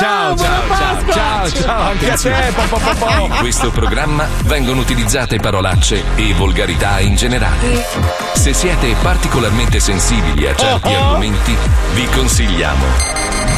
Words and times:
ciao, 0.00 0.36
ciao, 0.36 0.76
ciao, 0.76 1.12
ciao, 1.12 1.50
ciao, 1.50 1.82
anche 1.82 2.10
a 2.10 2.16
te. 2.16 2.52
po, 2.54 2.78
po, 2.78 2.94
po. 2.94 3.24
In 3.26 3.36
questo 3.38 3.70
programma 3.70 4.26
vengono 4.44 4.80
utilizzate 4.80 5.38
parolacce 5.38 6.02
e 6.14 6.32
volgarità 6.32 7.00
in 7.00 7.16
generale. 7.16 7.84
Se 8.32 8.54
siete 8.54 8.94
particolarmente 9.02 9.78
sensibili 9.78 10.46
a 10.46 10.54
certi 10.54 10.88
Oh, 10.88 10.98
oh. 10.98 11.04
argomenti, 11.04 11.56
vi 11.92 12.06
consigliamo 12.06 12.84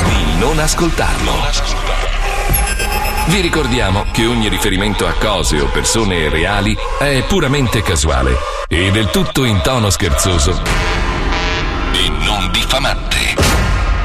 di 0.09 0.39
non 0.39 0.59
ascoltarlo. 0.59 1.33
Vi 3.27 3.41
ricordiamo 3.41 4.07
che 4.11 4.27
ogni 4.27 4.49
riferimento 4.49 5.07
a 5.07 5.13
cose 5.13 5.61
o 5.61 5.67
persone 5.67 6.29
reali 6.29 6.77
è 6.99 7.23
puramente 7.29 7.83
casuale 7.83 8.37
e 8.67 8.91
del 8.91 9.11
tutto 9.11 9.45
in 9.45 9.61
tono 9.63 9.91
scherzoso 9.91 10.61
e 11.93 12.09
non 12.25 12.51
diffamante. 12.51 13.22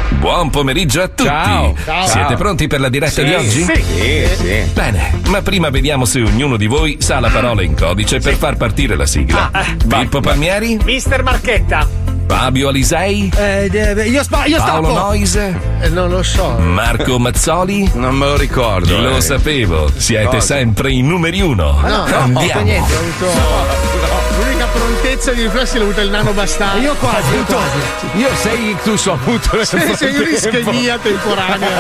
Buon 0.10 0.50
pomeriggio 0.50 1.02
a 1.04 1.08
tutti! 1.08 1.24
Ciao. 1.30 1.76
Ciao. 1.86 2.08
Siete 2.08 2.36
pronti 2.36 2.68
per 2.68 2.80
la 2.80 2.90
diretta 2.90 3.22
Sì. 3.22 3.24
di 3.26 3.34
oggi? 3.34 3.64
Sì. 3.64 3.74
Sì, 3.76 4.28
sì. 4.36 4.72
Bene, 4.74 5.20
ma 5.28 5.42
prima 5.42 5.70
vediamo 5.70 6.06
se 6.06 6.22
ognuno 6.22 6.58
di 6.58 6.66
voi 6.66 6.98
sa 7.00 7.20
la 7.20 7.30
parola 7.30 7.62
in 7.62 7.76
codice 7.78 8.20
per 8.20 8.36
far 8.36 8.58
partire 8.58 8.96
la 8.96 9.06
sigla. 9.06 9.50
Ah, 9.52 9.66
Pippo 9.88 10.20
Palmieri? 10.20 10.80
Mister 10.84 11.22
Marchetta. 11.24 12.07
Fabio 12.28 12.68
Alisei? 12.70 13.32
Eh, 13.36 13.70
io, 14.10 14.24
spa- 14.24 14.46
io 14.46 14.58
Paolo. 14.58 14.94
Noise? 14.94 15.60
Eh, 15.82 15.90
non 15.90 16.10
lo 16.10 16.24
so. 16.24 16.58
Marco 16.60 17.18
Mazzoli? 17.18 17.90
Non 17.94 18.16
me 18.16 18.26
lo 18.26 18.38
ricordo. 18.38 19.00
Lo 19.00 19.18
eh. 19.18 19.22
sapevo, 19.22 19.90
siete 19.96 20.26
Cosa? 20.26 20.40
sempre 20.40 20.92
i 20.92 21.02
numeri 21.02 21.42
uno. 21.42 21.78
Ma 21.82 21.88
no, 21.88 22.04
Andiamo. 22.04 22.40
No, 22.40 22.62
niente, 22.62 22.94
ho 22.94 23.00
avuto... 23.00 23.26
No, 23.26 24.44
L'unica 24.44 24.66
prontezza 24.66 25.32
di 25.32 25.42
riflessi 25.44 25.78
l'ho 25.78 25.86
avuta 25.86 26.02
il 26.02 26.10
nano 26.10 26.32
bastardo. 26.32 26.80
Io 26.82 26.94
quasi, 26.96 27.36
ho 27.36 27.44
quasi. 27.46 28.18
Io 28.18 28.30
sei 28.36 28.70
ictus 28.70 29.06
ho 29.06 29.14
avuto. 29.14 29.64
Sì, 29.64 29.80
sei 29.96 30.16
un'ischemia 30.16 30.98
temporanea. 31.00 31.78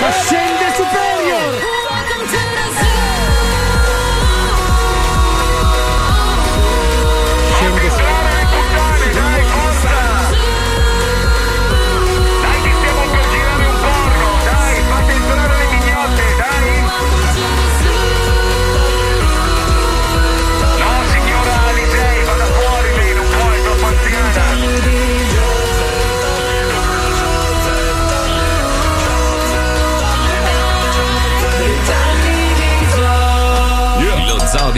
Ma 0.00 0.10
sei 0.10 0.41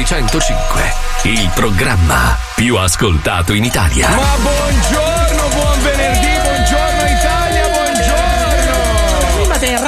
1905, 0.05 0.93
il 1.23 1.51
programma 1.55 2.37
più 2.55 2.77
ascoltato 2.77 3.55
in 3.55 3.65
Italia. 3.65 4.11
Ma 4.11 4.37
buongiorno, 4.37 5.49
buon 5.49 5.81
venerdì! 5.81 6.24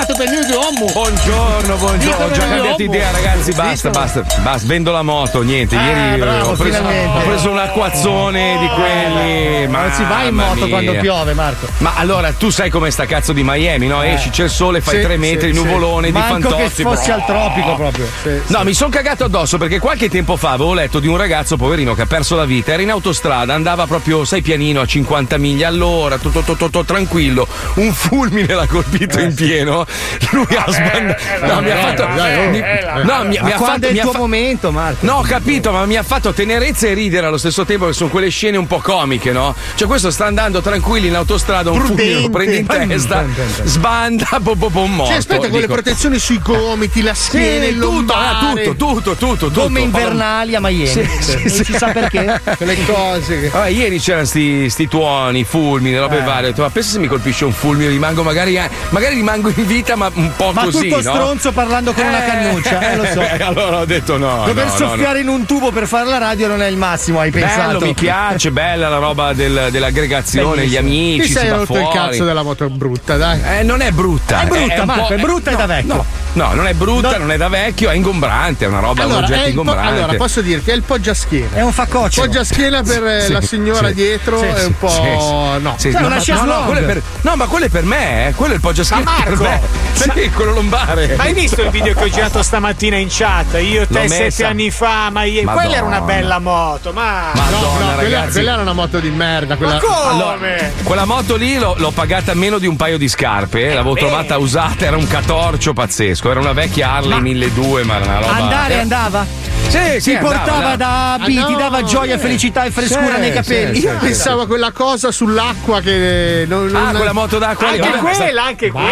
Errato 0.07 0.15
per 0.15 0.29
il 0.33 0.55
uomo! 0.55 0.93
Buongiorno, 0.93 1.77
buongiorno. 1.77 2.25
Ho 2.25 2.31
già 2.31 2.47
cambiato 2.47 2.83
idea, 2.83 3.11
ragazzi. 3.11 3.53
Basta, 3.53 3.91
basta, 3.91 4.25
basta. 4.43 4.67
Vendo 4.67 4.93
la 4.93 5.03
moto, 5.03 5.43
niente. 5.43 5.77
Eh, 5.77 5.81
Ieri 5.83 6.21
bravo, 6.21 6.51
ho, 6.51 6.55
preso, 6.55 6.79
ho 6.83 7.21
preso 7.25 7.51
un 7.51 7.59
acquazzone 7.59 8.57
di 8.61 8.69
quelli. 8.69 9.67
Ma 9.67 9.83
Non 9.83 9.93
si 9.93 10.05
va 10.05 10.23
in 10.23 10.35
moto 10.35 10.69
quando 10.69 10.93
piove, 10.93 11.35
Marco. 11.35 11.67
Ma 11.79 11.95
allora 11.97 12.33
tu 12.33 12.51
sai 12.51 12.71
com'è 12.71 12.91
sta 12.91 13.05
cazzo 13.07 13.33
di 13.33 13.43
Miami, 13.43 13.89
no? 13.89 14.03
Eh. 14.03 14.13
Esci, 14.13 14.31
c'è 14.31 14.45
il 14.45 14.51
sole, 14.51 14.81
fai 14.81 14.97
Sì, 14.97 15.03
tre 15.03 15.17
metri, 15.17 15.53
sì, 15.53 15.61
nuvolone 15.61 16.07
sì. 16.09 16.13
di 16.13 16.21
fantozzi. 16.21 16.83
che 16.83 16.83
fossi 16.83 17.07
bro. 17.07 17.15
al 17.15 17.25
tropico 17.25 17.75
proprio. 17.75 18.07
Sì, 18.23 18.41
No, 18.47 18.63
mi 18.63 18.75
sono 18.75 18.91
cagato 18.91 19.25
addosso 19.25 19.59
perché 19.59 19.81
qualche 19.81 20.09
tempo 20.09 20.37
fa 20.37 20.51
avevo 20.53 20.73
letto 20.73 21.01
di 21.01 21.09
un 21.09 21.17
ragazzo 21.17 21.57
poverino 21.57 21.95
che 21.95 22.03
ha 22.03 22.07
perso 22.07 22.37
la 22.37 22.45
vita, 22.45 22.73
era 22.73 22.83
in 22.83 22.91
autostrada, 22.91 23.55
andava 23.55 23.87
proprio, 23.87 24.25
sai, 24.25 24.41
pianino 24.41 24.81
a 24.81 24.87
50 24.87 25.37
miglia 25.39 25.67
all'ora, 25.67 26.19
tutto, 26.19 26.41
tutto, 26.41 26.55
tutto 26.55 26.85
tranquillo, 26.85 27.47
un 27.75 27.93
fulmine 27.93 28.53
l'ha 28.55 28.67
colpito 28.67 29.19
in 29.19 29.35
pieno, 29.35 29.85
lui 30.31 30.47
ha 30.57 30.65
sbandato. 30.69 31.23
No, 31.47 31.61
mi 31.61 31.71
ha 31.71 31.77
fatto. 31.77 32.07
mi- 32.09 32.63
No, 33.05 33.55
ha 33.55 33.59
fatto. 33.59 33.87
il 33.89 33.99
tuo 34.01 34.13
momento, 34.13 34.71
Marco? 34.73 35.05
No, 35.07 35.15
ho 35.19 35.23
capito, 35.23 35.71
ma 35.73 35.85
mi 35.87 35.97
ha 35.97 36.03
fatto 36.03 36.33
tenerezza 36.33 36.87
e 36.87 36.95
ridere 36.95 37.27
allo 37.27 37.37
stesso 37.39 37.65
tempo, 37.65 37.87
che 37.87 37.93
sono 37.93 38.11
quelle 38.11 38.29
scene 38.29 38.57
un 38.57 38.67
po' 38.67 38.79
comiche, 38.79 39.33
no? 39.33 39.55
Cioè, 39.75 39.87
questo 39.87 40.11
sta 40.11 40.27
andando 40.27 40.61
tranquillo 40.61 41.07
in 41.07 41.15
autostrada, 41.15 41.71
un 41.71 41.81
fulmine 41.81 42.21
lo 42.21 42.31
prende 42.31 42.57
in 42.57 42.67
testa, 42.67 43.25
sbanda, 43.65 44.41
po, 44.43 44.55
po, 44.57 44.71
un 44.81 44.95
morto. 44.95 45.13
Sì, 45.13 45.19
aspetta, 45.19 45.49
con 45.49 45.61
le 45.61 45.67
protezioni 45.67 46.19
sui 46.19 46.41
gomiti, 46.41 47.03
la 47.03 47.15
schiena, 47.15 47.65
Sì, 47.65 47.71
il 47.71 47.79
tutto, 47.81 48.13
ah, 48.13 48.39
lombare. 48.41 48.63
tutto, 48.65 48.77
tutto, 48.95 49.15
tutto, 49.17 49.47
tutto. 49.49 49.63
Come 49.63 49.81
invernali 49.81 50.55
a 50.55 50.61
Miami. 50.61 50.87
Sì, 50.87 51.09
sì, 51.21 51.33
non 51.37 51.49
sì. 51.49 51.65
si 51.65 51.73
sa 51.73 51.89
perché. 51.89 52.41
Quelle 52.57 52.77
cose 52.85 53.41
che... 53.41 53.49
Vabbè, 53.49 53.69
ieri 53.69 53.99
c'erano 54.01 54.25
sti, 54.25 54.69
sti 54.71 54.89
tuoni, 54.89 55.45
fulmini, 55.45 55.97
Eh. 55.97 56.01
robe 56.01 56.21
varie. 56.23 56.47
Ho 56.47 56.51
detto, 56.51 56.63
ma 56.63 56.71
pensa 56.71 56.93
se 56.93 56.99
mi 56.99 57.07
colpisce 57.07 57.45
un 57.45 57.53
fulmine, 57.53 57.89
rimango 57.91 58.23
magari, 58.23 58.57
eh, 58.57 58.69
magari 58.91 59.15
rimango 59.15 59.53
in 59.55 59.67
vita, 59.67 59.86
ma 59.95 60.11
un 60.13 60.33
po' 60.37 60.53
Ma 60.53 60.65
così. 60.65 60.89
tutto 60.89 61.03
no? 61.03 61.15
stronzo 61.15 61.53
parlando 61.53 61.93
con 61.93 62.05
una 62.05 62.23
cannuccia, 62.25 62.91
eh, 62.93 62.97
lo 62.97 63.05
so. 63.05 63.21
allora 63.45 63.79
ho 63.79 63.85
detto 63.85 64.17
no. 64.17 64.43
Dover 64.47 64.65
no, 64.67 64.71
no, 64.73 64.77
soffiare 64.77 65.21
in 65.21 65.29
un 65.29 65.45
tubo 65.47 65.71
per 65.71 65.87
fare 65.87 66.07
la 66.09 66.19
radio 66.19 66.49
non 66.49 66.63
è 66.63 66.67
il 66.67 66.77
massimo, 66.77 67.21
hai 67.21 67.31
no. 67.31 67.39
pensato? 67.39 67.67
Bello, 67.79 67.81
mi 67.87 67.95
piace, 67.95 68.51
bella 68.51 68.89
la 68.89 68.99
roba 68.99 69.33
del- 69.33 69.69
dell'aggregazione, 69.71 70.67
gli 70.67 70.77
amici. 70.77 71.27
Ti 71.27 71.33
sei 71.33 71.51
rotto 71.51 71.79
il 71.79 71.89
cazzo 71.93 72.25
della 72.25 72.43
moto 72.43 72.69
brutta, 72.69 73.17
dai. 73.17 73.41
Eh, 73.59 73.63
non 73.63 73.81
è 73.81 73.91
brutta. 73.93 74.43
È 74.43 74.47
brutta, 74.47 74.81
un 74.81 74.87
Marco, 74.87 75.07
po'- 75.07 75.15
è 75.15 75.19
brutta 75.19 75.51
e 75.51 75.57
da 75.57 75.61
no, 75.61 75.67
vecchio. 75.67 75.95
No, 75.95 76.05
no, 76.33 76.55
non 76.55 76.67
è 76.67 76.73
brutta, 76.75 77.11
No. 77.13 77.19
non 77.19 77.33
è 77.33 77.37
da 77.37 77.49
vecchio, 77.49 77.91
è 77.91 77.95
ingombrante, 77.95 78.65
è 78.65 78.69
una 78.69 78.81
roba, 78.81 79.05
un 79.05 79.11
Allora, 79.11 79.27
oggetto 79.27 79.43
è 79.43 79.47
il 79.49 79.55
po- 79.55 79.61
ingombrante. 79.61 80.03
allora, 80.03 80.15
posso 80.15 80.41
dirti, 80.41 80.71
è 80.71 80.75
il 80.75 80.83
poggiaschiena. 80.83 81.57
È 81.57 81.63
un 81.63 81.73
faccoccio. 81.73 82.21
Poggiaschiena 82.23 82.83
per 82.83 83.05
eh, 83.07 83.21
Sì, 83.23 83.33
la 83.33 83.41
signora 83.41 83.89
sì. 83.89 83.95
dietro 83.95 84.39
Sì, 84.39 84.47
è 84.47 84.65
un 84.65 84.79
po'. 84.79 85.59
No. 85.61 85.75
Sì, 85.77 85.91
no, 85.91 86.01
ma- 86.09 86.23
no, 86.27 86.45
no, 86.45 86.65
quello 86.65 86.81
è 86.81 86.83
per, 86.85 87.03
no, 87.23 87.37
ma 87.37 87.47
quello 87.47 87.67
è 87.67 87.69
per 87.69 87.85
me, 87.85 88.29
eh. 88.29 88.33
quello 88.35 88.53
è 88.53 88.57
il 88.57 88.61
poggiaschiena 88.61 89.03
Ma 89.05 89.23
per 89.25 89.37
Marco! 89.39 89.76
Sì, 89.93 90.31
quello 90.31 90.53
lombare. 90.53 91.15
Ma 91.17 91.25
hai 91.25 91.33
visto 91.33 91.63
il 91.63 91.71
video 91.71 91.95
che 91.95 92.05
ho 92.05 92.09
girato 92.09 92.43
stamattina 92.43 92.97
in 92.97 93.09
chat? 93.11 93.55
Io, 93.61 93.87
te, 93.87 94.03
L'ho 94.03 94.09
sette 94.09 94.45
anni 94.45 94.71
fa, 94.71 95.11
ma 95.11 95.25
io. 95.25 95.43
Madonna. 95.43 95.63
Quella 95.63 95.77
era 95.77 95.87
una 95.87 96.01
bella 96.01 96.39
moto, 96.39 96.93
ma. 96.93 97.33
No, 97.35 97.41
Madonna, 97.41 97.61
no, 97.61 97.75
quella, 97.77 97.95
ragazzi. 97.97 98.33
quella 98.33 98.53
era 98.53 98.63
una 98.63 98.73
moto 98.73 98.99
di 99.01 99.11
merda. 99.11 99.57
Quella... 99.57 99.75
Ma 99.75 99.81
come? 99.81 100.11
Allora, 100.11 100.71
quella 100.83 101.05
moto 101.05 101.37
lì 101.37 101.59
l'ho, 101.59 101.75
l'ho 101.79 101.91
pagata 101.91 102.35
meno 102.35 102.59
di 102.59 102.67
un 102.67 102.77
paio 102.77 102.99
di 102.99 103.09
scarpe, 103.09 103.71
eh, 103.71 103.75
l'avevo 103.75 103.95
beh. 103.95 104.01
trovata 104.01 104.39
usata, 104.39 104.85
era 104.85 104.97
un 104.97 105.07
catorcio 105.07 105.73
pazzesco, 105.73 106.31
era 106.31 106.41
una 106.41 106.53
vecchia 106.53 106.93
Harley 106.93 107.21
1200, 107.21 107.85
ma 107.87 107.97
era 107.97 108.05
una 108.05 108.19
roba. 108.21 108.33
Andare 108.33 108.79
andava? 108.81 109.27
Sì, 109.69 110.01
sì, 110.01 110.11
Ti 110.13 110.19
portava 110.19 110.71
andava. 110.71 110.77
da 110.77 111.17
B, 111.19 111.23
Ah, 111.23 111.47
ti 111.47 111.53
no, 111.53 111.57
dava 111.59 111.83
gioia, 111.83 112.19
felicità 112.19 112.65
e 112.65 112.71
frescura 112.71 113.15
Sì, 113.15 113.21
nei 113.21 113.33
capelli. 113.33 113.79
sì, 113.81 113.85
Io 113.87 113.97
pensavo 113.99 114.43
a 114.43 114.47
quella 114.47 114.71
cosa 114.73 115.11
sull'acqua 115.11 115.81
che. 115.81 116.45
Non, 116.49 116.71
Ah, 116.75 116.85
non- 116.85 116.95
quella 116.97 117.13
moto 117.13 117.39
d'acqua 117.39 117.71
lì. 117.73 117.81
Anche 117.81 117.97
vabbè, 117.99 118.15
sta- 118.15 118.23
quella, 118.25 118.45
anche 118.45 118.71
quella. 118.71 118.87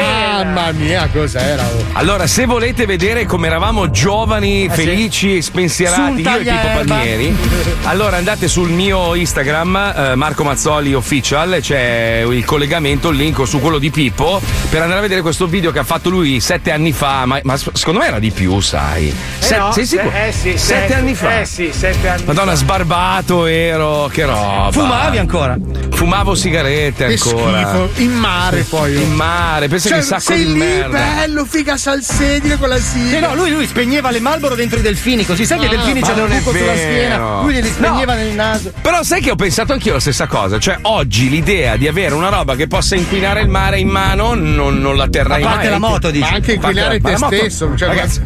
Mamma 0.44 0.72
mia, 0.72 1.08
cos'era? 1.12 1.62
oh. 1.64 1.84
Allora, 1.92 2.26
se 2.26 2.44
volete 2.46 2.86
vedere 2.86 3.24
come 3.24 3.46
eravamo 3.46 3.90
giovani, 3.90 4.68
felici, 4.70 5.40
spensierati, 5.40 6.22
Sul 6.22 6.32
io 6.32 6.36
e 6.38 6.44
Pippo. 6.44 6.68
Palmieri, 6.84 7.36
allora 7.84 8.16
andate 8.16 8.48
sul 8.48 8.68
mio 8.70 9.14
Instagram, 9.14 9.94
eh, 9.96 10.14
Marco 10.16 10.42
Mazzoli 10.44 10.92
Official, 10.94 11.58
c'è 11.60 12.24
il 12.28 12.44
collegamento, 12.44 13.08
il 13.10 13.16
link 13.16 13.46
su 13.46 13.60
quello 13.60 13.78
di 13.78 13.90
Pippo, 13.90 14.40
per 14.70 14.82
andare 14.82 14.98
a 14.98 15.02
vedere 15.02 15.20
questo 15.22 15.46
video 15.46 15.70
che 15.70 15.78
ha 15.78 15.84
fatto 15.84 16.10
lui 16.10 16.40
sette 16.40 16.72
anni 16.72 16.92
fa, 16.92 17.24
ma, 17.26 17.38
ma 17.44 17.56
secondo 17.56 18.00
me 18.00 18.06
era 18.06 18.18
di 18.18 18.30
più, 18.30 18.60
sai. 18.60 19.08
Eh 19.08 19.14
Se- 19.44 19.56
no, 19.56 19.72
sei 19.72 19.86
sicuro? 19.86 20.12
Eh 20.14 20.32
sì, 20.32 20.56
sette 20.64 20.94
anni 20.94 21.14
fa. 21.14 21.40
Eh 21.40 21.44
sì, 21.44 21.70
sette 21.72 22.08
anni 22.08 22.22
Madonna, 22.24 22.54
sbarbato 22.54 23.46
ero, 23.46 24.08
che 24.12 24.24
roba. 24.24 24.68
Fumavi 24.72 25.18
ancora? 25.18 25.56
Fumavo 25.90 26.34
sigarette 26.34 27.06
Che 27.06 27.12
ancora. 27.12 27.62
schifo. 27.62 28.02
In 28.02 28.12
mare 28.12 28.62
poi. 28.68 28.96
oh. 28.96 29.00
In 29.00 29.12
mare, 29.12 29.68
pensa 29.68 29.88
Cioè, 29.90 29.98
che 29.98 30.04
sacco 30.04 30.20
sei 30.22 30.38
di 30.44 30.52
lì, 30.52 30.58
merda. 30.58 30.98
bello, 30.98 31.44
figa 31.44 31.76
salsedine 31.76 32.58
con 32.58 32.68
la 32.68 32.78
sigla. 32.78 33.10
Sì, 33.18 33.20
no, 33.20 33.34
lui, 33.34 33.50
lui 33.50 33.66
spegneva 33.66 34.10
le 34.10 34.20
Marlboro 34.20 34.54
dentro 34.54 34.78
i 34.78 34.82
delfini, 34.82 35.24
così 35.26 35.44
sai 35.44 35.58
che 35.58 35.64
i 35.66 35.68
Ah, 35.68 35.70
delfini 35.72 36.00
ma 36.00 36.06
c'hanno 36.06 36.20
non 36.22 36.30
un 36.30 36.38
buco 36.38 36.56
sulla 36.56 36.76
schiena, 36.76 37.40
lui 37.42 37.60
li 37.62 37.68
spegneva 37.68 38.14
nel 38.14 38.32
naso. 38.34 38.72
Però 38.80 39.02
sai 39.02 39.20
che 39.20 39.30
ho 39.30 39.36
pensato 39.36 39.72
anch'io 39.72 39.92
la 39.94 40.00
stessa 40.00 40.26
cosa, 40.26 40.58
cioè 40.58 40.78
oggi 40.82 41.28
l'idea 41.28 41.76
di 41.76 41.86
avere 41.88 42.14
una 42.14 42.28
roba 42.28 42.54
che 42.56 42.66
possa 42.66 42.94
inquinare 42.96 43.40
il 43.42 43.48
mare 43.48 43.78
in 43.78 43.88
mano 43.88 44.34
non, 44.34 44.78
non 44.80 44.96
la 44.96 45.08
terrei 45.08 45.42
A 45.42 45.46
parte 45.46 45.62
mai. 45.68 45.70
la 45.70 45.78
moto, 45.78 46.10
dici. 46.10 46.28
Ma 46.28 46.36
anche 46.36 46.52
inquinare 46.54 47.00
te 47.00 47.16
stesso. 47.16 47.70
Cioè, 47.76 47.88
ragazzi, 47.88 48.20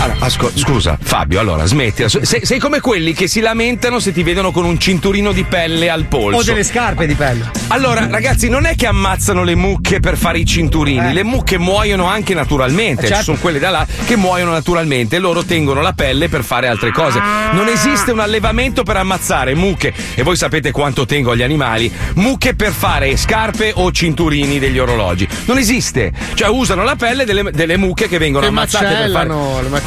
allora, 0.00 0.24
asco- 0.24 0.50
scusa, 0.54 0.96
Fabio, 1.00 1.40
allora 1.40 1.64
smettila. 1.64 2.08
Se- 2.08 2.22
sei 2.24 2.58
come 2.58 2.80
quelli 2.80 3.12
che 3.12 3.26
si 3.26 3.40
lamentano 3.40 3.98
se 3.98 4.12
ti 4.12 4.22
vedono 4.22 4.52
con 4.52 4.64
un 4.64 4.78
cinturino 4.78 5.32
di 5.32 5.44
pelle 5.44 5.90
al 5.90 6.04
polso. 6.04 6.38
O 6.38 6.42
delle 6.42 6.62
scarpe 6.62 7.06
di 7.06 7.14
pelle. 7.14 7.50
Allora, 7.68 8.06
ragazzi, 8.08 8.48
non 8.48 8.64
è 8.64 8.76
che 8.76 8.86
ammazzano 8.86 9.42
le 9.42 9.54
mucche 9.54 10.00
per 10.00 10.16
fare 10.16 10.38
i 10.38 10.46
cinturini, 10.46 11.10
Eh. 11.10 11.12
le 11.12 11.24
mucche 11.24 11.58
muoiono 11.58 12.06
anche 12.06 12.34
naturalmente. 12.34 13.02
Eh, 13.02 13.08
certo. 13.08 13.16
Ci 13.18 13.24
sono 13.24 13.38
quelle 13.38 13.58
da 13.58 13.70
là 13.70 13.86
che 14.06 14.16
muoiono 14.16 14.52
naturalmente 14.52 15.16
e 15.16 15.18
loro 15.18 15.42
tengono 15.44 15.80
la 15.80 15.92
pelle 15.92 16.28
per 16.28 16.44
fare 16.44 16.68
altre 16.68 16.92
cose. 16.92 17.20
Non 17.52 17.66
esiste 17.68 18.12
un 18.12 18.20
allevamento 18.20 18.84
per 18.84 18.96
ammazzare 18.96 19.54
mucche, 19.54 19.92
e 20.14 20.22
voi 20.22 20.36
sapete 20.36 20.70
quanto 20.70 21.06
tengo 21.06 21.32
agli 21.32 21.42
animali, 21.42 21.92
mucche 22.14 22.54
per 22.54 22.72
fare 22.72 23.16
scarpe 23.16 23.72
o 23.74 23.90
cinturini 23.90 24.58
degli 24.58 24.78
orologi. 24.78 25.26
Non 25.46 25.58
esiste. 25.58 26.12
Cioè, 26.34 26.48
usano 26.48 26.84
la 26.84 26.96
pelle 26.96 27.24
delle, 27.24 27.50
delle 27.50 27.76
mucche 27.76 28.08
che 28.08 28.18
vengono 28.18 28.44
Che 28.44 28.50
ammazzate 28.50 28.84
per 28.84 29.10
fare, 29.10 29.26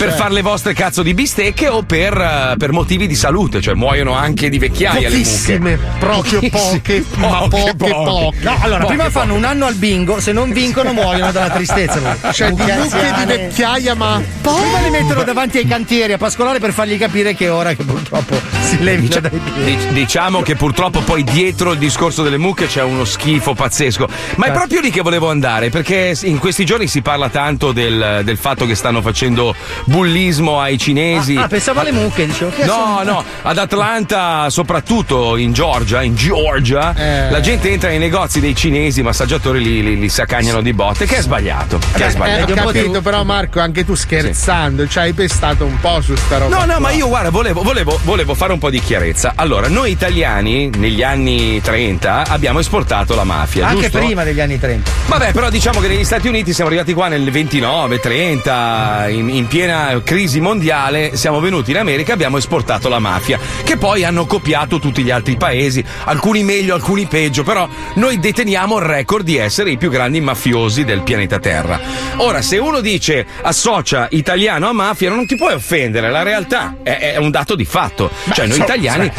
per 0.02 0.14
fare 0.14 0.34
le 0.34 0.42
vostre 0.42 0.74
cazzo 0.74 1.04
di 1.04 1.14
bistecche 1.14 1.68
o 1.68 1.84
per, 1.84 2.18
eh, 2.18 2.56
per 2.58 2.72
motivi 2.72 3.06
di 3.06 3.14
salute, 3.14 3.62
cioè 3.62 3.76
muoiono 3.76 4.14
anche 4.14 4.50
di 4.50 4.58
vecchiaia 4.58 5.10
le 5.10 5.16
mucche. 5.16 5.30
Pochissime, 5.30 5.80
proprio 6.00 6.40
poche, 6.50 7.06
ma 7.18 7.48
poche, 7.48 7.76
poche. 7.76 8.38
No, 8.42 8.58
allora, 8.62 8.86
prima 8.86 9.12
fanno 9.12 9.36
un 9.36 9.44
anno 9.44 9.68
al 9.68 9.76
bingo, 9.76 10.20
se 10.20 10.32
non 10.32 10.52
vincono 10.52 10.92
muoiono 10.92 11.32
dalla 11.32 11.52
tristezza. 11.52 12.00
Cioè, 12.32 12.52
di 12.52 12.64
Mucche 12.64 13.14
di 13.18 13.26
vecchiaia, 13.26 13.94
ma 13.94 14.22
Prima 14.42 14.80
li 14.80 14.90
mettono 14.90 15.24
davanti 15.24 15.58
ai 15.60 15.68
cantieri 15.68 16.14
a 16.14 16.18
pascolare 16.18 16.60
per 16.60 16.72
fargli 16.72 16.98
capire 16.98 17.36
che 17.36 17.46
è 17.46 17.52
ora 17.52 17.74
che 17.74 17.84
purtroppo 17.84 18.40
si 18.64 18.82
levino 18.82 19.20
dai 19.20 19.30
piedi. 19.30 19.76
Dic- 19.76 19.92
Diciamo 19.92 20.42
che 20.42 20.56
purtroppo 20.56 21.02
poi 21.02 21.24
dietro 21.24 21.74
il 21.74 21.78
discorso 21.78 22.24
delle 22.24 22.38
mucche 22.38 22.68
c'è 22.68 22.82
uno 22.82 23.06
schifo 23.06 23.54
pazzesco. 23.54 24.08
Ma 24.36 24.48
è 24.48 24.52
proprio 24.52 24.80
lì 24.80 24.90
che 24.90 25.02
volevo 25.02 25.30
andare, 25.30 25.70
perché 25.70 26.18
in 26.24 26.40
questi 26.40 26.66
giorni 26.66 26.88
si 26.88 27.02
parla 27.02 27.30
tanto 27.30 27.72
del, 27.72 28.22
del 28.24 28.38
fatto 28.38 28.66
che 28.66 28.76
stanno 28.76 29.02
facendo 29.02 29.54
bullismo 29.86 30.60
ai 30.60 30.78
cinesi. 30.78 31.36
Ah, 31.36 31.48
pensavo 31.48 31.80
alle 31.82 31.92
mucche, 31.92 32.26
dicevo. 32.26 32.52
che 32.52 32.66
No, 32.66 32.74
sono- 32.74 33.04
no, 33.04 33.24
ad 33.42 33.58
Atlanta, 33.58 34.50
soprattutto 34.50 35.36
in 35.38 35.54
Georgia, 35.54 36.02
in 36.02 36.16
Georgia, 36.16 36.94
Eh. 36.96 37.30
la 37.30 37.40
gente 37.40 37.70
entra 37.72 37.90
nei 37.90 38.00
negozi 38.00 38.40
dei 38.40 38.56
cinesi, 38.56 39.00
i 39.00 39.04
massaggiatori 39.04 39.62
li, 39.62 39.84
li, 39.84 40.00
li 40.00 40.10
saccagnano 40.10 40.62
di 40.62 40.74
botte, 40.74 41.06
che 41.06 41.18
è 41.18 41.22
sbagliato. 41.22 41.80
Che 41.94 42.04
è 42.04 42.08
Eh, 42.08 42.10
sbagliato. 42.12 42.52
ho 42.52 42.56
un 42.56 42.62
po' 42.62 42.68
capito, 42.72 42.92
tu. 42.92 43.02
però 43.02 43.24
Marco, 43.24 43.60
anche 43.60 43.86
tu 43.86 43.96
scherzando, 43.96 44.88
ci 44.88 45.00
hai 45.00 45.14
pestato 45.14 45.66
un 45.66 45.80
po' 45.80 46.02
su 46.02 46.16
sta 46.16 46.38
roba. 46.38 46.56
No, 46.56 46.62
no, 46.66 46.74
qua. 46.74 46.80
ma 46.80 46.92
io 46.92 47.08
guarda, 47.08 47.30
volevo, 47.30 47.62
volevo- 47.64 48.00
volevo 48.04 48.34
fare 48.34 48.54
un 48.54 48.60
po' 48.60 48.70
di 48.70 48.80
chiarezza. 48.80 49.34
Allora, 49.36 49.68
noi 49.68 49.92
italiani 49.92 50.70
negli 50.78 51.04
anni 51.04 51.60
30 51.62 52.24
abbiamo 52.28 52.60
esportato 52.60 53.16
la 53.16 53.24
mafia. 53.24 53.68
Anche 53.68 53.84
giusto? 53.84 53.98
prima 54.00 54.24
degli 54.24 54.40
anni 54.40 54.60
30. 54.60 54.90
Vabbè, 55.08 55.32
però 55.32 55.50
diciamo 55.50 55.80
che 55.80 55.88
negli 55.88 56.04
Stati 56.04 56.28
Uniti 56.28 56.54
siamo 56.54 56.70
arrivati 56.70 56.94
qua 56.94 57.08
nel 57.08 57.30
29, 57.30 58.00
30, 58.00 59.08
in, 59.10 59.30
in 59.30 59.48
piena 59.48 59.71
crisi 60.04 60.40
mondiale, 60.40 61.16
siamo 61.16 61.40
venuti 61.40 61.72
in 61.72 61.78
America 61.78 62.12
e 62.12 62.14
abbiamo 62.14 62.38
esportato 62.38 62.90
la 62.90 63.00
mafia, 63.00 63.40
che 63.64 63.78
poi 63.78 64.04
hanno 64.04 64.26
copiato 64.26 64.80
tutti 64.80 65.04
gli 65.04 65.12
altri 65.12 65.38
paesi, 65.38 65.84
alcuni 66.06 66.44
meglio, 66.44 66.76
alcuni 66.76 67.06
peggio, 67.06 67.44
però 67.44 67.68
noi 67.96 68.20
deteniamo 68.20 68.78
il 68.78 68.84
record 68.84 69.24
di 69.26 69.38
essere 69.38 69.72
i 69.72 69.78
più 69.78 69.90
grandi 69.90 70.20
mafiosi 70.22 70.84
del 70.84 71.02
pianeta 71.02 71.40
Terra. 71.40 71.80
Ora, 72.18 72.42
se 72.42 72.58
uno 72.58 72.82
dice 72.82 73.26
associa 73.42 74.08
italiano 74.12 74.68
a 74.68 74.74
mafia, 74.74 75.10
non 75.10 75.26
ti 75.26 75.36
puoi 75.36 75.54
offendere, 75.54 76.10
la 76.10 76.24
realtà 76.24 76.78
è, 76.84 77.14
è 77.14 77.18
un 77.18 77.32
dato 77.32 77.56
di 77.56 77.66
fatto. 77.66 78.10
cioè, 78.34 78.48
noi 78.48 78.60
italiani... 78.60 79.12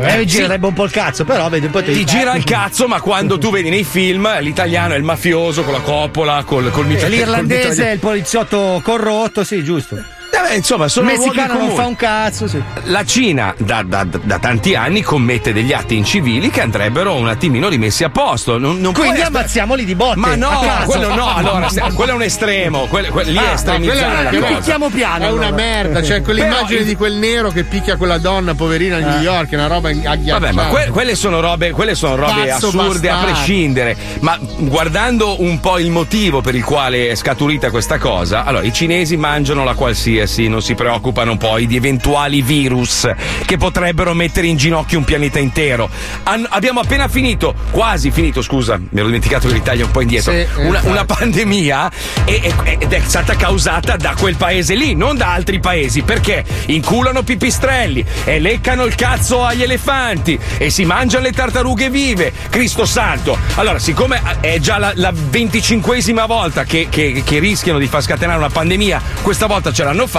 Eh, 0.00 0.24
girerebbe 0.24 0.66
un 0.66 0.74
po' 0.74 0.84
il 0.84 0.90
cazzo, 0.90 1.24
però 1.24 1.48
vedi 1.48 1.66
un 1.66 1.72
po' 1.72 1.82
te 1.82 1.92
Ti 1.92 2.04
gira 2.04 2.34
il 2.34 2.44
cazzo, 2.44 2.86
ma 2.86 3.00
quando 3.00 3.38
tu 3.38 3.50
vedi 3.50 3.68
nei 3.70 3.84
film 3.84 4.28
l'italiano 4.40 4.94
è 4.94 4.96
il 4.96 5.02
mafioso 5.02 5.62
con 5.62 5.72
la 5.72 5.80
coppola, 5.80 6.42
col, 6.44 6.70
col 6.70 6.86
mitra- 6.86 7.08
col 7.08 7.16
L'irlandese 7.16 7.58
mitragliatore. 7.58 7.88
è 7.88 7.92
il 7.92 7.98
poliziotto 7.98 8.80
corrotto, 8.82 9.44
sì, 9.44 9.62
giusto. 9.62 9.97
Il 10.40 10.44
Eh 10.44 10.48
beh, 10.50 10.56
insomma, 10.56 10.88
sono 10.88 11.06
messicano 11.06 11.54
non 11.58 11.70
fa 11.74 11.86
un 11.86 11.96
cazzo, 11.96 12.46
sì. 12.46 12.62
La 12.84 13.04
Cina 13.04 13.54
da, 13.58 13.82
da- 13.82 14.04
da 14.04 14.38
tanti 14.38 14.74
anni 14.74 15.02
commette 15.02 15.52
degli 15.52 15.72
atti 15.72 15.96
incivili 15.96 16.50
che 16.50 16.60
andrebbero 16.60 17.14
un 17.14 17.28
attimino 17.28 17.68
rimessi 17.68 18.04
a 18.04 18.10
posto. 18.10 18.56
Non, 18.58 18.80
non 18.80 18.92
Quindi 18.92 19.20
ammazziamoli 19.20 19.84
di 19.84 19.94
botte. 19.94 20.18
Ma 20.18 20.30
a 20.32 20.34
no, 20.36 20.84
quello 20.86 21.14
no, 21.14 21.34
allora, 21.34 21.68
se- 21.68 21.82
quello 21.94 22.12
è 22.12 22.14
un 22.14 22.22
estremo, 22.22 22.86
quello- 22.86 23.08
que- 23.10 23.24
lì 23.24 23.36
Ah, 23.36 23.42
è 23.42 23.46
no, 23.46 23.52
estremizzare 23.52 24.28
è- 24.30 24.38
cosa. 24.38 24.54
Picchiamo 24.54 24.88
piano. 24.90 25.24
È 25.24 25.30
una 25.30 25.50
merda, 25.50 26.02
cioè 26.02 26.22
quell'immagine 26.22 26.78
Però- 26.78 26.84
di 26.88 26.94
quel 26.96 27.14
nero 27.14 27.50
che 27.50 27.64
picchia 27.64 27.96
quella 27.96 28.18
donna 28.18 28.54
poverina 28.54 28.96
a 28.96 29.00
New 29.00 29.20
York, 29.20 29.50
è 29.50 29.54
una 29.54 29.66
roba 29.66 29.88
agghiacciata. 29.88 30.38
Vabbè, 30.38 30.52
ma 30.52 30.66
que- 30.68 30.88
quelle 30.90 31.14
sono 31.14 31.40
robe, 31.40 31.70
quelle 31.70 31.94
sono 31.94 32.14
robe 32.16 32.46
Pazzo 32.48 32.68
assurde 32.68 33.08
a 33.08 33.14
bastardo. 33.14 33.26
prescindere. 33.32 33.96
Ma 34.20 34.38
guardando 34.58 35.40
un 35.42 35.58
po' 35.60 35.78
il 35.78 35.90
motivo 35.90 36.40
per 36.40 36.54
il 36.54 36.64
quale 36.64 37.08
è 37.08 37.14
scaturita 37.14 37.70
questa 37.70 37.98
cosa, 37.98 38.44
allora 38.44 38.64
i 38.64 38.72
cinesi 38.72 39.16
mangiano 39.16 39.64
la 39.64 39.74
qualsiasi, 39.74 40.27
non 40.36 40.60
si 40.62 40.74
preoccupano 40.74 41.36
poi 41.36 41.66
di 41.66 41.76
eventuali 41.76 42.42
virus 42.42 43.08
che 43.44 43.56
potrebbero 43.56 44.12
mettere 44.14 44.46
in 44.46 44.56
ginocchio 44.56 44.98
un 44.98 45.04
pianeta 45.04 45.38
intero. 45.38 45.88
Han- 46.24 46.46
abbiamo 46.50 46.80
appena 46.80 47.08
finito, 47.08 47.54
quasi 47.70 48.10
finito, 48.10 48.42
scusa, 48.42 48.76
mi 48.76 48.86
ero 48.92 49.06
dimenticato 49.06 49.48
che 49.48 49.54
l'Italia 49.54 49.82
è 49.82 49.86
un 49.86 49.90
po' 49.92 50.00
indietro. 50.02 50.32
Sì, 50.32 50.46
una, 50.56 50.80
una 50.84 51.04
pandemia 51.04 51.90
e- 52.24 52.40
e- 52.64 52.76
ed 52.80 52.92
è 52.92 53.00
stata 53.04 53.34
causata 53.36 53.96
da 53.96 54.14
quel 54.18 54.36
paese 54.36 54.74
lì, 54.74 54.94
non 54.94 55.16
da 55.16 55.32
altri 55.32 55.60
paesi, 55.60 56.02
perché 56.02 56.44
inculano 56.66 57.22
pipistrelli 57.22 58.04
e 58.24 58.38
leccano 58.38 58.84
il 58.84 58.94
cazzo 58.94 59.44
agli 59.44 59.62
elefanti 59.62 60.38
e 60.58 60.70
si 60.70 60.84
mangiano 60.84 61.24
le 61.24 61.32
tartarughe 61.32 61.88
vive. 61.90 62.32
Cristo 62.50 62.84
santo! 62.84 63.36
Allora, 63.54 63.78
siccome 63.78 64.20
è 64.40 64.58
già 64.58 64.78
la, 64.78 64.92
la 64.96 65.12
25esima 65.12 66.26
volta 66.26 66.64
che, 66.64 66.88
che- 66.90 67.22
che 67.24 67.38
rischiano 67.38 67.78
di 67.78 67.86
far 67.86 68.02
scatenare 68.02 68.38
una 68.38 68.50
pandemia, 68.50 69.00
questa 69.22 69.46
volta 69.46 69.72
ce 69.72 69.84
l'hanno 69.84 70.06
fatta, 70.06 70.16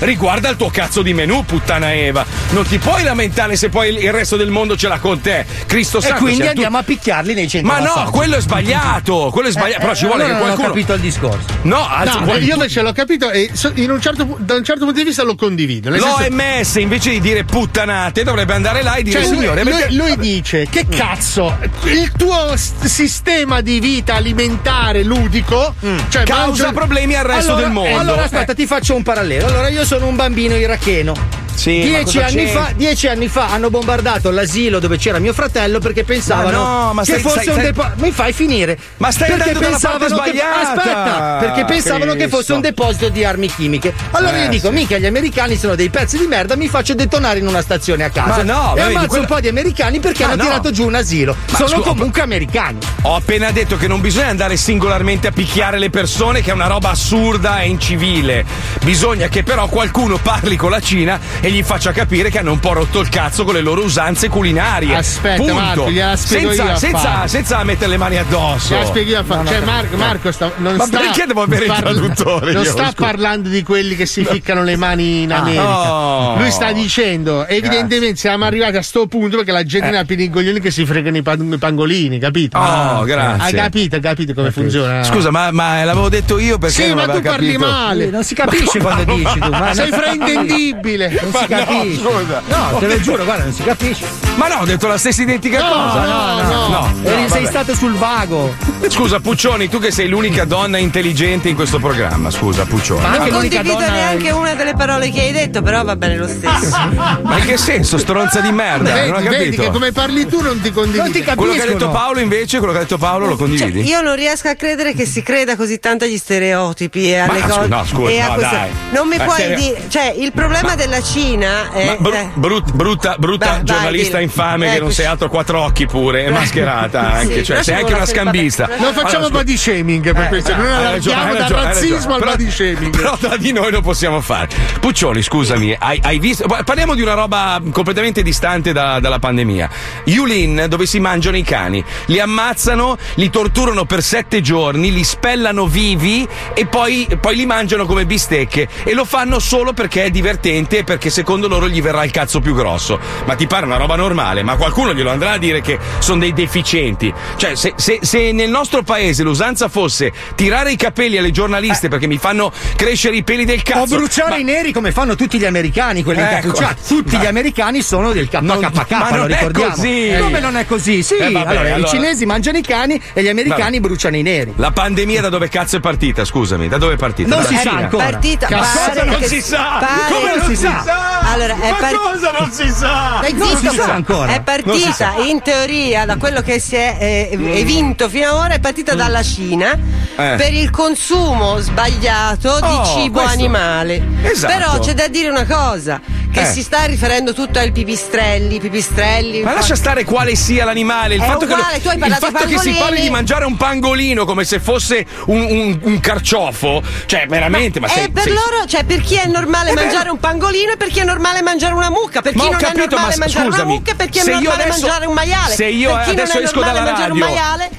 riguarda 0.00 0.48
il 0.48 0.56
tuo 0.56 0.70
cazzo 0.70 1.02
di 1.02 1.12
menù, 1.14 1.44
puttana 1.44 1.94
Eva. 1.94 2.24
Non 2.50 2.66
ti 2.66 2.78
puoi 2.78 3.02
lamentare 3.02 3.56
se 3.56 3.68
poi 3.68 3.88
il- 3.94 4.12
resto 4.12 4.36
del 4.36 4.50
mondo 4.50 4.76
ce 4.76 4.88
l'ha 4.88 4.98
con 4.98 5.20
te. 5.20 5.44
Cristo 5.66 5.98
E 5.98 6.02
santo! 6.02 6.16
quindi 6.18 6.36
siamo 6.36 6.50
andiamo 6.50 6.78
a 6.78 6.82
picchiarli 6.82 7.34
nei 7.34 7.48
centri. 7.48 7.68
Ma 7.70 7.78
no, 7.78 7.84
massaggi. 7.94 8.10
quello 8.10 8.36
è 8.36 8.40
sbagliato, 8.40 9.30
quello 9.32 9.48
è 9.48 9.50
sbagliato, 9.52 9.80
però 9.80 9.94
ci 9.94 10.06
vuole 10.06 10.24
allora 10.24 10.38
che 10.38 10.44
non 10.44 10.54
qualcuno 10.54 10.66
ho 10.68 10.70
capito 10.72 10.92
il 10.94 11.00
discorso. 11.00 11.44
No, 11.62 11.88
No, 12.26 12.36
io 12.36 12.54
invece 12.54 12.82
l'ho 12.82 12.92
capito 12.92 13.30
e 13.30 13.50
so- 13.52 13.72
in 13.74 13.90
un 13.90 14.00
certo, 14.00 14.36
da 14.38 14.54
un 14.54 14.64
certo 14.64 14.84
punto 14.84 14.98
di 15.00 15.04
vista 15.06 15.22
lo 15.22 15.34
condivido. 15.36 15.90
Nel 15.90 16.00
senso- 16.00 16.18
L'OMS 16.28 16.74
invece 16.76 17.10
di 17.10 17.20
dire 17.20 17.44
puttanate 17.44 18.24
dovrebbe 18.24 18.54
andare 18.54 18.82
là 18.82 18.94
e 18.94 19.02
dire 19.02 19.20
Cioè, 19.20 19.28
lui, 19.28 19.38
signore 19.38 19.62
lui- 19.62 19.72
avete- 19.72 19.92
lui 19.94 20.16
dice 20.18 20.66
che 20.70 20.86
cazzo 20.88 21.56
il 21.84 22.10
tuo 22.12 22.56
s- 22.56 22.84
sistema 22.84 23.60
di 23.60 23.78
vita 23.80 24.14
alimentare 24.14 25.02
ludico 25.02 25.74
cioè 26.08 26.22
Mm. 26.22 26.24
causa 26.24 26.64
mangia- 26.64 26.72
problemi 26.72 27.14
al 27.14 27.24
resto 27.24 27.52
allora, 27.52 27.64
del 27.66 27.72
mondo. 27.72 27.98
Allora, 27.98 28.22
aspetta, 28.24 28.54
ti 28.54 28.66
faccio 28.66 28.94
un 28.94 29.02
parallelo. 29.02 29.39
Allora, 29.44 29.68
io 29.68 29.84
sono 29.84 30.06
un 30.06 30.16
bambino 30.16 30.56
iracheno. 30.56 31.39
Sì, 31.60 31.80
Dieci 31.82 32.18
anni, 32.20 32.46
fa, 32.46 32.72
dieci 32.74 33.06
anni 33.06 33.28
fa 33.28 33.48
hanno 33.50 33.68
bombardato 33.68 34.30
l'asilo 34.30 34.78
dove 34.78 34.96
c'era 34.96 35.18
mio 35.18 35.34
fratello 35.34 35.78
perché 35.78 36.04
pensavano 36.04 36.92
no, 36.94 36.94
che 37.00 37.04
stai- 37.04 37.20
fosse 37.20 37.42
stai- 37.42 37.54
un 37.54 37.62
deposito. 37.62 37.94
Mi 37.98 38.10
fai 38.12 38.32
finire? 38.32 38.78
Ma 38.96 39.10
stai 39.10 39.28
perché 39.28 39.42
andando 39.50 39.58
dalla 39.60 39.70
pensavano 39.72 40.04
che 40.06 40.14
sbagliata, 40.14 40.60
aspetta, 40.72 41.36
perché 41.38 41.64
pensavano 41.66 42.12
che 42.12 42.16
Cristo. 42.18 42.36
fosse 42.38 42.52
un 42.54 42.60
deposito 42.62 43.08
di 43.10 43.24
armi 43.26 43.48
chimiche. 43.52 43.92
Allora 44.12 44.38
Eh, 44.38 44.44
io 44.44 44.48
dico, 44.48 44.68
sì. 44.68 44.72
mica 44.74 44.96
gli 44.96 45.04
americani 45.04 45.56
sono 45.56 45.74
dei 45.74 45.90
pezzi 45.90 46.16
di 46.16 46.26
merda, 46.26 46.56
mi 46.56 46.66
faccio 46.68 46.94
detonare 46.94 47.40
in 47.40 47.46
una 47.46 47.60
stazione 47.60 48.04
a 48.04 48.08
caso. 48.08 48.28
Ma 48.28 48.42
no, 48.42 48.74
e 48.76 48.80
ammazzo 48.80 49.06
quello- 49.08 49.22
un 49.24 49.28
po' 49.28 49.40
di 49.40 49.48
americani 49.48 50.00
perché 50.00 50.24
Ma 50.24 50.32
hanno 50.32 50.42
no. 50.42 50.48
tirato 50.48 50.70
giù 50.70 50.86
un 50.86 50.94
asilo. 50.94 51.36
Ma 51.50 51.56
sono 51.58 51.68
scusa, 51.68 51.88
comunque 51.90 52.22
americani. 52.22 52.78
Ho 53.02 53.14
appena 53.16 53.50
detto 53.50 53.76
che 53.76 53.86
non 53.86 54.00
bisogna 54.00 54.28
andare 54.28 54.56
singolarmente 54.56 55.26
a 55.26 55.30
picchiare 55.30 55.78
le 55.78 55.90
persone, 55.90 56.40
che 56.40 56.52
è 56.52 56.54
una 56.54 56.68
roba 56.68 56.88
assurda 56.88 57.60
e 57.60 57.68
incivile. 57.68 58.46
Bisogna 58.82 59.28
che 59.28 59.42
però 59.42 59.68
qualcuno 59.68 60.16
parli 60.16 60.56
con 60.56 60.70
la 60.70 60.80
Cina 60.80 61.20
e 61.40 61.49
gli 61.50 61.62
faccia 61.62 61.92
capire 61.92 62.30
che 62.30 62.38
hanno 62.38 62.52
un 62.52 62.58
po' 62.60 62.72
rotto 62.72 63.00
il 63.00 63.08
cazzo 63.08 63.44
con 63.44 63.54
le 63.54 63.60
loro 63.60 63.82
usanze 63.84 64.28
culinarie. 64.28 64.94
Aspetta, 64.96 65.36
Punto. 65.36 65.54
Marco, 65.54 65.90
gliela 65.90 66.16
spiego 66.16 66.48
senza, 66.52 66.70
io 66.72 66.76
senza, 66.76 67.26
senza 67.26 67.64
mettere 67.64 67.90
le 67.90 67.96
mani 67.96 68.16
addosso. 68.18 68.74
La 68.74 68.84
spieghi 68.84 69.14
a 69.14 69.24
fare. 69.24 69.42
No, 69.42 69.44
no, 69.44 69.50
cioè, 69.50 69.60
no. 69.60 69.66
Marco, 69.66 69.96
Marco 69.96 70.32
sta, 70.32 70.52
non 70.56 70.76
Ma 70.76 70.84
sta 70.86 70.98
perché 70.98 71.26
devo 71.26 71.42
avere 71.42 71.64
il 71.66 71.72
traduttore 71.72 72.52
Non 72.52 72.64
io, 72.64 72.70
sta 72.70 72.90
scusa? 72.90 72.94
parlando 72.96 73.48
di 73.48 73.62
quelli 73.62 73.96
che 73.96 74.06
si 74.06 74.24
ficcano 74.24 74.62
le 74.62 74.76
mani 74.76 75.22
in 75.22 75.32
America. 75.32 75.92
Oh. 75.94 76.36
Lui 76.38 76.50
sta 76.50 76.72
dicendo, 76.72 77.46
evidentemente 77.46 78.16
siamo 78.16 78.44
arrivati 78.44 78.76
a 78.76 78.82
sto 78.82 79.06
punto 79.06 79.36
perché 79.36 79.52
la 79.52 79.64
gente 79.64 79.90
ne 79.90 79.98
ha 79.98 80.04
pieni 80.04 80.28
coglioni 80.30 80.60
che 80.60 80.70
si 80.70 80.84
fregano 80.84 81.16
i, 81.16 81.22
pan- 81.22 81.52
i 81.52 81.58
pangolini, 81.58 82.18
capito? 82.18 82.58
Oh, 82.58 83.02
grazie. 83.04 83.42
Hai 83.44 83.52
capito, 83.52 83.94
hai 83.96 84.00
capito 84.02 84.34
come 84.34 84.50
funziona? 84.50 85.02
Scusa, 85.04 85.30
ma, 85.30 85.50
ma 85.50 85.82
l'avevo 85.84 86.08
detto 86.08 86.38
io 86.38 86.58
perché 86.58 86.82
Sì, 86.82 86.88
non 86.88 86.96
ma 86.98 87.08
tu 87.08 87.20
parli 87.20 87.52
capito. 87.52 87.70
male. 87.70 88.10
Non 88.10 88.24
si 88.24 88.34
capisce 88.34 88.78
quando 88.78 89.04
dici 89.14 89.38
tu. 89.38 89.48
Ma 89.50 89.74
Sei 89.74 89.90
fraintendibile. 89.90 91.18
Non 91.22 91.30
si 91.46 91.52
Ma 91.52 91.58
no, 91.58 91.64
capisce. 91.64 92.00
scusa. 92.00 92.42
No, 92.46 92.78
te 92.78 92.86
lo 92.86 93.00
giuro, 93.00 93.24
guarda, 93.24 93.44
non 93.44 93.52
si 93.52 93.62
capisce. 93.62 94.04
Ma 94.36 94.48
no, 94.48 94.54
ho 94.60 94.64
detto 94.64 94.86
la 94.86 94.96
stessa 94.98 95.22
identica 95.22 95.58
No, 95.60 95.68
cosa. 95.68 96.04
no, 96.04 96.42
no. 96.42 96.68
no, 96.68 96.92
Eri- 97.02 97.28
sei 97.28 97.42
vabbè. 97.42 97.46
stato 97.46 97.74
sul 97.74 97.94
vago. 97.94 98.54
Scusa, 98.88 99.20
Puccioni, 99.20 99.68
tu 99.68 99.78
che 99.78 99.90
sei 99.90 100.08
l'unica 100.08 100.44
donna 100.44 100.78
intelligente 100.78 101.48
in 101.48 101.54
questo 101.54 101.78
programma. 101.78 102.30
Scusa, 102.30 102.64
Puccioni. 102.64 103.00
Ma 103.02 103.08
Ma, 103.08 103.14
anche 103.16 103.30
Non 103.30 103.40
condivido 103.40 103.72
donna. 103.74 103.90
neanche 103.90 104.30
una 104.30 104.54
delle 104.54 104.74
parole 104.74 105.10
che 105.10 105.20
hai 105.20 105.32
detto, 105.32 105.60
però 105.62 105.82
va 105.84 105.96
bene 105.96 106.16
lo 106.16 106.26
stesso. 106.28 106.76
ma 107.22 107.36
in 107.38 107.44
che 107.44 107.56
senso, 107.56 107.98
stronza 107.98 108.40
di 108.40 108.50
merda? 108.52 109.04
non 109.06 109.14
ho 109.14 109.16
Vedi, 109.18 109.28
vedi 109.28 109.44
capito. 109.44 109.62
che 109.62 109.70
come 109.70 109.92
parli 109.92 110.26
tu 110.26 110.40
non 110.40 110.60
ti 110.60 110.70
condividi. 110.72 111.02
Non 111.02 111.10
ti 111.12 111.18
capisco. 111.20 111.36
Quello 111.36 111.52
che 111.52 111.62
ha 111.62 111.66
detto 111.66 111.90
Paolo, 111.90 112.20
invece, 112.20 112.58
quello 112.58 112.72
che 112.72 112.78
ha 112.78 112.82
detto 112.82 112.98
Paolo, 112.98 113.26
lo 113.26 113.36
Cioè, 113.36 113.46
condividi? 113.46 113.82
io 113.88 114.00
non 114.00 114.14
riesco 114.16 114.48
a 114.48 114.54
credere 114.54 114.94
che 114.94 115.04
si 115.04 115.22
creda 115.22 115.56
così 115.56 115.78
tanto 115.78 116.04
agli 116.04 116.16
stereotipi 116.16 117.10
e 117.10 117.18
alle 117.18 117.40
Ma, 117.40 117.46
cose. 117.48 117.66
no, 117.68 117.84
scusa, 117.84 118.28
no, 118.28 118.36
dai. 118.40 118.70
Non 118.92 119.08
mi 119.08 119.16
Ma 119.18 119.24
puoi 119.24 119.36
stereo- 119.36 119.56
dire. 119.58 119.82
Cioè, 119.88 120.14
il 120.18 120.32
problema 120.32 120.74
della 120.74 121.02
Cina 121.02 121.18
è. 121.24 121.84
Ma 121.86 121.96
bru- 121.98 122.14
eh, 122.14 122.30
brut- 122.34 122.72
brutta, 122.72 123.16
brutta 123.18 123.46
Vai, 123.46 123.54
vai, 123.56 123.64
giornalista 123.64 124.18
dillo. 124.18 124.30
infame 124.30 124.72
che 124.72 124.80
non 124.80 124.92
sei 124.92 125.06
altro 125.06 125.28
quattro 125.28 125.60
occhi 125.62 125.86
pure, 125.86 126.24
è 126.24 126.30
mascherata 126.30 127.12
anche, 127.12 127.38
Sì, 127.38 127.44
cioè 127.44 127.62
sei 127.62 127.76
anche 127.76 127.92
una 127.94 128.06
scambista. 128.06 128.66
Non 128.78 128.92
facciamo 128.92 129.26
Allora, 129.26 129.38
body 129.42 129.56
shaming 129.56 130.12
per 130.12 130.28
questo, 130.28 130.54
non 130.56 130.66
ragione, 130.66 131.16
allarghiamo 131.20 131.34
dal 131.34 131.48
razzismo 131.64 132.14
al 132.14 132.18
Però- 132.20 132.30
body 132.32 132.50
shaming. 132.50 132.96
Però 132.96 133.16
tra 133.16 133.36
di 133.36 133.52
noi 133.52 133.70
lo 133.70 133.80
possiamo 133.80 134.20
fare. 134.20 134.48
Puccioni, 134.80 135.22
scusami, 135.22 135.76
hai, 135.78 136.00
hai 136.02 136.18
visto. 136.18 136.46
Parliamo 136.64 136.94
di 136.94 137.02
una 137.02 137.14
roba 137.14 137.60
completamente 137.72 138.22
distante 138.22 138.72
da- 138.72 139.00
dalla 139.00 139.18
pandemia. 139.18 139.68
Yulin, 140.04 140.66
dove 140.68 140.86
si 140.86 140.98
mangiano 141.00 141.36
i 141.36 141.42
cani, 141.42 141.82
li 142.06 142.18
ammazzano, 142.20 142.96
li 143.14 143.30
torturano 143.30 143.84
per 143.84 144.02
sette 144.02 144.40
giorni, 144.40 144.92
li 144.92 145.04
spellano 145.04 145.66
vivi 145.66 146.26
e 146.54 146.66
poi, 146.66 147.06
poi 147.20 147.36
li 147.36 147.46
mangiano 147.46 147.86
come 147.86 148.06
bistecche. 148.06 148.68
E 148.84 148.94
lo 148.94 149.04
fanno 149.04 149.38
solo 149.38 149.72
perché 149.72 150.04
è 150.04 150.10
divertente 150.10 150.78
e 150.78 150.84
perché 150.84 151.09
secondo 151.10 151.48
loro 151.48 151.68
gli 151.68 151.80
verrà 151.82 152.04
il 152.04 152.10
cazzo 152.10 152.40
più 152.40 152.54
grosso. 152.54 152.98
Ma 153.26 153.34
ti 153.34 153.46
pare 153.46 153.66
una 153.66 153.76
roba 153.76 153.96
normale? 153.96 154.42
Ma 154.42 154.56
qualcuno 154.56 154.94
glielo 154.94 155.10
andrà 155.10 155.32
a 155.32 155.38
dire 155.38 155.60
che 155.60 155.78
sono 155.98 156.20
dei 156.20 156.32
deficienti. 156.32 157.12
Cioè, 157.36 157.54
se, 157.54 157.72
se- 157.76 157.98
se 158.02 158.32
nel 158.32 158.50
nostro 158.50 158.82
paese 158.82 159.22
l'usanza 159.22 159.68
fosse 159.68 160.12
tirare 160.34 160.72
i 160.72 160.76
capelli 160.76 161.16
alle 161.18 161.30
giornaliste 161.30 161.88
perché 161.88 162.06
mi 162.06 162.18
fanno 162.18 162.52
crescere 162.76 163.16
i 163.16 163.22
peli 163.22 163.44
del 163.44 163.58
O 163.60 163.62
cazzo. 163.64 163.96
bruciare 163.96 164.30
ma- 164.30 164.36
i 164.36 164.44
neri 164.44 164.72
come 164.72 164.92
fanno 164.92 165.14
tutti 165.14 165.38
gli 165.38 165.44
americani, 165.44 166.02
quelli 166.02 166.20
Ecco. 166.20 166.34
incappucciati. 166.46 166.82
Tutti 166.86 167.16
gli 167.16 167.26
americani 167.26 167.82
sono 167.82 168.12
del 168.12 168.28
Non- 168.40 168.60
KKK, 168.60 168.90
ma 168.98 169.10
lo 169.10 169.16
non 169.16 169.30
è 169.30 169.34
ricordiamo. 169.36 169.74
così. 169.74 170.14
Come 170.20 170.40
non 170.40 170.56
è 170.56 170.66
così? 170.66 171.02
Sì, 171.02 171.16
Eh, 171.16 171.30
vabbè, 171.30 171.48
allora, 171.50 171.68
i 171.68 171.72
allora- 171.72 171.88
cinesi 171.90 172.26
mangiano 172.26 172.58
i 172.58 172.62
cani 172.62 173.00
e 173.12 173.22
gli 173.22 173.28
americani 173.28 173.78
Vabbè. 173.78 173.80
bruciano 173.80 174.16
i 174.16 174.22
neri. 174.22 174.52
La 174.56 174.70
pandemia 174.70 175.20
da 175.20 175.28
dove 175.28 175.48
cazzo 175.48 175.76
è 175.76 175.80
partita? 175.80 176.24
Scusami, 176.24 176.68
da 176.68 176.78
dove 176.78 176.94
è 176.94 176.96
partita? 176.96 177.28
Non 177.28 177.42
Dalla 177.44 177.56
si 177.56 177.62
sa 177.62 177.70
ancora. 177.76 178.04
partita. 178.04 178.46
Cazzo, 178.46 178.78
pare 178.94 179.04
non 179.04 179.18
che- 179.18 179.26
si 179.28 179.40
sa! 179.40 179.78
pare- 179.80 180.12
Come 180.12 180.36
non 180.36 180.46
si 180.46 180.56
sa? 180.56 180.82
Allora, 181.22 181.54
è 181.60 181.70
Ma 181.70 181.76
par- 181.76 181.94
cosa 181.94 182.30
non 182.38 182.50
si 182.50 182.68
sa? 182.70 183.18
Dai, 183.20 183.32
Non 183.34 183.56
si 183.56 183.68
sa 183.68 183.92
ancora. 183.92 184.32
È 184.34 184.40
partita 184.42 185.14
in 185.18 185.40
teoria 185.42 186.04
da 186.04 186.16
quello 186.16 186.40
che 186.42 186.58
si 186.58 186.74
è 186.76 186.96
eh, 186.98 187.28
evinto 187.58 188.08
fino 188.08 188.28
ad 188.30 188.34
ora, 188.34 188.54
è 188.54 188.58
partita 188.60 188.94
dalla 188.94 189.22
Cina 189.22 189.72
Eh. 190.16 190.34
per 190.36 190.52
il 190.52 190.70
consumo 190.70 191.58
sbagliato 191.58 192.58
di 192.60 192.66
Oh, 192.66 192.84
cibo 192.84 193.20
questo. 193.20 193.30
animale. 193.38 194.02
Esatto. 194.22 194.52
Però 194.52 194.78
c'è 194.80 194.94
da 194.94 195.06
dire 195.08 195.28
una 195.28 195.46
cosa: 195.46 196.00
che 196.32 196.40
Eh. 196.42 196.46
si 196.46 196.62
sta 196.62 196.84
riferendo 196.84 197.32
tutto 197.32 197.58
ai 197.58 197.70
pipistrelli, 197.70 198.58
pipistrelli. 198.58 199.42
Ma 199.42 199.54
lascia 199.54 199.76
stare 199.76 200.04
quale 200.04 200.34
sia 200.34 200.64
l'animale. 200.64 201.14
Il 201.14 201.22
È 201.22 201.26
fatto, 201.26 201.44
uguale, 201.44 201.74
che, 201.74 201.80
tu 201.80 201.88
hai 201.88 201.96
il 201.98 202.12
fatto 202.14 202.44
che 202.46 202.58
si 202.58 202.72
parli 202.72 203.00
di 203.00 203.10
mangiare 203.10 203.44
un 203.44 203.56
pangolino 203.56 204.24
come 204.24 204.44
se 204.44 204.58
fosse 204.58 205.06
un, 205.26 205.40
un- 205.42 205.78
un 205.82 206.00
carciofo, 206.00 206.82
cioè 207.06 207.26
veramente, 207.28 207.78
ma, 207.80 207.86
Eh, 207.86 207.90
sei, 207.90 208.10
per 208.10 208.24
sei- 208.24 208.32
loro, 208.32 208.64
cioè 208.66 208.84
per 208.84 209.00
chi 209.00 209.14
è 209.14 209.26
normale 209.26 209.70
Eh 209.70 209.74
beh. 209.74 209.82
mangiare 209.84 210.10
un 210.10 210.18
pangolino 210.18 210.72
e 210.72 210.76
per 210.76 210.88
chi 210.90 211.00
è 211.00 211.04
normale 211.04 211.42
mangiare 211.42 211.74
una 211.74 211.90
mucca, 211.90 212.20
per 212.22 212.32
chi 212.32 212.38
non 212.38 212.50
capito, 212.50 212.68
è 212.68 212.88
normale 212.90 213.16
ma 213.16 213.24
mangiare 213.24 213.46
scusami, 213.46 213.62
una 213.64 213.72
mucca 213.74 213.94
per 213.94 214.08
chi 214.08 214.18
è 214.18 214.24
normale 214.30 214.62
adesso- 214.62 214.80
mangiare 214.80 215.06
un 215.06 215.14
maiale. 215.14 215.54
se 215.54 215.64
io 215.66 215.94
per 215.94 216.04
chi 216.04 216.10
adesso 216.10 216.32
non 216.34 216.42
è 216.42 216.46
esco 216.46 216.60
dalla 216.60 216.80
mangiare 216.82 217.12
un 217.12 217.18
radio- 217.18 217.24
maiale. 217.24 217.70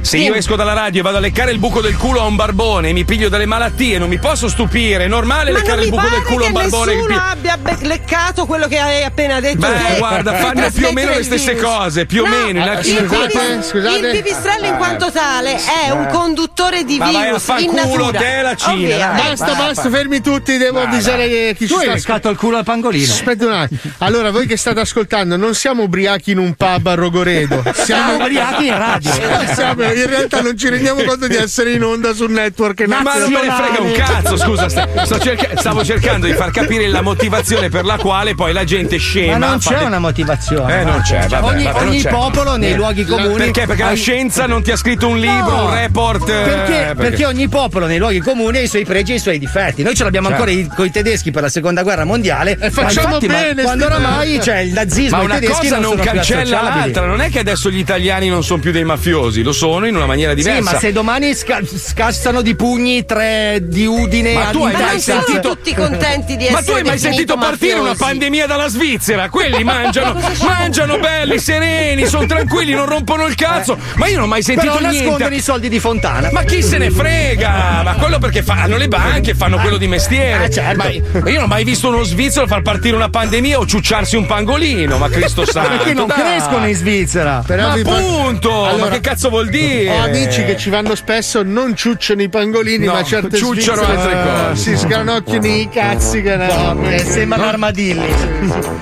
Se 0.00 0.16
io 0.16 0.32
esco 0.32 0.56
dalla 0.56 0.72
radio 0.72 1.00
e 1.00 1.02
vado 1.02 1.18
a 1.18 1.20
leccare 1.20 1.50
il 1.50 1.58
buco 1.58 1.82
del 1.82 1.94
culo 1.96 2.20
a 2.22 2.24
un 2.24 2.34
barbone 2.34 2.88
e 2.88 2.92
mi 2.94 3.04
piglio 3.04 3.28
delle 3.28 3.44
malattie, 3.44 3.98
non 3.98 4.08
mi 4.08 4.18
posso 4.18 4.48
stupire. 4.48 5.04
È 5.04 5.06
normale 5.08 5.50
Ma 5.52 5.58
leccare 5.58 5.82
il 5.82 5.90
buco 5.90 6.08
del 6.08 6.22
culo 6.22 6.44
a 6.44 6.46
un 6.46 6.52
barbone. 6.54 6.94
nessuno 6.94 7.14
pi- 7.14 7.20
abbia 7.30 7.56
be- 7.58 7.76
leccato 7.82 8.46
quello 8.46 8.68
che 8.68 8.78
hai 8.78 9.02
appena 9.04 9.38
detto. 9.40 9.58
Beh, 9.58 9.98
guarda, 9.98 10.32
fanno 10.36 10.70
più 10.70 10.86
o 10.86 10.92
meno 10.92 11.10
le 11.14 11.22
stesse 11.24 11.52
virus. 11.52 11.70
cose, 11.70 12.06
più 12.06 12.22
o 12.22 12.26
No, 12.26 12.36
meno, 12.36 12.64
in 12.64 12.78
il 12.84 13.04
pipistrello- 13.04 13.62
scusate. 13.62 13.98
Il 13.98 14.10
pipistrello 14.22 14.66
in 14.66 14.76
quanto 14.76 15.10
tale 15.12 15.56
è 15.84 15.90
un 15.90 16.06
conduttore 16.06 16.84
di 16.84 16.96
Ma 16.96 17.04
vai 17.10 17.14
a 17.16 17.24
virus 17.24 17.48
in 17.58 17.66
culo 17.66 18.04
natura. 18.06 18.18
te 18.18 18.42
la 18.42 18.54
Cina, 18.56 18.72
Ovvio. 18.72 18.96
dai. 18.96 19.16
Basta, 19.28 19.54
basta, 19.54 19.90
fermi 19.90 20.20
tutti, 20.22 20.56
devo 20.56 20.80
avvisare 20.80 21.54
chi 21.54 21.66
ci 21.66 21.72
Tu 21.74 21.74
hai 21.74 21.84
sta 21.84 21.92
leccato 21.92 22.28
il 22.30 22.36
culo 22.38 22.56
al 22.56 22.64
pangolino. 22.64 23.12
Aspetta 23.12 23.44
un 23.44 23.52
attimo. 23.52 23.80
Allora, 23.98 24.30
voi 24.30 24.46
che 24.46 24.56
state 24.56 24.80
ascoltando, 24.80 25.36
non 25.36 25.54
siamo 25.54 25.82
ubriachi 25.82 26.30
in 26.30 26.38
un 26.38 26.54
pub 26.54 26.86
a 26.86 26.94
Rogoredo. 26.94 27.62
Siamo 27.74 27.84
Siamo 28.08 28.14
ubriachi 28.24 28.66
in 28.68 28.78
radio. 28.78 29.12
Siamo- 29.54 29.96
in 30.00 30.06
realtà 30.08 30.40
non 30.40 30.56
ci 30.56 30.68
rendiamo 30.68 31.02
conto 31.04 31.26
di 31.26 31.36
essere 31.36 31.72
in 31.72 31.82
onda 31.82 32.12
sul 32.14 32.30
network 32.30 32.86
Ma 32.86 33.00
non 33.02 33.30
me 33.30 33.42
ne 33.42 33.50
frega 33.52 33.80
un 33.80 33.92
cazzo, 33.92 34.36
scusa, 34.36 34.68
sta- 34.68 34.88
sto 35.04 35.18
cerca- 35.18 35.56
stavo 35.56 35.84
cercando 35.84 36.26
di 36.26 36.32
far 36.34 36.50
capire 36.50 36.86
la 36.88 37.00
motivazione 37.02 37.68
per 37.68 37.84
la 37.84 37.96
quale 37.96 38.34
poi 38.34 38.52
la 38.52 38.64
gente 38.64 38.96
scema. 38.98 39.38
Ma 39.38 39.46
non 39.48 39.58
c'è 39.58 39.78
de- 39.78 39.84
una 39.84 39.98
motivazione. 39.98 40.80
Eh, 40.80 40.84
non 40.84 41.00
c'è, 41.02 41.26
vabbè, 41.28 41.46
ogni 41.46 41.64
vabbè, 41.64 41.78
non 41.80 41.88
ogni 41.88 42.02
c'è. 42.02 42.08
popolo 42.10 42.56
nei 42.56 42.74
luoghi 42.74 43.04
comuni. 43.04 43.34
Perché? 43.34 43.66
Perché 43.66 43.82
la 43.84 43.94
scienza 43.94 44.46
non 44.46 44.62
ti 44.62 44.70
ha 44.70 44.76
scritto 44.76 45.08
un 45.08 45.18
libro, 45.18 45.50
No, 45.50 45.64
un 45.66 45.74
report. 45.74 46.28
eh, 46.28 46.32
Perché, 46.42 46.94
perché 46.96 47.26
ogni 47.26 47.48
popolo 47.48 47.86
nei 47.86 47.98
luoghi 47.98 48.20
comuni 48.20 48.58
ha 48.58 48.60
i 48.62 48.68
suoi 48.68 48.84
pregi 48.84 49.12
e 49.12 49.14
i 49.16 49.18
suoi 49.18 49.38
difetti. 49.38 49.82
Noi 49.82 49.94
ce 49.94 50.04
l'abbiamo 50.04 50.28
Certo. 50.28 50.44
ancora 50.44 50.74
con 50.74 50.86
i 50.86 50.90
tedeschi 50.90 51.30
per 51.30 51.42
la 51.42 51.48
seconda 51.48 51.82
guerra 51.82 52.04
mondiale. 52.04 52.56
E 52.60 52.70
facciamo 52.70 53.08
ma 53.08 53.14
infatti, 53.14 53.26
ma 53.26 53.40
bene, 53.40 53.62
quando 53.62 53.84
oramai 53.86 54.38
c'è 54.38 54.58
il 54.60 54.72
nazismo, 54.72 55.16
Ma 55.16 55.22
i 55.22 55.26
una 55.26 55.34
tedeschi 55.38 55.68
cosa 55.68 55.78
non, 55.78 55.96
non 55.96 56.04
cancella 56.04 56.62
l'altra, 56.62 57.06
non 57.06 57.20
è 57.20 57.30
che 57.30 57.38
adesso 57.38 57.70
gli 57.70 57.78
italiani 57.78 58.28
non 58.28 58.42
sono 58.44 58.60
più 58.60 58.70
dei 58.72 58.84
mafiosi, 58.84 59.42
lo 59.42 59.52
sono 59.52 59.77
in 59.86 59.96
una 59.96 60.06
maniera 60.06 60.34
diversa. 60.34 60.58
Sì, 60.68 60.72
ma 60.74 60.78
se 60.78 60.92
domani 60.92 61.34
sca- 61.34 61.60
scassano 61.64 62.42
di 62.42 62.54
pugni 62.54 63.04
tre 63.04 63.60
di 63.62 63.86
Udine 63.86 64.32
Ma 64.34 64.44
tu 64.46 64.64
hai 64.64 64.72
Ma 64.72 64.78
mai 64.80 65.00
sono 65.00 65.22
sentito- 65.24 65.48
tutti 65.50 65.74
contenti 65.74 66.36
di 66.36 66.44
essere 66.46 66.60
Ma 66.60 66.62
tu 66.66 66.72
hai 66.72 66.82
mai 66.82 66.98
sentito 66.98 67.36
partire 67.36 67.74
una 67.74 67.90
mafiosi. 67.90 68.02
pandemia 68.10 68.46
dalla 68.46 68.68
Svizzera? 68.68 69.28
Quelli 69.28 69.62
mangiano, 69.64 70.18
mangiano 70.42 70.98
belli, 70.98 71.38
sereni, 71.38 72.06
sono 72.06 72.26
tranquilli, 72.26 72.72
non 72.72 72.86
rompono 72.86 73.26
il 73.26 73.34
cazzo. 73.34 73.78
Ma 73.96 74.06
io 74.08 74.14
non 74.16 74.24
ho 74.24 74.28
mai 74.28 74.42
sentito 74.42 74.72
Però 74.76 74.84
nascondono 74.86 75.16
niente. 75.18 75.34
i 75.36 75.40
soldi 75.40 75.68
di 75.68 75.78
Fontana. 75.80 76.30
Ma 76.32 76.42
chi 76.42 76.62
se 76.62 76.78
ne 76.78 76.90
frega? 76.90 77.82
Ma 77.84 77.94
quello 77.94 78.18
perché 78.18 78.42
fanno 78.42 78.76
le 78.76 78.88
banche, 78.88 79.34
fanno 79.34 79.58
quello 79.58 79.76
di 79.76 79.86
mestiere. 79.86 80.44
Eh, 80.44 80.50
certo. 80.50 80.76
Ma 80.78 80.86
ma 81.20 81.28
io 81.30 81.34
non 81.36 81.44
ho 81.44 81.46
mai 81.46 81.64
visto 81.64 81.88
uno 81.88 82.02
svizzero 82.02 82.46
far 82.46 82.62
partire 82.62 82.94
una 82.96 83.08
pandemia 83.08 83.58
o 83.58 83.66
ciucciarsi 83.66 84.16
un 84.16 84.26
pangolino, 84.26 84.98
ma 84.98 85.08
Cristo 85.08 85.44
santo. 85.46 85.66
Perché 85.78 85.94
non 85.94 86.06
dai. 86.06 86.18
crescono 86.18 86.66
in 86.66 86.74
Svizzera. 86.74 87.42
Però 87.46 87.68
Ma 87.68 87.74
vi 87.74 87.82
par- 87.82 87.94
appunto! 88.00 88.50
ma 88.50 88.68
Allora, 88.68 88.88
che 88.90 89.00
cazzo 89.00 89.28
vuol 89.28 89.48
dire? 89.48 89.67
Ho 89.88 90.02
amici 90.04 90.44
che 90.44 90.56
ci 90.56 90.70
vanno 90.70 90.94
spesso, 90.94 91.42
non 91.42 91.74
ciucciano 91.76 92.22
i 92.22 92.28
pangolini, 92.28 92.86
No, 92.86 92.92
ma 92.94 93.02
certe 93.02 93.36
ciucciano 93.36 93.82
altre 93.82 94.16
cose. 94.22 94.56
Si 94.62 94.76
sgranocchiano 94.76 95.46
i 95.46 95.68
cazzi 95.72 96.22
che 96.22 96.36
ne 96.36 96.94
Eh, 96.94 96.98
sembrano 97.04 97.44
armadilli. 97.44 98.06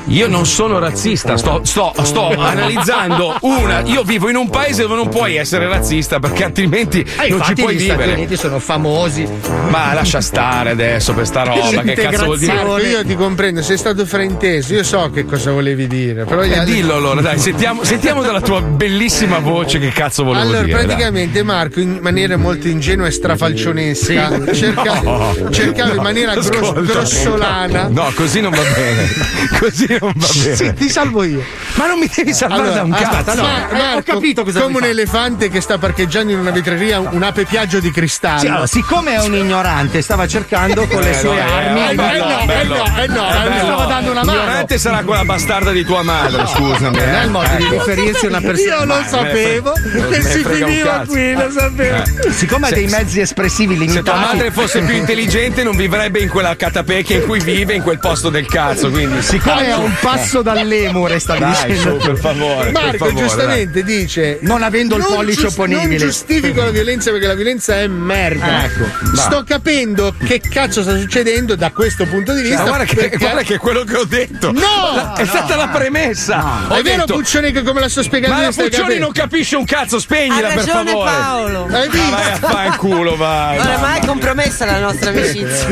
Io 0.09 0.28
non 0.28 0.47
sono 0.47 0.78
razzista, 0.78 1.37
sto, 1.37 1.61
sto- 1.64 1.93
sto 2.02 2.28
analizzando 2.28 3.37
una. 3.43 3.81
Io 3.85 4.02
vivo 4.02 4.28
in 4.28 4.37
un 4.37 4.49
paese 4.49 4.83
dove 4.83 4.95
non 4.95 5.09
puoi 5.09 5.37
essere 5.37 5.66
razzista 5.69 6.19
perché 6.21 6.45
altrimenti 6.45 7.00
Eh, 7.21 7.28
non 7.28 7.43
ci 7.43 7.55
puoi 7.55 7.75
gli 7.75 7.85
Stati 7.85 7.99
vivere. 7.99 8.12
Uniti 8.12 8.37
sono 8.37 8.59
famosi. 8.59 9.26
Ma 9.69 9.93
lascia 9.93 10.21
stare 10.21 10.71
adesso 10.71 11.12
per 11.12 11.26
sta 11.26 11.43
roba, 11.43 11.83
che 11.83 11.95
cazzo 11.95 12.25
vuol 12.26 12.38
dire? 12.38 12.52
Marco, 12.55 12.78
io 12.78 13.05
ti 13.05 13.14
comprendo, 13.16 13.62
sei 13.62 13.76
stato 13.76 14.07
frainteso, 14.07 14.73
io 14.75 14.83
so 14.85 15.11
che 15.12 15.25
cosa 15.25 15.50
volevi 15.50 15.87
dire, 15.87 16.25
però 16.25 16.43
gli 16.43 16.52
Eh, 16.52 16.59
altri- 16.59 16.75
dillo 16.75 16.95
allora, 16.95 17.21
dai, 17.21 17.38
sentiamo, 17.38 17.83
sentiamo 17.85 18.23
dalla 18.23 18.40
tua 18.40 18.61
bellissima 18.62 19.38
voce 19.38 19.78
che 19.78 19.88
cazzo 19.90 20.25
volevo 20.25 20.45
Allora, 20.49 20.62
dire. 20.62 20.75
Praticamente 20.85 21.42
Marco, 21.42 21.80
in 21.80 21.99
maniera 22.00 22.37
molto 22.37 22.68
ingenua 22.68 23.06
e 23.06 23.11
strafalcionesca, 23.11 24.45
cerca- 24.54 25.35
cercava 25.50 25.95
in 25.95 26.02
maniera 26.02 26.33
gros- 26.33 26.49
Ascolta. 26.50 26.80
grossolana. 26.80 27.88
No, 27.88 28.11
così 28.14 28.40
non 28.40 28.50
va 28.52 28.62
bene. 28.75 29.04
Così 29.59 29.87
non 30.00 30.12
va 30.14 30.28
bene. 30.42 30.56
Sì, 30.56 30.73
ti 30.75 30.88
salvo 30.90 31.23
io. 31.25 31.42
Ma 31.76 31.87
non 31.87 31.99
mi 31.99 32.11
devi 32.14 32.33
salvare 32.33 32.73
da 32.73 32.83
un 32.85 32.92
aspetta, 32.92 33.23
cazzo. 33.23 33.40
no, 33.42 33.47
Eh, 33.49 33.50
ho 33.50 33.76
Marco, 33.95 34.12
capito 34.12 34.45
cosa 34.45 34.61
Come 34.61 34.73
un 34.75 34.78
fare. 34.80 34.90
elefante 34.92 35.50
che 35.50 35.61
sta 35.61 35.76
parcheggiando 35.76 36.33
in 36.33 36.38
una 36.38 36.50
vetreria 36.50 37.00
un 37.00 37.23
ape 37.23 37.45
piaggio 37.45 37.80
di 37.80 37.90
cristallo. 37.90 38.38
Sì, 38.40 38.47
allora, 38.47 38.66
siccome 38.66 39.12
è 39.14 39.23
un 39.23 39.35
ignorante, 39.35 40.00
stava 40.00 40.26
cercando 40.26 40.87
con 40.87 41.02
le 41.02 41.11
Eh, 41.11 41.14
sue 41.14 41.28
no, 41.28 41.37
eh, 41.37 41.40
armi. 41.40 41.88
eh, 41.90 41.95
bello, 41.95 42.25
no, 42.25 42.40
eh, 42.40 42.47
bello. 42.47 42.76
no, 42.76 42.85
eh, 42.85 43.06
no, 43.09 43.28
Eh, 43.28 43.49
bello. 43.49 43.64
stava 43.64 43.85
dando 43.85 44.11
una 44.11 44.25
mano. 44.25 44.38
Ignorante 44.38 44.78
sarà 44.78 45.02
quella 45.04 45.25
bastarda 45.25 45.71
di 45.73 45.85
tua 45.85 46.02
madre, 46.02 46.47
scusami. 46.47 46.97
Non 46.99 47.09
è 47.14 47.25
il 47.25 47.30
modo 47.30 47.49
di 47.56 47.62
Ecco. 47.64 47.73
riferirsi 47.73 48.25
a 48.25 48.28
una 48.30 48.40
persona. 48.40 48.75
Io 48.76 48.85
lo 48.87 49.02
sapevo 49.06 49.73
che 50.11 50.23
si 50.23 50.45
finiva 50.45 51.02
qui, 51.06 51.33
lo 51.35 51.50
sapevo. 51.50 52.02
Siccome 52.30 52.68
ha 52.68 52.71
dei 52.71 52.87
mezzi 52.87 53.21
espressivi 53.21 53.75
Se 53.75 53.85
tua 53.85 53.87
limitati. 54.14 54.18
madre 54.18 54.50
fosse 54.50 54.80
più 54.80 54.95
intelligente 54.95 55.62
non 55.62 55.76
vivrebbe 55.76 56.21
in 56.21 56.30
quella 56.30 56.56
catapecchia 56.56 57.16
in 57.16 57.26
cui 57.26 57.40
vive, 57.40 57.75
in 57.75 57.83
quel 57.83 57.99
posto 57.99 58.30
del 58.30 58.47
cazzo, 58.47 58.90
quindi 58.90 59.21
Siccome 59.23 59.66
è 59.66 59.71
a 59.73 59.76
un 59.78 59.92
passo 60.00 60.40
dall'emure, 60.40 61.18
stavi 61.18 61.40
Dai, 61.40 61.65
Dai, 61.66 61.76
su, 61.78 61.96
per 61.96 62.16
favore. 62.18 62.70
per 62.70 62.82
Marco 62.82 62.96
favore, 63.06 63.14
giustamente 63.26 63.82
dice: 63.82 64.38
Non 64.42 64.62
avendo 64.62 64.96
il 64.96 65.02
"Non 65.02 65.14
pollice 65.14 65.40
gius- 65.42 65.52
opponibile." 65.52 65.87
Non 65.88 65.96
giustifico 65.99 66.62
la 66.62 66.70
violenza 66.70 67.11
perché 67.11 67.26
la 67.26 67.35
violenza 67.35 67.80
è 67.80 67.87
merda. 67.87 68.64
Ecco, 68.64 68.85
Sto 69.14 69.44
capendo 69.46 70.14
che 70.25 70.40
cazzo 70.40 70.82
sta 70.82 70.96
succedendo 70.99 71.54
da 71.56 71.70
questo 71.70 72.04
punto 72.06 72.32
di 72.32 72.40
dai. 72.42 72.50
vista. 72.50 72.62
Ma 72.64 72.68
guarda 72.68 72.85
che, 72.85 72.94
perché- 72.96 73.16
guarda 73.18 73.42
che 73.42 73.54
è 73.54 73.58
quello 73.58 73.85
che 73.85 73.96
ho 73.96 74.04
detto. 74.04 74.52
No! 74.52 74.61
La- 74.94 75.14
è 75.16 75.25
stata 75.25 75.56
la 75.56 75.68
premessa. 75.68 76.64
Ho 76.68 76.75
È 76.75 76.82
vero, 76.82 77.04
detto, 77.04 77.14
Puccioni, 77.14 77.52
che 77.52 77.62
come 77.62 77.80
la 77.80 77.88
sto 77.88 78.02
spiegando 78.02 78.37
ma 78.37 78.44
io 78.44 78.52
stai 78.52 78.68
Puccioni 78.70 78.99
non 78.99 79.12
capisce 79.12 79.56
un 79.56 79.64
cazzo, 79.64 79.99
spegnila 79.99 80.49
Ha 80.49 80.52
per 80.52 80.56
ragione 80.64 80.90
favore. 80.90 81.11
Paolo. 81.11 81.64
Hai 81.70 81.88
Ma 81.88 81.92
visto? 81.92 82.46
vai 82.49 82.66
a 82.66 82.76
vai. 83.16 83.56
Non 83.58 83.66
è 83.66 83.76
vai. 83.76 83.80
mai 83.80 84.00
compromessa 84.06 84.64
la 84.66 84.78
nostra 84.78 85.11
amicizia. 85.11 85.68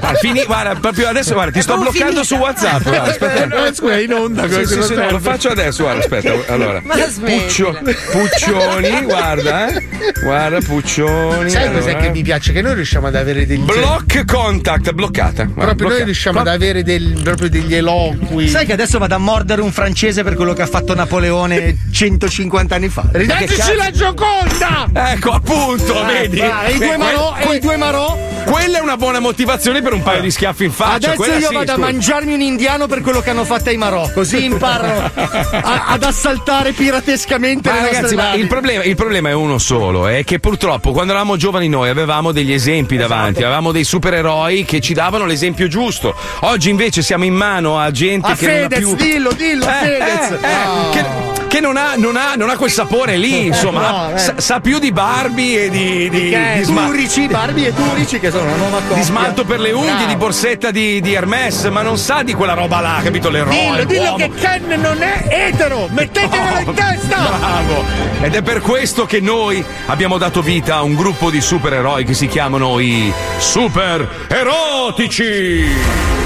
Ah, 0.00 0.14
fini- 0.14 0.44
guarda, 0.44 0.74
proprio 0.74 1.08
adesso 1.08 1.32
guarda, 1.34 1.52
ti 1.52 1.62
sto 1.62 1.76
bloccando 1.76 2.22
finita. 2.22 2.22
su 2.24 2.34
WhatsApp. 2.36 2.82
Guarda, 2.82 3.10
aspetta. 3.10 3.46
No, 3.46 3.74
scusa, 3.74 3.92
è 3.94 3.98
in 4.00 4.12
onda. 4.14 4.42
Sì, 4.42 4.48
questo 4.48 4.68
sì, 4.68 4.78
non 4.78 4.86
sì, 4.86 4.94
no, 4.94 5.00
serve. 5.10 5.24
lo 5.24 5.30
faccio 5.32 5.48
adesso, 5.48 5.82
guarda, 5.82 6.00
aspetta. 6.00 6.32
Allora. 6.52 6.82
Smettila. 7.08 7.80
Puccioni, 8.10 9.02
guarda, 9.02 9.68
eh. 9.74 9.86
Guarda, 10.22 10.58
Puccioni. 10.60 11.50
Sai 11.50 11.64
allora. 11.66 11.78
cos'è 11.78 11.96
che 11.96 12.10
mi 12.10 12.22
piace? 12.22 12.52
Che 12.52 12.62
noi 12.62 12.74
riusciamo 12.74 13.06
ad 13.06 13.14
avere 13.14 13.46
degli. 13.46 13.60
Block 13.60 14.24
contact, 14.24 14.92
bloccata. 14.92 15.44
Guarda, 15.44 15.52
Proprio 15.52 15.64
noi 15.64 15.76
bloccata. 15.76 16.04
riusciamo 16.04 16.40
ad 16.40 16.48
avere 16.48 16.82
del- 16.82 17.20
proprio 17.22 17.48
degli 17.48 17.74
eloqui. 17.74 18.48
Sai 18.48 18.66
che 18.66 18.72
adesso 18.72 18.98
vado 18.98 19.14
a 19.14 19.18
mordere 19.18 19.62
un 19.62 19.72
francese 19.72 20.22
per 20.22 20.34
quello 20.34 20.52
che 20.52 20.62
ha 20.62 20.66
fatto 20.66 20.94
Napoleone 20.94 21.76
150 21.90 22.74
anni 22.74 22.88
fa? 22.88 23.04
Ridateci 23.10 23.74
la 23.76 23.90
Gioconda! 23.90 24.88
Ecco, 25.12 25.30
appunto, 25.30 26.04
vedi? 26.04 26.40
Ah, 26.40 26.68
e 26.68 26.72
i 26.74 26.78
due 26.78 26.94
Eh, 26.94 26.96
marò, 26.96 27.34
que- 27.40 27.52
e 27.54 27.56
i 27.56 27.60
due 27.60 27.76
marò. 27.76 28.26
Quella 28.44 28.78
è 28.78 28.80
una 28.80 28.96
buona 28.96 29.18
motivazione 29.18 29.82
per 29.82 29.92
un 29.92 30.02
paio 30.02 30.22
di 30.22 30.30
schiaffi 30.30 30.64
in 30.64 30.72
faccia. 30.72 30.94
Adesso 31.12 31.14
quella 31.16 31.34
io 31.36 31.48
sì, 31.48 31.54
vado 31.54 31.72
a 31.72 31.74
scusa. 31.74 31.86
mangiarmi 31.86 32.32
un 32.32 32.40
indiano 32.40 32.86
per 32.86 33.00
quello 33.02 33.20
che 33.20 33.30
hanno 33.30 33.44
fatto 33.44 33.68
ai 33.68 33.76
marò, 33.76 34.10
così 34.12 34.44
imparo 34.44 34.97
a- 34.98 35.84
ad 35.88 36.02
assaltare 36.02 36.72
piratescamente 36.72 37.70
Ma 37.70 37.80
le 37.80 37.92
ragazzi, 37.92 38.14
ma 38.14 38.34
il 38.34 38.46
problema, 38.46 38.82
il 38.84 38.94
problema 38.96 39.28
è 39.30 39.32
uno 39.32 39.58
solo: 39.58 40.06
è 40.06 40.24
che 40.24 40.38
purtroppo 40.38 40.92
quando 40.92 41.12
eravamo 41.12 41.36
giovani 41.36 41.68
noi 41.68 41.88
avevamo 41.88 42.32
degli 42.32 42.52
esempi 42.52 42.94
Esatto. 42.96 43.08
davanti, 43.14 43.42
avevamo 43.42 43.72
dei 43.72 43.84
supereroi 43.84 44.64
che 44.64 44.80
ci 44.80 44.94
davano 44.94 45.24
l'esempio 45.24 45.68
giusto. 45.68 46.14
Oggi 46.40 46.70
invece 46.70 47.02
siamo 47.02 47.24
in 47.24 47.34
mano 47.34 47.78
a 47.78 47.90
gente 47.90 48.30
A 48.32 48.34
che 48.34 48.46
non 48.46 48.54
ha 48.56 48.60
Fedez, 48.62 48.78
più. 48.78 48.94
dillo, 48.96 49.32
dillo, 49.32 49.66
Eh, 49.66 49.72
Fedez. 49.72 50.30
eh, 50.30 50.46
eh, 50.46 50.90
che, 50.92 51.04
che 51.48 51.60
non, 51.60 51.76
ha, 51.76 51.94
non, 51.96 52.16
ha, 52.16 52.34
non 52.36 52.50
ha 52.50 52.56
quel 52.56 52.70
sapore 52.70 53.16
lì, 53.16 53.46
insomma, 53.46 53.90
no, 53.90 54.14
eh. 54.14 54.18
sa, 54.18 54.34
sa 54.36 54.60
più 54.60 54.78
di 54.78 54.92
Barbie 54.92 55.64
e 55.64 55.70
di, 55.70 56.08
di, 56.10 56.32
è 56.32 56.54
di 56.58 56.64
sma- 56.64 56.84
Turici, 56.86 57.26
Barbie 57.26 57.68
e 57.68 57.74
Turici 57.74 58.18
che 58.20 58.30
sono 58.30 58.44
una 58.44 58.56
nuova 58.56 58.78
coppia. 58.80 58.96
di 58.96 59.02
smalto 59.02 59.44
per 59.44 59.60
le 59.60 59.72
unghie, 59.72 60.06
di 60.06 60.16
borsetta 60.16 60.70
di, 60.70 61.00
di 61.00 61.12
Hermes, 61.14 61.64
ma 61.64 61.82
non 61.82 61.96
sa 61.98 62.22
di 62.22 62.34
quella 62.34 62.54
roba 62.54 62.80
là, 62.80 63.00
capito? 63.02 63.28
L'eroe. 63.30 63.54
Dillo, 63.54 63.84
dillo 63.84 64.14
che 64.14 64.30
Ken 64.30 64.77
non 64.80 65.02
è 65.02 65.26
etero! 65.28 65.88
Mettetevelo 65.90 66.58
in 66.60 66.74
testa! 66.74 67.16
Bravo! 67.38 67.84
Ed 68.20 68.34
è 68.34 68.42
per 68.42 68.60
questo 68.60 69.06
che 69.06 69.20
noi 69.20 69.64
abbiamo 69.86 70.18
dato 70.18 70.42
vita 70.42 70.76
a 70.76 70.82
un 70.82 70.94
gruppo 70.94 71.30
di 71.30 71.40
supereroi 71.40 72.04
che 72.04 72.14
si 72.14 72.26
chiamano 72.26 72.78
i 72.78 73.12
Super 73.38 74.26
Erotici! 74.28 76.16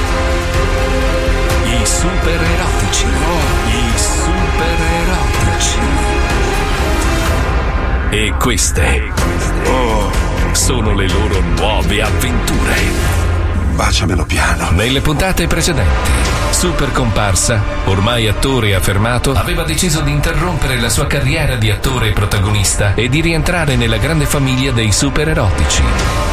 I 1.83 1.87
super 1.87 2.41
erotici. 2.41 3.07
I 3.07 3.99
super 3.99 4.81
erotici. 5.01 5.81
E 8.11 8.35
queste 8.39 9.13
oh, 9.65 10.11
sono 10.53 10.95
le 10.95 11.09
loro 11.09 11.41
nuove 11.41 12.03
avventure. 12.03 13.22
Baciamelo 13.73 14.27
piano. 14.27 14.71
Nelle 14.71 15.01
puntate 15.01 15.47
precedenti, 15.47 16.11
Super 16.51 16.93
Comparsa, 16.93 17.63
ormai 17.87 18.29
attore 18.29 18.75
affermato, 18.75 19.33
aveva 19.33 19.63
deciso 19.65 20.03
di 20.03 20.11
interrompere 20.11 20.79
la 20.79 20.91
sua 20.91 21.07
carriera 21.07 21.57
di 21.57 21.71
attore 21.71 22.13
protagonista 22.13 22.95
e 22.95 23.09
di 23.09 23.23
rientrare 23.23 23.77
nella 23.77 23.97
grande 23.97 24.27
famiglia 24.27 24.73
dei 24.73 24.93
super 24.93 25.27
erotici. 25.29 25.83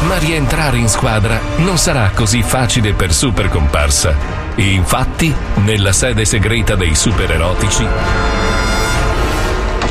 Ma 0.06 0.18
rientrare 0.18 0.78
in 0.78 0.90
squadra 0.90 1.40
non 1.58 1.78
sarà 1.78 2.12
così 2.14 2.44
facile 2.44 2.94
per 2.94 3.14
Super 3.14 3.48
Comparsa. 3.48 4.14
E 4.56 4.74
infatti, 4.74 5.34
nella 5.64 5.94
sede 5.94 6.26
segreta 6.26 6.76
dei 6.76 6.94
super 6.94 7.32
erotici, 7.32 7.88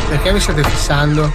Perché 0.08 0.32
mi 0.32 0.40
state 0.40 0.62
fissando? 0.64 1.30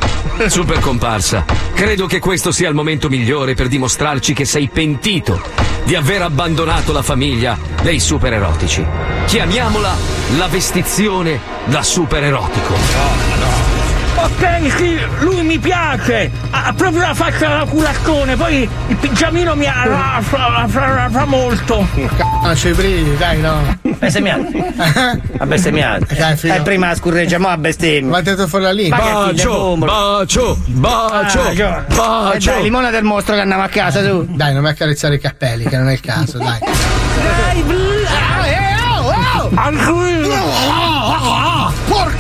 Super 0.47 0.79
comparsa, 0.79 1.45
credo 1.75 2.07
che 2.07 2.17
questo 2.17 2.51
sia 2.51 2.69
il 2.69 2.73
momento 2.73 3.07
migliore 3.07 3.53
per 3.53 3.67
dimostrarci 3.67 4.33
che 4.33 4.45
sei 4.45 4.67
pentito 4.67 5.62
di 5.83 5.95
aver 5.95 6.21
abbandonato 6.21 6.91
la 6.91 7.01
famiglia 7.01 7.57
dei 7.81 7.99
super 7.99 8.33
erotici. 8.33 8.85
Chiamiamola 9.25 9.95
la 10.37 10.47
vestizione 10.47 11.39
da 11.65 11.83
super 11.83 12.23
erotico. 12.23 13.62
Ok, 14.23 14.71
sì, 14.77 14.97
lui 15.19 15.43
mi 15.43 15.59
piace. 15.59 16.31
Ha 16.51 16.65
ha 16.67 16.73
proprio 16.73 17.01
la 17.01 17.13
faccia 17.13 17.47
da 17.47 17.65
culaccone. 17.69 18.35
Poi 18.37 18.67
il 18.87 18.95
pigiamino 18.95 19.53
mi 19.55 19.65
ha 19.67 20.19
fa, 20.21 20.65
fa- 20.67 21.09
fa 21.11 21.25
molto. 21.25 21.85
Ah, 22.43 22.53
c'è 22.53 22.69
i 22.69 22.73
brividi, 22.73 23.17
dai, 23.17 23.39
no. 23.41 23.77
Bestemmiato. 23.99 24.47
A 25.39 25.45
bestemmiato. 25.45 26.05
Dai, 26.15 26.37
figlio. 26.37 26.53
Eh, 26.55 26.61
prima 26.61 26.95
scorreggiamo 26.95 27.47
a 27.49 27.57
bestemmia. 27.57 28.11
Ma 28.11 28.21
tirato 28.21 28.47
fuori 28.47 28.63
la 28.65 28.71
il 29.51 29.57
bombolo. 29.59 29.91
bacio, 29.91 30.57
bacio, 30.67 31.41
Ah. 31.41 31.51
Eh, 31.51 31.93
bacio. 31.93 32.51
dai, 32.51 32.61
limona 32.63 32.89
del 32.91 33.03
mostro 33.03 33.33
che 33.35 33.41
andiamo 33.41 33.63
a 33.63 33.67
casa 33.67 34.01
tu. 34.01 34.25
Dai, 34.29 34.53
non 34.53 34.63
mi 34.63 34.69
accarezzare 34.69 35.15
i 35.15 35.19
capelli, 35.19 35.65
che 35.65 35.77
non 35.77 35.89
è 35.89 35.93
il 35.93 35.99
caso, 36.01 36.37
dai. 36.37 36.59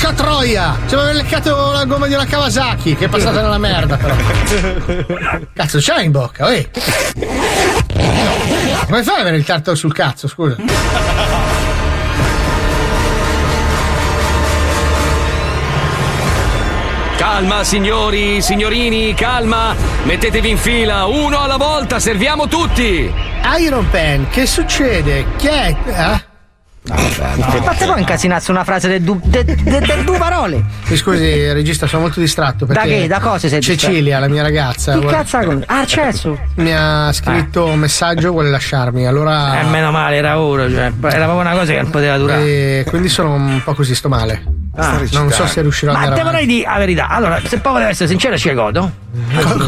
Porca 0.03 0.21
troia! 0.21 0.77
Ci 0.85 0.95
aveva 0.95 1.13
leccato 1.13 1.71
la 1.71 1.85
gomma 1.85 2.07
di 2.07 2.13
una 2.13 2.25
Kawasaki, 2.25 2.93
che 2.97 3.05
è 3.05 3.07
passata 3.07 3.41
nella 3.41 3.57
merda, 3.57 3.95
però. 3.95 4.13
Cazzo, 5.55 5.77
c'hai 5.79 6.03
in 6.03 6.11
bocca, 6.11 6.47
oi! 6.47 6.69
Come 8.85 9.03
fai 9.03 9.15
ad 9.15 9.21
avere 9.21 9.37
il 9.37 9.45
tartaro 9.45 9.77
sul 9.77 9.93
cazzo, 9.93 10.27
scusa? 10.27 10.57
Calma, 17.15 17.63
signori, 17.63 18.41
signorini, 18.41 19.13
calma. 19.13 19.73
Mettetevi 20.03 20.49
in 20.49 20.57
fila, 20.57 21.05
uno 21.05 21.39
alla 21.39 21.55
volta, 21.55 22.01
serviamo 22.01 22.49
tutti. 22.49 23.09
Iron 23.59 23.89
Pen, 23.89 24.27
che 24.27 24.45
succede? 24.47 25.27
Chi 25.37 25.47
è? 25.47 25.75
Eh? 25.85 26.31
Ma 26.85 27.73
te 27.77 27.85
puoi 27.85 27.99
incasinarsi 27.99 28.51
una 28.51 28.65
frase 28.65 28.89
del 28.89 29.01
du, 29.01 29.17
de, 29.23 29.45
de, 29.45 29.55
de 29.63 30.03
due 30.03 30.17
parole? 30.17 30.61
Mi 30.87 30.97
scusi, 30.97 31.51
regista, 31.53 31.87
sono 31.87 32.01
molto 32.01 32.19
distratto 32.19 32.65
perché. 32.65 32.87
Da 32.89 32.95
che? 32.95 33.07
Da 33.07 33.19
cosa 33.19 33.47
sei 33.47 33.59
distratto? 33.59 33.81
Cecilia, 33.81 34.19
la 34.19 34.27
mia 34.27 34.41
ragazza. 34.41 34.91
Che 34.93 34.99
vuole- 34.99 35.15
cazzo 35.15 35.37
ha 35.37 35.43
con... 35.45 35.63
Ah, 35.65 35.79
accesso! 35.79 36.37
Mi 36.55 36.73
ha 36.75 37.09
scritto 37.13 37.65
un 37.67 37.79
messaggio, 37.79 38.31
vuole 38.31 38.49
lasciarmi. 38.49 39.07
Allora. 39.07 39.61
Eh, 39.61 39.63
meno 39.63 39.91
male, 39.91 40.17
era 40.17 40.39
ora, 40.39 40.69
cioè, 40.69 40.91
era 40.91 40.91
proprio 41.25 41.39
una 41.39 41.51
cosa 41.53 41.71
che 41.71 41.81
non 41.81 41.89
poteva 41.89 42.17
durare. 42.17 42.43
E 42.79 42.85
quindi 42.87 43.07
sono 43.07 43.33
un 43.33 43.61
po' 43.63 43.73
così, 43.73 43.95
sto 43.95 44.09
male. 44.09 44.43
Ah. 44.75 44.99
non 45.11 45.29
so 45.31 45.45
se 45.45 45.61
riuscirò 45.61 45.93
ad 45.93 46.09
Ma 46.09 46.15
te 46.15 46.23
vorrei 46.23 46.47
dire 46.47 46.67
la 46.67 46.77
verità. 46.77 47.07
Allora, 47.07 47.39
se 47.45 47.59
poi 47.59 47.73
volevo 47.73 47.91
essere 47.91 48.09
sincero, 48.09 48.37
ci 48.37 48.51
godo. 48.53 48.91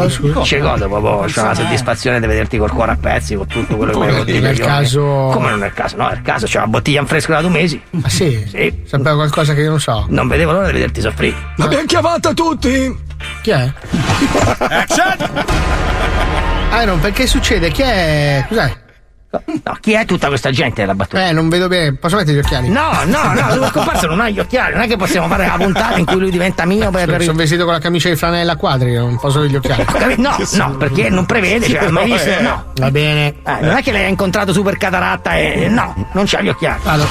Scusa? 0.10 0.42
Ci 0.42 0.58
godo 0.58 0.88
proprio, 0.88 1.28
c'è 1.28 1.42
una 1.42 1.54
soddisfazione 1.54 2.20
di 2.20 2.26
vederti 2.26 2.58
col 2.58 2.72
cuore 2.72 2.94
a 2.94 2.98
pezzi 3.00 3.36
con 3.36 3.46
tutto 3.46 3.76
quello 3.76 4.00
che 4.00 4.24
detto. 4.24 4.42
Nel 4.42 4.60
caso. 4.60 5.30
Come 5.32 5.52
non 5.52 5.64
è 5.64 5.68
il 5.68 5.74
caso? 5.74 5.96
No, 5.98 6.10
è 6.10 6.14
il 6.14 6.22
caso, 6.24 6.48
c'è 6.48 6.58
una 6.58 6.68
bottiglia 6.68 7.02
in 7.02 7.08
fresco 7.08 7.34
da 7.34 7.42
due 7.42 7.52
mesi. 7.52 7.80
Ah, 8.02 8.10
sì? 8.10 8.44
Sì. 8.48 8.82
Sapevo 8.86 9.16
qualcosa 9.18 9.54
che 9.54 9.62
io 9.62 9.70
non 9.70 9.80
so. 9.80 10.06
Non 10.10 10.28
vedevo 10.28 10.54
l'ora 10.54 10.68
di 10.68 10.74
vederti 10.74 11.02
soffrire. 11.02 11.36
L'abbiamo 11.58 11.86
chiamata 11.86 12.34
tutti! 12.34 13.04
Chi 13.42 13.52
è? 13.52 13.72
Iron, 16.82 17.00
perché 17.00 17.28
succede? 17.28 17.70
Chi 17.70 17.84
è? 17.84 18.46
Cos'è? 18.48 18.84
No, 19.64 19.78
chi 19.80 19.94
è 19.94 20.06
tutta 20.06 20.28
questa 20.28 20.52
gente 20.52 20.82
della 20.82 20.96
battuta? 20.96 21.28
Eh, 21.28 21.32
non 21.32 21.50
vedo 21.50 21.68
bene. 21.68 21.96
Posso 21.96 22.16
mettere 22.16 22.38
gli 22.38 22.40
occhiali? 22.40 22.70
No, 22.70 23.04
no, 23.06 23.34
no, 23.34 23.56
lui 23.58 23.70
comparso 23.72 24.08
non 24.08 24.20
ha 24.20 24.30
gli 24.30 24.40
occhiali, 24.40 24.74
non 24.74 24.84
è 24.84 24.88
che 24.88 24.98
possiamo 24.98 25.28
fare 25.28 25.46
la 25.46 25.58
puntata 25.58 25.98
in 25.98 26.06
cui 26.06 26.20
lui 26.20 26.32
diventa 26.32 26.66
mio 26.66 26.90
per. 26.92 27.10
per... 27.10 27.24
Sono 27.24 27.38
vestito 27.38 27.64
con 27.64 27.74
la 27.74 27.80
camicia 27.80 28.10
di 28.10 28.16
flanella 28.16 28.54
a 28.54 28.56
quadri, 28.56 28.94
non 28.94 29.18
posso 29.18 29.38
avere 29.38 29.54
gli 29.54 29.56
occhiali. 29.58 29.86
No, 30.26 30.38
no, 30.54 30.78
perché 30.78 31.10
non 31.10 31.26
prevede, 31.26 31.68
cioè, 31.68 31.90
mai 31.90 32.06
visto? 32.06 32.42
No. 32.42 32.72
Va 32.76 32.92
bene. 32.92 33.36
Eh, 33.46 33.58
non 33.62 33.76
è 33.76 33.84
che 33.84 33.92
lei 33.92 34.06
ha 34.06 34.08
incontrato 34.08 34.54
super 34.54 34.78
cataratta 34.78 35.36
e. 35.36 35.68
No, 35.68 36.10
non 36.14 36.26
c'ha 36.26 36.42
gli 36.42 36.50
occhiali. 36.50 36.80
Vado. 36.84 37.08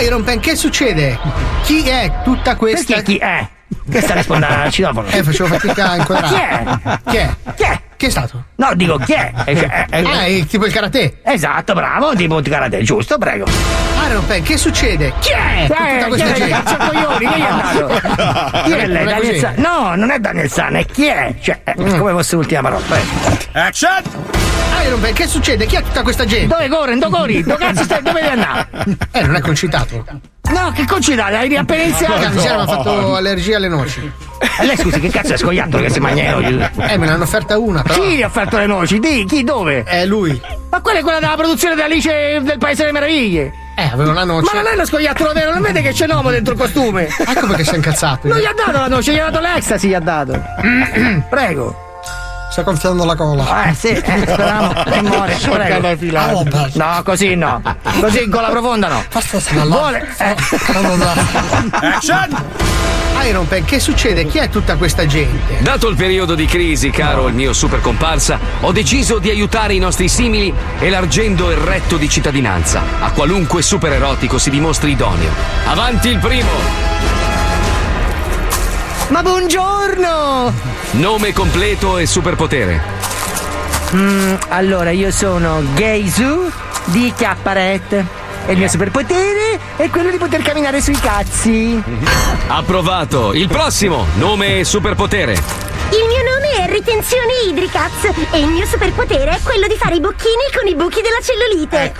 Iron 0.00 0.22
Pen, 0.24 0.40
che 0.40 0.56
succede? 0.56 1.18
Chi 1.62 1.86
è 1.88 2.20
tutta 2.22 2.56
questa? 2.56 2.94
Perché 2.94 3.12
chi 3.12 3.18
è? 3.18 3.48
Che 3.90 4.00
sta 4.00 4.14
rispondendo 4.14 4.62
al 4.62 4.70
citofono? 4.70 5.08
Eh, 5.08 5.22
facevo 5.22 5.48
fatica 5.48 5.90
a 5.90 5.96
inquadrare. 5.96 6.34
Chi 6.34 6.40
è? 6.40 6.98
Chi 7.10 7.16
è? 7.16 7.34
Chi 7.54 7.62
è? 7.62 7.80
Chi 7.96 8.06
è 8.06 8.10
stato? 8.10 8.44
No, 8.56 8.74
dico 8.74 8.96
chi 8.98 9.12
è? 9.12 9.32
Eh, 9.46 10.02
Ah, 10.04 10.24
è 10.24 10.46
tipo 10.46 10.66
il 10.66 10.72
karate. 10.72 11.18
Esatto, 11.22 11.72
bravo, 11.74 12.14
tipo 12.14 12.40
di 12.40 12.50
karate, 12.50 12.82
giusto, 12.82 13.18
prego. 13.18 13.46
Iron 14.08 14.26
Pen, 14.26 14.42
che 14.42 14.56
succede? 14.56 15.12
Chi 15.20 15.30
è? 15.30 15.66
Tutta 15.68 15.88
Eh, 15.88 16.02
chi 16.02 16.08
questa 16.08 16.26
è? 16.28 16.32
gente. 16.34 16.50
Cazzo 16.50 16.76
coglioni, 16.76 17.26
che 17.26 17.38
gli 17.38 17.42
è 17.42 17.48
andato? 17.48 18.62
Chi 18.64 18.72
è 18.72 18.86
lei? 18.86 19.02
È 19.02 19.08
Daniel. 19.08 19.38
San? 19.38 19.54
No, 19.58 19.94
non 19.94 20.10
è 20.10 20.18
Daniel 20.18 20.50
San, 20.50 20.74
è 20.76 20.84
chi 20.86 21.06
è? 21.06 21.34
Cioè, 21.40 21.60
eh, 21.64 21.74
Mm. 21.80 21.98
come 21.98 22.10
fosse 22.12 22.34
l'ultima 22.36 22.60
parola. 22.62 22.82
prego. 22.86 23.06
Iron 24.84 25.00
Man, 25.00 25.12
che 25.12 25.26
succede? 25.26 25.66
Chi 25.66 25.76
è 25.76 25.82
tutta 25.82 26.02
questa 26.02 26.24
gente? 26.26 26.46
Dove 26.46 26.68
corri? 26.68 26.98
Dove 26.98 27.16
corri? 27.16 27.42
Dove 27.42 27.56
cazzo 27.64 27.84
stai? 27.84 28.02
Dove 28.02 28.20
devi 28.20 28.32
andare? 28.40 28.68
Eh, 29.12 29.22
non 29.22 29.34
è 29.36 29.40
concitato. 29.40 30.04
No, 30.52 30.72
che 30.72 30.84
concitare, 30.84 31.36
hai 31.36 31.56
appena 31.56 31.82
iniziato. 31.82 32.12
Porca 32.12 32.28
miseria, 32.28 32.56
mi 32.56 32.62
ha 32.62 32.66
fatto 32.66 33.16
allergia 33.16 33.56
alle 33.56 33.68
noci. 33.68 34.12
E 34.60 34.66
lei 34.66 34.76
scusi, 34.76 35.00
che 35.00 35.08
cazzo 35.08 35.32
è 35.32 35.36
scoiattolo 35.38 35.82
che 35.82 35.90
si 35.90 36.00
mangia 36.00 36.36
oggi? 36.36 36.54
Eh, 36.54 36.98
me 36.98 37.06
ne 37.06 37.12
hanno 37.12 37.22
offerta 37.24 37.58
una, 37.58 37.82
però. 37.82 37.94
Chi 37.94 38.16
gli 38.16 38.22
ha 38.22 38.26
offerto 38.26 38.58
le 38.58 38.66
noci? 38.66 38.98
Di, 38.98 39.24
chi, 39.26 39.42
dove? 39.42 39.82
È 39.84 40.04
lui. 40.04 40.40
Ma 40.70 40.80
quella 40.80 40.98
è 40.98 41.02
quella 41.02 41.18
della 41.18 41.34
produzione 41.34 41.74
di 41.74 41.80
Alice 41.80 42.40
del 42.42 42.58
Paese 42.58 42.82
delle 42.82 42.92
Meraviglie. 42.92 43.52
Eh, 43.76 43.90
aveva 43.90 44.10
una 44.10 44.24
noce. 44.24 44.50
Ma 44.52 44.60
non 44.60 44.72
è 44.72 44.76
lo 44.76 44.84
scoiattolo 44.84 45.32
vero, 45.32 45.52
non 45.52 45.62
vede 45.62 45.80
che 45.82 45.92
c'è 45.92 46.06
l'uomo 46.06 46.30
dentro 46.30 46.52
il 46.52 46.60
costume? 46.60 47.08
Ecco 47.26 47.46
perché 47.46 47.64
si 47.64 47.72
è 47.72 47.76
incazzato. 47.76 48.28
Non 48.28 48.38
gli 48.38 48.44
ha 48.44 48.52
dato 48.54 48.78
la 48.78 48.88
noce, 48.88 49.12
gli 49.12 49.18
ha 49.18 49.30
dato 49.30 49.40
l'ecstasy, 49.40 49.88
gli 49.88 49.94
ha 49.94 50.00
dato. 50.00 50.40
Prego. 51.30 51.83
Sta 52.54 52.62
gonfiando 52.62 53.04
la 53.04 53.16
cola. 53.16 53.64
Eh 53.64 53.74
sì, 53.74 53.88
eh, 53.88 54.00
speriamo 54.00 54.72
che 54.86 55.02
muore. 55.02 55.36
Prego. 55.42 55.88
Ah, 56.16 56.42
beh. 56.44 56.70
No, 56.74 57.02
così 57.02 57.34
no. 57.34 57.60
Così 57.98 58.22
in 58.22 58.30
gola 58.30 58.50
profonda 58.50 58.86
no. 58.86 59.04
Vuole. 59.64 60.14
Eh. 60.18 60.36
Iron 63.26 63.48
Pen, 63.48 63.64
che 63.64 63.80
succede? 63.80 64.26
Chi 64.26 64.38
è 64.38 64.48
tutta 64.50 64.76
questa 64.76 65.04
gente? 65.04 65.60
Dato 65.62 65.88
il 65.88 65.96
periodo 65.96 66.36
di 66.36 66.46
crisi, 66.46 66.90
caro 66.90 67.26
il 67.26 67.34
mio 67.34 67.52
super 67.52 67.80
comparsa, 67.80 68.38
ho 68.60 68.70
deciso 68.70 69.18
di 69.18 69.30
aiutare 69.30 69.74
i 69.74 69.78
nostri 69.80 70.08
simili 70.08 70.54
elargendo 70.78 71.50
il 71.50 71.56
retto 71.56 71.96
di 71.96 72.08
cittadinanza 72.08 72.82
a 73.00 73.10
qualunque 73.10 73.62
super 73.62 73.90
erotico 73.90 74.38
si 74.38 74.50
dimostri 74.50 74.92
idoneo. 74.92 75.32
Avanti 75.66 76.06
il 76.06 76.18
primo! 76.20 76.50
Ma 79.08 79.22
buongiorno! 79.22 80.73
Nome 80.98 81.32
completo 81.32 81.98
e 81.98 82.06
superpotere. 82.06 82.80
Mm, 83.94 84.34
allora, 84.48 84.90
io 84.90 85.10
sono 85.10 85.60
Geisu 85.74 86.48
di 86.84 87.12
Chiapparet. 87.16 88.04
E 88.46 88.52
il 88.52 88.58
mio 88.58 88.68
superpotere 88.68 89.58
è 89.76 89.88
quello 89.90 90.10
di 90.10 90.18
poter 90.18 90.42
camminare 90.42 90.80
sui 90.80 90.96
cazzi. 90.96 91.82
Approvato. 92.46 93.32
Il 93.32 93.48
prossimo, 93.48 94.06
nome 94.18 94.60
e 94.60 94.64
superpotere. 94.64 95.32
Il 95.32 96.06
mio 96.06 96.22
nome 96.32 96.64
è 96.64 96.70
Ritenzione 96.70 97.32
Idricaz 97.48 98.04
e 98.30 98.38
il 98.38 98.46
mio 98.46 98.64
superpotere 98.64 99.32
è 99.32 99.40
quello 99.42 99.66
di 99.66 99.76
fare 99.76 99.96
i 99.96 100.00
bocchini 100.00 100.46
con 100.56 100.68
i 100.68 100.76
buchi 100.76 101.00
della 101.02 101.18
cellulite. 101.20 101.92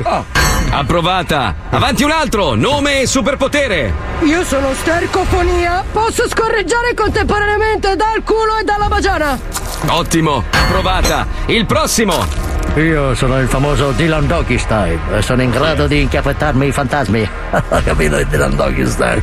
Approvata. 0.77 1.55
Avanti 1.71 2.03
un 2.03 2.11
altro, 2.11 2.57
nome 2.57 3.03
e 3.03 3.07
superpotere. 3.07 3.95
Io 4.25 4.43
sono 4.43 4.75
stercofonia. 4.75 5.85
Posso 5.93 6.29
scorreggiare 6.29 6.95
contemporaneamente 6.95 7.95
dal 7.95 8.25
culo 8.25 8.57
e 8.61 8.65
dalla 8.65 8.89
bagiana. 8.89 9.39
Ottimo. 9.87 10.43
Approvata. 10.51 11.29
Il 11.47 11.65
prossimo. 11.67 12.27
Io 12.75 13.15
sono 13.15 13.39
il 13.39 13.47
famoso 13.47 13.93
Dylan 13.93 14.27
Doggy 14.27 14.59
Style 14.59 14.99
e 15.17 15.23
sono 15.23 15.43
in 15.43 15.51
grado 15.51 15.87
di 15.87 16.01
inchiappettarmi 16.01 16.67
i 16.67 16.73
fantasmi. 16.73 17.29
Capito? 17.85 18.19
Il 18.19 18.27
Dylan 18.27 18.57
Doggy 18.57 18.85
Style. 18.85 19.23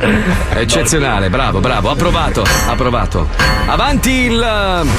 Eccezionale, 0.53 1.29
bravo, 1.29 1.59
bravo. 1.59 1.89
Approvato. 1.89 2.45
Approvato. 2.69 3.27
Avanti 3.65 4.09
il. 4.09 4.89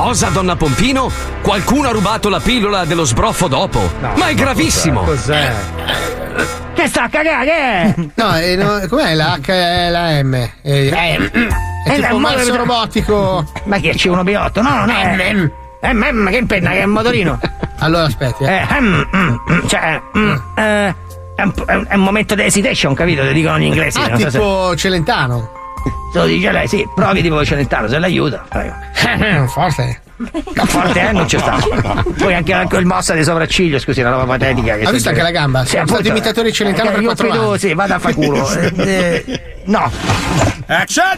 Cosa, 0.00 0.28
donna 0.30 0.56
Pompino? 0.56 1.10
Qualcuno 1.42 1.88
ha 1.88 1.90
rubato 1.92 2.30
la 2.30 2.40
pillola 2.40 2.86
dello 2.86 3.04
sbroffo 3.04 3.48
dopo? 3.48 3.80
Ma 4.16 4.28
è 4.28 4.34
gravissimo! 4.34 5.02
Cos'è? 5.02 5.52
Che 6.72 6.86
sta 6.88 7.02
a 7.04 7.08
cagare? 7.10 7.44
Che 7.44 7.52
è? 7.52 7.94
No, 8.14 8.38
eh, 8.38 8.56
no, 8.56 8.80
com'è 8.88 9.14
la 9.14 9.38
H 9.38 9.50
e 9.52 9.90
la 9.90 10.22
M? 10.22 10.34
Eh, 10.62 10.88
è 10.88 11.18
Eh, 11.84 11.94
tipo 11.96 12.08
no, 12.08 12.14
un 12.16 12.20
ma- 12.22 12.30
marzo 12.32 12.56
robotico. 12.56 13.44
Ma 13.64 13.78
che 13.78 13.90
c'è 13.90 14.08
uno 14.08 14.22
B8? 14.22 14.62
No, 14.62 14.86
no, 14.86 14.92
è. 14.92 15.34
Eh, 15.82 15.92
mm, 15.92 16.26
che 16.28 16.36
impenna, 16.36 16.70
che 16.70 16.80
è 16.80 16.84
un 16.84 16.90
motorino. 16.92 17.38
Allora 17.80 18.04
aspetti, 18.04 18.44
eh. 18.44 18.66
Eh, 18.70 18.80
mm, 18.80 19.02
mm, 19.14 19.34
mm, 19.52 19.66
cioè, 19.66 20.00
mm, 20.16 20.34
eh, 20.56 20.94
è, 21.36 21.42
un, 21.42 21.52
è 21.88 21.94
un- 21.94 22.00
momento 22.02 22.34
di 22.34 22.42
hesitation, 22.42 22.94
capito? 22.94 23.22
Lo 23.22 23.32
dicono 23.32 23.58
gli 23.58 23.64
inglesi. 23.64 23.98
Ah, 23.98 24.08
non 24.08 24.18
so 24.18 24.30
se- 24.30 24.38
tipo 24.38 24.74
Celentano. 24.76 25.58
Se 26.12 26.18
lo 26.18 26.26
dice 26.26 26.50
lei, 26.52 26.68
sì, 26.68 26.86
provi 26.94 27.22
tipo 27.22 27.44
Celentano, 27.44 27.88
se 27.88 27.98
l'aiuta. 27.98 28.44
prego. 28.48 29.46
Forte. 29.48 30.00
No, 30.20 30.66
forte, 30.66 31.00
eh, 31.08 31.12
non 31.12 31.24
c'è 31.24 31.38
stato. 31.38 31.68
Poi 32.18 32.34
anche, 32.34 32.52
anche 32.52 32.76
il 32.76 32.84
mossa 32.84 33.14
di 33.14 33.24
sopracciglio, 33.24 33.78
scusi, 33.78 34.00
una 34.00 34.10
roba 34.10 34.24
patetica. 34.24 34.76
che 34.76 34.84
Ha 34.84 34.90
visto 34.90 35.08
anche 35.08 35.22
la 35.22 35.30
gamba? 35.30 35.62
Sì, 35.64 35.70
Sono 35.70 35.82
appunto. 35.82 36.02
stati 36.02 36.16
imitatori 36.18 36.48
di 36.50 36.54
Celentano 36.54 36.88
Eh, 36.90 36.92
per 36.92 37.00
io 37.00 37.06
quattro 37.06 37.28
credo, 37.28 37.48
anni. 37.48 37.58
Sì, 37.58 37.74
vada 37.74 37.94
a 37.94 37.98
fa 37.98 38.12
culo. 38.12 38.50
Eh, 38.52 38.72
eh, 39.26 39.40
no. 39.64 39.90
Action! 40.66 41.16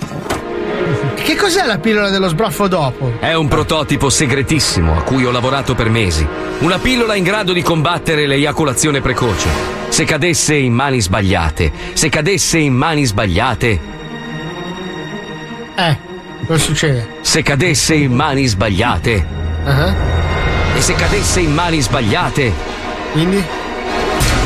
Che 1.16 1.36
cos'è 1.36 1.66
la 1.66 1.78
pillola 1.78 2.10
dello 2.10 2.28
sbroffo 2.28 2.68
dopo? 2.68 3.12
È 3.18 3.32
un 3.34 3.48
prototipo 3.48 4.08
segretissimo 4.08 4.96
a 4.98 5.02
cui 5.02 5.24
ho 5.24 5.30
lavorato 5.32 5.74
per 5.74 5.88
mesi. 5.88 6.26
Una 6.60 6.78
pillola 6.78 7.14
in 7.16 7.24
grado 7.24 7.52
di 7.52 7.62
combattere 7.62 8.26
l'eiaculazione 8.26 9.00
precoce. 9.00 9.48
Se 9.88 10.04
cadesse 10.04 10.54
in 10.54 10.72
mani 10.72 11.00
sbagliate, 11.00 11.72
se 11.92 12.08
cadesse 12.08 12.58
in 12.58 12.74
mani 12.74 13.04
sbagliate, 13.04 13.80
Eh, 15.76 15.96
cosa 16.46 16.58
succede? 16.58 17.06
se 17.22 17.42
cadesse 17.42 17.94
in 17.94 18.12
mani 18.12 18.46
sbagliate, 18.46 19.24
Ah, 19.64 19.94
e 20.76 20.80
se 20.80 20.94
cadesse 20.94 21.40
in 21.40 21.52
mani 21.54 21.80
sbagliate, 21.80 22.52
Quindi? 23.12 23.42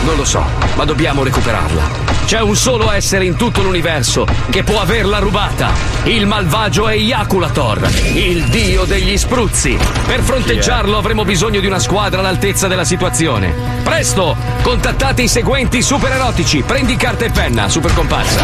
Non 0.06 0.16
lo 0.16 0.24
so, 0.24 0.44
ma 0.76 0.84
dobbiamo 0.84 1.24
recuperarla. 1.24 2.14
C'è 2.26 2.40
un 2.40 2.56
solo 2.56 2.92
essere 2.92 3.24
in 3.24 3.36
tutto 3.36 3.62
l'universo 3.62 4.24
che 4.50 4.62
può 4.62 4.80
averla 4.80 5.18
rubata. 5.18 5.70
Il 6.04 6.26
malvagio 6.26 6.88
Eiaculator, 6.88 7.88
il 8.14 8.44
dio 8.44 8.84
degli 8.84 9.16
spruzzi. 9.16 9.76
Per 10.06 10.20
fronteggiarlo 10.20 10.96
avremo 10.96 11.24
bisogno 11.24 11.58
di 11.58 11.66
una 11.66 11.80
squadra 11.80 12.20
all'altezza 12.20 12.68
della 12.68 12.84
situazione. 12.84 13.52
Presto, 13.82 14.36
contattate 14.62 15.22
i 15.22 15.28
seguenti 15.28 15.82
super 15.82 16.12
erotici. 16.12 16.62
Prendi 16.62 16.96
carta 16.96 17.24
e 17.24 17.30
penna, 17.30 17.68
super 17.68 17.92
comparsa. 17.92 18.42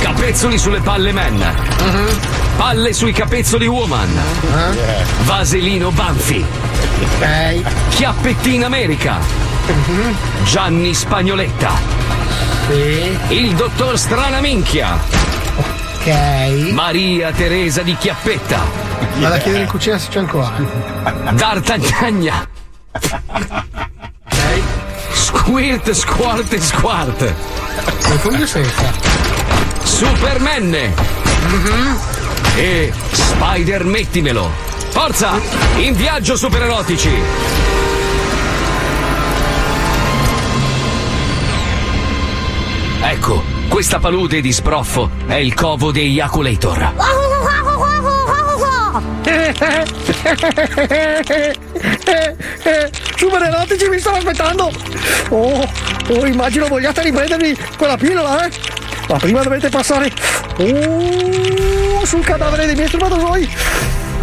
Capezzoli 0.00 0.58
sulle 0.58 0.80
palle 0.80 1.12
men. 1.12 1.54
Palle 2.56 2.92
sui 2.92 3.12
capezzoli 3.12 3.66
woman. 3.66 4.14
Vaselino 5.24 5.90
Banfi. 5.90 6.44
Chiappettina 7.88 8.66
America. 8.66 9.57
Gianni 10.44 10.94
Spagnoletta. 10.94 11.72
Il 13.28 13.54
dottor 13.54 13.98
Stranaminchia. 13.98 14.98
Ok. 15.56 16.70
Maria 16.72 17.32
Teresa 17.32 17.82
di 17.82 17.96
Chiappetta. 17.96 18.60
Vado 19.16 19.34
a 19.34 19.38
chiedere 19.38 19.64
in 19.64 19.68
cucina 19.68 19.98
se 19.98 20.08
c'è 20.08 20.20
ancora. 20.20 20.52
D'Artagnan. 21.32 22.46
Squirt, 25.12 25.90
squirt 25.90 26.52
e 26.52 26.60
squart. 26.60 27.34
Nel 28.08 28.18
fondo 28.18 28.46
senza. 28.46 28.92
Superman. 29.82 30.92
E 32.56 32.92
Spider 33.12 33.84
mettimelo. 33.84 34.50
Forza! 34.90 35.38
In 35.76 35.94
viaggio 35.94 36.36
super 36.36 36.66
Ecco, 43.10 43.42
questa 43.68 43.98
palude 44.00 44.42
di 44.42 44.52
sbroffo 44.52 45.08
è 45.26 45.36
il 45.36 45.54
covo 45.54 45.90
dei 45.90 46.12
Iaculator. 46.12 46.92
Super 53.16 53.42
erotici 53.44 53.88
mi 53.88 53.98
stanno 53.98 54.18
aspettando! 54.18 54.70
Oh, 55.30 55.66
oh, 56.10 56.26
immagino 56.26 56.66
vogliate 56.66 57.02
riprendermi 57.04 57.56
quella 57.78 57.96
pillola, 57.96 58.44
eh! 58.44 58.50
Ma 59.08 59.16
prima 59.16 59.42
dovete 59.42 59.70
passare 59.70 60.12
oh, 60.58 62.04
sul 62.04 62.22
cadavere 62.22 62.66
dei 62.66 62.74
miei 62.74 62.88
spermatozoi! 62.88 63.48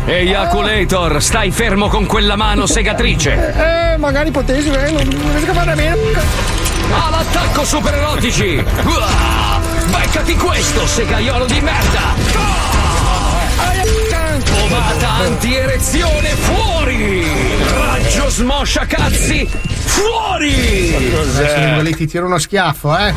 Eiaculator, 0.06 1.24
stai 1.24 1.50
fermo 1.50 1.88
con 1.88 2.06
quella 2.06 2.36
mano 2.36 2.68
segatrice. 2.68 3.94
Eh, 3.94 3.98
magari 3.98 4.30
potessi, 4.30 4.70
eh, 4.70 4.92
non, 4.92 5.32
riesco 5.34 5.50
a 5.50 5.54
fare 5.56 5.72
a 5.72 5.76
meno. 5.76 5.96
All'attacco 7.46 7.66
super 7.66 7.94
erotici! 7.94 8.64
Beccati 9.90 10.36
questo, 10.36 10.88
segaiolo 10.88 11.46
di 11.46 11.62
merda! 11.62 12.16
Pomata 14.68 15.10
anti-erezione 15.12 16.30
fuori! 16.30 17.24
Raggio 17.78 18.30
smoscia 18.30 18.88
cazzi 18.88 19.48
fuori! 19.86 21.14
Adesso 21.14 21.82
lì 21.82 21.96
ti 21.96 22.08
tiro 22.08 22.26
uno 22.26 22.40
schiaffo, 22.40 22.98
eh. 22.98 23.14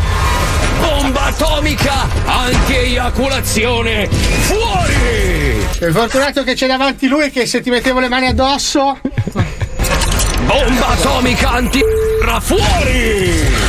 Bomba 0.78 1.22
atomica 1.22 2.06
anti-eiaculazione 2.26 4.08
fuori! 4.10 5.66
Sei 5.70 5.90
fortunato 5.90 6.44
che 6.44 6.52
c'è 6.52 6.66
davanti 6.66 7.08
lui 7.08 7.30
che 7.30 7.46
se 7.46 7.62
ti 7.62 7.70
mettevo 7.70 7.98
le 7.98 8.08
mani 8.08 8.26
addosso. 8.26 9.00
Bomba 10.44 10.88
atomica 10.88 11.50
anti 11.50 11.80
fuori! 12.40 13.67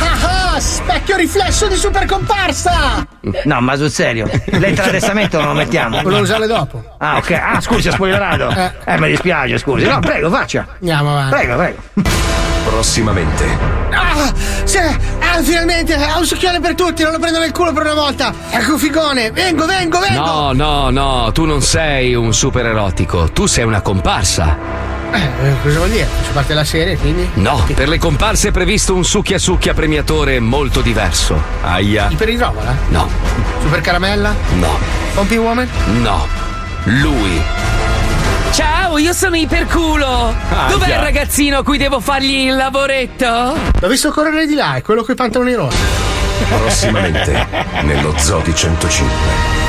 Specchio 0.60 1.16
riflesso 1.16 1.66
di 1.68 1.74
super 1.74 2.04
comparsa! 2.04 3.06
No, 3.44 3.60
ma 3.60 3.76
sul 3.76 3.90
serio. 3.90 4.28
Testamento 4.28 5.38
non 5.38 5.48
lo 5.48 5.54
mettiamo. 5.54 6.02
Volevo 6.02 6.22
usarle 6.22 6.46
dopo. 6.46 6.84
Ah, 6.98 7.16
ok. 7.16 7.30
Ah, 7.30 7.60
scusi, 7.60 7.88
ho 7.88 7.92
spoilerato. 7.92 8.50
Eh. 8.50 8.72
Eh, 8.84 8.98
mi 8.98 9.08
dispiace, 9.08 9.56
scusi. 9.58 9.86
No, 9.86 10.00
prego, 10.00 10.28
faccia. 10.30 10.66
Andiamo 10.74 11.12
avanti. 11.12 11.34
Prego, 11.34 11.56
prego. 11.56 11.78
Prossimamente. 12.68 13.44
Ah, 13.90 14.32
se 14.64 14.98
Ah, 15.32 15.42
finalmente! 15.42 15.94
Ha 15.94 16.18
un 16.18 16.26
succhione 16.26 16.60
per 16.60 16.74
tutti, 16.74 17.02
non 17.04 17.12
lo 17.12 17.18
prendo 17.18 17.38
nel 17.38 17.52
culo 17.52 17.72
per 17.72 17.84
una 17.84 17.94
volta! 17.94 18.34
Ecco 18.50 18.76
figone! 18.76 19.30
Vengo, 19.30 19.64
vengo, 19.64 19.98
vengo! 20.00 20.24
No, 20.24 20.52
no, 20.52 20.90
no, 20.90 21.30
tu 21.32 21.44
non 21.44 21.62
sei 21.62 22.14
un 22.14 22.34
super 22.34 22.66
erotico, 22.66 23.30
tu 23.30 23.46
sei 23.46 23.64
una 23.64 23.80
comparsa. 23.80 24.89
Eh, 25.12 25.52
cosa 25.62 25.78
vuol 25.78 25.90
dire? 25.90 26.04
Faccio 26.06 26.32
parte 26.32 26.48
della 26.48 26.64
serie, 26.64 26.96
quindi? 26.96 27.28
No, 27.34 27.64
per 27.74 27.88
le 27.88 27.98
comparse 27.98 28.48
è 28.48 28.50
previsto 28.50 28.94
un 28.94 29.04
succhia 29.04 29.38
succhia 29.38 29.74
premiatore 29.74 30.38
molto 30.40 30.80
diverso. 30.80 31.40
Aia. 31.62 32.08
Iperidrovola? 32.10 32.76
No, 32.88 33.08
Super 33.62 33.80
caramella? 33.80 34.34
no, 34.54 34.78
Pompi 35.14 35.36
woman? 35.36 35.68
no. 36.00 36.26
Lui. 36.84 37.42
Ciao, 38.52 38.98
io 38.98 39.12
sono 39.12 39.36
Iperculo. 39.36 40.34
Dov'è 40.68 40.88
il 40.88 41.00
ragazzino 41.00 41.58
a 41.58 41.62
cui 41.62 41.78
devo 41.78 42.00
fargli 42.00 42.46
il 42.48 42.56
lavoretto? 42.56 43.56
L'ho 43.78 43.88
visto 43.88 44.10
correre 44.10 44.46
di 44.46 44.54
là, 44.54 44.74
è 44.74 44.82
quello 44.82 45.02
con 45.02 45.12
i 45.12 45.16
pantaloni 45.16 45.54
rossi. 45.54 45.78
Prossimamente 46.48 47.46
nello 47.82 48.14
Zodi 48.16 48.54
105. 48.54 49.59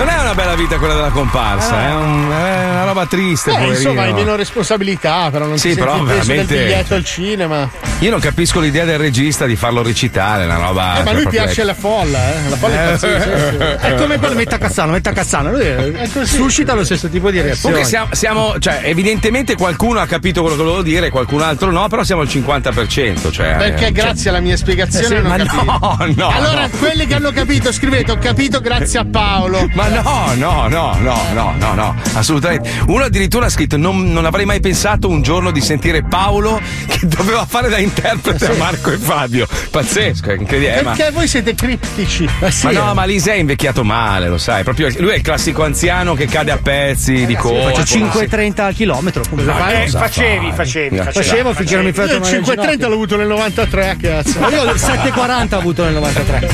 Non 0.00 0.08
è 0.08 0.18
una 0.18 0.34
bella 0.34 0.54
vita 0.54 0.78
quella 0.78 0.94
della 0.94 1.10
comparsa, 1.10 1.76
Ah. 1.76 1.88
è, 1.88 1.94
un- 1.94 2.30
è 2.32 2.70
una 2.70 2.84
roba 2.84 3.04
triste. 3.04 3.50
Eh, 3.54 3.66
insomma, 3.68 4.02
hai 4.04 4.14
meno 4.14 4.34
responsabilità, 4.34 5.28
però 5.30 5.44
non 5.44 5.58
Sì, 5.58 5.70
ti 5.70 5.74
però 5.74 5.96
senti 5.96 6.10
il 6.12 6.16
peso 6.16 6.26
del 6.32 6.36
veramente- 6.46 6.64
biglietto 6.64 6.94
al 6.94 7.04
cinema. 7.04 7.70
Io 7.98 8.10
non 8.10 8.18
capisco 8.20 8.60
l'idea 8.60 8.86
del 8.86 8.96
regista 8.98 9.44
di 9.44 9.56
farlo 9.56 9.82
recitare, 9.82 10.46
una 10.46 10.56
roba. 10.56 11.00
Eh, 11.00 11.02
ma 11.02 11.10
a 11.10 11.12
lui 11.12 11.22
proprio- 11.22 11.42
piace 11.42 11.64
la 11.64 11.74
folla, 11.74 12.18
eh. 12.18 12.48
La 12.48 12.56
folla 12.56 12.74
è 12.74 12.86
Eh. 12.86 12.90
pazzesca. 12.92 13.78
È 13.80 13.94
come 13.96 14.18
quello 14.18 14.34
Metta 14.34 14.56
Cassano, 14.56 14.92
Metta 14.92 15.12
Cassano, 15.12 15.50
lui 15.50 15.60
è- 15.66 16.08
suscita 16.24 16.72
lo 16.72 16.84
stesso 16.84 17.08
tipo 17.10 17.30
di 17.30 17.36
reazione. 17.42 17.60
Comunque 17.74 17.84
siamo, 17.86 18.08
siamo- 18.14 18.58
cioè, 18.58 18.80
evidentemente 18.84 19.54
qualcuno 19.54 20.00
ha 20.00 20.06
capito 20.06 20.40
quello 20.40 20.56
che 20.56 20.62
volevo 20.62 20.82
dire, 20.82 21.10
qualcun 21.10 21.42
altro 21.42 21.70
no, 21.70 21.88
però 21.88 22.02
siamo 22.04 22.22
al 22.22 22.28
50%. 22.28 23.30
Cioè, 23.30 23.56
Perché 23.56 23.88
eh, 23.88 23.92
grazie 23.92 24.30
alla 24.30 24.40
mia 24.40 24.56
spiegazione 24.56 25.04
Eh 25.04 25.08
sì, 25.08 25.14
non 25.22 25.26
ho 25.26 25.28
ma 25.28 25.36
capito. 25.36 25.62
no, 25.64 25.96
no, 26.16 26.28
allora, 26.30 26.62
no. 26.62 26.70
quelli 26.78 27.06
che 27.06 27.14
hanno 27.14 27.32
capito, 27.32 27.70
scrivete, 27.70 28.12
ho 28.12 28.18
capito 28.18 28.60
grazie 28.62 28.98
a 29.00 29.04
Paolo. 29.04 29.68
Ma 29.74 29.88
no, 29.90 30.32
no, 30.34 30.68
no, 30.68 30.96
no, 31.00 31.22
no, 31.32 31.54
no, 31.58 31.74
no, 31.74 31.94
assolutamente. 32.14 32.70
Uno 32.86 33.04
addirittura 33.04 33.46
ha 33.46 33.48
scritto: 33.48 33.76
non, 33.76 34.12
non 34.12 34.24
avrei 34.24 34.44
mai 34.44 34.60
pensato 34.60 35.08
un 35.08 35.22
giorno 35.22 35.50
di 35.50 35.60
sentire 35.60 36.02
Paolo 36.02 36.60
che 36.86 37.06
doveva 37.06 37.44
fare 37.46 37.68
da 37.68 37.78
interprete 37.78 38.46
a 38.46 38.54
Marco 38.56 38.90
e 38.90 38.96
Fabio. 38.98 39.46
Pazzesco, 39.70 40.30
è 40.30 40.34
incredibile. 40.36 40.80
eh, 40.80 40.82
ma- 40.82 40.92
Perché 40.92 41.12
voi 41.12 41.26
siete 41.28 41.54
criptici. 41.54 42.28
Ma 42.62 42.70
no, 42.70 42.94
ma 42.94 43.04
Lisa 43.04 43.32
è 43.32 43.36
invecchiato 43.36 43.84
male, 43.84 44.28
lo 44.28 44.38
sai. 44.38 44.62
Proprio, 44.64 44.88
lui 44.98 45.10
è 45.10 45.16
il 45.16 45.22
classico 45.22 45.64
anziano 45.64 46.14
che 46.14 46.26
cade 46.26 46.50
a 46.50 46.58
pezzi 46.58 47.26
di 47.26 47.34
colpo. 47.34 47.74
Faccio 47.74 47.98
5,30 47.98 48.60
al 48.60 48.74
chilometro. 48.74 49.22
Cosa 49.28 49.54
fai? 49.54 49.84
Eh, 49.84 49.88
facevi, 49.88 50.52
facevi, 50.52 50.96
facevi. 50.96 51.12
Facevo 51.12 51.52
finché 51.54 51.74
non 51.76 51.84
mi 51.84 51.92
fai 51.92 52.04
il 52.06 52.22
530 52.22 52.86
l'ho 52.88 52.94
avuto 52.94 53.16
nel 53.16 53.26
93, 53.28 53.96
cazzo. 54.00 54.38
Ma 54.40 54.48
io 54.50 54.62
il 54.64 54.78
740 54.78 55.56
ho 55.56 55.58
avuto 55.58 55.84
nel 55.84 55.94
93. 55.94 56.48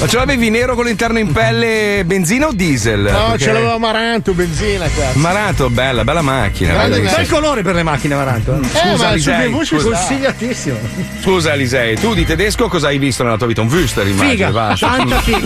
Ma 0.00 0.06
ce 0.06 0.16
l'avevi 0.16 0.50
nero 0.50 0.74
con 0.74 0.84
l'interno 0.84 1.18
in 1.18 1.30
pelle 1.32 2.02
benzina 2.04 2.46
o 2.46 2.52
diesel? 2.72 3.00
No, 3.00 3.08
Perché- 3.30 3.38
ce 3.38 3.52
l'avevo 3.52 3.74
Amaranto, 3.74 4.32
benzina, 4.32 4.84
cazzo. 4.86 5.18
Marato, 5.18 5.70
bella, 5.70 6.04
bella 6.04 6.22
macchina. 6.22 6.72
Grande 6.72 7.00
bella. 7.00 7.16
Bel 7.16 7.28
colore 7.28 7.62
per 7.62 7.74
le 7.74 7.82
macchine, 7.82 8.14
Maranto. 8.14 8.58
Eh, 8.60 8.66
Scusa, 8.66 8.80
ma 8.88 8.94
sulle 8.96 9.12
Lisei, 9.14 9.50
voci 9.50 9.78
scusa. 9.78 9.88
Consigliatissimo. 9.96 10.76
Scusa 11.22 11.52
Elisei, 11.52 11.96
tu 11.98 12.14
di 12.14 12.24
tedesco 12.24 12.68
cosa 12.68 12.88
hai 12.88 12.98
visto 12.98 13.22
nella 13.22 13.36
tua 13.36 13.46
vita? 13.46 13.60
Un 13.60 13.68
Wüster 13.68 14.06
immagino. 14.06 14.30
Figa, 14.30 14.50
va. 14.50 14.76
tanta 14.78 15.20
figa. 15.20 15.38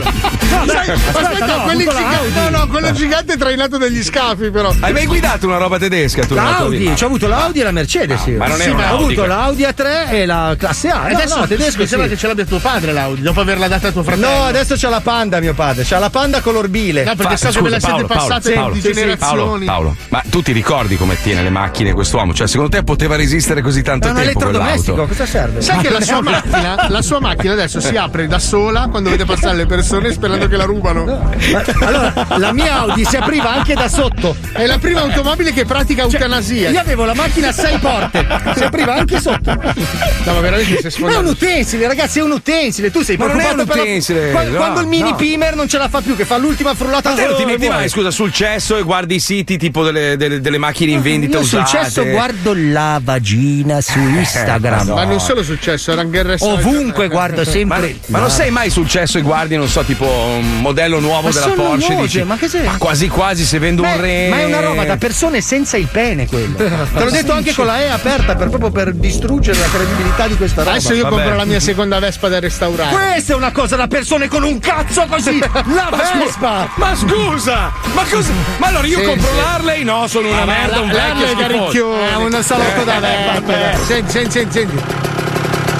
No, 0.47 0.65
Sai, 0.67 0.91
aspetta, 0.91 1.47
no, 1.57 1.63
quelli 1.65 1.85
la 1.85 1.93
giganti- 1.95 2.33
no, 2.35 2.59
no, 2.59 2.67
quello 2.69 2.93
gigante 2.93 3.37
trainato 3.37 3.79
dagli 3.79 4.03
scafi, 4.03 4.51
però. 4.51 4.73
Hai 4.81 4.93
mai 4.93 5.07
guidato 5.07 5.47
una 5.47 5.57
roba 5.59 5.79
tedesca 5.79 6.25
tu 6.25 6.35
L'Audi, 6.35 6.87
ho 6.87 7.05
avuto 7.07 7.27
l'Audi 7.27 7.61
e 7.61 7.63
la 7.65 7.71
Mercedes. 7.73 8.27
io. 8.27 8.37
ma 8.39 8.47
non 8.47 8.61
è 8.61 8.65
Sì, 8.65 8.71
ma 8.73 8.93
Ho 8.95 8.99
avuto 8.99 9.27
l'Audi 9.27 9.63
A3 9.65 10.11
e 10.11 10.27
la 10.27 10.55
classe 10.59 10.89
A. 10.89 11.09
E 11.09 11.13
No, 11.13 11.19
adesso 11.19 11.39
no, 11.39 11.47
tedesco 11.47 11.81
mi 11.81 11.87
sembra 11.87 12.09
che 12.09 12.17
ce 12.17 12.27
l'abbia 12.29 12.45
tuo 12.45 12.59
padre 12.59 12.93
l'Audi, 12.93 13.23
dopo 13.23 13.41
averla 13.41 13.67
data 13.69 13.89
a 13.89 13.93
tuo 13.93 14.03
fratello. 14.03 14.27
No, 14.29 14.43
adesso 14.45 14.75
c'ha 14.77 14.89
la 14.89 15.01
panda, 15.01 15.41
mio 15.41 15.55
padre. 15.55 15.85
C'ha 15.85 15.99
la 15.99 16.11
panda 16.11 16.41
color 16.41 16.69
bile. 16.69 17.05
No, 17.05 17.16
perché 17.17 17.37
Fa- 17.37 17.51
so 17.51 17.59
che 17.59 17.65
ve 17.65 17.71
la 17.71 17.81
scusa, 17.81 17.87
siete 17.97 18.07
Paolo, 18.07 18.07
Paolo, 18.07 18.27
passate 18.29 18.53
Paolo, 18.55 18.75
sì, 18.75 18.81
Paolo, 18.81 18.95
generazioni. 18.95 19.65
Paolo, 19.67 19.97
ma 20.11 20.23
tu 20.31 20.43
ti 20.43 20.53
ricordi 20.53 20.97
come 20.97 21.17
tiene 21.21 21.43
le 21.43 21.51
macchine 21.51 21.93
quest'uomo? 21.93 22.33
Cioè, 22.35 22.47
secondo 22.47 22.71
te 22.77 22.83
poteva 22.85 23.17
resistere 23.17 23.63
così 23.63 23.83
tanto 23.83 24.07
È 24.09 24.11
un 24.11 24.17
tempo 24.17 24.31
elettrodomestico, 24.31 25.07
cosa 25.07 25.27
serve? 25.27 25.61
Sai 25.63 25.77
Ma 25.77 25.83
che 25.83 25.89
la 25.89 25.99
non 25.99 26.03
è 26.03 26.05
sua, 26.07 26.21
macchina, 26.23 26.87
la 26.89 27.03
sua 27.03 27.21
macchina 27.21 27.53
adesso 27.55 27.81
si 27.81 27.97
apre 27.97 28.27
da 28.27 28.39
sola 28.39 28.89
quando 28.91 29.11
vede 29.11 29.25
passare 29.25 29.57
le 29.57 29.67
persone 29.67 30.13
sperando 30.13 30.47
che 30.49 30.57
la 30.57 30.65
rubano. 30.65 31.05
Ma- 31.05 31.65
Allora, 31.87 32.27
la 32.37 32.53
mia 32.53 32.75
Audi 32.81 33.05
si 33.05 33.17
apriva 33.17 33.53
anche 33.53 33.75
da 33.75 33.89
sotto. 33.89 34.37
È 34.53 34.67
la 34.67 34.79
prima 34.79 35.01
automobile 35.01 35.53
che 35.53 35.65
pratica 35.65 36.03
eutanasia. 36.03 36.71
Io 36.71 36.81
avevo 36.81 37.05
la 37.05 37.15
macchina 37.15 37.49
a 37.49 37.53
sei 37.53 37.79
porte, 37.79 38.27
si 38.57 38.63
apriva 38.65 38.95
anche 38.95 39.21
sotto. 39.21 39.51
No, 39.55 40.33
ma 40.35 40.41
veramente 40.41 40.77
si 40.79 40.83
è 40.85 40.87
È 40.87 40.91
sfondato. 40.91 41.21
un 41.21 41.27
utensile, 41.27 41.87
ragazzi, 41.87 42.19
è 42.19 42.23
un 42.23 42.31
utensile. 42.33 42.91
Tu 42.91 43.03
sei 43.03 43.17
Ma 43.17 43.27
non 43.27 43.41
è 43.41 43.43
preoccupato 43.55 43.61
un 43.63 43.67
per 43.69 43.77
la- 43.77 43.83
utensile, 43.83 44.31
Qua- 44.31 44.43
no, 44.45 44.57
Quando 44.57 44.81
il 44.81 44.87
mini 44.87 45.11
no. 45.11 45.17
Pimer 45.17 45.55
non 45.55 45.69
ce 45.69 45.79
la 45.79 45.89
fa 45.89 46.01
più, 46.01 46.17
che 46.17 46.25
fa 46.25 46.37
l'ultima 46.37 46.75
frullata 46.75 47.06
Ma 47.09 47.15
te 47.15 47.27
non 47.27 47.37
ti 47.37 47.45
metti 47.45 47.69
mai, 47.69 47.89
scusa, 47.89 48.11
sul 48.11 48.33
cesso 48.33 48.77
e 48.77 48.83
guardi 48.83 49.17
i 49.17 49.21
siti 49.21 49.57
tipo 49.57 49.85
delle, 49.85 50.17
delle- 50.17 50.41
delle 50.41 50.59
macchine 50.59 50.93
in 50.93 51.03
vendita 51.03 51.39
Io 51.39 51.45
sul 51.45 51.61
usate? 51.61 51.85
cesso 51.85 52.05
guardo 52.07 52.53
la 52.55 53.01
vagina 53.03 53.81
su 53.81 53.99
Instagram. 53.99 54.89
Ma 54.93 55.05
non 55.05 55.21
solo 55.21 55.43
successo, 55.43 55.93
era 55.93 56.01
anche 56.03 56.19
il 56.19 56.25
resto. 56.25 56.49
Ovunque 56.49 57.09
guardo 57.09 57.43
Ma, 57.45 57.51
sempre. 57.51 57.97
ma 58.07 58.19
non 58.19 58.31
sei 58.31 58.51
mai 58.51 58.71
sul 58.71 58.89
cesso 58.89 59.19
e 59.19 59.23
guardi, 59.23 59.57
non 59.57 59.69
so, 59.69 59.83
tipo 59.83 60.05
un 60.07 60.61
modello 60.61 60.99
nuovo 61.01 61.29
Ma 61.29 61.33
della 61.33 61.41
sono 61.47 61.55
Porsche? 61.55 61.89
nuove, 61.93 62.03
dici, 62.07 62.23
ma 62.23 62.37
che 62.37 62.49
sei? 62.49 62.65
Ma 62.65 62.77
quasi 62.79 63.09
quasi 63.09 63.45
se 63.45 63.59
vendo 63.59 63.83
Beh, 63.83 63.93
un 63.93 64.01
re. 64.01 64.29
Ma 64.29 64.39
è 64.41 64.45
una 64.45 64.61
roba 64.61 64.85
da 64.85 64.97
persone 64.97 65.41
senza 65.41 65.77
il 65.77 65.87
pene 65.91 66.27
quello. 66.27 66.57
Te 66.57 66.69
l'ho 67.05 67.11
detto 67.11 67.33
anche 67.33 67.55
con 67.55 67.67
la 67.67 67.81
E 67.81 67.89
aperta 67.89 68.35
per, 68.35 68.49
proprio 68.49 68.71
per 68.71 68.93
distruggere 68.95 69.59
la 69.59 69.69
credibilità 69.69 70.27
di 70.27 70.37
questa 70.37 70.63
roba. 70.63 70.73
Adesso 70.73 70.95
io 70.95 71.03
Vabbè. 71.05 71.15
compro 71.15 71.37
la 71.37 71.45
mia 71.45 71.61
seconda 71.61 71.99
Vespa 71.99 72.29
da 72.29 72.41
restaurare. 72.41 72.95
Questa 72.95 73.33
è 73.33 73.37
una 73.37 73.53
cosa 73.53 73.77
da 73.77 73.87
persone 73.87 74.29
con 74.29 74.43
un 74.43 74.59
cazzo 74.59 75.07
così! 75.09 75.39
La 75.77 75.89
Ma 75.91 76.19
Vespa! 76.19 76.69
Ma 76.77 76.95
scusa! 76.97 77.73
Ma 77.95 78.03
cosa? 78.11 78.31
Ma 78.59 78.67
allora 78.69 78.87
io 78.87 78.99
Sì, 78.99 79.05
compro 79.05 79.29
sì. 79.29 79.37
l'Harley? 79.37 79.85
No, 79.85 80.07
sono 80.07 80.29
una 80.29 80.43
Ah, 80.43 80.45
ma 80.45 80.53
merda, 80.53 80.75
la- 80.77 80.81
un 80.83 80.89
vecchio 80.91 81.25
è 81.25 81.29
schifoso. 81.29 81.99
È 82.01 82.15
un 82.17 82.43
salotto 82.43 82.85
da 82.85 82.99
Vespa. 83.01 83.85
Senti, 83.85 84.11
senti, 84.11 84.31
senti, 84.31 84.53
senti. 84.59 84.83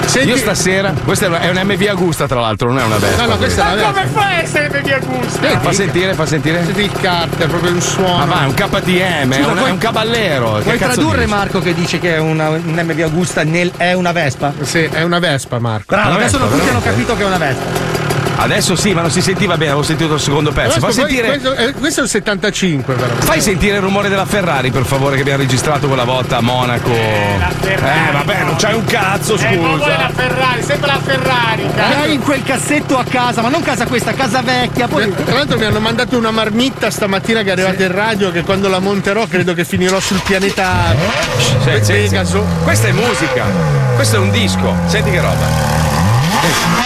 Senti- 0.07 0.29
Io 0.29 0.37
stasera, 0.37 0.93
questa 1.03 1.25
è 1.25 1.27
una- 1.27 1.41
è 1.41 1.49
un 1.49 1.57
MV 1.65 1.85
Augusta 1.89 2.27
tra 2.27 2.39
l'altro, 2.39 2.69
non 2.69 2.79
è 2.79 2.83
una 2.85 2.95
Vespa. 2.97 3.23
No, 3.23 3.27
no, 3.31 3.37
questa 3.37 3.69
è 3.69 3.73
una 3.73 3.91
Vespa. 3.91 4.19
fa 4.21 4.25
a 4.27 4.33
essere 4.35 4.69
per 4.69 4.81
via 4.81 4.99
gusto? 4.99 5.47
Fa 5.59 5.71
sentire, 5.73 6.13
fa 6.13 6.25
sentire. 6.25 6.63
Senti 6.63 6.81
il 6.81 6.91
cart, 7.01 7.37
è 7.41 7.45
proprio 7.47 7.71
un 7.73 7.81
suono. 7.81 8.17
Ma 8.19 8.25
va, 8.25 8.41
è 8.43 8.45
un 8.45 8.53
KTM, 8.53 9.31
è, 9.31 9.35
Scusa, 9.35 9.47
un, 9.49 9.55
puoi- 9.57 9.69
è 9.69 9.71
un 9.73 9.77
caballero. 9.77 10.59
Vuoi 10.61 10.77
tradurre 10.77 11.17
dici? 11.25 11.29
Marco 11.29 11.59
che 11.59 11.73
dice 11.73 11.99
che 11.99 12.15
è 12.15 12.19
una, 12.19 12.47
un 12.49 12.61
MV 12.81 12.99
Augusta 13.01 13.43
nel, 13.43 13.69
è 13.75 13.91
una 13.93 14.13
Vespa? 14.13 14.53
Sì, 14.61 14.83
è 14.89 15.01
una 15.03 15.19
Vespa, 15.19 15.59
Marco. 15.59 15.85
Bravo, 15.93 16.07
Una 16.11 16.17
adesso 16.19 16.37
tutti 16.37 16.69
hanno 16.69 16.81
capito 16.81 17.15
che 17.17 17.23
è 17.23 17.25
una 17.25 17.37
Vespa. 17.37 18.06
Adesso 18.39 18.75
sì, 18.75 18.93
ma 18.93 19.01
non 19.01 19.11
si 19.11 19.21
sentiva 19.21 19.57
bene, 19.57 19.71
avevo 19.71 19.85
sentito 19.85 20.13
il 20.13 20.19
secondo 20.19 20.51
pezzo. 20.51 20.79
Fa 20.79 20.91
sentire. 20.91 21.27
questo, 21.27 21.53
è, 21.53 21.73
questo 21.73 21.99
è 22.01 22.03
un 22.03 22.09
75, 22.09 22.93
però. 22.93 23.13
Fai 23.19 23.41
sentire 23.41 23.77
il 23.77 23.81
rumore 23.81 24.09
della 24.09 24.25
Ferrari, 24.25 24.69
per 24.71 24.85
favore, 24.85 25.15
che 25.15 25.21
abbiamo 25.21 25.39
registrato 25.41 25.87
quella 25.87 26.03
volta 26.03 26.37
a 26.37 26.41
Monaco. 26.41 26.91
Eh, 26.91 27.37
vabbè, 28.11 28.43
non 28.43 28.55
c'hai 28.57 28.75
un 28.75 28.85
cazzo, 28.85 29.35
Eh, 29.37 29.57
ma 29.57 29.67
vuoi 29.67 29.79
la 29.79 29.85
scusa. 29.85 30.09
Ferrari, 30.13 30.63
sempre 30.63 30.87
la 30.87 30.99
Ferrari, 31.03 31.69
Hai 31.75 32.13
in 32.13 32.21
quel 32.21 32.43
cassetto 32.43 32.97
a 32.97 33.03
casa, 33.03 33.41
ma 33.41 33.49
non 33.49 33.61
casa 33.61 33.85
questa, 33.85 34.13
casa 34.13 34.41
vecchia. 34.41 34.87
Poi... 34.87 35.11
Tra 35.13 35.35
l'altro 35.35 35.57
mi 35.57 35.65
hanno 35.65 35.79
mandato 35.79 36.17
una 36.17 36.31
marmitta 36.31 36.89
stamattina 36.91 37.41
che 37.41 37.49
è 37.49 37.51
arrivata 37.51 37.83
in 37.83 37.91
radio 37.91 38.31
che 38.31 38.43
quando 38.43 38.67
la 38.69 38.79
monterò 38.79 39.25
credo 39.25 39.53
che 39.53 39.65
finirò 39.65 39.99
sul 39.99 40.21
pianeta 40.23 40.95
Sì, 41.63 41.69
sì, 41.79 41.83
sì. 41.83 41.91
Pegaso. 41.91 42.45
Questa 42.63 42.87
è 42.87 42.91
musica. 42.91 43.45
Questo 43.95 44.17
è 44.17 44.19
un 44.19 44.29
disco. 44.31 44.73
Senti 44.85 45.09
che 45.11 45.21
roba. 45.21 45.76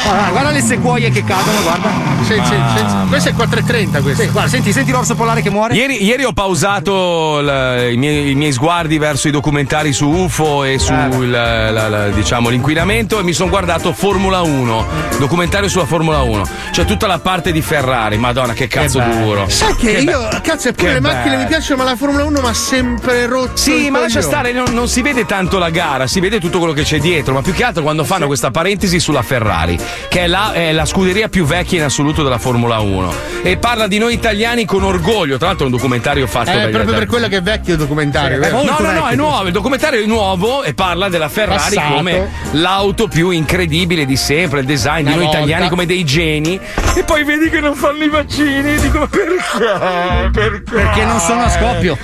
Guarda, 0.03 0.29
guarda 0.31 0.49
le 0.51 0.61
sequoie 0.61 1.09
che 1.09 1.23
cadono, 1.23 1.61
guarda. 1.61 1.89
Senti, 2.25 2.47
senti, 2.47 2.77
senti. 2.77 3.07
Questo 3.07 3.29
è 3.29 3.33
430 3.33 4.01
questo. 4.01 4.23
Sì, 4.23 4.29
guarda, 4.29 4.49
senti, 4.49 4.71
senti 4.73 4.91
l'orso 4.91 5.15
polare 5.15 5.41
che 5.41 5.49
muore. 5.49 5.73
Ieri, 5.75 6.03
ieri 6.03 6.23
ho 6.23 6.33
pausato 6.33 7.39
il- 7.39 7.93
i, 7.93 7.97
miei, 7.97 8.31
i 8.31 8.35
miei 8.35 8.51
sguardi 8.51 8.97
verso 8.97 9.27
i 9.27 9.31
documentari 9.31 9.93
su 9.93 10.07
UFO 10.09 10.63
e 10.63 10.79
su 10.79 10.91
il, 10.93 11.29
la- 11.29 11.71
la- 11.71 12.07
diciamo, 12.09 12.49
l'inquinamento 12.49 13.19
e 13.19 13.23
mi 13.23 13.33
sono 13.33 13.49
guardato 13.49 13.93
Formula 13.93 14.41
1, 14.41 14.85
documentario 15.19 15.69
sulla 15.69 15.85
Formula 15.85 16.21
1. 16.21 16.43
C'è 16.71 16.85
tutta 16.85 17.07
la 17.07 17.19
parte 17.19 17.51
di 17.51 17.61
Ferrari, 17.61 18.17
madonna 18.17 18.53
che 18.53 18.67
cazzo 18.67 18.99
duro. 18.99 19.47
Sai 19.49 19.75
che, 19.75 19.91
io, 19.91 20.27
cazzo, 20.41 20.69
eppure 20.69 20.87
Che 20.87 20.93
le 20.93 20.99
macchine 20.99 21.23
bello. 21.29 21.37
mi 21.41 21.45
piacciono, 21.47 21.83
ma 21.83 21.89
la 21.89 21.95
Formula 21.95 22.23
1 22.25 22.41
mi 22.41 22.47
ha 22.47 22.53
sempre 22.53 23.25
rotto. 23.27 23.55
Sì, 23.57 23.89
ma 23.89 23.99
lascia 23.99 24.21
stare, 24.21 24.51
non, 24.51 24.73
non 24.73 24.87
si 24.87 25.01
vede 25.01 25.25
tanto 25.25 25.57
la 25.57 25.69
gara, 25.69 26.07
si 26.07 26.19
vede 26.19 26.39
tutto 26.39 26.57
quello 26.57 26.73
che 26.73 26.83
c'è 26.83 26.99
dietro, 26.99 27.33
ma 27.33 27.41
più 27.41 27.53
che 27.53 27.63
altro 27.63 27.83
quando 27.83 28.03
fanno 28.03 28.25
questa 28.27 28.51
parentesi 28.51 28.99
sulla 28.99 29.21
Ferrari, 29.21 29.60
che 30.09 30.21
è 30.21 30.27
la, 30.27 30.53
è 30.53 30.71
la 30.71 30.85
scuderia 30.85 31.27
più 31.29 31.45
vecchia 31.45 31.79
in 31.79 31.83
assoluto 31.85 32.23
della 32.23 32.37
Formula 32.37 32.79
1. 32.79 33.13
E 33.43 33.57
parla 33.57 33.87
di 33.87 33.97
noi 33.97 34.13
italiani 34.13 34.65
con 34.65 34.83
orgoglio, 34.83 35.37
tra 35.37 35.47
l'altro 35.47 35.65
è 35.65 35.69
un 35.69 35.75
documentario 35.75 36.27
fatto 36.27 36.49
Eh, 36.51 36.53
dagli- 36.53 36.71
proprio 36.71 36.93
per 36.95 37.05
quello 37.07 37.27
che 37.27 37.37
è 37.37 37.41
vecchio 37.41 37.73
il 37.73 37.79
documentario, 37.79 38.39
vero? 38.39 38.63
No, 38.63 38.77
no, 38.79 38.91
no, 38.91 39.07
è 39.07 39.15
nuovo, 39.15 39.45
il 39.47 39.51
documentario 39.53 40.01
è 40.03 40.05
nuovo 40.05 40.63
e 40.63 40.73
parla 40.73 41.09
della 41.09 41.29
Ferrari 41.29 41.75
Passato. 41.75 41.95
come 41.95 42.29
l'auto 42.51 43.07
più 43.07 43.29
incredibile 43.31 44.05
di 44.05 44.15
sempre, 44.15 44.59
il 44.61 44.65
design 44.65 45.01
Una 45.01 45.09
di 45.11 45.15
noi 45.15 45.23
volta. 45.25 45.37
italiani 45.39 45.69
come 45.69 45.85
dei 45.85 46.03
geni. 46.03 46.59
E 46.95 47.03
poi 47.03 47.23
vedi 47.23 47.49
che 47.49 47.59
non 47.59 47.75
fanno 47.75 48.03
i 48.03 48.09
vaccini, 48.09 48.75
dico 48.79 49.07
perché? 49.07 50.29
Perché? 50.31 50.61
Perché 50.71 51.05
non 51.05 51.19
sono 51.19 51.41
a 51.43 51.49
scoppio. 51.49 51.97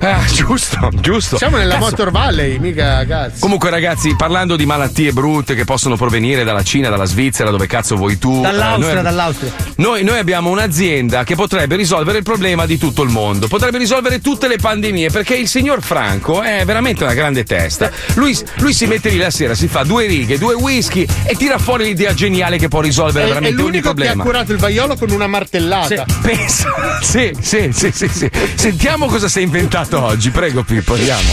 Ah, 0.00 0.24
giusto, 0.32 0.88
giusto. 0.94 1.36
Siamo 1.36 1.56
nella 1.56 1.74
Cazzo. 1.74 1.84
Motor 1.90 2.10
Valley, 2.10 2.58
mica 2.58 3.04
cazzo. 3.06 3.36
Comunque, 3.40 3.70
ragazzi, 3.70 4.14
parlando 4.16 4.56
di 4.56 4.64
malattie 4.66 5.12
brutte 5.12 5.54
che 5.54 5.64
possono 5.64 5.96
provenire 5.96 6.44
dalla 6.44 6.62
Cina, 6.62 6.75
dalla 6.80 7.04
Svizzera, 7.04 7.50
dove 7.50 7.66
cazzo 7.66 7.96
vuoi 7.96 8.18
tu. 8.18 8.40
Dall'Austria, 8.40 8.90
Eh, 8.90 8.94
noi- 8.94 9.02
dall'Austria. 9.02 9.52
noi, 9.76 10.04
noi 10.04 10.18
abbiamo 10.18 10.50
un'azienda 10.50 11.24
che 11.24 11.34
potrebbe 11.34 11.76
risolvere 11.76 12.18
il 12.18 12.24
problema 12.24 12.66
di 12.66 12.78
tutto 12.78 13.02
il 13.02 13.10
mondo, 13.10 13.48
potrebbe 13.48 13.78
risolvere 13.78 14.20
tutte 14.20 14.48
le 14.48 14.56
pandemie, 14.56 15.10
perché 15.10 15.34
il 15.34 15.48
signor 15.48 15.82
Franco 15.82 16.42
è 16.42 16.64
veramente 16.64 17.02
una 17.04 17.14
grande 17.14 17.44
testa. 17.44 17.90
Lui, 18.14 18.36
lui 18.58 18.72
si 18.72 18.86
mette 18.86 19.08
lì 19.08 19.16
la 19.18 19.30
sera, 19.30 19.54
si 19.54 19.68
fa 19.68 19.82
due 19.82 20.06
righe, 20.06 20.38
due 20.38 20.54
whisky 20.54 21.06
e 21.24 21.34
tira 21.36 21.58
fuori 21.58 21.84
l'idea 21.84 22.14
geniale 22.14 22.58
che 22.58 22.68
può 22.68 22.80
risolvere 22.80 23.20
È, 23.24 23.24
è 23.24 23.28
veramente 23.28 23.60
ogni 23.62 23.70
l'unico 23.70 23.82
che 23.94 24.02
ha 24.02 24.12
problema. 24.12 24.22
curato 24.22 24.52
il 24.52 24.58
vaiolo 24.58 24.96
con 24.96 25.10
una 25.10 25.26
martellata. 25.26 26.04
Pensa. 26.22 26.64
Sì, 27.06 27.30
sì, 27.40 27.70
sì, 27.72 27.90
sì, 27.92 28.08
sì. 28.08 28.30
Sentiamo 28.54 29.06
cosa 29.06 29.28
si 29.28 29.38
è 29.38 29.42
inventato 29.42 30.02
oggi. 30.02 30.30
Prego, 30.30 30.62
Pippo, 30.64 30.94
andiamo. 30.94 31.30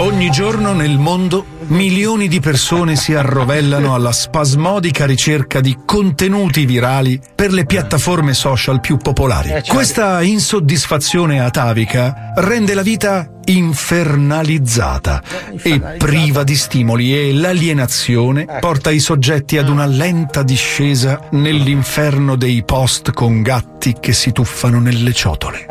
Ogni 0.00 0.30
giorno 0.30 0.72
nel 0.72 0.96
mondo 0.96 1.44
milioni 1.66 2.26
di 2.26 2.40
persone 2.40 2.96
si 2.96 3.12
arrovellano 3.12 3.94
alla 3.94 4.12
spasmodica 4.12 5.04
ricerca 5.04 5.60
di 5.60 5.76
contenuti 5.84 6.64
virali 6.64 7.20
per 7.34 7.52
le 7.52 7.66
piattaforme 7.66 8.32
social 8.32 8.80
più 8.80 8.96
popolari. 8.96 9.62
Questa 9.68 10.22
insoddisfazione 10.22 11.42
atavica 11.42 12.32
rende 12.36 12.72
la 12.72 12.80
vita 12.80 13.30
infernalizzata 13.44 15.22
e 15.62 15.78
priva 15.98 16.44
di 16.44 16.56
stimoli 16.56 17.14
e 17.14 17.34
l'alienazione 17.34 18.46
porta 18.58 18.90
i 18.90 19.00
soggetti 19.00 19.58
ad 19.58 19.68
una 19.68 19.84
lenta 19.84 20.42
discesa 20.42 21.28
nell'inferno 21.32 22.36
dei 22.36 22.64
post 22.64 23.12
con 23.12 23.42
gatti 23.42 23.94
che 24.00 24.14
si 24.14 24.32
tuffano 24.32 24.80
nelle 24.80 25.12
ciotole. 25.12 25.66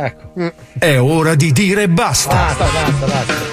È 0.78 1.00
ora 1.00 1.34
di 1.34 1.52
dire 1.52 1.90
basta. 1.90 3.49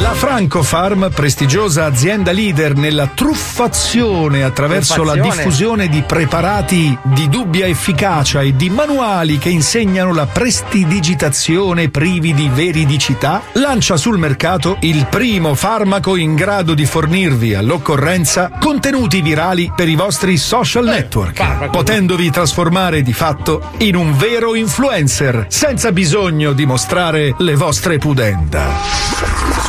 La 0.00 0.14
Francofarm, 0.14 1.10
prestigiosa 1.14 1.84
azienda 1.84 2.32
leader 2.32 2.74
nella 2.74 3.08
truffazione 3.08 4.42
attraverso 4.42 5.04
la 5.04 5.16
diffusione 5.16 5.88
di 5.88 6.00
preparati 6.00 6.96
di 7.02 7.28
dubbia 7.28 7.66
efficacia 7.66 8.40
e 8.40 8.56
di 8.56 8.70
manuali 8.70 9.36
che 9.36 9.50
insegnano 9.50 10.14
la 10.14 10.24
prestidigitazione 10.24 11.90
privi 11.90 12.32
di 12.32 12.48
veridicità, 12.48 13.42
lancia 13.52 13.98
sul 13.98 14.16
mercato 14.16 14.78
il 14.80 15.06
primo 15.10 15.54
farmaco 15.54 16.16
in 16.16 16.36
grado 16.36 16.72
di 16.72 16.86
fornirvi 16.86 17.52
all'occorrenza 17.52 18.50
contenuti 18.58 19.20
virali 19.20 19.70
per 19.76 19.88
i 19.88 19.94
vostri 19.94 20.38
social 20.38 20.84
network, 20.84 21.68
potendovi 21.68 22.30
trasformare 22.30 23.02
di 23.02 23.12
fatto 23.12 23.72
in 23.78 23.96
un 23.96 24.16
vero 24.16 24.54
influencer, 24.54 25.46
senza 25.50 25.92
bisogno 25.92 26.54
di 26.54 26.64
mostrare 26.64 27.34
le 27.36 27.56
vostre 27.56 27.98
pudenda. 27.98 29.61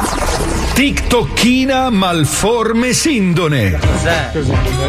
TikTokina 0.74 1.92
malforme 1.92 2.94
sindone. 2.94 3.80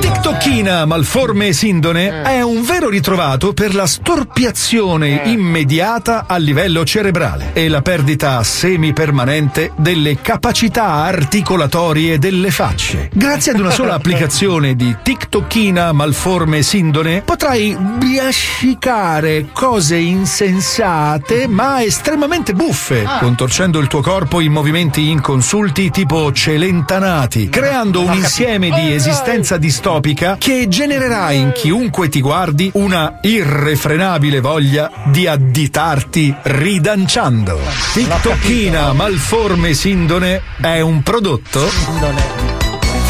TikTokina 0.01 0.87
malforme 0.87 1.53
sindone 1.53 2.23
è 2.23 2.40
un 2.40 2.62
vero 2.62 2.88
ritrovato 2.88 3.53
per 3.53 3.75
la 3.75 3.87
storpiazione 3.87 5.25
immediata 5.27 6.25
a 6.27 6.38
livello 6.38 6.87
cerebrale 6.87 7.51
e 7.53 7.68
la 7.68 7.83
perdita 7.83 8.42
semipermanente 8.42 9.73
delle 9.77 10.23
capacità 10.23 10.87
articolatorie 10.87 12.18
delle 12.18 12.51
facce. 12.51 13.11
Grazie 13.12 13.53
ad 13.53 13.61
una 13.61 13.70
sola 13.70 13.92
applicazione 14.01 14.77
di 14.77 14.97
TikTokina 15.03 15.92
malforme 15.92 16.62
sindone 16.62 17.20
potrai 17.20 17.77
biascicare 17.77 19.49
cose 19.53 19.97
insensate 19.97 21.47
ma 21.47 21.83
estremamente 21.83 22.55
buffe, 22.55 23.07
contorcendo 23.20 23.79
il 23.81 23.87
tuo 23.87 24.01
corpo 24.01 24.40
in 24.40 24.51
movimenti 24.51 25.11
inconsulti 25.11 25.73
tipo 25.75 26.31
celentanati, 26.33 27.49
creando 27.49 28.01
un 28.01 28.15
insieme 28.15 28.71
di 28.71 28.93
esistenza 28.95 29.57
distopica 29.57 30.37
che 30.39 30.69
genererà 30.69 31.33
in 31.33 31.51
chiunque 31.53 32.09
ti 32.09 32.21
guardi 32.21 32.71
una 32.75 33.19
irrefrenabile 33.21 34.41
voglia 34.41 34.91
di 35.07 35.27
additarti 35.27 36.35
ridanciando. 36.43 37.59
TikTokina 37.93 38.93
malforme 38.93 39.75
sindone 39.75 40.43
è 40.61 40.81
un 40.81 41.03
prodotto 41.03 41.67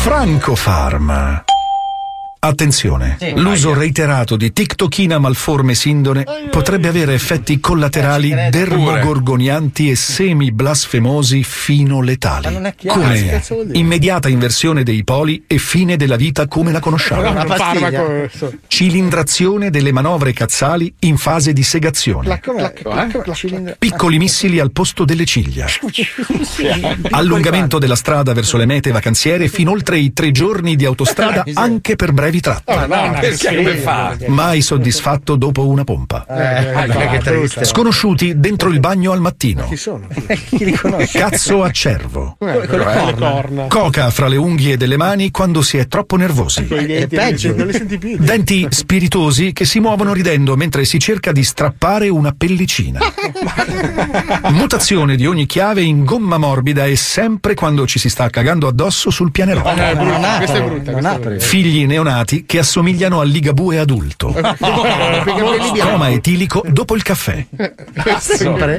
Francofarm. 0.00 1.44
Attenzione, 2.44 3.16
l'uso 3.37 3.72
reiterato 3.72 4.37
di 4.37 4.52
TikTokina 4.52 5.18
malforme 5.18 5.74
sindone 5.74 6.26
potrebbe 6.50 6.88
avere 6.88 7.14
effetti 7.14 7.59
collaterali 7.59 8.35
dermogorgonianti 8.50 9.88
e 9.88 9.96
semi-blasfemosi 9.96 11.42
fino 11.42 12.02
letali, 12.02 12.74
come 12.87 13.14
dire? 13.14 13.42
immediata 13.72 14.28
inversione 14.28 14.83
dei 14.83 15.04
poli 15.04 15.44
e 15.46 15.57
fine 15.57 15.96
della 15.96 16.16
vita 16.16 16.46
come 16.46 16.70
la 16.70 16.80
conosciamo. 16.80 17.33
Cilindrazione 18.66 19.70
delle 19.70 19.92
manovre 19.92 20.35
cazzali 20.35 20.92
in 20.98 21.16
fase 21.16 21.54
di 21.54 21.62
segazione. 21.62 22.42
Piccoli 23.78 24.18
missili 24.18 24.61
al 24.61 24.70
posto 24.70 25.07
delle 25.07 25.24
ciglia. 25.24 25.64
Allungamento 27.09 27.78
della 27.78 27.96
strada 27.96 28.35
verso 28.35 28.59
le 28.59 28.66
mete 28.66 28.90
vacanziere 28.90 29.48
fino 29.48 29.70
oltre 29.70 29.96
i 29.96 30.12
tre 30.12 30.30
giorni 30.30 30.76
di 30.76 30.85
autostrada 30.85 31.42
anche 31.54 31.96
per 31.96 32.12
brevi 32.12 32.33
tratti. 32.40 32.73
Oh, 32.73 32.87
no, 32.87 33.16
perché 33.20 33.57
come 33.57 33.77
fa? 33.77 34.16
Mai 34.27 34.61
soddisfatto 34.61 35.37
dopo 35.37 35.66
una 35.66 35.85
pompa. 35.85 36.25
Eh, 36.27 37.09
che 37.09 37.18
triste. 37.18 37.64
Sconosciuti 37.64 38.38
dentro 38.38 38.70
il 38.70 38.81
bagno 38.81 39.12
al 39.12 39.20
mattino. 39.20 39.66
Chi 39.68 39.77
sono? 39.77 40.07
Chi 40.49 40.64
li 40.64 40.73
conosce? 40.73 41.18
Cazzo 41.18 41.62
a 41.62 41.70
cervo. 41.70 42.37
Eh, 42.40 42.66
le 42.66 43.14
corna. 43.16 43.66
Coca 43.66 44.11
fra 44.11 44.29
le 44.29 44.37
unghie 44.37 44.77
delle 44.77 44.97
mani 44.97 45.31
quando 45.31 45.62
si 45.62 45.77
è 45.77 45.87
troppo 45.87 46.16
nervosi. 46.16 46.62
I 46.62 46.87
denti, 46.87 47.16
peggio. 47.16 47.55
non 47.55 47.66
li 47.66 47.73
senti 47.73 47.99
più. 47.99 48.16
Denti 48.18 48.66
spiritosi 48.70 49.53
che 49.53 49.64
si 49.64 49.81
muovono 49.81 50.12
ridendo 50.12 50.57
mentre 50.57 50.85
si 50.85 50.99
cerca 50.99 51.33
di 51.33 51.44
strappare 51.44 52.09
una 52.09 52.33
pellicina. 52.37 53.01
Mutazione 54.51 55.16
di 55.16 55.27
ogni 55.27 55.47
chiave 55.47 55.83
in 55.83 56.05
gomma 56.05 56.38
morbida 56.38 56.87
e 56.87 56.97
sempre 56.97 57.55
quando 57.55 57.87
ci 57.87 57.99
si 57.99 58.09
sta 58.09 58.31
cagando 58.31 58.68
addosso 58.68 59.11
sul. 59.11 59.33
Eh, 59.35 59.42
è 59.42 59.47
è 59.47 59.90
è 59.90 60.62
brutta. 60.62 61.38
Figli 61.38 61.87
neonati 61.87 62.23
che 62.24 62.58
assomigliano 62.58 63.20
al 63.20 63.28
ligabue 63.28 63.78
adulto. 63.78 64.34
Coma 65.78 66.10
etilico 66.10 66.62
dopo 66.66 66.94
il 66.94 67.02
caffè. 67.02 67.46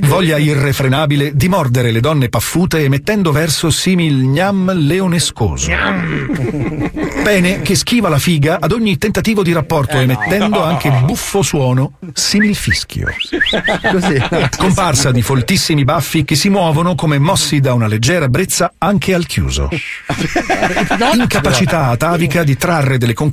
Voglia 0.02 0.38
irrefrenabile 0.38 1.36
di 1.36 1.48
mordere 1.48 1.92
le 1.92 2.00
donne 2.00 2.30
paffute 2.30 2.80
emettendo 2.80 3.32
verso 3.32 3.70
simil 3.70 4.16
gnam 4.26 4.74
leonescoso. 4.74 5.70
Pene 7.24 7.62
che 7.62 7.76
schiva 7.76 8.10
la 8.10 8.20
figa 8.20 8.58
ad 8.60 8.72
ogni 8.72 8.98
tentativo 8.98 9.44
di 9.44 9.52
rapporto 9.52 9.98
emettendo 9.98 10.64
anche 10.64 10.90
buffo 11.04 11.42
suono 11.42 11.94
simil 12.14 12.56
fischio. 12.56 13.08
Comparsa 14.58 15.12
di 15.12 15.22
foltissimi 15.22 15.84
baffi 15.84 16.24
che 16.24 16.36
si 16.36 16.50
muovono 16.50 16.96
come 16.96 17.18
mossi 17.18 17.60
da 17.60 17.74
una 17.74 17.88
leggera 17.88 18.28
brezza 18.28 18.74
anche 18.78 19.14
al 19.14 19.26
chiuso. 19.26 19.70
Incapacità 21.14 21.88
atavica 21.88 22.44
di 22.44 22.56
trarre 22.58 22.98
delle 22.98 23.14
conclusioni 23.14 23.25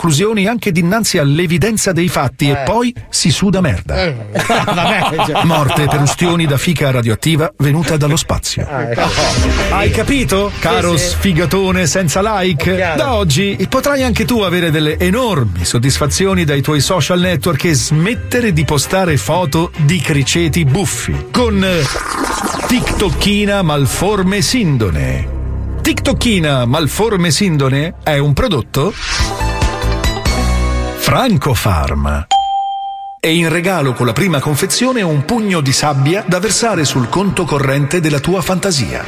anche 0.47 0.73
dinanzi 0.73 1.19
all'evidenza 1.19 1.93
dei 1.93 2.09
fatti 2.09 2.49
e 2.51 2.57
poi 2.65 2.95
si 3.09 3.31
suda 3.31 3.61
merda. 3.61 4.15
Morte 5.45 5.87
per 5.87 6.01
ustioni 6.01 6.47
da 6.47 6.57
fica 6.57 6.91
radioattiva 6.91 7.53
venuta 7.59 7.97
dallo 7.97 8.17
spazio. 8.17 8.67
Hai 9.71 9.91
capito, 9.91 10.51
caro 10.59 10.97
Sì, 10.97 11.05
sì. 11.05 11.11
sfigatone 11.11 11.87
senza 11.87 12.21
like? 12.39 12.77
Da 12.97 13.15
oggi 13.15 13.67
potrai 13.69 14.03
anche 14.03 14.25
tu 14.25 14.41
avere 14.41 14.71
delle 14.71 14.99
enormi 14.99 15.65
soddisfazioni 15.65 16.45
dai 16.45 16.61
tuoi 16.63 16.81
social 16.81 17.21
network 17.21 17.65
e 17.65 17.75
smettere 17.75 18.53
di 18.53 18.65
postare 18.65 19.17
foto 19.17 19.71
di 19.79 20.01
criceti 20.01 20.65
buffi 20.65 21.27
con 21.31 21.63
eh, 21.65 21.83
TikTokina 22.67 23.63
malforme 23.63 24.43
sindone. 24.43 25.41
TikTokina 25.83 26.65
malforme 26.65 27.31
sindone 27.31 27.95
è 28.03 28.19
un 28.19 28.33
prodotto 28.33 28.93
Francofarm. 31.03 32.27
E 33.25 33.35
in 33.35 33.49
regalo 33.51 33.93
con 33.93 34.07
la 34.07 34.13
prima 34.13 34.41
confezione 34.41 35.01
un 35.01 35.25
pugno 35.25 35.61
di 35.61 35.71
sabbia 35.71 36.25
da 36.27 36.41
versare 36.41 36.85
sul 36.85 37.09
conto 37.09 37.45
corrente 37.45 38.01
della 38.01 38.19
tua 38.19 38.43
fantasia. 38.43 39.05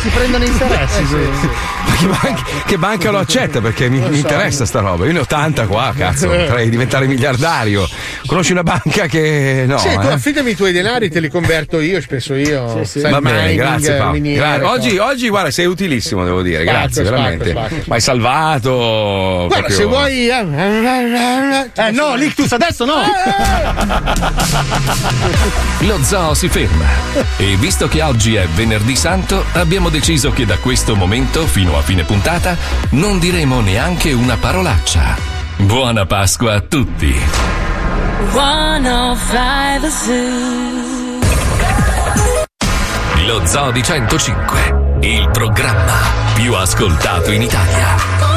Si 0.00 0.08
prendono 0.08 0.42
interessi. 0.42 1.02
Ma 1.02 1.94
che 1.94 2.06
banca, 2.06 2.42
che 2.64 2.78
banca 2.78 3.10
lo 3.10 3.18
accetta? 3.18 3.60
Perché 3.60 3.90
mi, 3.90 3.98
mi 4.08 4.16
interessa 4.16 4.64
sta 4.64 4.80
roba. 4.80 5.04
Io 5.04 5.12
ne 5.12 5.18
ho 5.18 5.26
tanta 5.26 5.66
qua, 5.66 5.92
cazzo. 5.94 6.28
Potrei 6.28 6.70
diventare 6.70 7.06
miliardario. 7.06 7.86
Conosci 8.24 8.52
una 8.52 8.62
banca 8.62 9.04
che. 9.04 9.64
No. 9.66 9.76
sì, 9.76 9.90
tu 9.92 10.06
eh? 10.06 10.12
affidami 10.12 10.52
i 10.52 10.56
tuoi 10.56 10.72
denari, 10.72 11.10
te 11.10 11.20
li 11.20 11.28
converto 11.28 11.80
io, 11.80 12.00
spesso 12.00 12.32
io. 12.34 12.82
Sai, 12.86 13.10
Va 13.10 13.20
bene, 13.20 13.40
mining, 13.42 13.58
grazie 13.58 13.96
Paolo. 13.96 14.12
miniere, 14.12 14.38
Gra- 14.58 14.70
oggi, 14.70 14.88
cose. 14.96 15.00
oggi, 15.00 15.28
guarda, 15.28 15.50
sei 15.50 15.66
utilissimo, 15.66 16.24
devo 16.24 16.40
dire. 16.40 16.62
Spacco, 16.62 16.78
grazie, 16.78 17.04
spacco, 17.04 17.20
veramente. 17.20 17.52
Ma 17.84 17.94
hai 17.94 18.00
salvato. 18.00 19.44
Guarda, 19.48 19.66
proprio- 19.66 19.76
se 19.76 19.84
vuoi. 19.84 20.28
Eh, 20.30 21.70
Eh 21.74 21.90
no, 21.90 22.14
l'ictus, 22.22 22.52
adesso 22.52 22.84
no! 22.84 23.02
Lo 25.80 26.02
zoo 26.02 26.34
si 26.34 26.48
ferma. 26.48 26.84
E 27.36 27.56
visto 27.56 27.88
che 27.88 28.02
oggi 28.02 28.36
è 28.36 28.46
venerdì 28.48 28.96
santo, 28.96 29.44
abbiamo 29.52 29.88
deciso 29.88 30.32
che 30.32 30.46
da 30.46 30.58
questo 30.58 30.94
momento 30.94 31.46
fino 31.46 31.76
a 31.76 31.82
fine 31.82 32.04
puntata 32.04 32.56
non 32.90 33.18
diremo 33.18 33.60
neanche 33.60 34.12
una 34.12 34.36
parolaccia. 34.36 35.16
Buona 35.56 36.06
Pasqua 36.06 36.54
a 36.54 36.60
tutti. 36.60 37.14
105 38.32 39.90
Zoo. 39.90 41.20
Lo 43.26 43.46
Zoo 43.46 43.70
di 43.70 43.82
105, 43.82 44.98
il 45.02 45.28
programma 45.30 45.94
più 46.34 46.54
ascoltato 46.54 47.30
in 47.30 47.42
Italia. 47.42 48.31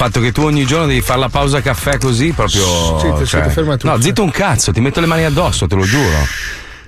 Fatto 0.00 0.20
che 0.20 0.32
tu 0.32 0.40
ogni 0.44 0.64
giorno 0.64 0.86
devi 0.86 1.02
fare 1.02 1.20
la 1.20 1.28
pausa 1.28 1.60
caffè 1.60 1.98
così 1.98 2.32
proprio. 2.32 2.98
Sì, 2.98 3.12
ti 3.18 3.26
siete 3.26 3.50
fermati 3.50 3.86
No, 3.86 4.00
zitto 4.00 4.22
un 4.22 4.30
cazzo, 4.30 4.72
ti 4.72 4.80
metto 4.80 4.98
le 5.00 5.06
mani 5.06 5.24
addosso, 5.24 5.66
te 5.66 5.74
lo 5.74 5.82
giuro. 5.84 6.16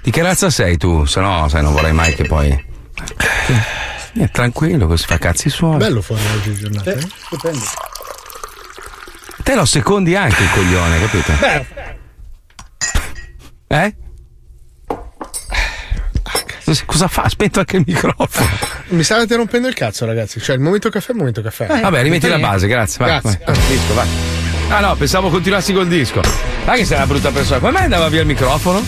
Di 0.03 0.11
che 0.11 0.23
razza 0.23 0.49
sei 0.49 0.79
tu? 0.79 1.05
Se 1.05 1.21
no, 1.21 1.47
sai, 1.51 1.63
non 1.63 1.75
vorrei 1.75 1.93
mai 1.93 2.15
che 2.15 2.25
poi. 2.25 2.49
Eh, 4.15 4.29
tranquillo, 4.31 4.87
così 4.87 5.05
fa 5.05 5.19
cazzi 5.19 5.51
suoi. 5.51 5.77
Bello 5.77 6.01
fuori 6.01 6.23
oggi 6.35 6.55
giornata. 6.55 6.91
eh? 6.93 7.01
Stupendo. 7.27 7.65
Te 9.43 9.55
lo 9.57 9.65
secondi 9.67 10.17
anche 10.17 10.43
il 10.43 10.51
coglione, 10.51 11.01
capito? 11.01 11.33
Beh, 11.39 11.67
Eh? 13.85 13.97
Cosa- 16.73 16.85
Cosa 16.87 17.09
fa? 17.09 17.29
Spento 17.29 17.59
anche 17.61 17.77
il 17.77 17.85
microfono. 17.87 18.49
mi 18.89 19.03
state 19.03 19.37
rompendo 19.37 19.69
il 19.69 19.75
cazzo, 19.75 20.07
ragazzi. 20.07 20.41
Cioè, 20.41 20.57
il 20.57 20.63
momento 20.63 20.89
caffè 20.91 21.09
è 21.09 21.13
il 21.13 21.19
momento 21.19 21.43
caffè. 21.43 21.67
Vabbè, 21.67 22.03
rimetti 22.03 22.29
la 22.29 22.39
base, 22.39 22.67
grazie. 22.67 22.99
Vai, 23.05 23.21
Grazie. 23.21 23.41
vai. 23.45 23.57
Disco, 23.69 23.95
vai. 23.95 24.07
Ah 24.69 24.81
no, 24.81 24.95
pensavo 24.97 25.29
continuassi 25.29 25.73
col 25.75 25.87
disco. 25.87 26.21
Dai 26.65 26.79
che 26.79 26.85
sei 26.87 26.97
una 26.97 27.07
brutta 27.07 27.31
persona. 27.31 27.59
Come 27.59 27.73
mai 27.73 27.83
andava 27.85 28.09
via 28.09 28.21
il 28.21 28.27
microfono? 28.27 28.83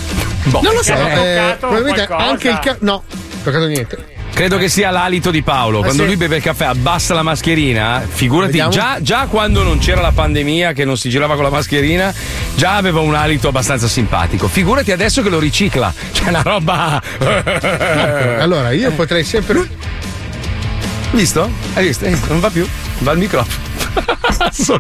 Boh. 0.45 0.61
Non 0.63 0.75
lo 0.75 0.83
so, 0.83 0.93
Eh, 0.95 1.51
eh, 1.51 1.57
probabilmente 1.59 2.07
anche 2.11 2.49
il 2.49 2.59
ca- 2.59 2.77
No, 2.81 3.03
toccato 3.43 3.67
niente. 3.67 4.13
Credo 4.35 4.59
che 4.59 4.69
sia 4.69 4.91
l'alito 4.91 5.31
di 5.31 5.43
Paolo. 5.43 5.79
Quando 5.79 6.03
sì. 6.03 6.09
lui 6.09 6.17
beve 6.17 6.39
il 6.39 6.43
caffè, 6.43 6.65
abbassa 6.65 7.15
la 7.15 7.23
mascherina. 7.23 8.03
Figurati, 8.05 8.61
già, 8.69 8.99
già 9.01 9.27
quando 9.27 9.63
non 9.63 9.79
c'era 9.79 10.01
la 10.01 10.11
pandemia, 10.11 10.73
che 10.73 10.85
non 10.85 10.97
si 10.97 11.09
girava 11.09 11.37
con 11.37 11.45
la 11.45 11.51
mascherina, 11.51 12.13
già 12.57 12.75
aveva 12.75 12.99
un 12.99 13.15
alito 13.15 13.47
abbastanza 13.47 13.87
simpatico. 13.87 14.49
Figurati 14.49 14.91
adesso 14.91 15.23
che 15.23 15.29
lo 15.29 15.39
ricicla. 15.39 15.95
C'è 16.13 16.29
una 16.29 16.43
roba. 16.43 17.01
Allora, 18.45 18.73
io 18.73 18.91
potrei 18.91 19.23
sempre. 19.23 19.69
Visto? 21.13 21.49
Hai 21.75 21.87
visto? 21.87 22.05
Eh, 22.05 22.19
Non 22.29 22.41
va 22.41 22.51
più. 22.51 22.67
Va 22.99 23.13
il 23.13 23.19
microfono. 23.19 23.63
Cazzo, 24.51 24.79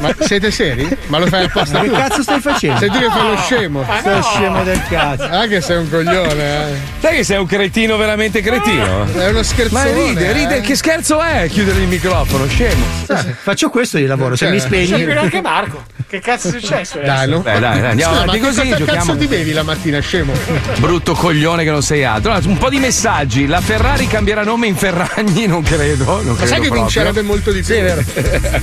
ma 0.00 0.14
siete 0.20 0.50
seri? 0.50 0.96
Ma 1.06 1.18
lo 1.18 1.26
fai 1.26 1.44
apposta 1.44 1.78
Ma 1.78 1.84
che 1.84 1.90
cazzo 1.90 2.22
stai 2.22 2.40
facendo? 2.40 2.78
Sei 2.78 2.90
tu 2.90 2.98
che 2.98 3.08
fai 3.10 3.22
lo 3.28 3.36
scemo. 3.36 3.84
Stai 4.00 4.22
scemo 4.22 4.62
del 4.62 4.82
cazzo. 4.88 5.24
Anche 5.24 5.60
sei 5.60 5.76
un 5.78 5.90
coglione, 5.90 6.42
eh. 6.70 6.74
Sai 7.00 7.16
che 7.16 7.24
sei 7.24 7.38
un 7.38 7.46
cretino 7.46 7.96
veramente 7.96 8.40
cretino? 8.40 9.06
È 9.12 9.28
uno 9.28 9.42
scherzone. 9.42 9.82
Ma 9.92 9.96
ride, 9.96 10.32
ride. 10.32 10.56
eh. 10.56 10.60
Che 10.60 10.74
scherzo 10.76 11.20
è 11.20 11.48
chiudere 11.50 11.80
il 11.80 11.88
microfono? 11.88 12.46
Scemo. 12.46 12.84
Sai, 13.06 13.34
Faccio 13.42 13.70
questo 13.70 13.96
di 13.98 14.06
lavoro, 14.06 14.36
se 14.36 14.44
Cioè, 14.46 14.54
mi 14.54 14.60
C'è 14.60 14.66
spegni. 14.86 15.10
anche 15.12 15.40
Marco. 15.42 15.82
Che 16.10 16.18
cazzo 16.18 16.48
è 16.48 16.50
successo? 16.50 16.98
Dai, 16.98 17.28
no? 17.28 17.38
Beh, 17.38 17.60
dai, 17.60 17.80
dai, 17.80 17.90
andiamo 17.90 18.14
avanti 18.14 18.26
ma 18.26 18.32
che 18.32 18.40
così. 18.40 18.60
cosa 18.62 18.76
Giochiamo. 18.78 18.98
cazzo 18.98 19.16
ti 19.16 19.26
bevi 19.28 19.52
la 19.52 19.62
mattina, 19.62 20.00
scemo? 20.00 20.32
Brutto 20.78 21.12
coglione 21.14 21.62
che 21.62 21.70
non 21.70 21.82
sei 21.82 22.02
altro. 22.02 22.32
Allora, 22.32 22.48
un 22.48 22.58
po' 22.58 22.68
di 22.68 22.80
messaggi. 22.80 23.46
La 23.46 23.60
Ferrari 23.60 24.08
cambierà 24.08 24.42
nome 24.42 24.66
in 24.66 24.74
Ferragni? 24.74 25.46
Non 25.46 25.62
credo. 25.62 26.04
Non 26.04 26.24
Ma 26.24 26.34
credo 26.34 26.46
sai 26.46 26.48
che 26.48 26.54
proprio. 26.66 26.80
vincerebbe 26.80 27.22
molto 27.22 27.52
di 27.52 27.62
più? 27.62 27.74
Sì, 27.74 27.80
vero. 27.80 28.02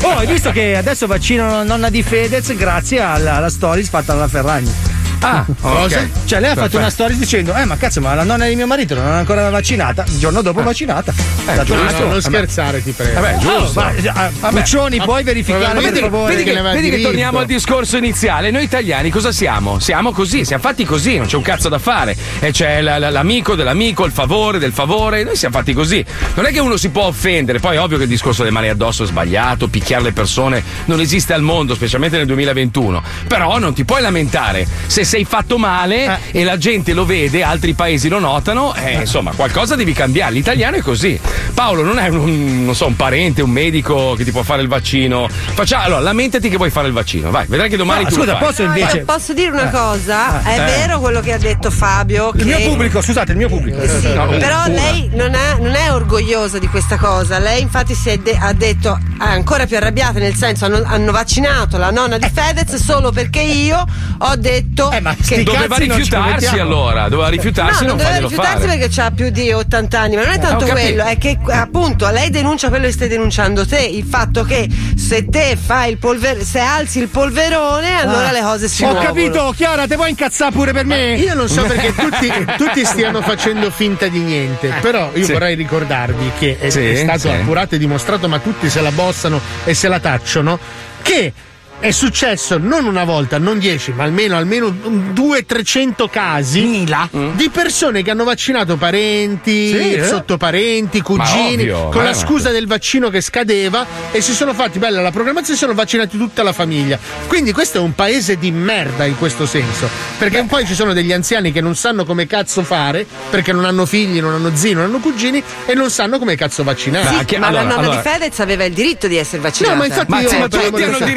Oh, 0.01 0.17
hai 0.17 0.27
visto 0.27 0.51
che 0.51 0.75
adesso 0.75 1.07
vaccinano 1.07 1.63
nonna 1.63 1.89
di 1.89 2.03
Fedez 2.03 2.53
grazie 2.55 2.99
alla, 2.99 3.35
alla 3.35 3.49
stories 3.49 3.87
fatta 3.87 4.13
dalla 4.13 4.27
Ferragni. 4.27 4.73
Ah, 5.19 5.45
Cosa? 5.59 6.07
Cioè, 6.25 6.39
lei 6.39 6.51
ha 6.51 6.55
fatto 6.55 6.77
una 6.77 6.89
storia 6.89 7.15
dicendo: 7.17 7.53
Eh, 7.55 7.65
ma 7.65 7.75
cazzo, 7.77 7.99
ma 8.01 8.13
la 8.13 8.23
nonna 8.23 8.45
di 8.45 8.55
mio 8.55 8.67
marito 8.67 8.95
non 8.95 9.07
è 9.07 9.11
ancora 9.17 9.49
vaccinata. 9.49 10.03
Il 10.07 10.19
giorno 10.19 10.41
dopo 10.41 10.61
vaccinata. 10.63 11.13
Dato 11.45 11.63
giusto. 11.63 11.99
non 11.99 12.07
Vabbè. 12.09 12.21
scherzare, 12.21 12.83
ti 12.83 12.91
prego. 12.91 13.19
Vabbè, 13.19 13.37
giusto. 13.37 13.79
Oh, 13.79 13.83
ma, 13.83 13.91
eh, 13.93 14.31
Vabbè. 14.39 14.59
Puccioni, 14.59 15.01
puoi 15.01 15.23
verificare 15.23 15.73
per 15.73 15.83
Vedi- 15.83 15.99
favore? 15.99 16.35
Vedi 16.35 16.49
che, 16.51 16.61
vedi 16.61 16.89
che 16.89 17.01
torniamo 17.01 17.39
al 17.39 17.45
discorso 17.45 17.97
iniziale. 17.97 18.51
Noi 18.51 18.63
italiani 18.63 19.09
cosa 19.09 19.31
siamo? 19.31 19.79
Siamo 19.79 20.11
così, 20.11 20.45
siamo 20.45 20.61
fatti 20.61 20.85
così, 20.85 21.17
non 21.17 21.25
c'è 21.27 21.35
un 21.35 21.41
cazzo 21.43 21.69
da 21.69 21.79
fare. 21.79 22.15
E 22.39 22.51
c'è 22.51 22.81
la- 22.81 22.97
la- 22.99 23.09
l'amico 23.09 23.55
dell'amico, 23.55 24.05
il 24.05 24.11
favore 24.11 24.59
del 24.59 24.71
favore. 24.73 25.23
Noi 25.23 25.35
siamo 25.35 25.55
fatti 25.57 25.73
così. 25.73 26.03
Non 26.35 26.45
è 26.45 26.51
che 26.51 26.59
uno 26.59 26.77
si 26.77 26.89
può 26.89 27.03
offendere. 27.05 27.59
Poi 27.59 27.77
ovvio 27.77 27.97
che 27.97 28.03
il 28.03 28.09
discorso 28.09 28.43
delle 28.43 28.53
mani 28.53 28.69
addosso 28.69 29.03
è 29.03 29.07
sbagliato, 29.07 29.67
picchiare 29.67 30.03
le 30.03 30.11
persone 30.11 30.63
non 30.85 30.99
esiste 30.99 31.33
al 31.33 31.41
mondo, 31.41 31.73
specialmente 31.75 32.17
nel 32.17 32.25
2021. 32.27 33.01
Però 33.27 33.57
non 33.57 33.73
ti 33.73 33.83
puoi 33.85 34.01
lamentare 34.01 34.65
se 34.87 35.03
sei 35.07 35.23
fatto 35.25 35.57
male 35.57 36.19
e 36.31 36.43
la 36.43 36.57
gente 36.57 36.93
lo 36.93 37.05
vede, 37.05 37.41
altri 37.41 37.73
paesi 37.73 38.09
lo 38.09 38.19
notano, 38.19 38.75
eh, 38.75 38.99
insomma, 38.99 39.31
qualcosa 39.35 39.75
devi 39.75 39.93
cambiare. 39.93 40.33
L'italiano 40.33 40.75
è 40.75 40.81
così. 40.81 41.17
Paolo 41.53 41.81
non 41.83 41.97
è 41.97 42.09
un, 42.09 42.65
non 42.65 42.75
so, 42.75 42.85
un 42.87 42.95
parente, 42.95 43.41
un 43.41 43.49
medico 43.49 44.13
che 44.15 44.23
ti 44.25 44.31
può 44.31 44.43
fare 44.43 44.61
il 44.61 44.67
vaccino. 44.67 45.27
Faccia, 45.29 45.79
allora, 45.81 46.01
lamentati 46.01 46.49
che 46.49 46.57
vuoi 46.57 46.69
fare 46.69 46.87
il 46.87 46.93
vaccino. 46.93 47.31
Vai, 47.31 47.45
vedrai 47.47 47.69
che 47.69 47.77
domani 47.77 48.03
No, 48.03 48.09
tu 48.09 48.15
scusa, 48.15 48.31
lo 48.33 48.37
fai. 48.37 48.47
posso 48.47 48.63
invece- 48.63 48.99
posso 48.99 49.33
dire 49.33 49.49
una 49.49 49.67
Eh. 49.69 49.71
cosa? 49.71 50.43
È 50.43 50.59
Eh. 50.59 50.63
vero 50.65 50.99
quello 50.99 51.21
che 51.21 51.31
ha 51.33 51.37
detto 51.37 51.71
Fabio. 51.71 52.31
Il 52.35 52.39
che- 52.43 52.45
mio 52.45 52.69
pubblico, 52.69 53.01
scusate, 53.01 53.31
il 53.31 53.37
mio 53.37 53.47
pubblico. 53.47 53.79
Eh 53.79 53.87
sì, 53.87 54.13
No, 54.13 54.27
però 54.27 54.65
una. 54.65 54.67
lei 54.67 55.09
non 55.13 55.33
è, 55.33 55.55
non 55.59 55.73
è 55.73 55.91
orgogliosa 55.91 56.59
di 56.59 56.67
questa 56.67 56.97
cosa. 56.97 57.39
Lei, 57.39 57.61
infatti, 57.61 57.95
si 57.95 58.09
è 58.09 58.17
de- 58.17 58.37
ha 58.39 58.51
detto 58.53 58.99
è 59.19 59.23
ancora 59.23 59.65
più 59.65 59.77
arrabbiata, 59.77 60.19
nel 60.19 60.35
senso 60.35 60.65
hanno, 60.65 60.81
hanno 60.85 61.11
vaccinato 61.11 61.77
la 61.77 61.89
nonna 61.91 62.17
di 62.17 62.29
Fedez 62.31 62.75
solo 62.75 63.11
perché 63.11 63.39
io 63.41 63.83
ho 64.19 64.35
detto 64.35 64.91
che 65.25 65.43
Doveva 65.43 65.75
rifiutarsi 65.77 66.57
allora, 66.59 67.07
doveva 67.09 67.29
rifiutarsi 67.29 67.83
No, 67.83 67.87
non 67.89 67.97
non 67.97 68.05
doveva 68.05 68.17
rifiutarsi 68.27 68.65
fare. 68.67 68.77
perché 68.77 69.01
ha 69.01 69.11
più 69.11 69.29
di 69.29 69.51
80 69.51 69.99
anni, 69.99 70.15
ma 70.15 70.23
non 70.23 70.33
è 70.33 70.39
tanto 70.39 70.65
ho 70.65 70.67
capito. 70.67 70.73
quello, 70.87 71.03
è 71.05 71.17
che 71.17 71.37
appunto 71.49 72.09
lei 72.09 72.29
denuncia 72.29 72.69
quello 72.69 72.85
che 72.85 72.91
stai 72.91 73.07
denunciando 73.07 73.65
te, 73.65 73.79
il 73.79 74.03
fatto 74.05 74.43
che 74.43 74.67
se 74.95 75.25
te 75.25 75.57
fai 75.61 75.91
il 75.91 75.97
polverone, 75.97 76.43
se 76.43 76.59
alzi 76.59 76.99
il 76.99 77.07
polverone, 77.07 77.99
allora 77.99 78.29
Ah. 78.29 78.31
le 78.31 78.41
cose 78.41 78.67
si 78.67 78.83
Ho 78.83 78.87
muovono. 78.87 79.07
capito, 79.07 79.53
Chiara, 79.55 79.87
te 79.87 79.95
vuoi 79.95 80.09
incazzare 80.09 80.51
pure 80.51 80.73
per 80.73 80.85
me? 80.85 81.15
Io 81.15 81.33
non 81.33 81.47
so 81.47 81.63
perché 81.63 81.93
tutti, 81.93 82.31
tutti 82.57 82.85
stiano 82.85 83.21
facendo 83.21 83.69
finta 83.71 84.07
di 84.07 84.19
niente, 84.19 84.73
però 84.81 85.11
io 85.13 85.25
Sì. 85.25 85.31
vorrei 85.33 85.55
ricordarvi 85.55 86.31
che 86.37 86.57
è, 86.59 86.69
Sì, 86.69 86.85
è 86.85 86.95
stato 86.97 87.19
sì. 87.19 87.29
appurato 87.29 87.75
e 87.75 87.77
dimostrato, 87.77 88.27
ma 88.27 88.39
tutti 88.39 88.69
se 88.69 88.81
la 88.81 88.91
bossano 88.91 89.39
e 89.63 89.73
se 89.73 89.87
la 89.87 89.99
tacciono, 89.99 90.59
che 91.01 91.31
è 91.79 91.91
successo 91.91 92.57
non 92.57 92.85
una 92.85 93.03
volta, 93.03 93.37
non 93.37 93.59
dieci, 93.59 93.91
ma 93.91 94.03
almeno, 94.03 94.35
almeno 94.35 94.69
200-300 94.71 96.09
casi 96.09 96.85
di 97.33 97.49
persone 97.49 98.01
che 98.01 98.11
hanno 98.11 98.23
vaccinato 98.23 98.77
parenti, 98.77 99.69
Sì, 99.69 99.93
eh? 99.93 100.05
sottoparenti, 100.05 101.01
cugini, 101.01 101.69
ovvio, 101.69 101.89
con 101.89 102.03
la 102.03 102.13
scusa 102.13 102.49
del 102.51 102.65
vaccino 102.67 103.09
che 103.09 103.21
scadeva 103.21 103.85
e 104.11 104.21
si 104.21 104.33
sono 104.33 104.53
fatti 104.53 104.79
bella 104.79 105.01
la 105.01 105.11
programmazione 105.11 105.53
e 105.55 105.57
si 105.59 105.63
sono 105.65 105.73
vaccinati 105.75 106.17
tutta 106.17 106.43
la 106.43 106.53
famiglia. 106.53 106.97
Quindi 107.27 107.51
questo 107.51 107.77
è 107.77 107.81
un 107.81 107.93
paese 107.93 108.37
di 108.37 108.51
merda 108.51 109.05
in 109.05 109.17
questo 109.17 109.45
senso, 109.45 109.87
perché 110.17 110.43
poi 110.47 110.65
ci 110.65 110.73
sono 110.73 110.93
degli 110.93 111.13
anziani 111.13 111.51
che 111.51 111.61
non 111.61 111.75
sanno 111.75 112.05
come 112.05 112.25
cazzo 112.27 112.63
fare, 112.63 113.05
perché 113.29 113.53
non 113.53 113.65
hanno 113.65 113.85
figli, 113.85 114.19
non 114.19 114.33
hanno 114.33 114.51
zii, 114.55 114.73
non 114.73 114.83
hanno 114.85 114.99
cugini 114.99 115.43
e 115.65 115.73
non 115.73 115.89
sanno 115.91 116.17
come 116.19 116.35
cazzo 116.35 116.63
vaccinare. 116.63 117.23
Sì, 117.27 117.37
ma 117.37 117.51
la 117.51 117.63
nonna 117.63 117.89
di 117.89 117.97
Fedez 118.01 118.39
aveva 118.39 118.63
il 118.65 118.73
diritto 118.73 119.07
di 119.07 119.17
essere 119.17 119.41
vaccinata. 119.41 119.73
No, 119.75 119.79
ma 119.81 119.85
infatti 119.85 120.11
Ma, 120.11 120.19
io- 120.21 120.29
sì, 120.29 120.37
ma 120.37 120.47
tutti 120.47 120.83
hanno 120.83 120.97
del- 120.97 121.07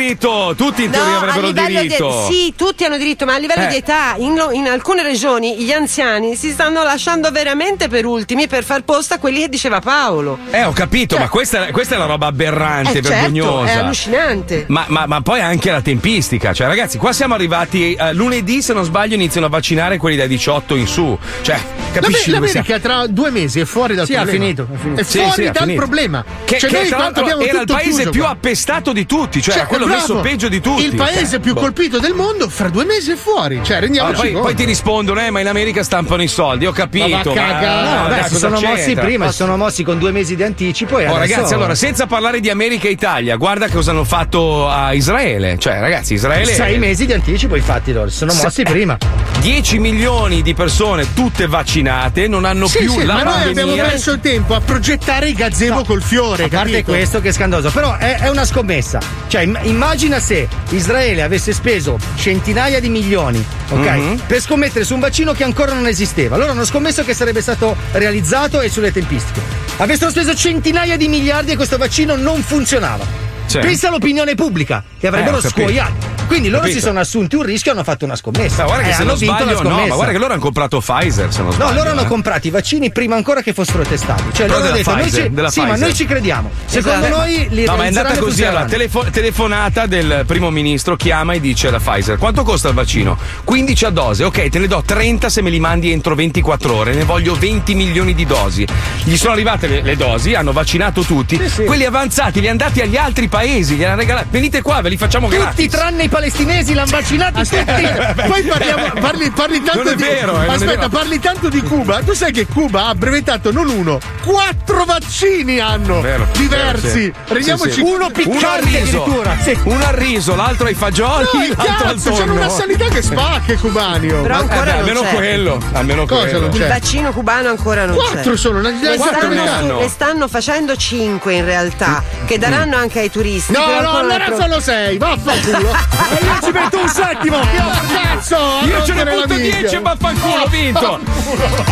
tutti 0.54 0.84
in 0.84 0.90
teoria 0.90 1.12
No, 1.12 1.18
avrebbero 1.30 1.66
diritto. 1.66 2.26
di 2.28 2.34
sì, 2.34 2.54
tutti 2.56 2.84
hanno 2.84 2.96
diritto, 2.96 3.24
ma 3.24 3.34
a 3.34 3.38
livello 3.38 3.64
Eh. 3.64 3.68
di 3.68 3.76
età, 3.76 4.14
in, 4.18 4.40
in 4.52 4.66
alcune 4.68 5.02
regioni 5.02 5.58
gli 5.62 5.72
anziani 5.72 6.36
si 6.36 6.50
stanno 6.50 6.82
lasciando 6.82 7.30
veramente 7.30 7.88
per 7.88 8.04
ultimi 8.06 8.46
per 8.48 8.64
far 8.64 8.82
posto 8.82 9.14
a 9.14 9.18
quelli 9.18 9.40
che 9.40 9.48
diceva 9.48 9.80
Paolo. 9.80 10.38
Eh, 10.50 10.64
ho 10.64 10.72
capito, 10.72 11.18
ma 11.18 11.28
questa, 11.28 11.66
questa 11.70 11.94
è 11.94 11.98
la 11.98 12.06
roba 12.06 12.26
aberrante, 12.26 12.90
Eh, 12.98 13.02
certo, 13.02 13.08
vergognosa. 13.08 13.72
è 13.72 13.76
allucinante. 13.76 14.64
Ma, 14.68 14.84
ma- 14.88 15.06
ma 15.06 15.20
poi 15.20 15.40
anche 15.40 15.70
la 15.70 15.80
tempistica, 15.80 16.52
cioè 16.52 16.66
ragazzi, 16.66 16.98
qua 16.98 17.12
siamo 17.12 17.34
arrivati 17.34 17.94
eh, 17.94 18.12
lunedì, 18.14 18.62
se 18.62 18.72
non 18.72 18.84
sbaglio, 18.84 19.14
iniziano 19.14 19.46
a 19.46 19.50
vaccinare 19.50 19.96
quelli 19.98 20.16
dai 20.16 20.28
18 20.28 20.74
in 20.76 20.86
su. 20.86 21.16
Cioè, 21.42 21.58
capisci? 21.92 22.30
L'America 22.30 22.78
tra 22.78 23.06
due 23.06 23.30
mesi 23.30 23.60
è 23.60 23.64
fuori 23.64 23.94
dal 23.94 24.06
Sì, 24.06 24.14
problema. 24.14 24.38
finito, 24.38 24.66
ha 24.72 24.78
finito. 24.78 25.00
È 25.00 25.04
Sì, 25.04 25.18
fuori 25.18 25.32
sì, 25.32 25.46
ha 25.46 25.50
dal 25.52 25.62
finito. 25.62 25.80
problema. 25.80 26.24
Che, 26.44 26.58
Cioè, 26.58 26.70
che 26.70 26.76
noi 26.76 26.88
tra 26.88 26.98
l'altro 26.98 27.22
abbiamo 27.22 27.42
era 27.42 27.60
il 27.60 27.66
paese 27.66 27.90
chiuso 27.90 28.10
più 28.10 28.20
qua. 28.22 28.30
appestato 28.30 28.92
di 28.92 29.06
tutti, 29.06 29.42
cioè, 29.42 29.54
Cioè, 29.54 29.66
quello 29.66 29.86
bravo. 29.86 30.00
messo 30.00 30.16
peggio 30.20 30.39
di 30.48 30.60
tutti. 30.60 30.84
Il 30.84 30.94
paese 30.96 31.40
più 31.40 31.54
boh. 31.54 31.60
colpito 31.60 31.98
del 31.98 32.14
mondo 32.14 32.48
fra 32.48 32.68
due 32.68 32.84
mesi 32.84 33.12
è 33.12 33.16
fuori. 33.16 33.60
Cioè, 33.62 33.76
Ah, 33.76 33.80
rendiamoci 33.80 34.16
poi, 34.20 34.32
conto. 34.32 34.46
poi 34.46 34.54
ti 34.56 34.64
rispondono, 34.64 35.20
eh, 35.20 35.30
ma 35.30 35.40
in 35.40 35.48
America 35.48 35.82
stampano 35.82 36.22
i 36.22 36.28
soldi, 36.28 36.66
ho 36.66 36.72
capito. 36.72 37.32
Ma 37.34 37.44
ma- 37.44 38.02
No, 38.02 38.08
dai, 38.08 38.28
si 38.28 38.36
sono 38.36 38.60
mossi 38.60 38.84
c'entra? 38.84 39.04
prima, 39.04 39.28
si 39.30 39.36
sono 39.36 39.56
mossi 39.56 39.82
con 39.82 39.98
due 39.98 40.10
mesi 40.10 40.36
di 40.36 40.42
anticipo 40.42 40.98
e 40.98 41.06
Oh, 41.06 41.14
adesso... 41.14 41.34
ragazzi, 41.34 41.54
allora, 41.54 41.74
senza 41.74 42.06
parlare 42.06 42.40
di 42.40 42.50
America 42.50 42.88
e 42.88 42.90
Italia, 42.92 43.36
guarda 43.36 43.68
cosa 43.68 43.90
hanno 43.90 44.04
fatto 44.04 44.68
a 44.68 44.92
Israele. 44.92 45.58
Cioè, 45.58 45.80
ragazzi, 45.80 46.14
Israele. 46.14 46.52
Sei 46.52 46.78
mesi 46.78 47.06
di 47.06 47.12
anticipo, 47.12 47.56
infatti, 47.56 47.92
loro 47.92 48.08
si 48.10 48.16
sono 48.16 48.32
mossi 48.34 48.62
prima. 48.62 48.96
10 49.40 49.78
milioni 49.78 50.42
di 50.42 50.52
persone 50.54 51.14
tutte 51.14 51.46
vaccinate 51.46 52.28
non 52.28 52.44
hanno 52.44 52.66
Sì, 52.66 52.78
più 52.78 52.92
sì, 52.92 53.04
la 53.04 53.14
ma 53.14 53.22
noi 53.22 53.34
abbiamo 53.42 53.54
pandemia. 53.70 53.84
perso 53.84 54.10
il 54.12 54.20
tempo 54.20 54.54
a 54.54 54.60
progettare 54.60 55.28
il 55.28 55.34
gazebo 55.34 55.74
No, 55.76 55.84
col 55.84 56.02
fiore. 56.02 56.44
A 56.44 56.48
parte 56.48 56.70
capito? 56.70 56.92
questo 56.92 57.20
che 57.20 57.28
è 57.28 57.32
scandaloso, 57.32 57.70
però 57.70 57.96
è, 57.96 58.18
è 58.18 58.28
una 58.28 58.44
scommessa. 58.44 58.98
Cioè, 59.28 59.42
im- 59.42 59.58
immagina 59.62 60.18
se 60.30 60.48
Israele 60.68 61.22
avesse 61.22 61.52
speso 61.52 61.98
centinaia 62.14 62.78
di 62.78 62.88
milioni, 62.88 63.44
ok? 63.70 63.90
Mhm. 63.90 64.22
Per 64.28 64.40
scommettere 64.40 64.84
su 64.84 64.94
un 64.94 65.00
vaccino 65.00 65.32
che 65.32 65.42
ancora 65.42 65.72
non 65.72 65.88
esisteva. 65.88 66.36
Loro 66.36 66.52
hanno 66.52 66.64
scommesso 66.64 67.02
che 67.02 67.14
sarebbe 67.14 67.40
stato 67.40 67.74
realizzato 67.90 68.60
e 68.60 68.68
sulle 68.68 68.92
tempistiche. 68.92 69.40
Avessero 69.78 70.10
speso 70.12 70.32
centinaia 70.34 70.96
di 70.96 71.08
miliardi 71.08 71.50
e 71.50 71.56
questo 71.56 71.78
vaccino 71.78 72.14
non 72.14 72.42
funzionava. 72.42 73.29
Sì. 73.50 73.58
Pensa 73.58 73.88
all'opinione 73.88 74.36
pubblica, 74.36 74.84
che 74.98 75.08
avrebbero 75.08 75.38
Eh, 75.38 75.48
scuoiato. 75.48 76.18
Quindi 76.30 76.48
loro 76.48 76.60
Capito. 76.62 76.78
si 76.78 76.84
sono 76.86 77.00
assunti 77.00 77.34
un 77.34 77.42
rischio 77.42 77.72
e 77.72 77.74
hanno 77.74 77.82
fatto 77.82 78.04
una 78.04 78.14
scommessa. 78.14 78.58
Ma 78.62 78.68
guarda 78.68 78.82
che 78.84 78.90
e 78.90 78.92
se 78.92 79.00
hanno 79.02 79.10
non 79.10 79.18
vinto 79.18 79.34
sbaglio, 79.34 79.50
la 79.50 79.52
no, 79.62 79.68
scommessa. 79.68 79.88
ma 79.88 79.94
guarda 79.96 80.12
che 80.12 80.18
loro 80.18 80.32
hanno 80.32 80.42
comprato 80.42 80.78
Pfizer, 80.80 81.32
se 81.32 81.38
non 81.38 81.46
No, 81.48 81.52
sbaglio. 81.54 81.74
loro 81.74 81.90
hanno 81.90 82.00
eh. 82.02 82.06
comprato 82.06 82.46
i 82.46 82.50
vaccini 82.50 82.92
prima 82.92 83.16
ancora 83.16 83.42
che 83.42 83.52
fossero 83.52 83.82
testati. 83.82 84.22
Cioè, 84.32 84.46
Però 84.46 84.58
loro 84.58 84.66
hanno 84.68 84.76
detto: 84.76 84.90
noi 84.92 85.00
Pfizer, 85.02 85.22
ci, 85.24 85.30
della 85.34 85.50
sì, 85.50 85.58
ma 85.58 85.64
Pfizer. 85.66 85.86
noi 85.86 85.94
ci 85.96 86.04
crediamo. 86.06 86.50
Secondo 86.66 87.06
Esatto. 87.06 87.16
noi 87.16 87.46
li 87.50 87.64
No, 87.64 87.76
ma 87.76 87.82
è 87.82 87.86
andata 87.88 88.16
così. 88.18 88.44
Allora, 88.44 88.64
telefo- 88.66 89.06
telefonata 89.10 89.86
del 89.86 90.22
primo 90.24 90.50
ministro 90.50 90.94
chiama 90.94 91.32
e 91.32 91.40
dice 91.40 91.66
alla 91.66 91.80
Pfizer: 91.80 92.16
Quanto 92.16 92.44
costa 92.44 92.68
il 92.68 92.74
vaccino? 92.74 93.18
15 93.42 93.84
a 93.86 93.90
dose. 93.90 94.22
Ok, 94.22 94.48
te 94.50 94.58
ne 94.60 94.68
do 94.68 94.82
30 94.86 95.28
se 95.28 95.42
me 95.42 95.50
li 95.50 95.58
mandi 95.58 95.90
entro 95.90 96.14
24 96.14 96.72
ore. 96.76 96.94
Ne 96.94 97.02
voglio 97.02 97.34
20 97.34 97.74
milioni 97.74 98.14
di 98.14 98.24
dosi. 98.24 98.64
Gli 99.02 99.16
sono 99.16 99.32
arrivate 99.32 99.66
le, 99.66 99.82
le 99.82 99.96
dosi, 99.96 100.34
hanno 100.34 100.52
vaccinato 100.52 101.02
tutti. 101.02 101.36
Quelli 101.66 101.84
avanzati 101.86 102.40
li 102.40 102.46
hanno 102.46 102.58
dati 102.58 102.80
agli 102.80 102.96
altri 102.96 103.26
paesi. 103.26 103.39
Gli 103.44 103.84
hanno 103.84 103.96
regalato. 103.96 104.26
Venite 104.30 104.60
qua, 104.62 104.80
ve 104.80 104.88
li 104.90 104.96
facciamo 104.96 105.28
Tutti 105.28 105.38
gratis. 105.40 105.70
tranne 105.70 106.02
i 106.04 106.08
palestinesi 106.08 106.74
l'hanno 106.74 106.90
vaccinato 106.90 107.40
tutti. 107.40 107.54
Poi 108.28 108.42
parliamo, 108.42 108.92
parli, 109.00 109.30
parli 109.30 109.62
tanto 109.62 109.82
Non 109.84 109.92
è 109.92 109.96
di. 109.96 110.02
vero, 110.02 110.32
eh, 110.32 110.36
non 110.36 110.44
è 110.44 110.48
aspetta, 110.54 110.74
vero. 110.76 110.88
parli 110.88 111.18
tanto 111.20 111.48
di 111.48 111.62
Cuba. 111.62 112.00
Tu 112.02 112.12
sai 112.12 112.32
che 112.32 112.46
Cuba 112.46 112.86
ha 112.88 112.94
brevettato 112.94 113.50
non 113.52 113.68
uno, 113.68 113.98
quattro 114.22 114.84
vaccini 114.84 115.58
hanno 115.58 116.00
Vero, 116.00 116.26
diversi. 116.32 117.12
vero, 117.28 117.42
sì. 117.42 117.58
Sì, 117.70 117.70
sì. 117.72 117.80
uno 117.80 118.04
al 118.06 118.12
piccante 118.12 118.46
addirittura. 118.78 119.36
Sì. 119.42 119.58
uno 119.64 119.84
al 119.86 119.94
riso, 119.94 120.34
l'altro 120.34 120.66
ai 120.66 120.74
fagioli, 120.74 121.26
No, 121.32 121.42
il 121.44 121.54
l'altro 121.56 121.72
al 121.88 121.94
cazzo, 121.94 122.10
c'hanno 122.10 122.24
tonno. 122.26 122.32
una 122.40 122.48
sanità 122.48 122.88
che 122.88 123.02
spacca 123.02 123.52
i 123.52 123.56
cubani. 123.56 124.10
oh. 124.12 124.20
Però 124.22 124.34
Ma- 124.34 124.40
ancora 124.40 124.74
Eh 124.74 124.78
almeno 124.78 125.00
c'è. 125.02 125.14
quello, 125.14 125.60
almeno 125.72 126.06
Cosa 126.06 126.20
quello. 126.28 126.46
Il 126.54 126.66
vaccino 126.66 127.12
cubano 127.12 127.48
ancora 127.48 127.86
non 127.86 127.96
Quattro 127.96 128.32
c'è. 128.32 128.36
sono, 128.38 128.58
una- 128.58 128.70
ne 128.70 128.96
quattro 128.96 129.30
stanno, 129.32 129.78
ne 129.80 129.88
stanno 129.88 130.28
facendo 130.28 130.76
cinque 130.76 131.34
in 131.34 131.44
realtà, 131.44 132.02
che 132.26 132.38
daranno 132.38 132.76
anche 132.76 132.98
ai 133.00 133.10
turisti. 133.10 133.28
No, 133.48 133.64
però 133.64 133.80
no, 133.80 133.88
ancora 133.88 133.98
allora 133.98 134.24
pro- 134.24 134.40
sono 134.40 134.60
sei, 134.60 134.98
vaffanculo. 134.98 135.68
E 136.10 136.24
io 136.24 136.38
ci 136.42 136.50
metto 136.50 136.80
un 136.80 136.88
settimo. 136.88 137.38
Cazzo, 137.40 138.36
a 138.36 138.64
Io 138.64 138.84
ce 138.84 138.94
ne 138.94 139.04
minchia. 139.04 139.60
10 139.60 139.74
e 139.76 139.80
vaffanculo, 139.80 140.34
ho 140.42 140.46
vinto. 140.48 140.98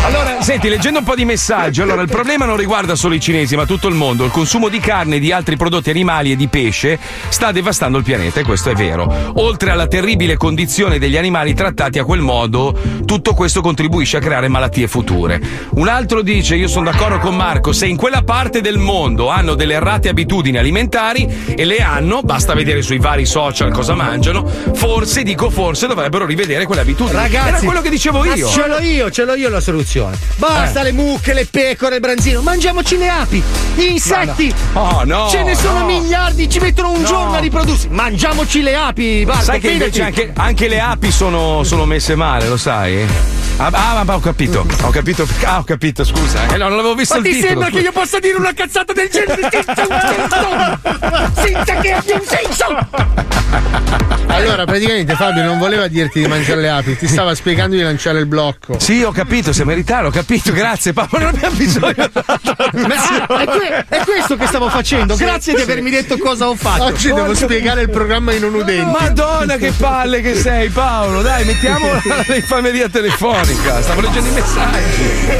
Allora, 0.05 0.41
senti, 0.41 0.69
leggendo 0.69 0.99
un 0.99 1.05
po' 1.05 1.15
di 1.15 1.25
messaggi, 1.25 1.81
allora 1.81 2.01
il 2.01 2.07
problema 2.07 2.45
non 2.45 2.55
riguarda 2.55 2.95
solo 2.95 3.15
i 3.15 3.19
cinesi, 3.19 3.55
ma 3.57 3.65
tutto 3.65 3.87
il 3.89 3.95
mondo. 3.95 4.23
Il 4.23 4.31
consumo 4.31 4.69
di 4.69 4.79
carne 4.79 5.17
e 5.17 5.19
di 5.19 5.31
altri 5.33 5.57
prodotti 5.57 5.89
animali 5.89 6.31
e 6.31 6.35
di 6.37 6.47
pesce 6.47 6.97
sta 7.27 7.51
devastando 7.51 7.97
il 7.97 8.03
pianeta, 8.05 8.39
e 8.39 8.43
questo 8.43 8.69
è 8.69 8.73
vero. 8.75 9.31
Oltre 9.35 9.71
alla 9.71 9.87
terribile 9.87 10.37
condizione 10.37 10.99
degli 10.99 11.17
animali 11.17 11.53
trattati 11.53 11.99
a 11.99 12.05
quel 12.05 12.21
modo, 12.21 12.77
tutto 13.05 13.33
questo 13.33 13.61
contribuisce 13.61 14.17
a 14.17 14.21
creare 14.21 14.47
malattie 14.47 14.87
future. 14.87 15.41
Un 15.71 15.87
altro 15.89 16.21
dice: 16.21 16.55
Io 16.55 16.67
sono 16.69 16.89
d'accordo 16.89 17.19
con 17.19 17.35
Marco, 17.35 17.73
se 17.73 17.87
in 17.87 17.97
quella 17.97 18.21
parte 18.23 18.61
del 18.61 18.77
mondo 18.77 19.27
hanno 19.29 19.55
delle 19.55 19.73
errate 19.73 20.07
abitudini 20.09 20.57
alimentari 20.57 21.48
e 21.55 21.65
le 21.65 21.77
hanno, 21.79 22.21
basta 22.21 22.53
vedere 22.53 22.81
sui 22.81 22.97
vari 22.99 23.25
social 23.25 23.71
cosa 23.71 23.93
mangiano, 23.95 24.45
forse, 24.73 25.23
dico 25.23 25.49
forse, 25.49 25.87
dovrebbero 25.87 26.25
rivedere 26.25 26.65
quelle 26.65 26.81
abitudini. 26.81 27.15
Ragazzi, 27.15 27.47
Era 27.47 27.59
quello 27.59 27.81
che 27.81 27.89
dicevo 27.89 28.23
io. 28.25 28.47
Ce 28.47 28.67
l'ho 28.67 28.79
io, 28.79 29.09
ce 29.11 29.23
l'ho 29.25 29.35
io 29.35 29.49
la 29.49 29.59
soluzione. 29.61 30.17
Basta 30.35 30.81
Eh. 30.81 30.83
le 30.83 30.91
mucche, 30.91 31.33
le 31.33 31.45
pecore, 31.45 31.95
il 31.95 32.01
branzino. 32.01 32.41
Mangiamoci 32.41 32.97
le 32.97 33.09
api, 33.09 33.43
gli 33.75 33.83
insetti. 33.83 34.53
Oh, 34.73 35.03
no, 35.05 35.27
Ce 35.29 35.43
ne 35.43 35.55
sono 35.55 35.79
no. 35.79 35.85
miliardi, 35.85 36.49
ci 36.49 36.59
mettono 36.59 36.91
un 36.91 37.01
No. 37.01 37.07
giorno 37.07 37.35
a 37.35 37.39
riprodursi. 37.39 37.87
Mangiamoci 37.89 38.61
le 38.61 38.75
api, 38.75 39.23
Barco, 39.25 39.43
Sai 39.43 39.59
che 39.59 39.69
fidati. 39.69 39.83
invece 39.99 40.03
anche, 40.03 40.31
anche 40.35 40.67
le 40.67 40.79
api 40.79 41.11
sono, 41.11 41.63
sono 41.63 41.85
messe 41.85 42.15
male, 42.15 42.47
lo 42.47 42.57
sai? 42.57 43.05
Ah, 43.61 43.69
ah, 43.73 44.03
ma 44.05 44.15
ho 44.15 44.19
capito, 44.21 44.65
ho 44.83 44.89
capito. 44.89 45.27
Ah, 45.43 45.57
ho 45.59 45.63
capito, 45.63 46.05
scusa. 46.05 46.45
Eh, 46.47 46.55
no, 46.57 46.69
non 46.69 46.79
avevo 46.79 46.95
visto 46.95 47.15
Ma 47.15 47.19
il 47.19 47.25
ti 47.25 47.31
titolo. 47.31 47.47
sembra 47.49 47.67
scusa. 47.67 47.79
che 47.79 47.85
io 47.85 47.91
possa 47.91 48.19
dire 48.19 48.37
una 48.37 48.53
cazzata 48.53 48.93
del 48.93 49.09
genere 49.09 49.49
senza 51.41 51.73
un 51.73 51.81
che 51.81 51.91
abbia 51.91 52.15
un 52.15 52.21
senso? 52.25 52.87
Allora, 54.27 54.63
praticamente 54.65 55.15
Fabio 55.15 55.43
non 55.43 55.57
voleva 55.57 55.87
dirti 55.87 56.21
di 56.21 56.27
mangiare 56.27 56.61
le 56.61 56.69
api, 56.69 56.95
ti 56.97 57.07
stava 57.07 57.33
spiegando 57.33 57.75
di 57.75 57.81
lanciare 57.81 58.19
il 58.19 58.25
blocco. 58.27 58.77
Sì, 58.79 59.01
ho 59.03 59.11
capito, 59.11 59.51
siamo 59.51 59.71
in 59.71 59.77
ritardo, 59.77 60.09
ho 60.09 60.11
capito, 60.11 60.51
grazie 60.53 60.93
Paolo, 60.93 61.17
non 61.17 61.27
abbiamo 61.29 61.55
bisogno 61.55 62.09
Ma- 62.13 62.95
ah, 63.27 63.39
è, 63.41 63.45
que- 63.45 63.85
è 63.89 64.01
questo 64.05 64.37
che 64.37 64.45
stavo 64.45 64.69
facendo. 64.69 65.15
Grazie 65.15 65.55
di 65.55 65.61
avermi 65.61 65.89
detto 65.89 66.17
cosa 66.17 66.47
ho 66.47 66.55
fatto. 66.55 66.83
Oggi 66.83 67.07
devo 67.07 67.25
Porca- 67.25 67.45
spiegare 67.45 67.81
il 67.81 67.89
programma 67.89 68.31
in 68.33 68.41
non 68.41 68.53
udenti. 68.53 68.91
Madonna 68.91 69.57
che 69.57 69.71
palle 69.71 70.21
che 70.21 70.35
sei 70.35 70.69
Paolo, 70.69 71.21
dai 71.21 71.43
mettiamo 71.45 71.87
l'infameria 72.27 72.87
telefonica, 72.87 73.81
stavo 73.81 74.01
leggendo 74.01 74.29
i 74.29 74.33
messaggi. 74.33 75.37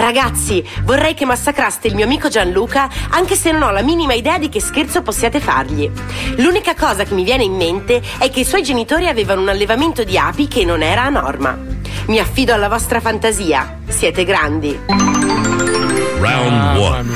Ragazzi, 0.00 0.66
vorrei 0.84 1.12
che 1.12 1.26
massacraste 1.26 1.86
il 1.86 1.94
mio 1.94 2.06
amico 2.06 2.28
Gianluca, 2.28 2.88
anche 3.10 3.34
se 3.34 3.52
non 3.52 3.62
ho 3.62 3.70
la 3.70 3.82
minima 3.82 4.14
idea 4.14 4.38
di 4.38 4.48
che 4.48 4.58
scherzo 4.58 5.02
possiate 5.02 5.40
fargli. 5.40 5.90
L'unica 6.36 6.74
cosa 6.74 7.04
che 7.04 7.12
mi 7.12 7.22
viene 7.22 7.44
in 7.44 7.54
mente 7.54 8.00
è 8.18 8.30
che 8.30 8.40
i 8.40 8.44
suoi 8.44 8.62
genitori 8.62 9.08
avevano 9.08 9.42
un 9.42 9.50
allevamento 9.50 10.02
di 10.02 10.16
api 10.16 10.48
che 10.48 10.64
non 10.64 10.82
era 10.82 11.02
a 11.02 11.10
norma. 11.10 11.54
Mi 12.06 12.18
affido 12.18 12.54
alla 12.54 12.68
vostra 12.68 12.98
fantasia. 13.00 13.78
Siete 13.88 14.24
grandi. 14.24 14.80
Round 16.18 16.76
one. 16.78 17.10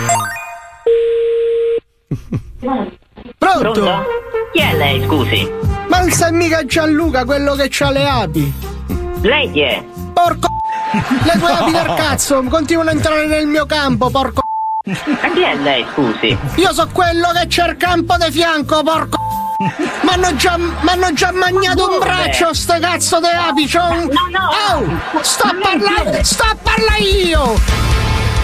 Pronto? 3.39 4.05
Chi 4.53 4.61
è 4.61 4.76
lei, 4.76 5.03
scusi? 5.07 5.51
Ma 5.89 6.01
non 6.01 6.11
sei 6.11 6.32
mica 6.32 6.64
Gianluca, 6.66 7.24
quello 7.24 7.55
che 7.55 7.68
c'ha 7.70 7.91
le 7.91 8.07
api? 8.07 8.55
Lei 9.22 9.51
chi 9.51 9.61
è? 9.62 9.85
Porco 10.15 10.49
Le 11.25 11.39
tue 11.39 11.51
api 11.53 11.73
del 11.73 11.95
cazzo 11.99 12.43
continuano 12.45 12.91
a 12.91 12.93
entrare 12.93 13.27
nel 13.27 13.47
mio 13.47 13.67
campo, 13.67 14.09
porco 14.09 14.43
Ma 14.85 15.31
chi 15.33 15.43
è 15.43 15.57
lei, 15.57 15.85
scusi? 15.93 16.39
Io 16.57 16.73
so 16.73 16.89
quello 16.93 17.29
che 17.33 17.47
c'è 17.49 17.69
il 17.69 17.77
campo 17.77 18.17
di 18.17 18.31
fianco, 18.31 18.83
porco 18.83 19.19
M'hanno 20.03 20.35
già, 20.37 20.57
m'hanno 20.57 21.12
già 21.12 21.33
magnato 21.33 21.89
un 21.89 21.99
braccio, 21.99 22.53
ste 22.53 22.79
cazzo 22.81 23.21
di 23.21 23.27
api, 23.27 23.67
c'ho 23.67 23.89
un... 23.89 24.11
Oh, 24.71 25.23
sto 25.23 25.45
a 25.45 25.55
parlare, 25.61 26.25
sto 26.25 26.43
a 26.43 26.57
parlare 26.61 27.03
io! 27.03 27.93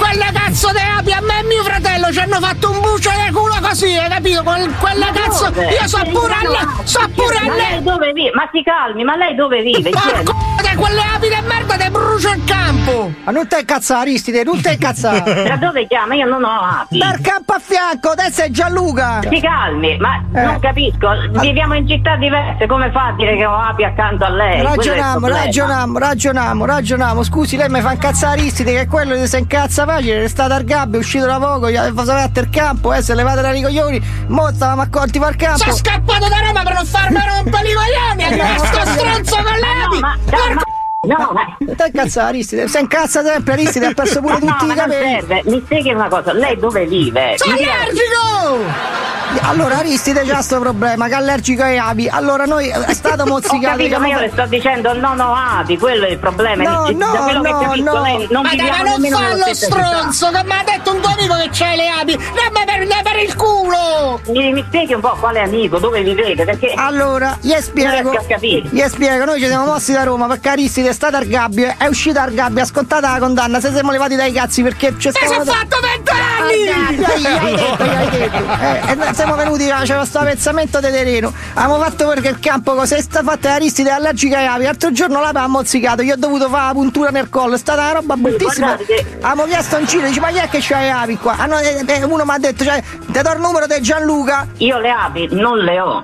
Quelle 0.01 0.30
cazzo 0.32 0.70
di 0.72 0.78
api 0.78 1.12
a 1.12 1.20
me 1.20 1.40
e 1.40 1.44
mio 1.44 1.62
fratello 1.62 2.11
ci 2.11 2.18
hanno 2.20 2.40
fatto 2.40 2.70
un 2.70 2.80
bucio 2.80 3.11
di 3.11 3.32
culo 3.32 3.55
così, 3.61 3.96
hai 3.96 4.09
capito? 4.09 4.42
Quel- 4.42 4.74
quelle 4.78 5.11
cazzo... 5.12 5.51
Dove? 5.51 5.66
Io 5.68 5.86
so 5.86 6.03
pure 6.11 6.32
a 6.32 6.48
le... 6.48 6.68
So 6.84 7.01
pure 7.14 7.36
a 7.36 7.44
Ma 7.46 7.55
lei 7.55 7.74
le... 7.76 7.82
dove 7.82 8.12
vive? 8.12 8.30
Ma 8.34 8.48
si 8.51 8.62
calmi, 8.62 9.05
ma 9.05 9.16
lei 9.16 9.34
dove 9.34 9.61
vive? 9.62 9.90
Porco 9.90 10.48
di 10.61 10.76
quelle 10.76 11.01
api 11.14 11.28
di 11.28 11.46
merda 11.46 11.76
te 11.76 11.90
brucio 11.90 12.30
il 12.32 12.44
campo! 12.44 13.12
Ma 13.24 13.32
non 13.32 13.46
te 13.46 13.59
incazzare, 13.61 14.01
Aristide, 14.01 14.42
non 14.44 14.61
te 14.61 14.72
incazzare! 14.72 15.44
Da 15.51 15.57
dove 15.57 15.86
chiama? 15.86 16.14
Io 16.14 16.26
non 16.26 16.44
ho 16.44 16.61
api. 16.80 16.98
Dal 16.98 17.20
campo 17.20 17.53
a 17.55 17.61
fianco, 17.61 18.11
adesso 18.11 18.42
è 18.42 18.51
Gianluca! 18.51 19.20
Si 19.28 19.40
calmi, 19.40 19.96
ma 19.98 20.16
Eh. 20.34 20.42
non 20.44 20.61
capisco. 20.61 21.09
Viviamo 21.40 21.74
in 21.74 21.86
città 21.88 22.16
diverse, 22.16 22.66
come 22.66 22.90
fa 22.90 23.07
a 23.09 23.12
dire 23.12 23.36
che 23.36 23.44
ho 23.46 23.55
api 23.57 23.84
accanto 23.84 24.24
a 24.24 24.28
lei? 24.30 24.62
Ragioniamo, 24.62 25.26
ragioniamo, 25.28 25.98
ragioniamo, 25.98 26.64
ragioniamo. 26.64 27.22
Scusi, 27.22 27.57
lei 27.57 27.68
mi 27.68 27.80
fa 27.80 27.92
incazzare 27.92 28.38
Aristide 28.40 28.72
che 28.74 28.86
quello 28.86 29.14
che 29.14 29.26
si 29.26 29.38
incazza 29.38 29.84
facile, 29.91 30.24
è 30.24 30.28
stato 30.28 30.55
al 30.55 30.64
gabbio, 30.64 30.99
è 30.99 31.03
uscito 31.03 31.26
da 31.26 31.38
poco, 31.38 31.70
gli 31.70 31.76
ha 31.76 31.93
fatto 31.93 32.41
il 32.41 32.49
campo, 32.51 32.93
eh, 32.95 33.03
si 33.03 33.11
è 33.11 33.14
levato 33.14 33.41
dai 33.41 33.61
coglioni, 33.61 34.01
mo 34.28 34.51
stavamo 34.53 34.82
accolti 34.82 35.18
per 35.18 35.36
campo. 35.36 35.59
Sono 35.59 35.74
scappato 35.74 36.28
da 36.28 36.38
Roma 36.38 36.62
per 36.62 36.74
non 36.74 36.86
farmi 36.86 37.18
rompere 37.26 37.68
i 37.68 37.74
coglioni! 37.74 38.22
È 38.22 38.30
rimasto 38.30 38.80
stronzo 38.91 39.36
con 39.36 39.45
le 39.45 39.84
api! 39.84 40.20
Porco 40.30 40.62
No, 41.03 41.16
ma... 41.32 41.57
Te 41.74 41.86
incazza 41.86 42.26
Aristide, 42.26 42.68
si 42.68 42.78
incazza 42.78 43.24
sempre 43.24 43.55
Aristide, 43.55 43.86
ha 43.86 43.95
perso 43.95 44.20
pure 44.20 44.34
No, 44.34 44.38
tutti 44.41 44.66
ma 44.66 44.72
i 44.72 44.76
non 44.76 44.76
capelli. 44.76 45.11
serve. 45.11 45.43
Mi 45.47 45.62
spieghi 45.64 45.93
una 45.93 46.09
cosa, 46.09 46.32
lei 46.34 46.57
dove 46.59 46.86
vive? 46.86 47.34
Sono 47.36 47.55
allergico! 47.55 49.20
Allora 49.43 49.78
Aristide 49.78 50.24
c'ha 50.24 50.43
sto 50.43 50.59
problema, 50.61 51.07
che 51.07 51.12
è 51.12 51.16
allergico 51.16 51.62
ai 51.62 51.78
api. 51.78 52.09
Allora 52.09 52.45
noi 52.45 52.68
è 52.68 52.93
stato 52.95 53.22
Ho 53.24 53.26
mozzicato. 53.26 53.61
capito, 53.76 53.99
ma 53.99 54.07
io 54.07 54.18
diciamo- 54.18 54.20
le 54.20 54.31
sto 54.31 54.47
dicendo 54.47 54.93
non 54.95 55.20
ho 55.20 55.35
api, 55.35 55.78
quello 55.78 56.07
è 56.07 56.11
il 56.11 56.18
problema. 56.18 56.62
No, 56.62 56.89
no, 56.91 57.33
no, 57.33 57.43
capisco, 57.61 57.93
no. 57.93 58.03
lei 58.03 58.26
non 58.31 58.43
Ma 58.43 58.55
dai, 58.55 58.68
ma 58.70 58.83
non 58.83 59.03
fa 59.11 59.35
lo 59.37 59.55
città. 59.55 59.55
stronzo 59.55 60.31
che 60.31 60.45
mi 60.45 60.53
ha 60.53 60.62
detto 60.64 60.93
un 60.95 61.01
tuo 61.01 61.12
amico 61.12 61.35
che 61.37 61.49
c'hai 61.53 61.76
le 61.76 61.89
api! 61.89 62.16
Non 62.16 62.64
per, 62.64 62.78
non 62.87 63.03
per 63.03 63.22
il 63.22 63.35
culo! 63.37 64.20
Mi, 64.26 64.53
mi 64.53 64.64
spieghi 64.66 64.95
un 64.95 65.01
po' 65.01 65.16
quale 65.20 65.41
amico, 65.41 65.78
dove 65.78 66.03
vivete? 66.03 66.45
Perché 66.45 66.72
Allora, 66.76 67.37
gli 67.41 67.55
spiego. 67.61 68.12
Gli 68.39 68.83
spiego, 68.89 69.24
noi 69.24 69.41
ci 69.41 69.47
siamo 69.47 69.64
mossi 69.66 69.93
da 69.93 70.03
Roma 70.05 70.26
perché 70.26 70.49
Aristide 70.51 70.89
è 70.91 70.93
stato 70.93 71.16
al 71.16 71.26
gabbio, 71.26 71.74
è 71.78 71.87
uscito 71.87 72.14
dal 72.14 72.33
gabbio, 72.33 72.62
ha 72.62 72.66
scontato 72.66 73.07
la 73.07 73.18
condanna, 73.18 73.61
se 73.61 73.72
siamo 73.72 73.91
levati 73.93 74.16
dai 74.16 74.33
cazzi 74.33 74.62
perché 74.62 74.97
c'è 74.97 75.11
stato. 75.11 75.33
sei 75.45 75.55
fatto 75.55 75.78
vent'anni! 75.81 76.18
Hai 76.51 76.68
hai 76.68 77.55
detto, 77.55 77.83
hai 77.83 78.11
detto. 78.11 78.39
Eh, 78.61 78.91
e 78.91 78.95
noi 78.95 79.14
siamo 79.21 79.37
venuti, 79.37 79.66
c'era 79.66 79.97
questo 79.99 80.21
pezzamento 80.21 80.81
di 80.81 80.91
terreno. 80.91 81.33
Abbiamo 81.53 81.79
fatto 81.83 82.09
perché 82.09 82.29
il 82.29 82.39
campo 82.41 82.75
cos'è 82.75 83.01
sta 83.03 83.23
fatta 83.23 83.53
Aristide 83.53 83.91
allergica 83.91 84.39
ai 84.39 84.47
api. 84.47 84.62
L'altro 84.62 84.93
giorno 84.93 85.21
l'ape 85.21 85.39
ha 85.39 85.47
mozzicato, 85.47 86.01
io 86.01 86.14
ho 86.14 86.16
dovuto 86.16 86.49
fare 86.49 86.66
la 86.68 86.73
puntura 86.73 87.11
nel 87.11 87.29
collo, 87.29 87.55
è 87.55 87.59
stata 87.59 87.83
una 87.83 87.93
roba 87.93 88.16
bruttissima. 88.16 88.79
Abbiamo 89.21 89.45
chiesto 89.45 89.77
un 89.77 89.85
giro, 89.85 90.07
dice 90.07 90.21
ma 90.21 90.29
chi 90.29 90.39
è 90.39 90.49
che 90.49 90.59
c'ha 90.62 90.81
le 90.81 90.91
api 90.91 91.18
qua? 91.18 91.37
Ah, 91.37 91.45
no, 91.45 91.59
eh, 91.59 91.85
eh, 91.87 92.03
uno 92.05 92.25
mi 92.25 92.31
ha 92.31 92.39
detto, 92.39 92.64
cioè, 92.64 92.83
ti 92.83 93.21
do 93.21 93.33
il 93.33 93.41
numero 93.41 93.66
di 93.66 93.81
Gianluca. 93.83 94.47
Io 94.57 94.79
le 94.79 94.91
api 94.91 95.29
non 95.33 95.59
le 95.59 95.81
ho. 95.81 96.03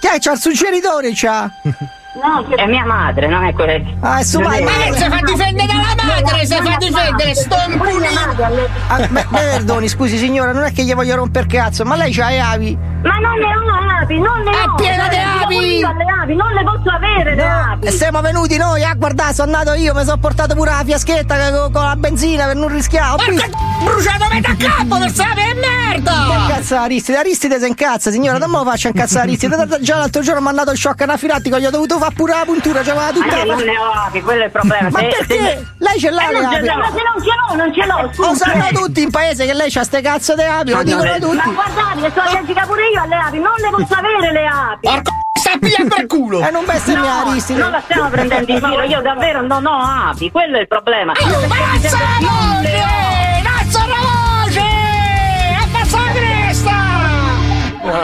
Chi 0.00 0.06
è? 0.06 0.18
C'ha 0.18 0.32
il 0.32 0.38
suggeritore, 0.38 1.10
c'ha. 1.14 1.50
No, 2.16 2.46
è 2.56 2.66
mia 2.66 2.84
madre, 2.84 3.28
non 3.28 3.44
è 3.44 3.52
quella. 3.52 3.74
Ah, 4.00 4.20
è- 4.20 4.38
madre. 4.38 4.64
Ma 4.64 4.70
lei 4.78 4.92
si 4.94 5.04
fa 5.04 5.20
difendere 5.22 5.66
dalla 5.68 6.14
madre, 6.22 6.46
si 6.46 6.54
fa 6.54 6.76
difendere, 6.78 7.34
sto 7.34 7.56
impulino! 7.68 8.08
Ah, 8.88 9.06
beh, 9.06 9.26
perdoni, 9.30 9.88
scusi 9.88 10.16
signora, 10.16 10.52
non 10.52 10.64
è 10.64 10.72
che 10.72 10.82
gli 10.84 10.94
voglio 10.94 11.16
romper 11.16 11.46
cazzo, 11.46 11.84
ma 11.84 11.94
lei 11.96 12.12
c'ha 12.12 12.30
le 12.30 12.40
api. 12.40 12.78
Ma 13.06 13.18
non 13.18 13.38
ne 13.38 13.56
ho 13.56 14.00
api, 14.02 14.18
non 14.18 14.40
ne 14.42 14.50
È 14.50 14.64
ho. 14.66 14.74
piena 14.74 15.08
di 15.08 15.16
Io 15.16 15.88
api! 15.88 16.34
non 16.34 16.52
le 16.52 16.64
posso 16.64 16.90
avere 16.90 17.34
le 17.34 17.42
api. 17.44 17.86
E 17.86 17.90
siamo 17.92 18.20
venuti 18.20 18.56
noi, 18.56 18.82
ah 18.84 18.94
guardate, 18.94 19.34
sono 19.34 19.56
andato 19.56 19.76
io, 19.78 19.94
mi 19.94 20.04
sono 20.04 20.18
portato 20.18 20.54
pure 20.54 20.70
la 20.70 20.82
fiaschetta 20.84 21.36
che- 21.36 21.50
con, 21.50 21.72
con 21.72 21.82
la 21.84 21.96
benzina 21.96 22.46
per 22.46 22.56
non 22.56 22.68
rischiare. 22.68 23.22
Visto- 23.28 23.48
Porca 23.48 23.84
bruciato 23.84 24.26
metà 24.32 24.54
campo 24.56 24.98
per 24.98 25.12
sapere 25.12 25.54
Che 25.54 25.60
merda! 25.60 26.46
cazzo 26.48 26.76
Aristide? 26.76 27.18
Aristide 27.18 27.60
si 27.60 27.66
incazza, 27.68 28.10
signora, 28.10 28.38
non 28.38 28.50
me 28.50 28.58
lo 28.58 28.64
faccio 28.64 28.88
incazzare 28.88 29.22
Aristide. 29.26 29.78
Già 29.80 29.96
l'altro 29.98 30.22
giorno 30.22 30.40
mi 30.40 30.46
ha 30.48 30.50
mandato 30.50 30.72
il 30.72 30.78
shock 30.78 31.00
anafilattico, 31.02 31.58
gli 31.58 31.66
ho 31.66 31.70
dovuto 31.70 31.98
fare 31.98 32.14
pure 32.14 32.32
la 32.32 32.42
puntura, 32.44 32.80
c'aveva 32.82 33.04
Ma 33.06 33.12
tutta 33.12 33.36
io 33.36 33.44
la 33.44 33.54
non 33.54 33.64
ne 33.64 33.78
ho 33.78 33.92
api, 34.06 34.20
quello 34.22 34.42
è 34.42 34.44
il 34.46 34.50
problema. 34.50 34.88
Ma 34.90 34.98
Se- 34.98 35.06
perché? 35.18 35.34
se- 35.38 35.66
Lei 35.78 35.98
ce 36.00 36.10
l'ha 36.10 36.28
Eh, 36.28 36.32
le 36.32 36.40
non 36.40 36.44
api? 36.54 36.66
ma 36.66 36.90
se 36.90 37.02
non 37.02 37.22
ce 37.22 37.30
l'ho, 37.30 37.56
non 37.56 37.72
ce 37.74 37.86
l'ho, 37.86 38.26
Lo 38.28 38.34
sanno 38.34 38.66
tutti 38.72 39.02
in 39.02 39.10
paese 39.10 39.46
che 39.46 39.54
lei 39.54 39.70
c'ha 39.70 39.84
ste 39.84 40.00
cazzo 40.00 40.34
di 40.34 40.42
api, 40.42 40.70
lo 40.70 40.76
Ma 40.76 40.82
dicono 40.82 41.12
tutti. 41.20 41.36
Ma 41.36 41.44
guardate, 41.52 42.00
che 42.00 42.10
sono 42.14 42.28
allergica 42.28 42.64
pure 42.66 42.82
io 42.88 42.95
alle 43.00 43.14
api, 43.16 43.38
non 43.38 43.54
le 43.56 43.70
posso 43.70 43.94
avere 43.94 44.32
le 44.32 44.46
api. 44.46 44.88
Porco 44.88 45.12
sta 45.38 45.52
a 45.52 45.58
pigliare 45.58 45.84
per 45.84 46.06
culo! 46.06 46.46
E 46.46 46.50
non 46.50 46.64
bestemmiare 46.64 47.24
No, 47.24 47.58
non 47.58 47.70
la 47.70 47.80
stiamo 47.80 48.08
prendendo 48.08 48.52
in 48.52 48.58
giro, 48.58 48.82
io 48.82 49.00
davvero 49.00 49.42
non 49.42 49.66
ho 49.66 49.78
api, 50.10 50.30
quello 50.30 50.56
è 50.56 50.60
il 50.60 50.68
problema. 50.68 51.12
Io 51.12 51.38
dicendo 51.38 51.96
la 51.96 52.18
voce! 52.20 52.84
Alza 53.58 53.86
la 53.86 54.00
voce! 54.42 54.60
Abbassa 55.62 55.98
la 55.98 56.12
cresta! 56.12 56.74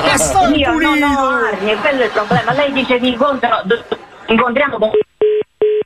Che 0.02 0.18
sto 0.18 0.40
Io 0.54 0.72
non 0.72 1.02
ho 1.02 1.28
armi, 1.28 1.74
quello 1.76 2.02
è 2.02 2.04
il 2.04 2.10
problema. 2.10 2.52
Lei 2.52 2.72
dice 2.72 2.98
di 2.98 3.08
incontrano, 3.08 3.62
incontriamo 4.26 4.78
con... 4.78 4.90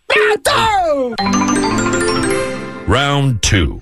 Pronto! 0.07 1.15
Round 2.87 3.39
two. 3.41 3.81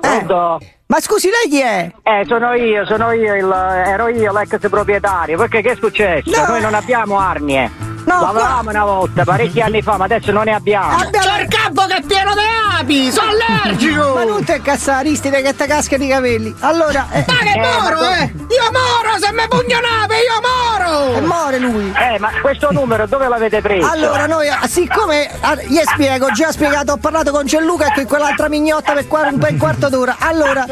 Pronto? 0.00 0.60
Ma 0.88 1.00
scusi, 1.00 1.28
lei 1.28 1.50
chi 1.50 1.60
è? 1.60 1.90
Eh, 2.04 2.24
sono 2.28 2.52
io, 2.54 2.86
sono 2.86 3.10
io, 3.10 3.34
il, 3.34 3.82
ero 3.86 4.06
io 4.08 4.32
l'ex 4.32 4.56
proprietario. 4.68 5.36
Perché 5.36 5.60
che 5.60 5.72
è 5.72 5.76
successo? 5.76 6.30
No. 6.30 6.46
Noi 6.46 6.60
non 6.60 6.74
abbiamo 6.74 7.18
armi. 7.18 7.58
eh. 7.58 7.70
No, 8.06 8.20
L'avevamo 8.20 8.70
una 8.70 8.84
volta, 8.84 9.24
parecchi 9.24 9.60
anni 9.60 9.82
fa, 9.82 9.96
ma 9.96 10.04
adesso 10.04 10.30
non 10.30 10.44
ne 10.44 10.54
abbiamo. 10.54 10.96
C'è 11.10 11.40
il 11.42 11.48
campo 11.48 11.86
che 11.86 11.96
è 11.96 12.02
pieno 12.02 12.34
di 12.34 12.78
api! 12.78 13.10
Sono 13.10 13.30
allergico! 13.32 14.14
Ma 14.14 14.22
non 14.22 14.44
te 14.44 14.62
cazzo 14.62 14.92
Aristide 14.92 15.42
che 15.42 15.56
te 15.56 15.66
casca 15.66 15.96
di 15.96 16.06
capelli. 16.06 16.54
Allora. 16.60 17.08
Eh, 17.10 17.24
Ma 17.26 17.34
che 17.38 17.58
moro, 17.58 18.00
eh! 18.08 18.32
Io 18.36 18.70
moro, 18.70 19.18
se 19.18 19.32
mi 19.32 19.42
pugnalate, 19.48 20.14
io 20.14 20.40
moro! 20.40 21.16
E 21.16 21.20
muore 21.20 21.58
lui. 21.58 21.92
Eh, 21.98 22.20
ma 22.20 22.30
questo 22.40 22.70
numero 22.70 23.06
dove 23.08 23.26
l'avete 23.26 23.60
preso? 23.60 23.90
Allora, 23.90 24.26
noi, 24.26 24.48
ah, 24.50 24.68
siccome 24.68 25.28
ah, 25.40 25.56
gli 25.56 25.80
spiego, 25.84 26.30
già 26.30 26.52
spiegato, 26.52 26.92
ho 26.92 26.96
parlato 26.98 27.32
con 27.32 27.44
Gianluca 27.44 27.86
e 27.88 27.92
con 27.92 28.06
quell'altra 28.06 28.48
mignotta 28.48 28.92
per 28.92 29.08
qua- 29.08 29.26
un 29.32 29.38
bel 29.38 29.56
quarto 29.56 29.88
d'ora. 29.88 30.14
Allora, 30.20 30.64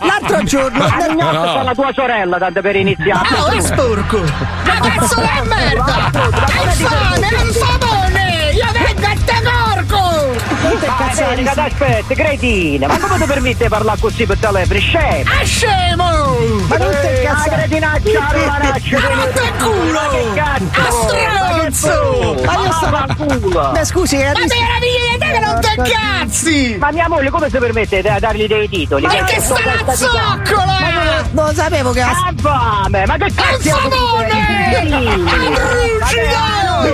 l'altro 0.00 0.42
giorno. 0.44 0.78
La 0.78 1.06
mignotta 1.08 1.50
sta 1.50 1.62
la 1.62 1.74
tua 1.74 1.92
sorella, 1.92 2.38
tanto 2.38 2.60
per 2.60 2.76
iniziare. 2.76 3.28
Oh, 3.36 3.46
è 3.48 3.60
sporco! 3.60 4.20
Ma 4.20 4.78
cazzo 4.80 5.20
di 5.20 5.48
merda! 5.48 6.10
È 6.10 6.64
infame, 6.64 7.28
è 7.28 7.44
infamone! 7.44 7.77
Ma 11.28 11.34
vedi 11.34 11.42
che 11.42 11.60
aspetti, 11.60 12.14
cretina, 12.14 12.86
ma 12.86 12.98
come 12.98 13.18
ti 13.18 13.24
permette 13.26 13.64
di 13.64 13.68
parlare 13.68 13.98
così 14.00 14.24
per 14.24 14.38
telefono? 14.38 14.80
Scemo! 14.80 15.30
Ah, 15.30 15.44
scemo! 15.44 16.04
Ma 16.68 16.76
non 16.78 16.90
te 16.90 17.20
Eh, 17.20 17.22
cazzo. 17.24 17.50
la 17.50 17.56
cretinaccia, 17.56 18.12
la 18.12 18.28
romanaccia, 18.32 18.98
Ma 18.98 19.64
culo! 19.64 19.92
Ma 19.92 20.08
che 20.08 20.26
cazzo! 20.34 20.80
A 20.80 20.90
stronzo! 21.70 22.34
Ma 22.44 22.52
io 22.64 22.72
sto. 22.72 23.14
culo! 23.40 23.70
Ma 23.74 23.84
scusi, 23.84 24.16
Ma 24.16 24.28
Aristide. 24.30 24.54
te 24.54 24.60
meraviglia 24.60 25.10
di 25.12 25.18
te 25.18 25.30
che 25.30 25.38
non 25.40 25.60
te 25.60 25.92
cazzi! 25.92 26.76
Ma 26.78 26.90
mia 26.92 27.08
moglie 27.08 27.30
come 27.30 27.50
si 27.50 27.58
permette 27.58 28.00
di 28.00 28.08
dargli 28.18 28.46
dei 28.46 28.68
titoli? 28.70 29.04
Ma 29.06 29.12
che 29.24 29.40
sta 29.40 29.54
la 29.84 29.94
zoccola! 29.94 30.76
Non 31.32 31.44
lo 31.46 31.52
sapevo 31.52 31.92
che. 31.92 32.00
Ah, 32.00 32.32
fame, 32.40 33.04
ma 33.06 33.16
che 33.18 33.32
cazzo! 33.34 33.78
Rugido! 33.82 34.26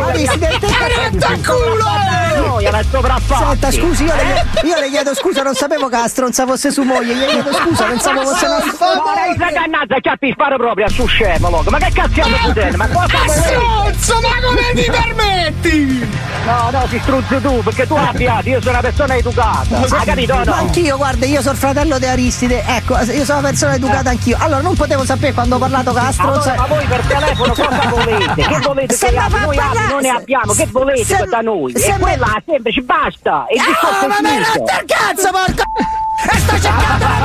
Aristide, 0.09 0.59
te 0.59 0.66
Arretta 0.66 1.28
a 1.28 1.37
culo! 1.45 2.24
Noia, 2.41 2.70
la 2.70 2.82
sopraffatti! 2.91 3.45
Senta, 3.45 3.70
scusi, 3.70 4.05
io 4.05 4.12
Eh? 4.12 4.16
le, 4.62 4.68
io 4.68 4.80
le 4.80 4.89
chiedo 4.91 5.14
scusa, 5.14 5.43
non 5.43 5.55
sapevo 5.55 5.89
che 5.89 5.97
la 5.97 6.09
stronza 6.09 6.47
fosse 6.47 6.70
su 6.70 6.82
moglie, 6.82 7.14
gli 7.14 7.24
chiedo 7.26 7.53
scusa, 7.53 7.85
pensavo 7.85 8.22
fosse 8.22 8.47
una 8.47 8.59
Ma 8.59 9.14
lei 9.14 9.35
sta 9.35 9.53
cannata, 9.53 9.99
chiappi 10.01 10.30
sparo 10.32 10.57
proprio 10.57 10.87
a 10.87 10.89
su 10.89 11.07
scemo, 11.07 11.51
loco. 11.51 11.70
Ma 11.70 11.78
che 11.78 11.91
cazzo 11.93 12.11
stiamo 12.11 12.37
facendo? 12.37 12.76
Ma 12.76 12.87
cosa 12.89 13.07
Ma 13.12 13.24
volete? 13.24 13.43
stronzo, 13.43 14.20
ma 14.20 14.47
come 14.47 14.72
ti 14.74 14.91
permetti? 14.91 16.22
No, 16.45 16.68
no, 16.70 16.87
ti 16.91 16.99
struzzi 17.01 17.41
tu, 17.41 17.62
perché 17.62 17.87
tu 17.87 17.95
abbiati, 17.95 18.51
io 18.51 18.59
sono 18.61 18.72
una 18.72 18.80
persona 18.80 19.16
educata. 19.16 19.78
Hai 19.80 20.05
capito 20.05 20.32
o 20.35 20.37
Ma 20.37 20.45
no? 20.45 20.53
anch'io, 20.53 20.97
guarda, 20.99 21.24
io 21.24 21.41
sono 21.41 21.53
il 21.53 21.59
fratello 21.59 21.99
di 21.99 22.05
Aristide, 22.07 22.62
ecco, 22.66 22.99
io 22.99 23.24
sono 23.24 23.39
una 23.39 23.49
persona 23.49 23.74
educata 23.74 24.11
anch'io. 24.11 24.37
Allora 24.41 24.61
non 24.61 24.74
potevo 24.76 25.05
sapere 25.07 25.32
quando 25.32 25.57
ho 25.57 25.59
parlato 25.59 25.93
con 25.93 26.03
la 26.03 26.12
stronza. 26.12 26.53
Allora, 26.53 26.68
ma 26.68 26.74
voi 26.74 26.85
per 26.87 27.01
telefono 27.07 27.53
cosa 27.55 27.89
volete? 27.89 28.43
Che 28.43 28.59
volete 28.59 28.95
Se 28.95 29.07
che 29.07 29.14
fa 29.18 29.28
Noi 29.45 29.57
non 29.89 30.01
ne 30.03 30.09
abbiamo, 30.11 30.53
che 30.53 30.66
volete 30.70 31.05
se- 31.05 31.24
da 31.30 31.41
noi? 31.41 31.72
se 31.78 31.87
E 31.87 31.93
mi- 31.97 32.05
quella 32.25 32.43
semplice, 32.47 32.81
basta! 32.83 33.33
Ah, 33.33 33.47
discorso 33.51 34.07
ma 34.09 34.16
è 34.18 34.22
me 34.22 34.29
finito! 34.31 34.53
rotta 34.59 34.81
il 34.81 34.85
cazzo, 34.87 35.31
porca! 35.31 35.62
E 36.27 36.39
sto 36.39 36.53
cercando 36.59 37.05
la 37.05 37.20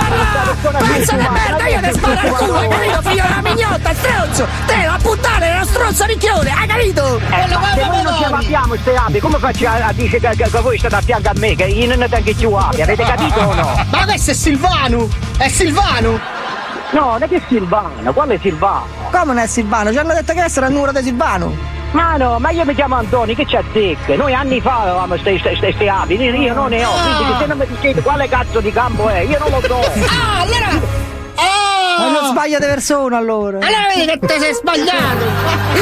parola! 0.62 0.88
Pezzo 0.88 1.16
di 1.16 1.28
merda, 1.30 1.68
io 1.68 1.80
ti 1.80 1.92
sparo 1.94 2.20
al 2.20 2.36
culo, 2.36 2.58
hai 2.58 2.68
capito, 2.70 3.02
figlio 3.10 3.22
della 3.24 3.42
mignotta, 3.42 3.94
stronzo! 3.94 4.48
Te, 4.66 4.84
la 4.86 5.00
puttana, 5.02 5.46
è 5.46 5.54
uno 5.56 5.66
stronzo 5.66 6.06
ricchione, 6.06 6.52
hai 6.52 6.68
capito? 6.68 7.18
Eh, 7.18 7.20
Quello 7.30 7.60
ma 7.60 7.74
se 7.76 7.86
noi 7.86 8.04
non 8.04 8.14
ce 8.18 8.30
l'abbiamo 8.30 8.76
ste 8.76 8.96
api, 8.96 9.20
come 9.20 9.38
faccio 9.38 9.68
a, 9.68 9.86
a 9.86 9.94
dire 9.94 10.20
che, 10.20 10.30
che- 10.36 10.50
che 10.50 10.60
voi 10.60 10.78
state 10.78 10.96
a 10.96 11.02
fianco 11.02 11.30
a 11.30 11.34
me, 11.38 11.56
che 11.56 11.64
io 11.66 11.88
non 11.88 12.00
ne 12.00 12.10
tengo 12.10 12.34
più 12.34 12.52
api, 12.52 12.82
avete 12.82 13.04
capito 13.04 13.40
o 13.40 13.54
no? 13.54 13.86
Ma 13.92 14.04
questo 14.06 14.32
è 14.32 14.34
Silvano! 14.34 15.08
È 15.38 15.48
Silvano! 15.48 16.20
No, 16.92 17.02
non 17.12 17.24
è 17.24 17.28
che 17.30 17.42
Silvano, 17.48 18.12
quale 18.12 18.40
Silvano? 18.42 18.86
Come 19.12 19.26
non 19.26 19.38
è 19.38 19.48
Silvano? 19.48 19.92
Ci 19.92 19.98
hanno 20.00 20.14
detto 20.14 20.34
che 20.34 20.40
questo 20.40 20.60
era 20.60 20.68
il 20.68 20.74
numero 20.74 20.92
di 20.92 21.04
Silvano. 21.04 21.56
Ma 21.92 22.18
no, 22.18 22.38
ma 22.40 22.52
io 22.52 22.66
mi 22.66 22.76
chiamo 22.76 22.96
Antoni, 22.96 23.34
che 23.34 23.46
c'è 23.46 23.64
zecche? 23.74 24.16
Noi 24.16 24.34
anni 24.34 24.62
fa 24.62 24.82
avevamo 24.82 25.16
queste 25.16 25.90
api, 25.90 26.14
io 26.16 26.54
non 26.54 26.70
ne 26.70 26.86
ho, 26.86 26.92
quindi 26.92 27.34
se 27.40 27.46
non 27.48 27.58
mi 27.58 27.66
dicete 27.68 28.02
quale 28.02 28.28
cazzo 28.28 28.60
di 28.60 28.72
campo 28.72 29.10
è, 29.10 29.22
io 29.22 29.40
non 29.40 29.50
lo 29.50 29.62
so. 29.62 29.80
Ah, 29.80 30.42
allora... 30.42 31.18
Ma 32.00 32.12
non 32.20 32.26
sbaglia 32.32 32.60
di 32.60 32.66
persona 32.66 33.18
allora. 33.18 33.58
Allora 33.60 33.88
vedi 33.94 34.06
che 34.08 34.20
te 34.20 34.40
sei 34.40 34.54
sbagliato! 34.54 35.26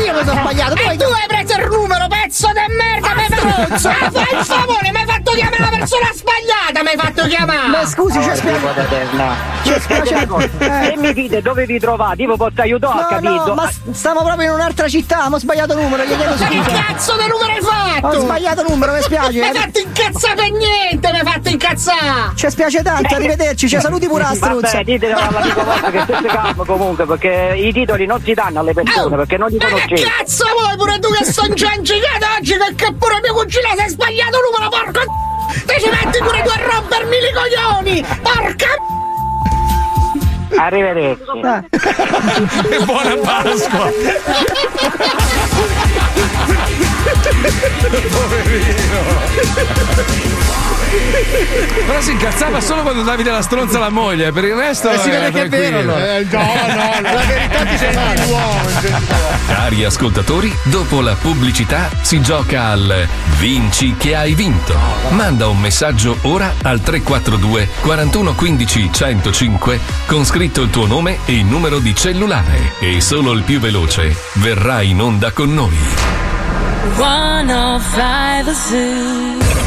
Io 0.05 0.13
mi 0.13 0.20
sono 0.26 0.39
sbagliato, 0.41 0.74
tu 0.76 0.82
E 0.82 0.88
hai 0.88 0.97
tu 0.97 1.03
hai 1.03 1.28
preso 1.28 1.59
il 1.61 1.68
numero, 1.70 2.07
pezzo 2.07 2.47
di 2.47 2.74
merda, 2.76 3.13
me 3.15 3.28
stronzo! 3.30 3.88
Ah, 3.89 4.11
fai 4.11 4.39
il 4.39 4.45
favore, 4.45 4.91
mi 4.91 4.97
hai 4.99 5.05
fatto 5.05 5.32
chiamare 5.32 5.59
la 5.59 5.70
persona 5.78 6.09
sbagliata, 6.13 6.82
mi 6.82 6.88
hai 6.89 6.97
fatto 6.97 7.28
chiamare! 7.28 7.68
Ma 7.68 7.86
scusi. 7.86 8.20
Ci 9.63 9.80
spiace, 9.80 10.28
se 10.59 10.93
mi 10.97 11.13
dite 11.13 11.41
dove 11.41 11.65
vi 11.65 11.80
trovate, 11.80 12.22
io 12.22 12.32
vi 12.32 12.38
posso 12.38 12.61
aiutare, 12.61 12.93
ho 12.97 13.01
No, 13.01 13.07
capito? 13.07 13.45
no, 13.47 13.53
ma 13.55 13.70
stiamo 13.91 14.24
proprio 14.24 14.47
in 14.49 14.53
un'altra 14.55 14.88
città, 14.88 15.15
abbiamo 15.18 15.39
sbagliato 15.39 15.76
numero, 15.76 16.03
gli 16.03 16.15
chiedo 16.15 16.36
Ma 16.38 16.47
che 16.47 16.57
scusa. 16.63 16.84
cazzo 16.84 17.13
di 17.18 17.28
numero 17.28 17.51
hai 17.53 17.61
fatto? 17.61 18.07
Ho 18.18 18.20
sbagliato 18.22 18.65
numero, 18.68 18.93
mi 18.93 19.01
spiace. 19.01 19.32
Mi 19.39 19.47
hai 19.47 19.53
fatto 19.55 19.80
incazzare 19.80 20.36
per 20.36 20.51
niente, 20.51 21.11
mi 21.11 21.20
hai 21.20 21.26
fatto 21.26 21.49
incazzare! 21.49 22.32
Ci 22.36 22.49
spiace 22.49 22.82
tanto, 22.84 23.15
arrivederci, 23.15 23.68
ci 23.68 23.80
saluti 23.80 24.07
pure 24.07 24.24
la 24.24 24.34
struzza. 24.36 24.72
Vabbè, 24.72 24.84
ditelo 24.84 25.18
all'amico 25.20 25.63
vostro 25.63 25.91
che 25.91 26.05
siete 26.07 26.27
calmo 26.27 26.63
comunque, 26.65 27.05
perché 27.05 27.53
i 27.57 27.71
titoli 27.73 28.05
non 28.05 28.21
si 28.23 28.33
danno 28.33 28.59
alle 28.61 28.73
persone, 28.73 29.15
perché 29.17 29.35
non 29.37 29.49
li 29.49 29.57
Ma 29.57 29.65
che 29.65 29.71
conoscete. 29.71 30.01
cazzo 30.01 30.45
vuoi 30.57 30.77
pure 30.77 30.99
tu 30.99 31.11
che 31.11 31.25
sono 31.25 31.53
già 31.53 31.73
ingigato 31.73 32.25
oggi 32.39 32.55
che 32.75 32.93
pure 32.93 33.19
mio 33.21 33.33
cugino 33.33 33.67
si 33.77 33.83
è 33.83 33.87
sbagliato 33.89 34.37
numero, 34.39 34.69
porco 34.69 35.01
Te 35.65 35.79
ci 35.81 35.89
metti 35.89 36.19
pure 36.19 36.41
tu 36.43 36.49
a 36.49 36.59
rompermi 36.71 37.15
i 37.15 37.33
coglioni! 37.33 38.05
Porca 38.21 38.67
Arrivederci. 40.59 41.25
E 42.71 42.79
buona 42.85 43.15
Pasqua! 43.17 43.91
Però 51.85 52.01
si 52.01 52.11
incazzava 52.11 52.61
solo 52.61 52.81
quando 52.81 53.03
davi 53.03 53.23
della 53.23 53.41
stronza 53.41 53.77
alla 53.77 53.89
moglie, 53.89 54.31
per 54.31 54.45
il 54.45 54.55
resto. 54.55 54.89
Eh, 54.89 54.97
si 54.99 55.09
vede 55.09 55.31
che 55.31 55.43
è 55.43 55.49
vero, 55.49 55.79
allora. 55.79 56.17
Eh, 56.17 56.27
no, 56.29 56.39
no, 56.39 57.01
la 57.01 57.23
verità 57.25 57.63
dice 57.63 57.91
no. 57.91 58.05
Cari 59.47 59.83
ascoltatori, 59.83 60.55
dopo 60.63 61.01
la 61.01 61.15
pubblicità 61.15 61.89
si 62.01 62.21
gioca 62.21 62.67
al 62.67 63.07
Vinci 63.38 63.95
che 63.97 64.15
hai 64.15 64.33
vinto. 64.33 64.75
Manda 65.09 65.47
un 65.47 65.59
messaggio 65.59 66.17
ora 66.23 66.53
al 66.63 66.81
342 66.81 67.69
41 67.81 68.33
15 68.33 68.89
105 68.91 69.79
con 70.05 70.25
scritto 70.25 70.61
il 70.61 70.69
tuo 70.69 70.85
nome 70.85 71.19
e 71.25 71.33
il 71.33 71.45
numero 71.45 71.79
di 71.79 71.95
cellulare 71.95 72.73
e 72.79 73.01
solo 73.01 73.31
il 73.33 73.43
più 73.43 73.59
veloce 73.59 74.15
verrà 74.33 74.81
in 74.81 75.01
onda 75.01 75.31
con 75.31 75.53
noi. 75.53 75.77
105 76.95 78.53
Zoo. 78.53 79.66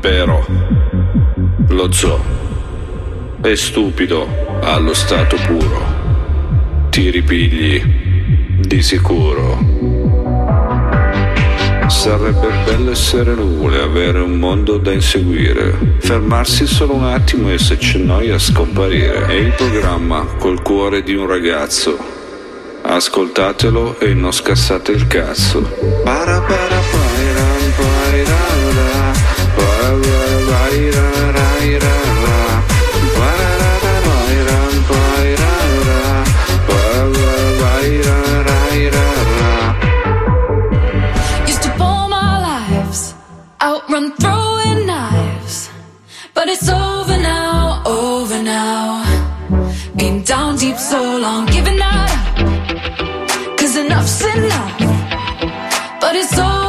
Però 0.00 0.42
lo 1.68 1.92
zoo 1.92 2.20
è 3.42 3.54
stupido 3.54 4.26
allo 4.62 4.94
stato 4.94 5.36
puro. 5.46 6.88
Ti 6.88 7.10
ripigli 7.10 7.82
di 8.60 8.82
sicuro. 8.82 9.58
Sarebbe 11.86 12.48
bello 12.64 12.92
essere 12.92 13.34
nuvole, 13.34 13.82
avere 13.82 14.20
un 14.20 14.38
mondo 14.38 14.78
da 14.78 14.92
inseguire, 14.92 15.96
fermarsi 15.98 16.66
solo 16.66 16.94
un 16.94 17.04
attimo 17.04 17.50
e 17.50 17.58
se 17.58 17.76
c'è 17.76 17.98
noia 17.98 18.38
scomparire. 18.38 19.26
È 19.26 19.32
il 19.32 19.52
programma 19.52 20.24
col 20.38 20.62
cuore 20.62 21.02
di 21.02 21.14
un 21.14 21.26
ragazzo. 21.26 21.98
Ascoltatelo 22.82 23.98
e 24.00 24.14
non 24.14 24.32
scassate 24.32 24.92
il 24.92 25.06
cazzo. 25.06 25.60
Para 26.04 26.40
para 26.40 26.80
pairan 26.90 27.09
down 50.30 50.54
deep 50.54 50.76
so 50.76 51.18
long, 51.18 51.44
giving 51.46 51.80
out. 51.82 52.08
Cause 53.58 53.74
enough's 53.76 54.22
enough. 54.22 54.78
But 56.00 56.14
it's 56.14 56.38
over 56.38 56.59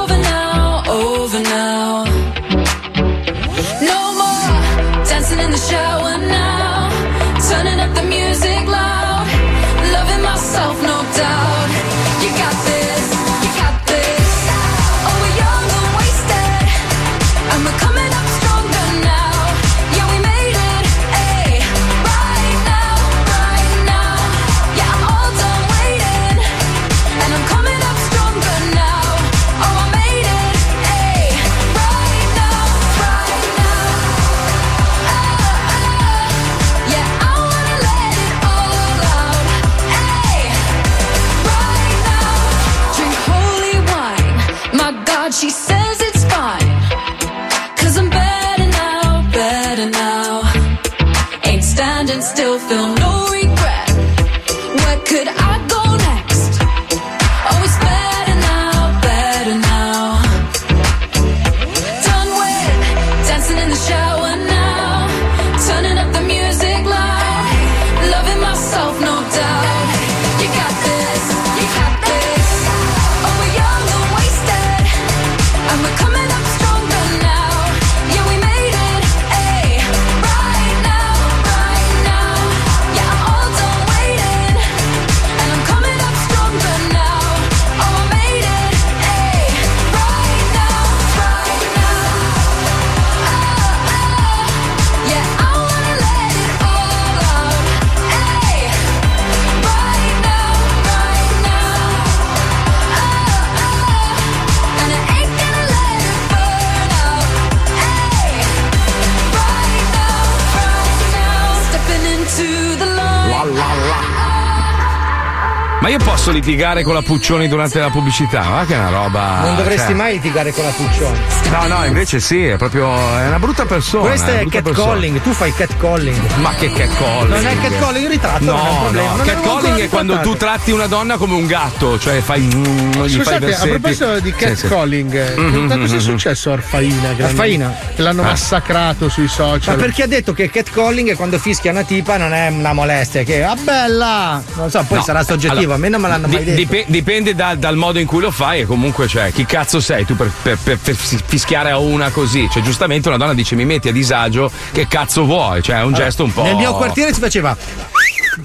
posso 116.23 116.33
litigare 116.37 116.83
con 116.83 116.93
la 116.93 117.01
Puccioni 117.01 117.47
durante 117.47 117.79
la 117.79 117.89
pubblicità? 117.89 118.43
Ma 118.43 118.63
che 118.67 118.75
è 118.75 118.77
una 118.77 118.89
roba. 118.89 119.39
Non 119.41 119.55
dovresti 119.55 119.87
cioè- 119.87 119.95
mai 119.95 120.13
litigare 120.13 120.53
con 120.53 120.63
la 120.63 120.69
Puccioni. 120.69 121.17
No, 121.49 121.65
no, 121.67 121.83
invece 121.85 122.19
sì, 122.19 122.45
è 122.45 122.57
proprio. 122.57 122.93
È 123.17 123.25
una 123.27 123.39
brutta 123.39 123.65
persona. 123.65 124.07
Questo 124.07 124.29
una 124.29 124.39
è 124.39 124.43
brutta 124.43 124.61
catcalling, 124.61 125.21
tu 125.21 125.31
fai 125.31 125.51
catcalling. 125.51 126.35
Ma 126.35 126.53
che 126.53 126.71
catcalling? 126.71 127.27
Non 127.33 127.47
è 127.47 127.57
catcalling, 127.59 128.07
ritratto 128.07 128.43
No, 128.45 128.51
non 128.53 128.65
è 128.65 128.69
un 128.69 128.79
problema. 128.81 129.15
no, 129.15 129.23
catcalling 129.23 129.79
è 129.79 129.89
quando 129.89 130.19
tu 130.19 130.35
tratti 130.37 130.69
una 130.71 130.85
donna 130.85 131.17
come 131.17 131.33
un 131.33 131.47
gatto, 131.47 131.97
cioè 131.97 132.21
fai. 132.21 132.41
mm, 132.41 132.91
gli 132.91 132.97
fai 132.97 133.09
Scusate, 133.09 133.55
a 133.55 133.65
proposito 133.65 134.19
di 134.19 134.33
Sì, 134.37 134.45
sì. 134.55 134.61
catcalling, 134.67 135.37
Mhm, 135.39 135.79
cosa 135.81 135.95
è 135.95 135.99
successo 135.99 136.49
a 136.49 136.53
Orfaina? 136.53 137.09
Orfaina? 137.19 137.65
l'hanno, 137.65 137.77
che 137.95 138.01
l'hanno 138.03 138.21
Ah. 138.21 138.25
massacrato 138.25 139.09
sui 139.09 139.23
Ma 139.23 139.29
social. 139.29 139.75
perché 139.75 140.03
ha 140.03 140.07
detto 140.07 140.33
che 140.33 140.51
catcalling 140.51 141.09
è 141.09 141.15
quando 141.15 141.39
fischia 141.39 141.71
una 141.71 141.83
tipa 141.83 142.17
non 142.17 142.31
è 142.31 142.49
una 142.49 142.73
molestia, 142.73 143.23
che 143.23 143.43
ah 143.43 143.55
bella! 143.55 144.41
Non 144.53 144.69
so, 144.69 144.85
poi 144.87 144.99
No, 144.99 145.03
sarà 145.03 145.23
soggettivo, 145.23 145.59
allora, 145.59 145.75
a 145.75 145.77
me 145.77 145.89
non 145.89 146.01
me 146.01 146.09
l'hanno 146.11 146.27
mai 146.27 146.43
detto. 146.43 146.55
dipe- 146.57 146.85
dipende 146.87 147.35
da- 147.35 147.55
dal 147.55 147.75
modo 147.75 147.99
in 147.99 148.05
cui 148.05 148.21
lo 148.21 148.31
fai 148.31 148.61
e 148.61 148.65
comunque 148.65 149.07
cioè 149.07 149.31
chi 149.31 149.45
cazzo 149.45 149.79
sei 149.79 150.05
tu 150.05 150.15
per, 150.15 150.31
per- 150.41 150.57
per- 150.61 150.77
per 150.77 150.95
fischiare 150.95 151.69
a 151.71 151.77
una 151.77 152.09
così 152.09 152.47
cioè 152.51 152.61
giustamente 152.61 153.07
una 153.07 153.17
donna 153.17 153.33
dice 153.33 153.55
mi 153.55 153.65
metti 153.65 153.87
a 153.89 153.91
disagio 153.91 154.51
che 154.71 154.87
cazzo 154.87 155.25
vuoi 155.25 155.61
cioè 155.61 155.77
è 155.77 155.79
un 155.79 155.87
Allora, 155.93 156.03
gesto 156.05 156.23
un 156.23 156.33
po' 156.33 156.43
Nel 156.43 156.55
mio 156.55 156.73
quartiere 156.73 157.13
si 157.13 157.19
faceva. 157.19 157.55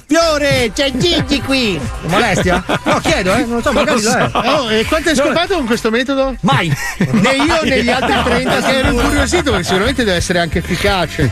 Fiore, 0.09 0.73
c'è 0.75 0.91
Gigi 0.97 1.41
qui! 1.43 1.79
Molestia? 2.07 2.63
No, 2.85 2.99
chiedo, 3.01 3.35
eh, 3.35 3.45
non 3.45 3.63
so, 3.63 3.73
magari 3.73 4.03
lo 4.03 4.11
è. 4.13 4.31
Oh, 4.33 4.71
e 4.71 4.85
quanto 4.85 5.11
hai 5.11 5.15
scopato 5.17 5.55
con 5.55 5.65
questo 5.67 5.91
metodo? 5.91 6.35
Mai! 6.41 6.69
Né 6.99 7.31
io 7.37 7.63
né 7.63 7.83
gli 7.83 7.89
altri 7.91 8.15
30 8.25 8.61
Che 8.63 8.77
ero 8.79 8.91
incuriosito 8.91 9.51
perché 9.51 9.65
sicuramente 9.65 10.03
deve 10.05 10.17
essere 10.17 10.41
anche 10.41 10.59
efficace. 10.59 11.31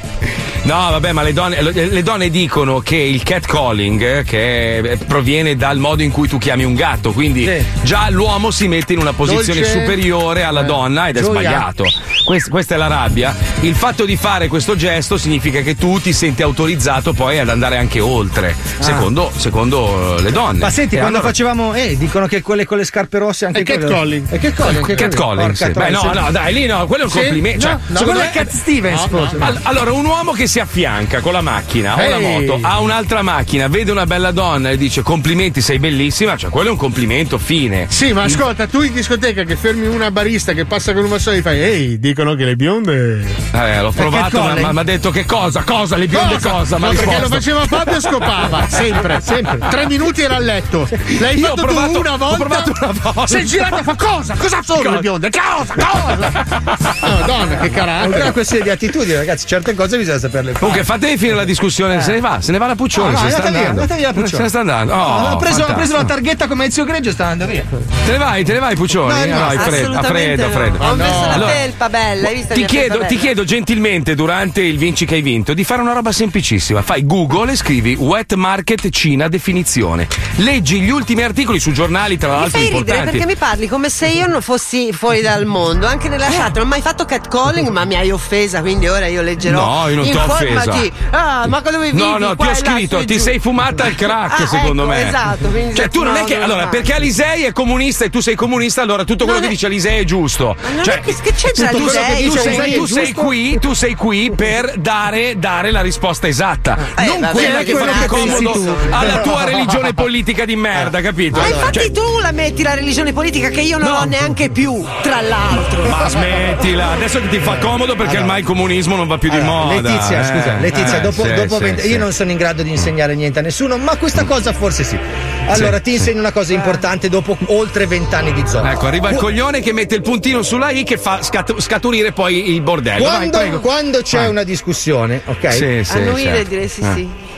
No, 0.64 0.88
vabbè, 0.92 1.12
ma 1.12 1.20
le 1.22 1.34
donne, 1.34 1.60
le 1.60 2.02
donne 2.02 2.30
dicono 2.30 2.80
che 2.80 2.96
il 2.96 3.22
catcalling 3.22 4.02
eh, 4.20 4.22
che 4.24 4.78
eh, 4.78 4.96
proviene 4.96 5.56
dal 5.56 5.76
modo 5.76 6.02
in 6.02 6.10
cui 6.10 6.26
tu 6.26 6.38
chiami 6.38 6.64
un 6.64 6.72
gatto, 6.74 7.12
quindi 7.12 7.46
già 7.82 8.08
l'uomo 8.08 8.50
si 8.50 8.66
mette 8.66 8.94
in 8.94 8.98
una 9.00 9.12
posizione 9.12 9.60
Dolce. 9.60 9.80
superiore 9.80 10.42
alla 10.42 10.62
Eh. 10.62 10.66
donna 10.66 11.08
ed 11.08 11.18
è 11.18 11.20
Gioia. 11.20 11.30
sbagliato. 11.32 11.84
Quest- 12.24 12.48
questa 12.48 12.76
è 12.76 12.78
la 12.78 12.86
rabbia. 12.86 13.36
Il 13.60 13.74
fatto 13.74 14.06
di 14.06 14.16
fare 14.16 14.48
questo 14.48 14.74
gesto 14.74 15.18
significa 15.18 15.60
che 15.60 15.76
tu 15.76 16.00
ti 16.00 16.14
senti 16.14 16.42
autorizzato 16.42 17.12
poi 17.12 17.38
ad 17.38 17.50
andare 17.50 17.76
anche 17.76 18.00
oltre, 18.00 18.56
secondo, 18.78 19.30
secondo, 19.36 20.16
eh, 20.16 20.22
le 20.22 20.32
donne. 20.32 20.60
Ma 20.60 20.70
senti, 20.70 20.94
E 20.94 20.98
quando 20.98 21.18
allora- 21.18 21.30
facevamo. 21.30 21.74
Eh, 21.74 21.96
dicono 21.98 22.26
che 22.26 22.40
quelle 22.40 22.64
con 22.64 22.78
le 22.78 22.84
scarpe 22.84 23.18
rosse 23.18 23.44
anche 23.44 23.60
È 23.60 23.64
quello- 23.64 23.86
catcalling. 23.86 24.28
È 24.30 24.38
catcalling. 24.38 24.94
Cat 24.94 25.14
calling, 25.14 25.52
sì. 25.52 25.64
Porca 25.64 25.80
Beh, 25.84 25.90
no, 25.90 26.02
no, 26.14 26.26
sì. 26.26 26.32
dai, 26.32 26.54
lì 26.54 26.64
no, 26.66 26.86
quello 26.86 27.02
è 27.02 27.06
un 27.06 27.12
Sì? 27.12 27.18
complimento. 27.18 27.66
No, 27.68 27.72
Cioè, 27.72 27.72
no, 27.74 27.98
secondo 27.98 28.04
quello 28.04 28.18
me- 28.20 28.30
è 28.30 28.32
Cat 28.32 28.50
Stevens, 28.50 29.04
No, 29.10 29.18
no. 29.20 29.44
All- 29.44 29.58
Allora, 29.64 29.92
un 29.92 30.04
uomo 30.06 30.32
che 30.32 30.46
si 30.46 30.53
affianca 30.60 31.20
con 31.20 31.32
la 31.32 31.40
macchina 31.40 31.94
o 31.94 32.08
la 32.08 32.16
Ehi. 32.18 32.46
moto 32.46 32.58
a 32.62 32.80
un'altra 32.80 33.22
macchina, 33.22 33.68
vede 33.68 33.90
una 33.90 34.06
bella 34.06 34.30
donna 34.30 34.70
e 34.70 34.76
dice 34.76 35.02
complimenti, 35.02 35.60
sei 35.60 35.78
bellissima, 35.78 36.36
cioè 36.36 36.50
quello 36.50 36.68
è 36.68 36.72
un 36.72 36.78
complimento, 36.78 37.38
fine. 37.38 37.86
Sì, 37.88 38.12
ma 38.12 38.22
ascolta, 38.24 38.66
tu 38.66 38.82
in 38.82 38.92
discoteca 38.92 39.42
che 39.44 39.56
fermi 39.56 39.86
una 39.86 40.10
barista 40.10 40.52
che 40.52 40.64
passa 40.64 40.92
con 40.92 41.04
un 41.04 41.10
vassoio 41.10 41.38
e 41.38 41.42
fai 41.42 41.60
Ehi, 41.62 41.98
dicono 41.98 42.34
che 42.34 42.44
le 42.44 42.56
bionde. 42.56 43.24
Eh, 43.52 43.80
l'ho 43.80 43.92
provato, 43.92 44.42
ma 44.42 44.72
mi 44.72 44.78
ha 44.78 44.82
detto 44.82 45.10
che 45.10 45.24
cosa? 45.24 45.62
Cosa? 45.62 45.96
Le 45.96 46.06
bionde 46.06 46.38
cosa? 46.40 46.76
No, 46.78 46.86
Ma 46.88 46.92
perché 46.94 47.18
lo 47.20 47.28
faceva 47.28 47.66
Fabio 47.66 48.00
scopava, 48.00 48.66
sempre, 48.70 49.20
sempre. 49.22 49.58
Tre 49.70 49.86
minuti 49.86 50.22
era 50.22 50.36
a 50.36 50.40
letto. 50.40 50.88
L'hai 51.18 51.38
Io 51.38 51.46
ho 51.52 51.56
fatto 51.56 51.62
provato- 51.66 51.92
tu 51.92 51.98
una 52.00 52.12
ho 52.14 52.16
volta? 52.18 52.36
provato 52.36 52.72
una 52.80 52.92
volta. 53.02 53.26
Sei 53.26 53.44
girato 53.46 53.78
e 53.78 53.82
fa 53.82 53.94
cosa? 53.96 54.34
Cosa 54.36 54.62
sono 54.62 54.78
Cosa? 54.78 54.90
le 54.90 54.98
bionde? 55.00 55.30
Cosa? 55.30 55.74
Cosa? 55.74 56.32
Madonna, 57.00 57.46
che 57.46 57.54
È 57.54 57.58
una 57.58 57.68
carattere. 57.70 58.32
questione 58.32 58.62
di 58.64 58.70
attitudine, 58.70 59.16
ragazzi. 59.16 59.46
Certe 59.46 59.74
cose 59.74 59.96
bisogna 59.98 60.18
saperle 60.44 60.52
fare. 60.52 60.58
Comunque, 60.58 60.84
fatevi 60.84 61.16
finire 61.16 61.36
la 61.36 61.44
discussione, 61.44 62.00
se 62.02 62.12
ne 62.12 62.20
va, 62.20 62.40
se 62.40 62.52
ne 62.52 62.58
va 62.58 62.66
la 62.66 62.74
Puccione, 62.74 63.12
No, 63.12 63.12
no, 63.12 63.18
se 63.18 63.24
ne 63.24 63.30
sta 63.30 63.42
andata 63.44 63.58
via, 63.60 63.68
andando. 63.70 63.94
via 63.94 64.06
la 64.06 64.12
Puccione. 64.12 64.28
Se 64.36 64.42
ne 64.42 64.48
sta 64.48 64.60
andando. 64.60 64.92
Oh, 64.94 65.26
ha, 65.26 65.36
preso, 65.36 65.64
ha 65.64 65.72
preso 65.74 65.96
la 65.96 66.04
targhetta 66.04 66.46
come 66.46 66.64
Ezio 66.66 66.84
Greggio 66.84 67.08
e 67.10 67.12
sta 67.12 67.26
andando 67.26 67.52
via. 67.52 67.64
Te 68.04 68.10
ne 68.12 68.18
vai, 68.18 68.44
te 68.44 68.52
ne 68.52 68.58
vai, 68.58 68.74
Puccioni? 68.76 69.08
No, 69.12 69.14
è 69.14 69.26
No, 69.28 69.46
hai 69.46 69.58
freddo, 69.58 69.88
Assolutamente 69.88 70.42
freddo, 70.42 70.46
no. 70.46 70.50
freddo. 70.50 70.84
Ho 70.84 70.94
messo 70.94 71.20
la 71.26 71.32
Allora, 71.32 71.50
felpa 71.52 71.88
bella, 71.88 72.28
hai 72.28 72.34
visto 72.34 72.54
Ti 72.54 72.64
chiedo, 72.64 73.04
ti 73.06 73.16
chiedo 73.16 73.44
gentilmente 73.44 74.14
durante 74.14 74.60
il 74.62 74.78
Vinci 74.78 75.04
che 75.06 75.14
hai 75.16 75.22
vinto 75.22 75.54
di 75.54 75.64
fare 75.64 75.80
una 75.82 75.92
roba 75.92 76.12
semplicissima. 76.12 76.82
Fai 76.82 77.04
Google 77.06 77.52
e 77.52 77.56
scrivi 77.56 77.94
Wet 77.94 78.34
Market 78.34 78.88
Cina 78.90 79.28
definizione. 79.28 80.06
Leggi 80.36 80.80
gli 80.80 80.90
ultimi 80.90 81.22
articoli 81.22 81.58
su 81.60 81.72
giornali, 81.72 82.16
tra 82.18 82.28
Mi 82.28 82.34
l'altro 82.34 82.50
fai 82.58 82.60
ridere 82.68 82.78
importanti. 82.80 83.10
perché 83.18 83.26
mi 83.26 83.36
parli 83.36 83.68
come 83.68 83.88
se 83.88 84.06
io 84.08 84.26
non 84.26 84.42
fossi 84.42 84.92
fuori 84.92 85.20
dal 85.20 85.44
mondo. 85.46 85.86
Anche 85.86 86.08
nella 86.08 86.28
chat 86.28 86.56
non 86.56 86.66
ho 86.66 86.68
mai 86.68 86.80
fatto 86.80 87.04
catcalling, 87.04 87.68
ma 87.68 87.84
mi 87.84 87.96
hai 87.96 88.10
offesa, 88.10 88.60
quindi 88.60 88.88
ora 88.88 89.06
io 89.06 89.22
leggerò. 89.22 89.82
No, 89.82 89.88
io 89.88 89.96
non 89.96 90.04
ti 90.04 90.16
ho 90.16 90.26
Informati. 90.42 90.92
offesa. 90.96 91.10
Ah, 91.10 91.46
ma 91.48 91.60
dove 91.60 91.90
vivi? 91.90 91.96
No, 91.98 92.18
no, 92.18 92.36
ti 92.36 92.46
ho 92.46 92.54
scritto, 92.54 93.04
ti 93.04 93.18
sei 93.18 93.38
fumata 93.38 93.86
il 93.86 93.94
crack, 93.94 94.40
Ah, 94.40 94.46
secondo 94.46 94.82
ecco, 94.82 94.90
me. 94.92 95.08
Esatto, 95.08 95.52
Cioè, 95.74 95.88
tu 95.88 96.02
non 96.02 96.16
è 96.16 96.20
no, 96.20 96.24
che. 96.26 96.40
Allora, 96.40 96.66
perché 96.68 96.94
Alisei 96.94 97.44
è 97.44 97.52
comunista 97.52 98.04
e 98.04 98.10
tu 98.10 98.20
sei 98.20 98.34
comunista, 98.34 98.82
allora 98.82 99.04
tutto 99.04 99.24
quello 99.24 99.40
Non 99.40 99.48
che 99.48 99.54
è- 99.54 99.56
dice 99.56 99.66
Alisei 99.66 100.00
è 100.00 100.04
giusto. 100.04 100.56
Cioè, 100.82 101.00
che, 101.00 101.14
che 101.14 101.64
Alisei? 101.66 102.24
tu 102.28 102.36
sei, 102.36 102.74
tu 102.74 102.86
sei 102.86 103.12
qui, 103.12 103.58
tu 103.58 103.72
sei 103.74 103.94
qui 103.94 104.32
per 104.34 104.74
dare, 104.76 105.38
dare 105.38 105.70
la 105.70 105.80
risposta 105.80 106.26
esatta. 106.26 106.76
Eh, 106.98 107.06
non 107.06 107.20
vabbè, 107.20 107.32
quella 107.32 107.62
che 107.62 107.74
fa 107.74 108.06
comodo 108.06 108.76
alla 108.90 109.18
tua 109.20 109.44
religione 109.44 109.92
politica 109.94 110.44
di 110.44 110.56
merda, 110.56 111.00
capito? 111.00 111.38
Ma 111.40 111.46
infatti 111.46 111.78
Cioè, 111.78 111.90
tu 111.90 112.18
la 112.20 112.32
metti 112.32 112.62
la 112.62 112.74
religione 112.74 113.12
politica 113.12 113.48
che 113.48 113.60
io 113.60 113.78
non 113.78 113.92
ho 113.92 114.04
neanche 114.04 114.50
più, 114.50 114.84
tra 115.02 115.20
l'altro. 115.20 115.84
ma 115.88 116.08
smettila, 116.08 116.90
adesso 116.92 117.20
che 117.20 117.28
ti 117.28 117.38
fa 117.38 117.56
comodo 117.58 117.94
perché 117.96 118.18
ormai 118.18 118.40
il 118.40 118.46
comunismo 118.46 118.96
non 118.96 119.06
va 119.06 119.18
più 119.18 119.30
di 119.30 119.40
moda. 119.40 119.80
Letizia, 119.80 120.20
eh. 120.20 120.23
Scusa, 120.24 120.56
Letizia, 120.60 120.98
Eh, 120.98 121.00
dopo, 121.00 121.24
sì, 121.24 121.32
dopo 121.34 121.56
sì, 121.56 121.62
vent- 121.62 121.80
sì. 121.80 121.88
io 121.88 121.98
non 121.98 122.12
sono 122.12 122.30
in 122.30 122.36
grado 122.36 122.62
di 122.62 122.70
insegnare 122.70 123.14
niente 123.14 123.38
a 123.38 123.42
nessuno, 123.42 123.76
ma 123.78 123.96
questa 123.96 124.24
cosa 124.24 124.52
forse 124.52 124.84
sì. 124.84 124.98
Allora, 125.46 125.76
Sì, 125.76 125.82
ti 125.82 125.90
sì. 125.90 125.96
insegno 125.96 126.20
una 126.20 126.32
cosa 126.32 126.52
importante 126.54 127.08
dopo 127.08 127.36
oltre 127.46 127.86
vent'anni 127.86 128.32
di 128.32 128.42
zona. 128.46 128.72
Ecco, 128.72 128.86
arriva 128.86 129.10
il 129.10 129.16
coglione 129.16 129.60
che 129.60 129.72
mette 129.72 129.94
il 129.96 130.02
puntino 130.02 130.42
sulla 130.42 130.70
I 130.70 130.84
che 130.84 130.96
fa 130.98 131.22
scat- 131.22 131.58
scaturire 131.60 132.12
poi 132.12 132.50
il 132.54 132.60
bordello. 132.62 133.04
Vai, 133.04 133.12
Quando, 133.30 133.38
prego. 133.38 133.60
quando 133.60 134.02
c'è 134.02 134.18
Vai. 134.18 134.28
una 134.28 134.42
discussione, 134.42 135.20
ok? 135.24 135.52
Sì, 135.52 135.80
sì, 135.84 135.96
Annuire 135.98 136.22
certo. 136.22 136.40
e 136.40 136.44
dire 136.48 136.68
sì, 136.68 136.82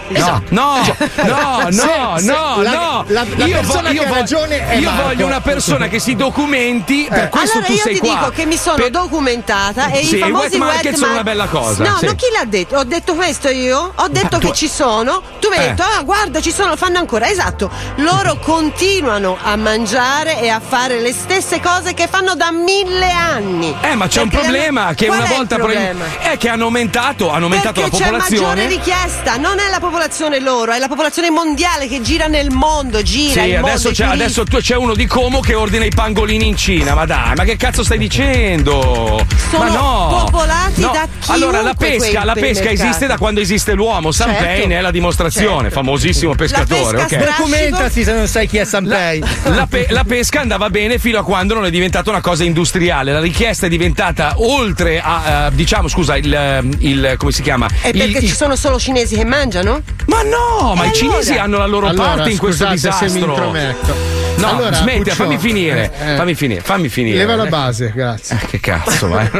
Eh. 0.08 0.14
sì. 0.20 0.20
No, 0.20 0.42
no, 0.50 0.76
no, 0.76 1.70
Se- 1.70 1.98
no, 1.98 2.18
se- 2.18 2.24
no, 2.26 2.62
la- 2.62 2.70
no. 2.70 3.04
la- 3.08 3.24
la 3.36 3.44
io 3.44 3.56
persona 3.56 3.90
che 3.90 4.04
ha 4.04 4.12
ragione 4.12 4.68
è 4.68 4.74
io 4.76 4.90
Marco. 4.90 5.02
voglio 5.08 5.26
una 5.26 5.40
persona 5.40 5.88
che 5.88 5.98
si 5.98 6.14
documenti, 6.14 7.06
per 7.08 7.28
questo 7.28 7.58
allora 7.58 7.66
tu 7.66 7.72
io 7.76 7.82
sei 7.82 7.94
ti 7.94 8.00
qua. 8.00 8.08
dico 8.10 8.30
che 8.30 8.46
mi 8.46 8.56
sono 8.56 8.76
Per- 8.76 8.90
documentata 8.90 9.88
e 9.90 10.04
Sì, 10.04 10.16
i 10.16 10.18
famosi 10.18 10.44
wet 10.44 10.54
market 10.56 10.92
sono 10.94 11.06
mar- 11.06 11.14
una 11.14 11.22
bella 11.24 11.46
cosa, 11.46 11.84
No, 11.84 11.96
sì. 11.98 12.06
no, 12.06 12.14
chi 12.14 12.26
l'ha 12.32 12.44
detto? 12.44 12.76
Ho 12.76 12.84
detto 12.84 13.14
questo 13.14 13.48
io? 13.48 13.92
Ho 13.94 14.08
detto 14.08 14.38
tu- 14.38 14.48
che 14.48 14.54
ci 14.54 14.68
sono. 14.68 15.22
Tu 15.40 15.48
mi 15.48 15.56
hai 15.56 15.64
Eh. 15.64 15.68
detto, 15.70 15.82
ah, 15.82 16.02
guarda, 16.02 16.40
ci 16.40 16.52
sono, 16.52 16.76
fanno 16.76 16.98
ancora. 16.98 17.28
Esatto. 17.28 17.70
Loro 17.96 18.36
continuano 18.42 19.36
a 19.42 19.56
mangiare 19.56 20.40
e 20.40 20.48
a 20.48 20.60
fare 20.66 21.00
le 21.00 21.12
stesse 21.12 21.60
cose 21.60 21.94
che 21.94 22.06
fanno 22.08 22.34
da 22.34 22.50
mille 22.52 23.10
anni. 23.10 23.74
Eh, 23.80 23.94
ma 23.94 24.06
c'è 24.06 24.20
un 24.22 24.28
Perché 24.28 24.44
problema 24.46 24.88
le- 24.90 24.94
che 24.94 25.06
Qual 25.06 25.18
una 25.18 25.26
è 25.26 25.30
il 25.30 25.36
volta 25.36 25.54
problema? 25.56 26.04
è 26.20 26.36
che 26.38 26.48
hanno 26.48 26.64
aumentato, 26.64 27.30
hanno 27.30 27.44
aumentato 27.44 27.80
Perché 27.80 27.98
la 27.98 28.04
c'è 28.04 28.10
maggiore 28.12 28.36
popolazione. 28.36 28.66
richiesta, 28.68 29.36
non 29.36 29.58
è 29.58 29.68
la 29.68 29.78
popolazione 29.80 29.94
loro, 30.40 30.72
è 30.72 30.78
la 30.78 30.88
popolazione 30.88 31.30
mondiale 31.30 31.88
che 31.88 32.00
gira 32.02 32.26
nel 32.26 32.50
mondo, 32.50 33.02
gira 33.02 33.42
Sì, 33.42 33.48
il 33.48 33.52
mondo. 33.54 33.68
adesso 33.68 33.88
i 33.88 33.92
c'è, 33.94 34.04
adesso 34.04 34.44
tu- 34.44 34.58
c'è 34.58 34.76
uno 34.76 34.94
di 34.94 35.06
Como 35.06 35.40
che 35.40 35.54
ordina 35.54 35.84
i 35.84 35.90
pangolini 35.90 36.46
in 36.46 36.56
Cina. 36.56 36.94
Ma 36.94 37.04
dai, 37.06 37.34
ma 37.34 37.44
che 37.44 37.56
cazzo 37.56 37.82
stai 37.82 37.98
dicendo? 37.98 39.24
Sono 39.50 39.64
ma 39.64 39.70
no! 39.70 40.22
popolati 40.24 40.80
No. 40.80 40.90
da 40.92 41.08
Allora, 41.28 41.62
la 41.62 41.74
pesca, 41.74 42.24
la 42.24 42.34
pesca 42.34 42.68
esiste 42.70 43.06
da 43.06 43.16
quando 43.16 43.40
esiste 43.40 43.72
l'uomo. 43.72 44.12
Sam 44.12 44.28
Certo. 44.30 44.44
Payne 44.44 44.78
è 44.78 44.80
la 44.80 44.90
dimostrazione, 44.90 45.62
Certo. 45.62 45.74
famosissimo 45.74 46.34
pescatore. 46.34 46.98
ok? 47.02 47.16
Documentati 47.36 48.04
se 48.04 48.12
non 48.12 48.26
sai 48.28 48.46
chi 48.46 48.58
è 48.58 48.64
Sanpei. 48.64 49.22
La, 49.44 49.66
pe- 49.68 49.86
la 49.90 50.04
pesca 50.04 50.40
andava 50.40 50.68
bene 50.70 50.98
fino 50.98 51.18
a 51.18 51.24
quando 51.24 51.54
non 51.54 51.64
è 51.64 51.70
diventata 51.70 52.10
una 52.10 52.20
cosa 52.20 52.44
industriale. 52.44 53.12
La 53.12 53.20
richiesta 53.20 53.66
è 53.66 53.68
diventata 53.68 54.34
oltre 54.36 55.00
a, 55.02 55.46
eh, 55.46 55.54
diciamo, 55.54 55.88
scusa, 55.88 56.16
il, 56.16 56.76
il- 56.80 57.14
come 57.16 57.32
si 57.32 57.42
chiama? 57.42 57.66
È 57.80 57.90
perché 57.92 58.18
il- 58.18 58.28
ci 58.28 58.34
sono 58.34 58.56
solo 58.56 58.78
cinesi 58.78 59.16
che 59.16 59.24
mangiano? 59.24 59.82
Ma 60.06 60.22
no, 60.22 60.74
ma 60.74 60.84
E 60.84 60.88
i 60.88 60.92
cinesi 60.92 61.30
allora? 61.32 61.42
hanno 61.44 61.58
la 61.58 61.66
loro 61.66 61.86
Allora, 61.88 62.08
parte 62.14 62.30
in 62.30 62.38
questo 62.38 62.64
scusate 62.66 62.78
se 62.78 63.04
mi 63.06 63.12
disastro. 63.12 63.30
intrometto. 63.32 63.94
No, 64.36 64.48
Allora, 64.50 64.72
smetti, 64.74 64.98
Puccio, 64.98 65.14
fammi 65.14 65.38
finire, 65.38 65.90
eh, 65.98 66.12
eh. 66.12 66.16
fammi 66.16 66.34
finire, 66.34 66.60
fammi 66.60 66.88
finire. 66.90 67.16
Leva 67.16 67.36
la 67.36 67.44
Eh, 67.46 67.48
base, 67.48 67.90
grazie. 67.94 68.38
Che 68.50 68.60
cazzo, 68.60 69.06
ma 69.08 69.22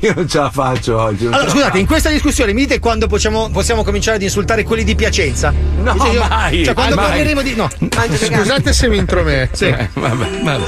io 0.00 0.12
non 0.14 0.28
ce 0.28 0.38
la 0.38 0.50
faccio 0.50 1.00
oggi. 1.00 1.26
Allora, 1.26 1.48
scusate, 1.48 1.78
in 1.78 1.86
questa 1.86 2.10
discussione 2.10 2.52
mi 2.52 2.62
dite 2.62 2.78
quando 2.80 3.06
possiamo, 3.06 3.48
possiamo 3.50 3.84
cominciare 3.84 4.16
ad 4.16 4.22
insultare 4.22 4.64
quelli 4.64 4.82
di 4.84 4.94
Piacenza? 4.96 5.52
No, 5.80 5.94
io- 6.12 6.26
mai, 6.28 6.64
Cioè, 6.64 6.74
quando 6.74 6.96
mai. 6.96 7.06
parleremo 7.06 7.42
di. 7.42 7.54
No. 7.54 7.68
Scusate 7.78 8.72
se 8.72 8.88
mi 8.88 8.96
intrometto. 8.96 9.56
Sì. 9.56 9.66
Eh, 9.66 9.88
vabbè, 9.94 10.26
vabbè. 10.42 10.64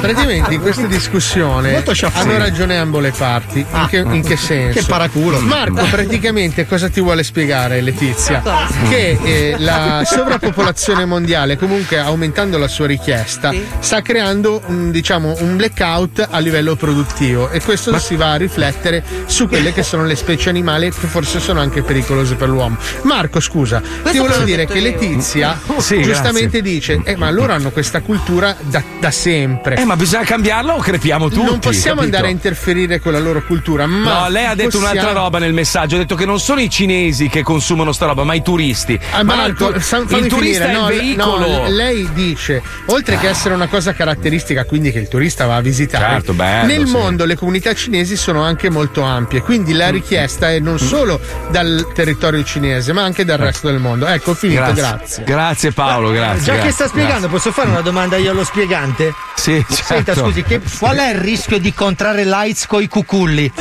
Praticamente 0.00 0.54
in 0.54 0.60
questa 0.60 0.86
discussione 0.86 1.84
hanno 2.12 2.38
ragione 2.38 2.78
ambo 2.78 3.00
le 3.00 3.10
parti. 3.10 3.58
In 3.70 3.86
che, 3.88 3.98
in 3.98 4.22
che 4.22 4.36
senso? 4.36 4.78
Che 4.78 4.86
paraculo. 4.86 5.40
Marco 5.40 5.84
praticamente 5.84 6.66
cosa 6.66 6.88
ti 6.88 7.00
vuole 7.00 7.22
spiegare 7.22 7.80
Letizia? 7.80 8.42
Che 8.88 9.18
eh, 9.22 9.54
la 9.58 10.02
sovrappopolazione 10.04 11.04
mondiale 11.04 11.56
comunque 11.56 11.98
aumentando 11.98 12.56
la 12.56 12.68
sua 12.68 12.86
richiesta 12.86 13.52
sta 13.78 14.00
creando 14.00 14.62
un, 14.66 14.90
diciamo, 14.90 15.36
un 15.40 15.56
blackout 15.56 16.28
a 16.30 16.38
livello 16.38 16.76
produttivo 16.76 17.50
e 17.50 17.60
questo 17.60 17.98
si 17.98 18.16
va 18.16 18.32
a 18.32 18.36
riflettere 18.36 19.04
su 19.26 19.48
quelle 19.48 19.72
che 19.72 19.82
sono 19.82 20.04
le 20.04 20.16
specie 20.16 20.48
animali 20.48 20.90
che 20.90 21.06
forse 21.06 21.40
sono 21.40 21.60
anche 21.60 21.82
pericolose 21.82 22.36
per 22.36 22.48
l'uomo. 22.48 22.76
Marco 23.02 23.40
scusa, 23.40 23.82
ti 24.10 24.18
volevo 24.18 24.44
dire 24.44 24.66
che 24.66 24.78
io. 24.78 24.84
Letizia 24.84 25.58
Sì, 25.78 26.02
giustamente 26.02 26.62
dice 26.62 27.00
eh, 27.04 27.16
ma 27.16 27.30
loro 27.30 27.52
hanno 27.52 27.70
questa 27.70 28.00
cultura 28.00 28.56
da, 28.60 28.82
da 28.98 29.10
sempre. 29.10 29.76
Eh, 29.76 29.84
ma 29.90 29.96
bisogna 29.96 30.22
cambiarla 30.22 30.74
o 30.76 30.78
crepiamo 30.78 31.28
tutti? 31.28 31.44
non 31.44 31.58
possiamo 31.58 31.96
capito? 31.96 32.04
andare 32.04 32.26
a 32.28 32.30
interferire 32.30 33.00
con 33.00 33.10
la 33.10 33.18
loro 33.18 33.42
cultura, 33.44 33.86
ma 33.86 34.20
No, 34.22 34.28
lei 34.28 34.44
ha 34.46 34.54
detto 34.54 34.78
possiamo- 34.78 34.92
un'altra 34.92 35.12
roba 35.12 35.38
nel 35.40 35.52
messaggio. 35.52 35.96
Ha 35.96 35.98
detto 35.98 36.14
che 36.14 36.24
non 36.26 36.38
sono 36.38 36.60
i 36.60 36.70
cinesi 36.70 37.28
che 37.28 37.42
consumano 37.42 37.90
sta 37.90 38.06
roba, 38.06 38.22
ma 38.22 38.34
i 38.34 38.42
turisti. 38.42 38.96
Ah, 39.10 39.24
ma 39.24 39.34
Marco, 39.34 39.68
il, 39.70 39.82
tu- 39.84 40.16
il 40.16 40.26
turista 40.28 40.64
finire. 40.66 40.66
è 40.66 40.72
No, 40.72 40.90
il 40.90 40.98
veicolo. 41.00 41.38
no, 41.48 41.68
lei 41.68 42.08
dice, 42.12 42.62
oltre 42.86 43.18
che 43.18 43.28
essere 43.28 43.52
una 43.54 43.66
cosa 43.66 43.92
caratteristica, 43.92 44.64
quindi 44.64 44.92
che 44.92 45.00
il 45.00 45.08
turista 45.08 45.46
va 45.46 45.56
a 45.56 45.60
visitare, 45.60 46.04
Certo, 46.04 46.34
bello, 46.34 46.66
nel 46.66 46.86
sì. 46.86 46.92
mondo 46.92 47.24
le 47.24 47.34
comunità 47.34 47.74
cinesi 47.74 48.14
sono 48.16 48.42
anche 48.44 48.70
molto 48.70 49.02
ampie, 49.02 49.40
quindi 49.42 49.72
Mm. 49.74 49.76
la 49.76 49.88
richiesta 49.90 50.52
è 50.52 50.60
non 50.60 50.78
solo 50.78 51.18
dal 51.50 51.88
territorio 51.92 52.44
cinese, 52.44 52.92
ma 52.92 53.02
anche 53.02 53.24
dal 53.24 53.38
resto 53.38 53.66
del 53.68 53.80
mondo. 53.80 54.06
Ecco, 54.06 54.30
ho 54.30 54.34
finito, 54.34 54.60
Grazie. 54.62 54.82
grazie. 54.82 55.24
Grazie 55.24 55.72
Paolo, 55.72 56.10
grazie. 56.12 56.42
Già 56.44 56.52
che 56.52 56.58
grazie, 56.58 56.72
sta 56.72 56.86
spiegando, 56.86 57.26
posso 57.28 57.50
fare 57.50 57.68
una 57.70 57.80
domanda 57.80 58.16
io 58.16 58.30
allo 58.30 58.44
spiegante? 58.44 59.12
Sì, 59.34 59.64
Senta, 59.82 60.12
certo. 60.14 60.28
scusi, 60.28 60.42
che- 60.42 60.60
qual 60.78 60.96
è 60.98 61.10
il 61.10 61.18
rischio 61.18 61.58
di 61.58 61.72
contrarre 61.74 62.24
l'AIDS 62.24 62.66
coi 62.66 62.86
cuculli? 62.88 63.50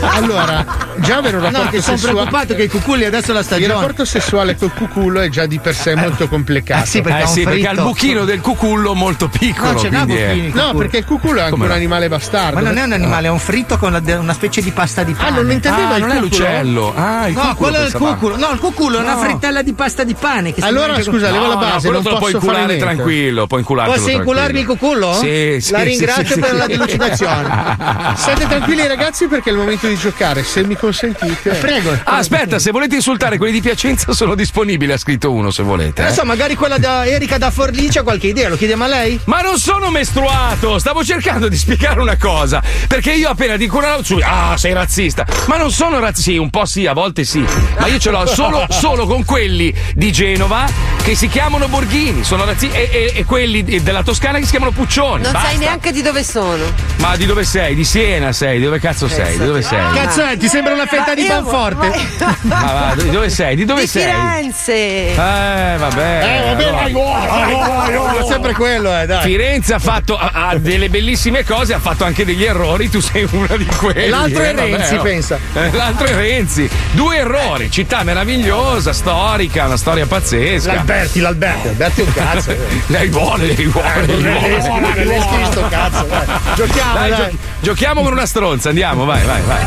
Allora, 0.00 0.64
già 0.98 1.16
avere 1.16 1.36
un 1.36 1.42
No, 1.42 1.50
rapporto 1.50 1.70
che 1.70 1.82
sono 1.82 1.96
sessuale. 1.96 2.14
preoccupato 2.16 2.54
che 2.54 2.62
i 2.64 2.68
cuculli 2.68 3.04
adesso 3.04 3.30
è 3.30 3.34
la 3.34 3.38
Il 3.40 3.44
stagione. 3.44 3.72
rapporto 3.72 4.04
sessuale 4.04 4.56
col 4.56 4.72
cuculo 4.72 5.20
è 5.20 5.28
già 5.28 5.46
di 5.46 5.58
per 5.58 5.74
sé 5.74 5.94
molto 5.94 6.28
complicato. 6.28 6.84
eh 6.84 6.86
sì, 6.86 7.00
perché 7.00 7.18
Eh 7.18 7.22
ha 7.22 7.26
un 7.26 7.32
sì, 7.32 7.42
perché 7.42 7.66
ha 7.68 7.70
il 7.72 7.80
buchino 7.82 8.24
del 8.24 8.40
cucullo 8.40 8.94
molto 8.94 9.28
piccolo. 9.28 9.72
No, 9.72 9.80
è- 9.80 10.04
buchini. 10.04 10.46
No, 10.48 10.62
cuculo. 10.62 10.78
perché 10.78 10.96
il 10.98 11.04
cuculo 11.04 11.38
è 11.38 11.40
anche 11.40 11.50
Come 11.52 11.64
un 11.64 11.70
no? 11.70 11.76
animale 11.76 12.08
bastardo. 12.08 12.54
Ma 12.54 12.60
non 12.60 12.76
è 12.78 12.82
un 12.82 12.92
animale, 12.92 13.26
è 13.26 13.30
un 13.30 13.38
fritto 13.38 13.76
con 13.78 13.94
una, 13.94 14.18
una 14.18 14.32
specie 14.34 14.60
di 14.62 14.70
pasta 14.70 15.02
di 15.02 15.12
pane. 15.12 15.28
Ah, 15.28 15.32
non 15.42 15.50
intendeva 15.50 15.88
Ah, 15.94 15.96
il 15.96 16.00
non 16.02 16.10
è 16.10 16.20
cuculo? 16.20 16.38
l'uccello. 16.38 16.94
Ah, 16.96 17.28
il 17.28 17.34
No, 17.34 17.40
cuculo 17.40 17.54
quello 17.56 17.76
è 17.76 17.86
il 17.86 17.92
cuculo. 17.92 18.36
No, 18.36 18.50
il 18.52 18.58
cuculo 18.58 18.98
è 18.98 19.00
una 19.00 19.14
No. 19.14 19.20
frittella 19.20 19.62
di 19.62 19.72
pasta 19.72 20.04
di 20.04 20.14
pane. 20.14 20.52
Che 20.54 20.60
Allora, 20.62 20.94
con- 20.94 21.02
scusa, 21.02 21.30
leva 21.30 21.46
la 21.48 21.54
No, 21.54 21.60
no, 21.60 21.66
base, 21.66 21.90
non 21.90 22.02
te 22.02 22.10
lo 22.10 22.18
puoi 22.18 22.32
inculare 22.32 22.76
tranquillo, 22.76 23.46
puoi 23.46 23.60
inculartelo 23.60 23.96
Posso 23.98 24.10
incularmi 24.10 24.60
il 24.60 24.66
cucullo? 24.98 25.14
Sì, 25.14 25.58
sì, 25.60 25.72
La 25.72 25.82
ringrazio 25.82 26.34
sì, 26.34 26.40
per 26.40 26.50
sì. 26.50 26.56
la 26.56 26.66
delucidazione. 26.66 27.76
State 28.16 28.46
tranquilli 28.46 28.86
ragazzi 28.86 29.26
perché 29.26 29.50
è 29.50 29.52
il 29.52 29.58
momento 29.58 29.86
di 29.86 29.96
giocare, 29.96 30.42
se 30.42 30.64
mi 30.64 30.76
consentite. 30.76 31.50
Prego. 31.50 31.92
Ah, 32.04 32.16
aspetta, 32.16 32.58
se 32.58 32.70
volete 32.70 32.96
insultare 32.96 33.38
quelli 33.38 33.52
di 33.52 33.60
Piacenza 33.60 34.12
sono 34.12 34.34
disponibili, 34.34 34.92
ha 34.92 34.98
scritto 34.98 35.32
uno 35.32 35.50
se 35.50 35.62
volete. 35.62 36.02
Non 36.02 36.10
eh. 36.10 36.14
so, 36.14 36.24
magari 36.24 36.54
quella 36.54 36.78
da 36.78 37.06
Erika 37.06 37.38
da 37.38 37.50
Forlì 37.50 37.88
c'ha 37.88 38.02
qualche 38.02 38.28
idea, 38.28 38.48
lo 38.48 38.56
chiediamo 38.56 38.84
a 38.84 38.88
lei? 38.88 39.20
Ma 39.24 39.40
non 39.40 39.58
sono 39.58 39.90
mestruato, 39.90 40.78
stavo 40.78 41.04
cercando 41.04 41.48
di 41.48 41.56
spiegare 41.56 42.00
una 42.00 42.16
cosa. 42.16 42.62
Perché 42.86 43.12
io 43.12 43.28
appena 43.28 43.56
dico 43.56 43.78
una 43.78 43.96
ah, 44.22 44.56
sei 44.56 44.72
razzista. 44.72 45.26
Ma 45.46 45.56
non 45.56 45.70
sono 45.70 45.98
razzista, 45.98 46.30
sì, 46.30 46.36
un 46.36 46.50
po' 46.50 46.64
sì, 46.64 46.86
a 46.86 46.92
volte 46.92 47.24
sì. 47.24 47.44
Ma 47.78 47.86
io 47.86 47.98
ce 47.98 48.10
l'ho 48.10 48.26
solo, 48.26 48.66
solo 48.70 49.06
con 49.06 49.24
quelli 49.24 49.72
di 49.94 50.10
Genova 50.10 50.66
che 51.08 51.14
si 51.14 51.28
chiamano 51.28 51.68
Borghini, 51.68 52.22
sono 52.22 52.44
razzisti, 52.44 52.76
e, 52.76 52.90
e- 52.92 53.12
e 53.20 53.24
quelli 53.24 53.62
della 53.80 54.02
Toscana 54.02 54.36
che 54.36 54.44
si 54.44 54.50
chiamano 54.50 54.72
Puccioni. 54.72 55.22
Non 55.22 55.32
Basta. 55.32 55.48
sai 55.48 55.56
neanche 55.56 55.90
di 55.90 56.02
dove 56.02 56.22
sono. 56.22 56.62
Ma 56.96 57.16
di 57.16 57.24
dove 57.24 57.44
sei? 57.44 57.74
Di 57.74 57.84
Siena 57.84 58.30
sei? 58.32 58.58
Di 58.58 58.64
dove 58.64 58.78
cazzo 58.78 59.08
sei? 59.08 59.38
Di 59.38 59.46
dove 59.46 59.62
sei? 59.62 59.78
Cazzo 59.94 60.22
è, 60.22 60.36
ti 60.36 60.48
sembra 60.48 60.74
una 60.74 60.84
fetta 60.84 61.14
di 61.14 61.24
panforte? 61.24 61.98
Ma 62.42 62.92
va, 62.94 63.02
di 63.02 63.08
dove 63.08 63.30
sei? 63.30 63.56
Di 63.56 63.64
dove 63.64 63.80
Di 63.80 63.86
sei? 63.86 64.02
Firenze. 64.02 64.74
Eh, 64.74 65.76
vabbè. 65.78 65.78
Eh, 65.78 66.44
vabbè, 66.44 66.64
allora- 66.64 66.76
vai, 66.76 66.92
vai, 66.92 67.54
vai, 67.54 67.96
vai, 67.96 68.26
sempre 68.26 68.52
quello, 68.52 69.00
eh, 69.00 69.06
dai. 69.06 69.22
Firenze 69.22 69.72
ha 69.72 69.78
fatto 69.78 70.14
ha, 70.18 70.30
ha 70.34 70.58
delle 70.58 70.90
bellissime 70.90 71.42
cose, 71.42 71.72
ha 71.72 71.78
fatto 71.78 72.04
anche 72.04 72.26
degli 72.26 72.44
errori, 72.44 72.90
tu 72.90 73.00
sei 73.00 73.26
una 73.30 73.56
di 73.56 73.64
quelli. 73.64 74.02
E 74.04 74.08
l'altro 74.10 74.42
è 74.42 74.50
eh, 74.50 74.52
vabbè, 74.52 74.76
Renzi, 74.76 74.94
oh. 74.94 75.02
pensa. 75.02 75.38
Eh, 75.54 75.70
L'altro 75.72 76.06
è 76.06 76.14
Renzi. 76.14 76.68
Due 76.90 77.16
errori, 77.16 77.70
città 77.70 78.02
meravigliosa, 78.02 78.92
storica, 78.92 79.64
una 79.64 79.78
storia 79.78 80.04
pazzesca. 80.04 80.96
L'Alberti, 80.98 81.20
l'Alberti, 81.20 81.68
Alberti 81.68 82.00
è 82.00 82.04
un 82.04 82.12
cazzo. 82.12 82.56
Lei 82.86 83.08
vuole, 83.08 83.46
lei 83.46 83.66
vuole. 83.66 84.06
lei 84.06 84.60
vuole. 84.60 84.92
Berleschi 84.92 85.44
sto 85.50 85.68
cazzo, 85.68 86.02
dai. 86.04 86.26
Giochiamo, 86.56 86.92
Dai, 86.94 87.10
dai. 87.10 87.30
gio- 87.30 87.36
giochiamo 87.60 88.02
con 88.02 88.12
una 88.12 88.26
stronza, 88.26 88.68
andiamo, 88.70 89.04
vai, 89.04 89.24
vai, 89.24 89.40
vai. 89.42 89.64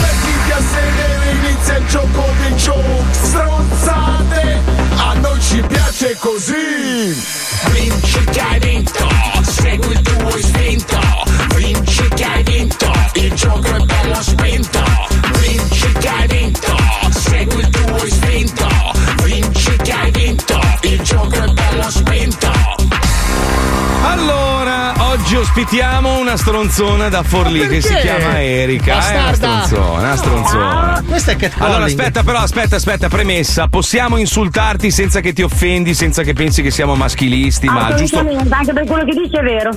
Mettiti 0.00 0.50
a 0.50 0.60
sedere, 0.60 1.30
inizia 1.40 1.76
il 1.76 1.86
gioco 1.86 2.24
dei 2.40 2.58
show 2.58 2.82
Stronzate, 3.12 4.58
a 4.96 5.14
noi 5.14 5.40
ci 5.40 5.62
piace 5.66 6.16
così 6.18 7.24
Vinci 7.70 8.24
che 8.24 8.40
hai 8.40 8.58
ospitiamo 25.62 26.18
una 26.18 26.36
stronzona 26.36 27.08
da 27.08 27.22
Forlì 27.22 27.68
che 27.68 27.80
si 27.80 27.94
chiama 27.94 28.42
Erika. 28.42 28.94
È 28.94 29.16
una 29.16 29.30
Bastarda. 29.30 29.64
stronzona, 29.64 30.00
una 30.00 30.16
stronzona. 30.16 31.04
Questo 31.06 31.30
è 31.30 31.36
catcalling. 31.36 31.70
Allora 31.70 31.84
aspetta 31.84 32.22
però, 32.24 32.38
aspetta, 32.38 32.76
aspetta, 32.76 33.08
premessa. 33.08 33.68
Possiamo 33.68 34.16
insultarti 34.16 34.90
senza 34.90 35.20
che 35.20 35.32
ti 35.32 35.42
offendi, 35.42 35.94
senza 35.94 36.24
che 36.24 36.32
pensi 36.32 36.62
che 36.62 36.72
siamo 36.72 36.96
maschilisti, 36.96 37.68
ma 37.68 37.94
giusto... 37.94 38.18
Anche 38.18 38.72
per 38.72 38.86
quello 38.86 39.04
che 39.04 39.12
dici 39.12 39.36
è 39.36 39.42
vero. 39.42 39.70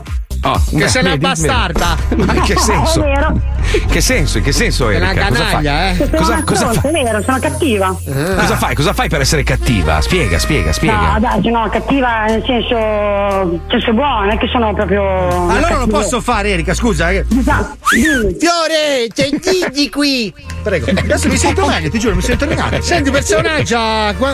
Oh, 0.47 0.61
Che 0.77 0.87
sei 0.87 1.01
una 1.01 1.15
vedi, 1.15 1.25
vedi. 1.25 1.47
bastarda. 1.47 1.97
Ma 2.23 2.33
in 2.35 2.41
che 2.43 2.55
senso? 2.57 3.01
È 3.03 3.05
vero. 3.07 3.39
Che 3.89 3.99
senso? 4.01 4.37
In 4.37 4.43
che 4.43 4.51
senso 4.51 4.89
È 4.89 4.97
una 4.97 5.09
Erika? 5.09 5.27
Cosa 5.27 5.39
fai? 5.43 5.49
canaglia, 5.63 5.89
eh. 5.89 6.09
Cosa, 6.11 6.43
cosa 6.43 6.55
stronza, 6.55 6.81
fai? 6.81 6.89
è 6.91 7.03
vero, 7.03 7.21
sono 7.23 7.39
cattiva. 7.39 7.97
Cosa 8.05 8.55
fai? 8.55 8.75
Cosa 8.75 8.93
fai 8.93 9.09
per 9.09 9.21
essere 9.21 9.41
cattiva? 9.43 10.01
Spiega, 10.01 10.37
spiega, 10.37 10.71
spiega. 10.71 11.13
No, 11.13 11.19
dai, 11.19 11.51
no, 11.51 11.67
cattiva 11.69 12.25
nel 12.25 12.43
senso, 12.45 12.75
nel 12.75 13.61
senso 13.69 13.93
buono, 13.93 14.19
non 14.21 14.29
è 14.29 14.37
che 14.37 14.47
sono 14.51 14.71
proprio. 14.73 15.49
Allora 15.49 15.77
lo 15.79 15.87
posso 15.87 16.21
fare, 16.21 16.49
Erika, 16.51 16.75
scusa. 16.75 17.09
eh. 17.09 17.25
Esatto. 17.39 17.77
Fiore, 17.89 19.07
c'è 19.13 19.29
Gigi 19.39 19.89
qui. 19.89 20.31
Prego. 20.61 20.91
Adesso 20.91 21.27
mi 21.27 21.37
sento 21.37 21.65
meglio, 21.65 21.89
ti 21.89 21.97
giuro, 21.97 22.13
mi 22.15 22.21
sento 22.21 22.45
minato. 22.45 22.79
Senti, 22.81 23.09
personaggio, 23.09 23.77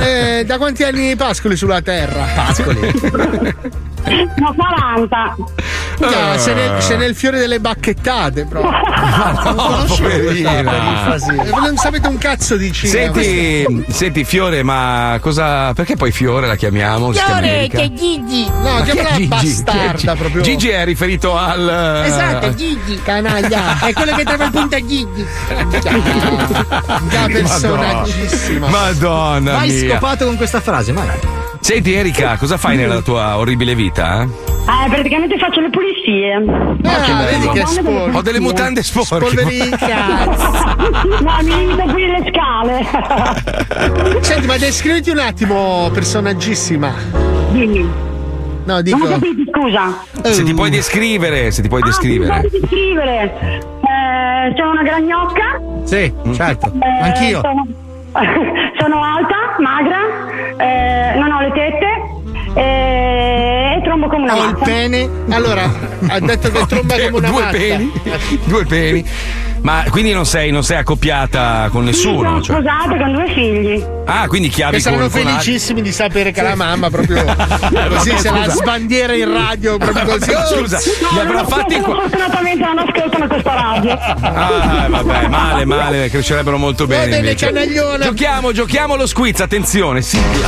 eh, 0.01 0.43
da 0.45 0.57
quanti 0.57 0.83
anni 0.83 1.15
pascoli 1.15 1.55
sulla 1.55 1.81
terra? 1.81 2.25
Pascoli. 2.35 3.79
No, 4.03 4.51
40. 4.55 5.35
No, 6.01 6.37
sei, 6.37 6.55
nel, 6.55 6.81
sei 6.81 6.97
nel 6.97 7.15
fiore 7.15 7.37
delle 7.39 7.59
bacchettate 7.59 8.45
proprio. 8.45 8.71
no, 9.51 9.53
conoscevo 9.53 10.07
poverina. 10.09 11.15
Eh, 11.15 11.49
Non 11.49 11.75
sapete 11.77 12.07
un 12.07 12.17
cazzo 12.17 12.55
di 12.57 12.71
cinema. 12.71 13.13
Senti, 13.13 13.85
senti 13.91 14.23
Fiore, 14.23 14.63
ma 14.63 15.17
cosa. 15.21 15.73
Perché 15.73 15.95
poi 15.95 16.11
Fiore 16.11 16.47
la 16.47 16.55
chiamiamo? 16.55 17.09
Chiama 17.11 17.41
Erika? 17.41 17.79
Gigi. 17.91 18.47
No, 18.49 18.61
Ma 18.61 18.79
è 18.79 18.83
chiamala 18.83 19.15
Gigi? 19.15 19.27
bastarda 19.27 20.15
proprio. 20.15 20.41
Gigi 20.41 20.69
è 20.69 20.83
riferito 20.85 21.37
al. 21.37 22.03
Esatto, 22.05 22.53
Gigi. 22.55 22.99
Canaglia. 23.03 23.79
È 23.91 23.93
quello 23.93 24.15
che 24.15 24.23
trova 24.23 24.45
il 24.45 24.51
punto 24.51 24.75
a 24.75 24.79
Gigi. 24.79 25.25
Già 27.09 27.25
personaggissima. 27.27 28.67
Madonna 28.67 29.53
Mai 29.53 29.69
mia. 29.69 29.91
scopato 29.93 30.25
con 30.25 30.35
questa 30.35 30.61
frase, 30.61 30.91
mai. 30.91 31.07
Senti 31.71 31.93
Erika, 31.93 32.35
cosa 32.35 32.57
fai 32.57 32.75
nella 32.75 32.99
tua 32.99 33.37
orribile 33.37 33.75
vita? 33.75 34.23
eh? 34.23 34.25
Eh, 34.25 34.89
praticamente 34.89 35.37
faccio 35.37 35.61
le 35.61 35.69
pulizie. 35.69 36.35
Ah, 36.83 37.23
vedi 37.29 37.47
che 37.47 37.65
sporco. 37.65 38.17
Ho 38.17 38.21
delle 38.21 38.41
mutande 38.41 38.83
sporche. 38.83 39.41
No, 41.21 41.37
mi 41.43 41.55
limito 41.55 41.83
qui 41.93 42.07
le 42.07 42.29
scale. 42.29 44.19
Senti, 44.21 44.47
ma 44.47 44.57
descriviti 44.57 45.11
un 45.11 45.19
attimo, 45.19 45.89
personaggissima. 45.93 46.91
Dimmi. 47.51 47.89
No, 48.65 48.81
dico. 48.81 48.97
Non 48.97 49.07
ho 49.07 49.11
capito, 49.13 49.51
scusa. 49.57 50.03
Se 50.29 50.43
ti 50.43 50.53
puoi 50.53 50.69
descrivere, 50.71 51.51
se 51.51 51.61
ti 51.61 51.69
puoi 51.69 51.81
Ah, 51.83 51.85
descrivere. 51.85 52.41
devi 52.41 52.59
descrivere. 52.59 53.23
Eh, 53.79 54.53
sono 54.57 54.71
una 54.71 54.83
gragnocca. 54.83 55.61
Sì, 55.85 56.13
certo. 56.35 56.67
Eh, 56.81 57.01
Anch'io. 57.01 57.39
Sono, 57.41 57.65
sono 58.77 59.01
alta, 59.03 59.35
eh, 60.61 61.13
non 61.15 61.31
ho 61.31 61.39
le 61.41 61.51
tette 61.51 61.89
eh, 62.53 62.90
trombo 63.91 64.07
come 64.07 64.23
una 64.23 64.35
Ho 64.37 64.45
il 64.45 64.51
mazza. 64.53 64.63
pene. 64.65 65.09
Allora, 65.29 65.69
ha 66.07 66.19
detto 66.19 66.49
che 66.51 66.65
tromba 66.67 66.93
come 66.95 67.07
una 67.17 67.29
Due 67.29 67.41
matta. 67.41 67.57
peni. 67.57 67.91
Due 68.45 68.65
peni. 68.65 69.05
Ma 69.61 69.83
quindi 69.89 70.11
non 70.11 70.25
sei, 70.25 70.49
non 70.49 70.63
sei 70.63 70.77
accoppiata 70.77 71.67
con 71.71 71.81
Sì, 71.83 71.87
nessuno? 71.89 72.17
sono 72.29 72.41
cioè- 72.41 72.55
sposata 72.61 72.97
con 72.97 73.13
due 73.13 73.27
figli. 73.31 73.85
Ah, 74.05 74.27
quindi 74.27 74.47
chiavi 74.49 74.77
Che 74.77 74.81
con, 74.81 74.91
saranno 74.93 75.09
con 75.09 75.19
altri- 75.19 75.33
felicissimi 75.33 75.81
di 75.83 75.91
sapere 75.91 76.31
che 76.31 76.41
la 76.41 76.55
mamma 76.55 76.89
proprio 76.89 77.23
Vabbè, 77.23 77.87
così 77.95 78.17
se 78.17 78.31
la 78.31 78.49
sbandiera 78.49 79.13
in 79.13 79.31
radio 79.31 79.77
proprio 79.77 80.03
così. 80.17 80.31
Ma 80.33 80.45
scusa, 80.45 80.77
li 80.79 80.91
No, 81.01 81.19
avrà 81.21 81.33
non 81.41 81.47
fatti 81.47 81.79
qua. 81.79 81.93
fortunatamente 82.01 82.63
non 82.65 82.77
ascoltano 82.79 83.27
questa 83.27 83.53
radio. 83.53 83.91
Ah, 83.91 84.87
vabbè, 84.89 85.27
male, 85.27 85.65
male, 85.65 86.09
crescerebbero 86.09 86.57
molto 86.57 86.87
bene. 86.87 87.03
bene, 87.03 87.17
invece. 87.17 87.45
canaglione. 87.51 88.03
Giochiamo, 88.05 88.51
giochiamo 88.53 88.95
lo 88.95 89.05
squiz, 89.05 89.39
attenzione, 89.41 90.01
sigla. 90.01 90.47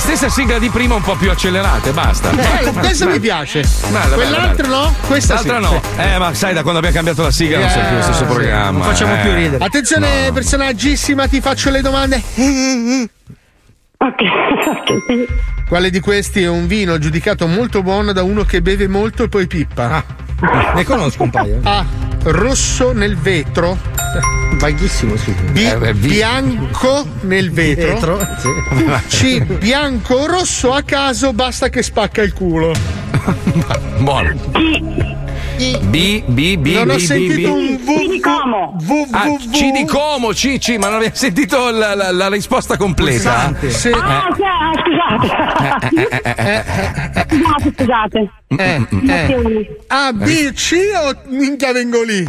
Stessa 0.00 0.28
sigla 0.28 0.58
di 0.58 0.68
prima, 0.70 0.94
un 0.96 1.02
po' 1.02 1.14
più 1.14 1.30
accelerata, 1.30 1.88
e 1.88 1.92
basta. 1.92 2.30
Eh, 2.30 2.72
questo 2.72 3.06
mi 3.06 3.20
piace. 3.20 3.62
Bella, 3.90 4.14
Quell'altro 4.16 4.66
bella, 4.66 4.80
no? 4.80 4.94
Questa 5.06 5.34
L'altra 5.34 5.56
sì. 5.56 5.62
no. 5.62 5.82
Eh, 5.98 6.18
ma 6.18 6.34
sai, 6.34 6.54
da 6.54 6.62
quando 6.62 6.78
abbiamo 6.78 6.96
cambiato 6.96 7.22
la 7.22 7.30
sigla 7.30 7.58
non 7.60 7.68
sei 7.68 7.84
più 7.86 7.96
lo 7.96 8.02
stesso 8.02 8.22
Eh, 8.24 8.26
sì, 8.26 8.32
programma. 8.32 8.70
non 8.78 8.82
facciamo 8.82 9.14
eh. 9.14 9.18
più 9.18 9.34
ridere. 9.34 9.64
Attenzione, 9.64 10.30
personaggissima, 10.32 11.28
ti 11.28 11.40
faccio 11.40 11.70
le 11.70 11.80
domande. 11.82 12.22
Quale 15.68 15.90
di 15.90 16.00
questi 16.00 16.42
è 16.42 16.48
un 16.48 16.66
vino 16.66 16.98
giudicato 16.98 17.46
molto 17.46 17.82
buono 17.82 18.12
da 18.12 18.22
uno 18.22 18.44
che 18.44 18.62
beve 18.62 18.88
molto 18.88 19.24
e 19.24 19.28
poi 19.28 19.46
pippa? 19.46 20.02
Ne 20.74 20.84
conosco 20.84 21.22
un 21.22 21.30
paio. 21.30 21.60
A. 21.62 21.84
Rosso 22.22 22.92
nel 22.92 23.16
vetro. 23.16 23.78
Vaghissimo, 24.58 25.16
sì. 25.16 25.32
B. 25.52 25.56
Eh, 25.56 25.94
bianco 25.94 27.06
nel 27.22 27.50
vetro. 27.50 28.16
Vetro, 28.16 28.28
sì. 29.06 29.42
C. 29.42 29.42
Bianco 29.58 30.14
o 30.14 30.26
rosso 30.26 30.72
a 30.72 30.82
caso, 30.82 31.32
basta 31.32 31.68
che 31.68 31.82
spacca 31.82 32.22
il 32.22 32.32
culo. 32.32 32.72
Buono. 34.00 35.18
B, 35.60 36.22
B, 36.24 36.56
B, 36.56 36.72
Non 36.72 36.86
B, 36.86 36.90
ho 36.90 36.94
B, 36.94 36.98
sentito 37.00 37.52
B. 37.52 37.54
un 37.54 37.76
V. 37.84 38.08
di 38.08 38.20
Como. 38.20 38.76
V, 38.80 39.08
Ah, 39.12 39.26
C 39.52 39.70
di 39.72 39.84
Como, 39.84 40.28
C, 40.32 40.56
C, 40.56 40.76
ma 40.78 40.86
non 40.86 40.94
abbiamo 40.96 41.14
sentito 41.14 41.70
la, 41.70 41.94
la- 41.94 42.10
la 42.12 42.28
risposta 42.30 42.78
completa? 42.78 43.54
Sì. 43.68 43.90
Ah, 43.90 44.24
ah, 44.24 44.72
scusate. 44.80 45.28
Eh, 45.96 46.08
eh, 46.22 46.32
eh, 46.34 46.64
eh, 47.14 47.26
Scusate, 47.28 47.72
scusate. 47.76 48.30
Eh, 48.56 48.86
eh. 49.06 49.76
A, 49.88 50.12
B, 50.14 50.52
C 50.54 50.76
o 51.04 51.14
minchia 51.28 51.72
vengo 51.72 52.02
lì? 52.04 52.26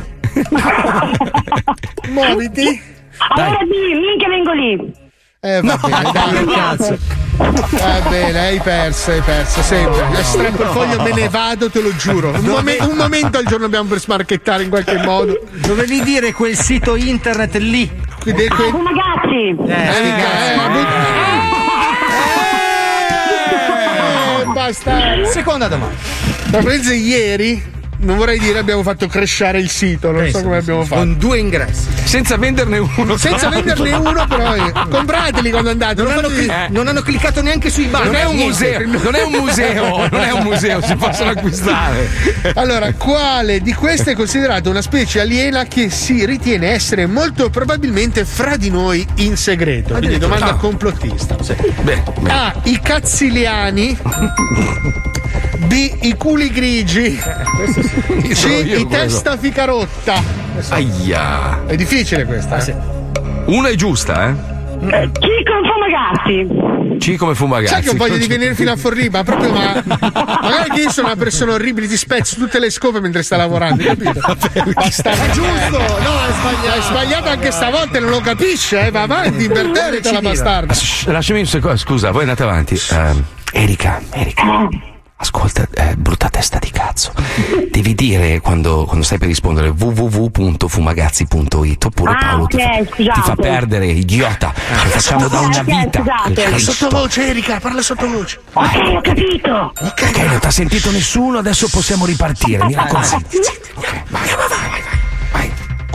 Muoviti. 2.09 2.81
Allora 3.29 3.59
di, 3.63 3.99
minchia 3.99 4.27
vengo 4.27 4.51
lì. 4.51 4.93
Eh, 5.43 5.59
va 5.63 5.75
bene, 5.75 6.11
dai, 6.13 6.45
cazzo. 6.45 6.97
Va 7.37 7.99
bene, 8.09 8.39
hai 8.39 8.59
perso, 8.59 9.09
hai 9.09 9.21
perso, 9.21 9.63
sempre. 9.63 10.05
Eh, 10.19 10.23
strappo 10.23 10.61
il 10.61 10.67
foglio, 10.69 11.01
me 11.01 11.11
ne 11.13 11.29
vado, 11.29 11.67
te 11.71 11.81
lo 11.81 11.95
giuro. 11.95 12.29
Un, 12.29 12.41
mome- 12.45 12.77
un 12.81 12.95
momento 12.95 13.39
al 13.39 13.45
giorno 13.45 13.65
abbiamo 13.65 13.89
per 13.89 13.99
smarchettare 13.99 14.61
in 14.61 14.69
qualche 14.69 14.97
modo. 15.03 15.39
Dovevi 15.53 16.03
dire 16.03 16.31
quel 16.33 16.55
sito 16.55 16.95
internet 16.95 17.55
lì. 17.55 17.89
Quindi, 18.19 18.47
que- 18.49 18.53
Ah, 18.53 18.83
ragazzi. 18.83 19.47
Eh, 19.49 20.01
mica, 20.03 20.29
eh, 20.45 20.69
but- 20.69 20.87
eh, 24.41 24.53
basta. 24.53 25.25
Seconda 25.25 25.67
domanda. 25.67 25.95
Da 26.49 26.59
prese 26.59 26.93
ieri, 26.93 27.59
non 28.01 28.17
vorrei 28.17 28.39
dire 28.39 28.59
abbiamo 28.59 28.83
fatto 28.83 29.07
crescere 29.07 29.59
il 29.59 29.69
sito, 29.69 30.11
non 30.11 30.29
so 30.29 30.41
come 30.41 30.57
abbiamo 30.57 30.83
fatto. 30.83 31.01
Con 31.01 31.17
due 31.17 31.39
ingressi. 31.39 31.87
Senza 32.03 32.37
venderne 32.37 32.77
uno. 32.77 33.17
Senza 33.17 33.49
venderne 33.49 33.91
uno, 33.93 34.25
però 34.27 34.55
eh, 34.55 34.71
comprateli 34.89 35.49
quando 35.51 35.69
andate. 35.69 36.01
Non 36.01 36.09
non 36.13 36.25
hanno, 36.25 36.27
cli- 36.35 36.51
non 36.69 36.87
hanno 36.87 37.01
cliccato 37.01 37.41
neanche 37.41 37.69
sui 37.69 37.85
banner. 37.85 38.07
Non 38.07 38.15
è 38.15 38.25
un 38.25 38.35
museo, 38.35 38.85
non 38.85 39.15
è 39.15 39.23
un 39.23 39.31
museo, 39.31 40.07
non 40.09 40.21
è 40.21 40.31
un 40.31 40.43
museo, 40.43 40.81
si 40.81 40.95
possono 40.95 41.29
acquistare. 41.31 42.09
Allora, 42.55 42.91
quale 42.93 43.59
di 43.61 43.73
queste 43.73 44.11
è 44.11 44.15
considerata 44.15 44.69
una 44.69 44.81
specie 44.81 45.19
aliena 45.21 45.65
che 45.65 45.89
si 45.89 46.25
ritiene 46.25 46.71
essere 46.71 47.05
molto 47.05 47.49
probabilmente 47.49 48.25
fra 48.25 48.57
di 48.57 48.69
noi 48.69 49.05
in 49.15 49.37
segreto? 49.37 49.93
Quindi 49.95 50.17
domanda 50.17 50.47
Ah. 50.51 50.55
complottista. 50.55 51.35
Beh, 51.81 52.03
beh. 52.19 52.29
A. 52.31 52.53
I 52.63 52.79
cazziliani. 52.81 53.97
B. 55.67 55.91
I 56.01 56.15
culi 56.17 56.49
grigi. 56.49 57.15
C. 57.17 57.23
sono 57.23 57.81
io 57.81 57.90
I 57.93 58.35
quello. 58.35 58.87
testa 58.87 59.37
ficarotta. 59.37 60.23
Aia. 60.69 61.65
È 61.65 61.75
difficile 61.75 62.25
questa. 62.25 62.63
eh? 62.65 62.75
Una 63.45 63.69
è 63.69 63.75
giusta, 63.75 64.29
eh? 64.29 64.59
Chi 64.81 64.89
con 65.45 65.61
Fumagazzi? 65.63 66.97
C 66.97 67.15
come 67.15 67.35
fumagazzi. 67.35 67.73
Sai 67.73 67.81
che 67.83 67.89
ho 67.89 67.93
voglia 67.95 68.17
di 68.17 68.27
venire 68.27 68.55
fino 68.55 68.71
a 68.71 68.75
Forlì, 68.75 69.09
ma 69.09 69.23
proprio 69.23 69.51
ma. 69.51 69.83
Magari 69.85 70.69
che 70.71 70.81
io 70.81 70.89
sono 70.91 71.07
una 71.07 71.15
persona 71.15 71.53
orribile, 71.53 71.87
ti 71.87 71.97
spezzo 71.97 72.35
tutte 72.35 72.59
le 72.59 72.69
scope 72.69 72.99
mentre 72.99 73.23
sta 73.23 73.37
lavorando, 73.37 73.83
capito? 73.83 74.19
Bastardo. 74.73 75.21
È 75.23 75.29
giusto, 75.31 75.77
no, 75.77 75.85
è 76.25 76.31
sbagliato. 76.33 76.77
È 76.77 76.81
sbagliato 76.81 77.29
anche 77.29 77.51
stavolta, 77.51 77.99
non 77.99 78.09
lo 78.09 78.21
capisce, 78.21 78.87
eh? 78.87 78.91
Va 78.91 79.01
avanti, 79.03 79.47
la 79.47 80.21
bastarda. 80.21 80.73
Lasciami 81.05 81.39
un 81.39 81.45
secondo, 81.47 81.77
scusa, 81.77 82.11
voi 82.11 82.21
andate 82.21 82.43
avanti. 82.43 82.79
Ehm, 82.91 83.23
Erika, 83.51 84.01
Erika. 84.11 84.67
Ascolta, 85.21 85.67
eh, 85.75 85.95
brutta 85.95 86.29
testa 86.29 86.57
di 86.57 86.71
cazzo. 86.71 87.13
Devi 87.69 87.93
dire 87.93 88.39
quando, 88.41 88.85
quando 88.85 89.05
stai 89.05 89.19
per 89.19 89.27
rispondere 89.27 89.67
www.fumagazzi.it 89.69 91.85
oppure 91.85 92.11
Ah, 92.11 92.17
Paolo 92.17 92.47
ti, 92.47 92.55
ok, 92.55 92.83
fa, 92.85 92.95
ti 93.13 93.21
fa 93.21 93.35
perdere, 93.35 93.85
idiota. 93.85 94.51
Lo 94.83 94.89
facciamo 94.89 95.27
da 95.27 95.41
Ok, 95.41 95.45
una 95.45 95.59
ok, 95.59 95.63
vita. 95.63 96.01
Parla 96.01 96.57
sottovoce, 96.57 97.27
Erika, 97.27 97.59
parla 97.59 97.83
sottovoce. 97.83 98.39
Ok, 98.53 98.75
ho 98.95 99.01
capito. 99.01 99.73
Ok, 99.79 100.15
non 100.25 100.39
ti 100.39 100.47
ha 100.47 100.51
sentito 100.51 100.89
nessuno, 100.89 101.37
adesso 101.37 101.69
possiamo 101.69 102.07
ripartire. 102.07 102.65
Mi 102.65 102.73
raccomando. 102.73 103.21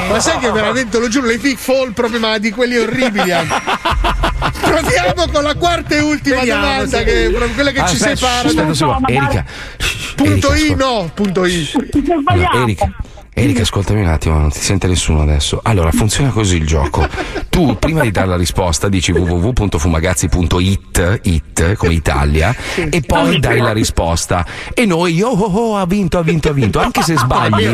Ma 0.09 0.19
sai 0.19 0.37
che 0.39 0.51
veramente 0.51 0.99
lo 0.99 1.07
giuro, 1.07 1.27
le 1.27 1.37
fall 1.39 1.93
proprio, 1.93 2.19
ma 2.19 2.37
di 2.37 2.51
quelli 2.51 2.77
orribili 2.77 3.31
anche. 3.31 3.55
Proviamo 4.61 5.27
con 5.31 5.43
la 5.43 5.55
quarta 5.55 5.95
e 5.95 5.99
ultima 6.01 6.37
Vediamo, 6.37 6.61
domanda, 6.61 6.97
sì. 6.99 7.03
che 7.03 7.31
quella 7.53 7.71
che 7.71 7.77
ci 7.87 7.95
Aspetta, 7.95 8.15
separa. 8.15 8.47
aspetta 8.47 8.67
un 8.67 8.75
secondo. 8.75 9.07
Erika, 9.07 9.45
Punto 10.15 10.51
Erika, 10.53 10.73
I 10.73 10.75
no, 10.75 11.09
punto 11.13 11.45
I. 11.45 11.69
Allora, 12.25 12.51
Erika, 12.61 12.91
Erika, 13.39 13.61
ascoltami 13.61 14.01
un 14.01 14.07
attimo, 14.07 14.37
non 14.37 14.51
ti 14.51 14.59
sente 14.59 14.87
nessuno 14.87 15.21
adesso. 15.21 15.61
Allora, 15.63 15.91
funziona 15.91 16.29
così 16.29 16.57
il 16.57 16.67
gioco. 16.67 17.07
Tu, 17.47 17.77
prima 17.79 18.01
di 18.01 18.11
dare 18.11 18.27
la 18.27 18.35
risposta, 18.35 18.89
dici 18.89 19.13
www.fumagazzi.it, 19.13 21.19
it, 21.23 21.73
come 21.75 21.93
Italia, 21.93 22.53
e 22.75 23.01
poi 23.01 23.39
dai 23.39 23.59
la 23.59 23.71
risposta. 23.71 24.45
E 24.73 24.85
noi, 24.85 25.21
oh, 25.21 25.29
oh, 25.29 25.57
oh, 25.57 25.77
ha 25.77 25.85
vinto, 25.85 26.17
ha 26.17 26.21
vinto, 26.21 26.49
ha 26.49 26.53
vinto. 26.53 26.79
Anche 26.79 27.01
se 27.01 27.15
sbagli, 27.15 27.73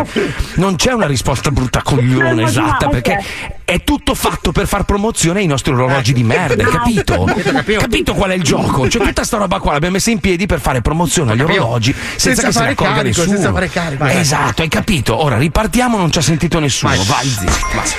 non 0.56 0.76
c'è 0.76 0.92
una 0.92 1.08
risposta 1.08 1.50
brutta 1.50 1.82
coglione 1.82 2.44
esatta, 2.44 2.88
perché 2.88 3.24
è 3.66 3.84
tutto 3.84 4.14
fatto 4.14 4.52
per 4.52 4.68
far 4.68 4.84
promozione 4.84 5.40
ai 5.40 5.48
nostri 5.48 5.74
orologi 5.74 6.14
di 6.14 6.24
merda, 6.24 6.64
hai 6.64 6.72
capito? 6.72 7.26
Capito 7.66 8.14
qual 8.14 8.30
è 8.30 8.36
il 8.36 8.44
gioco? 8.44 8.88
Cioè, 8.88 9.04
tutta 9.04 9.24
sta 9.24 9.38
roba 9.38 9.60
qua 9.60 9.72
l'abbiamo 9.74 9.96
messa 9.96 10.12
in 10.12 10.20
piedi 10.20 10.46
per 10.46 10.60
fare 10.60 10.82
promozione 10.82 11.32
agli 11.32 11.42
orologi 11.42 11.92
senza, 12.16 12.42
Senza 12.42 12.48
che 12.48 12.52
se 12.52 12.60
ne 12.62 12.70
accorga 12.70 12.94
carico, 12.94 13.20
nessuno. 13.22 13.36
senza 13.36 13.52
fare 13.52 13.70
carico. 13.70 14.06
Esatto, 14.06 14.62
hai 14.62 14.68
capito? 14.68 15.24
Ora 15.24 15.38
ripartiamo, 15.56 15.98
non 15.98 16.12
ci 16.12 16.20
ha 16.20 16.22
sentito 16.22 16.60
nessuno. 16.60 17.02
Vai, 17.06 17.28
zitto. 17.30 17.68
Vai. 17.74 17.90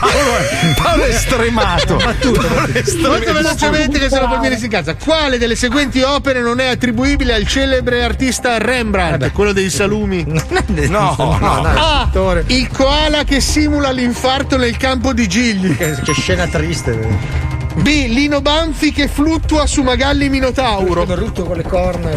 Paolo, 0.00 0.36
è- 0.38 0.74
Paolo 0.74 1.04
è 1.04 1.12
stremato. 1.12 1.96
Paolo 1.96 2.72
è 2.72 2.82
stremato. 2.82 3.08
Molto 3.08 3.32
velocemente 3.34 3.98
che 3.98 4.08
se 4.08 4.20
lo 4.20 4.28
bambini 4.28 4.56
si 4.56 4.64
incazza. 4.64 4.94
Quale 4.94 5.36
delle 5.36 5.54
seguenti 5.54 6.00
opere 6.00 6.40
non 6.40 6.60
è 6.60 6.68
attribuibile 6.68 7.34
al 7.34 7.46
celebre 7.46 8.02
artista 8.02 8.56
Rembrandt, 8.56 9.30
quello 9.32 9.52
dei 9.52 9.68
salumi? 9.68 10.24
No, 10.88 11.16
no. 11.40 11.62
A. 11.62 12.08
Il 12.46 12.68
koala 12.68 13.24
che 13.24 13.40
simula 13.40 13.90
l'infarto 13.90 14.56
nel 14.56 14.78
campo 14.78 15.12
di 15.12 15.26
Gigli. 15.28 15.76
Che, 15.76 15.94
che 16.02 16.12
scena 16.14 16.46
triste. 16.46 17.62
B. 17.74 18.06
Lino 18.08 18.40
Banfi 18.40 18.92
che 18.92 19.08
fluttua 19.08 19.66
su 19.66 19.82
Magalli 19.82 20.28
Minotauro. 20.28 21.04
Brutto 21.04 21.42
con 21.44 21.56
le 21.56 21.64
corna. 21.64 22.10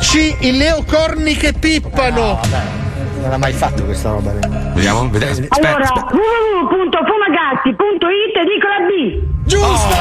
C. 0.00 0.34
I 0.40 0.56
leocorni 0.56 1.36
che 1.36 1.52
pippano. 1.52 2.40
Non 3.20 3.32
ha 3.32 3.38
mai 3.38 3.52
fatto 3.52 3.84
questa 3.84 4.10
roba. 4.10 4.32
Vediamo, 4.74 5.08
vediamo. 5.08 5.46
Allora, 5.48 5.88
www.fumagazzi.it 6.10 8.42
dico 8.44 8.66
la 8.68 8.80
B. 8.86 9.22
Giusto! 9.44 9.94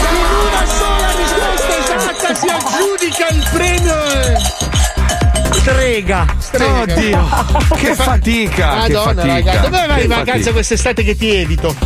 Con 0.00 0.16
una 0.46 0.64
sola 0.66 1.10
risposta 1.16 1.76
esatta 1.76 2.34
si 2.34 2.48
aggiudica 2.48 3.28
il 3.28 3.42
premio. 3.52 3.94
Strega. 5.64 6.26
Oddio, 6.82 7.28
che 7.80 7.94
fatica, 7.94 8.74
Madonna, 8.74 9.22
che 9.22 9.28
fatica. 9.28 9.52
raga. 9.52 9.60
Dove 9.60 9.86
vai 9.86 10.02
in 10.02 10.08
vacanza 10.08 10.32
fatica. 10.32 10.52
quest'estate 10.52 11.02
che 11.02 11.16
ti 11.16 11.34
evito? 11.34 11.74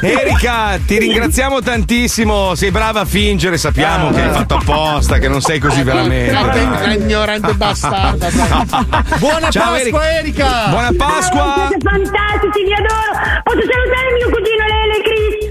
Erika, 0.00 0.78
ti 0.86 0.98
ringraziamo 0.98 1.60
tantissimo. 1.60 2.54
Sei 2.54 2.70
brava 2.70 3.00
a 3.00 3.04
fingere, 3.04 3.58
sappiamo 3.58 4.10
che 4.10 4.22
hai 4.22 4.30
fatto 4.32 4.54
apposta, 4.54 5.18
che 5.18 5.28
non 5.28 5.42
sei 5.42 5.58
così 5.58 5.82
veramente. 5.82 6.30
Grande, 6.30 6.66
dai. 6.70 6.94
ignorante 6.96 7.52
bastarda. 7.52 8.28
Buona 9.20 9.50
Ciao, 9.50 9.72
Pasqua, 9.72 10.10
Erika. 10.12 10.68
Buona 10.70 10.90
Pasqua. 10.96 11.66
Siete 11.68 11.86
fantastici, 11.86 12.64
vi 12.64 12.72
adoro. 12.72 13.12
Posso 13.42 13.60
salutare 13.60 14.12
mio 14.16 14.30
cugino 14.30 14.64
Lele, 14.66 15.02
Chris? 15.02 15.49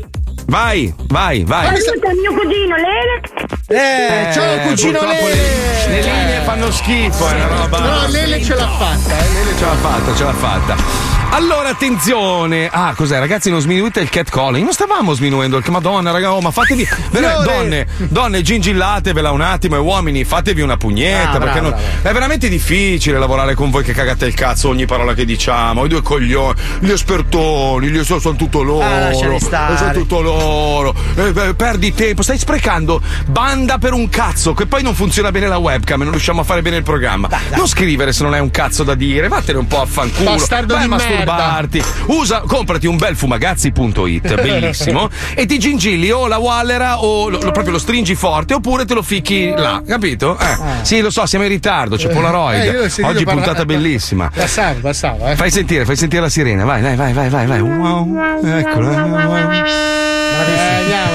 Vai, 0.49 0.91
vai, 1.09 1.43
vai. 1.43 1.77
Saluta 1.80 2.09
mio 2.13 2.34
cugino 2.34 2.76
Lele. 2.76 3.21
Eh, 3.67 4.34
ciao 4.34 4.57
cugino 4.67 4.99
Lele. 5.01 5.35
Le, 5.35 5.89
le 5.89 6.01
linee 6.01 6.41
fanno 6.43 6.71
schifo, 6.71 7.27
è 7.30 7.34
una 7.35 7.47
roba. 7.47 7.80
No, 7.80 8.07
Lele 8.07 8.41
ce 8.41 8.55
l'ha 8.55 8.67
fatta. 8.67 9.15
eh, 9.19 9.34
Lele 9.34 9.55
Ce 9.57 9.65
l'ha 9.65 9.76
fatta, 9.76 10.15
ce 10.15 10.23
l'ha 10.23 10.34
fatta. 10.34 11.09
Allora, 11.31 11.69
attenzione. 11.69 12.68
Ah, 12.72 12.93
cos'è, 12.95 13.19
ragazzi? 13.19 13.49
Non 13.51 13.61
sminuite 13.61 13.99
il 14.01 14.10
catcalling. 14.10 14.64
Non 14.64 14.73
stavamo 14.73 15.14
sminuendo 15.14 15.57
il 15.57 15.64
Madonna, 15.69 16.11
raga. 16.11 16.34
Oh, 16.34 16.41
ma 16.41 16.49
fatevi. 16.51 16.88
Vera- 17.11 17.38
donne, 17.43 17.85
donne, 18.10 18.41
gingillatevela 18.41 19.31
un 19.31 19.41
attimo. 19.41 19.76
E 19.76 19.80
uomini, 19.80 20.23
fatevi 20.23 20.61
una 20.61 20.76
pugnetta. 20.76 21.34
Ah, 21.34 21.38
perché 21.38 21.60
bravo, 21.61 21.76
non- 21.76 21.80
è 22.01 22.11
veramente 22.11 22.49
difficile 22.49 23.19
lavorare 23.19 23.53
con 23.53 23.69
voi 23.69 23.84
che 23.84 23.93
cagate 23.93 24.26
il 24.26 24.34
cazzo 24.34 24.69
ogni 24.69 24.85
parola 24.88 25.14
che 25.14 25.23
diciamo. 25.23 25.85
I 25.85 25.88
due 25.88 26.01
coglioni, 26.01 26.60
gli 26.80 26.89
espertoni, 26.91 27.88
gli 27.89 28.03
sono, 28.03 28.19
sono 28.19 28.35
tutto 28.35 28.64
loro. 28.64 28.84
Ah. 28.85 29.14
Sono 29.14 29.91
tutto 29.93 30.22
loro. 30.22 30.95
Eh, 31.15 31.31
beh, 31.31 31.53
perdi 31.53 31.93
tempo. 31.93 32.23
Stai 32.23 32.39
sprecando 32.39 33.01
banda 33.27 33.77
per 33.77 33.93
un 33.93 34.10
cazzo. 34.10 34.53
Che 34.56 34.65
poi 34.65 34.81
non 34.81 34.95
funziona 34.95 35.31
bene 35.31 35.47
la 35.47 35.57
webcam 35.57 36.01
e 36.01 36.03
non 36.03 36.11
riusciamo 36.11 36.41
a 36.41 36.43
fare 36.43 36.61
bene 36.64 36.77
il 36.77 36.84
programma. 36.84 37.30
Non 37.56 37.68
scrivere 37.68 38.11
se 38.14 38.23
non 38.23 38.34
hai 38.34 38.39
un 38.41 38.49
cazzo 38.51 38.84
da 38.84 38.95
dire. 38.95 39.27
Vattene 39.27 39.60
un 39.60 39.68
po' 39.68 39.81
a 39.81 39.85
fanculo. 39.85 40.31
Bastardo 40.31 40.73
Vai 40.73 40.84
di 40.84 40.89
merda. 40.89 41.18
Masturbarti. 41.25 41.83
Usa, 42.07 42.41
comprati 42.45 42.87
un 42.87 42.97
bel 42.97 43.15
fumagazzi.it, 43.15 44.35
bellissimo. 44.41 45.09
e 45.35 45.45
ti 45.45 45.57
gingilli 45.59 46.11
o 46.11 46.27
la 46.27 46.37
Wallera 46.37 47.01
o 47.03 47.29
lo- 47.29 47.39
lo- 47.41 47.51
proprio 47.51 47.73
lo 47.73 47.79
stringi 47.79 48.15
forte 48.15 48.53
oppure 48.53 48.85
te 48.85 48.93
lo 48.93 49.01
ficchi 49.01 49.51
là, 49.55 49.81
capito? 49.87 50.37
Eh, 50.39 50.57
Sì, 50.81 51.01
lo 51.01 51.09
so, 51.09 51.25
siamo 51.25 51.45
in 51.45 51.51
ritardo, 51.51 51.95
c'è 51.95 52.09
Polaroid. 52.09 52.61
Eh, 52.63 52.77
ho 52.77 52.81
sentito 52.89 53.07
Oggi 53.07 53.23
parla- 53.23 53.41
puntata 53.41 53.65
bellissima. 53.65 54.29
Passava, 54.33 54.75
passava, 54.81 55.31
eh. 55.31 55.35
Fai 55.35 55.51
sentire, 55.51 55.85
fai 55.85 55.95
sentire 55.95 56.21
la 56.21 56.29
sirena, 56.29 56.65
vai, 56.65 56.81
vai, 56.81 56.95
vai, 56.95 57.13
vai, 57.13 57.29
vai, 57.29 57.47
vai. 57.47 57.61
Wow. 57.61 58.17
Eccola. 58.45 58.91
Eh, 58.91 58.95
andiamo, 58.95 59.15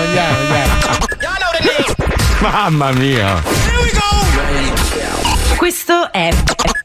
andiamo, 0.06 0.36
andiamo. 0.38 0.72
Mamma 2.40 2.92
mia. 2.92 3.42
Questo 5.56 6.12
è 6.12 6.28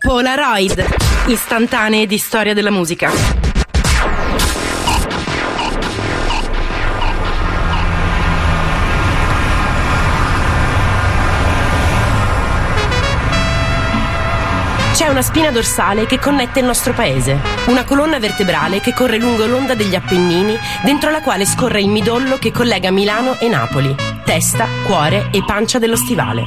Polaroid, 0.02 0.86
istantanee 1.28 2.08
di 2.08 2.18
storia 2.18 2.54
della 2.54 2.72
musica. 2.72 3.12
C'è 14.94 15.08
una 15.10 15.22
spina 15.22 15.52
dorsale 15.52 16.06
che 16.06 16.18
connette 16.18 16.60
il 16.60 16.66
nostro 16.66 16.94
paese, 16.94 17.38
una 17.66 17.84
colonna 17.84 18.20
vertebrale 18.20 18.80
che 18.80 18.94
corre 18.94 19.18
lungo 19.18 19.46
l'onda 19.46 19.76
degli 19.76 19.96
Appennini, 19.96 20.58
dentro 20.82 21.10
la 21.10 21.22
quale 21.22 21.46
scorre 21.46 21.82
il 21.82 21.90
midollo 21.90 22.38
che 22.38 22.54
collega 22.54 22.90
Milano 22.90 23.38
e 23.38 23.50
Napoli, 23.50 23.94
testa, 24.24 24.66
cuore 24.86 25.28
e 25.32 25.44
pancia 25.46 25.78
dello 25.78 25.98
stivale. 25.98 26.44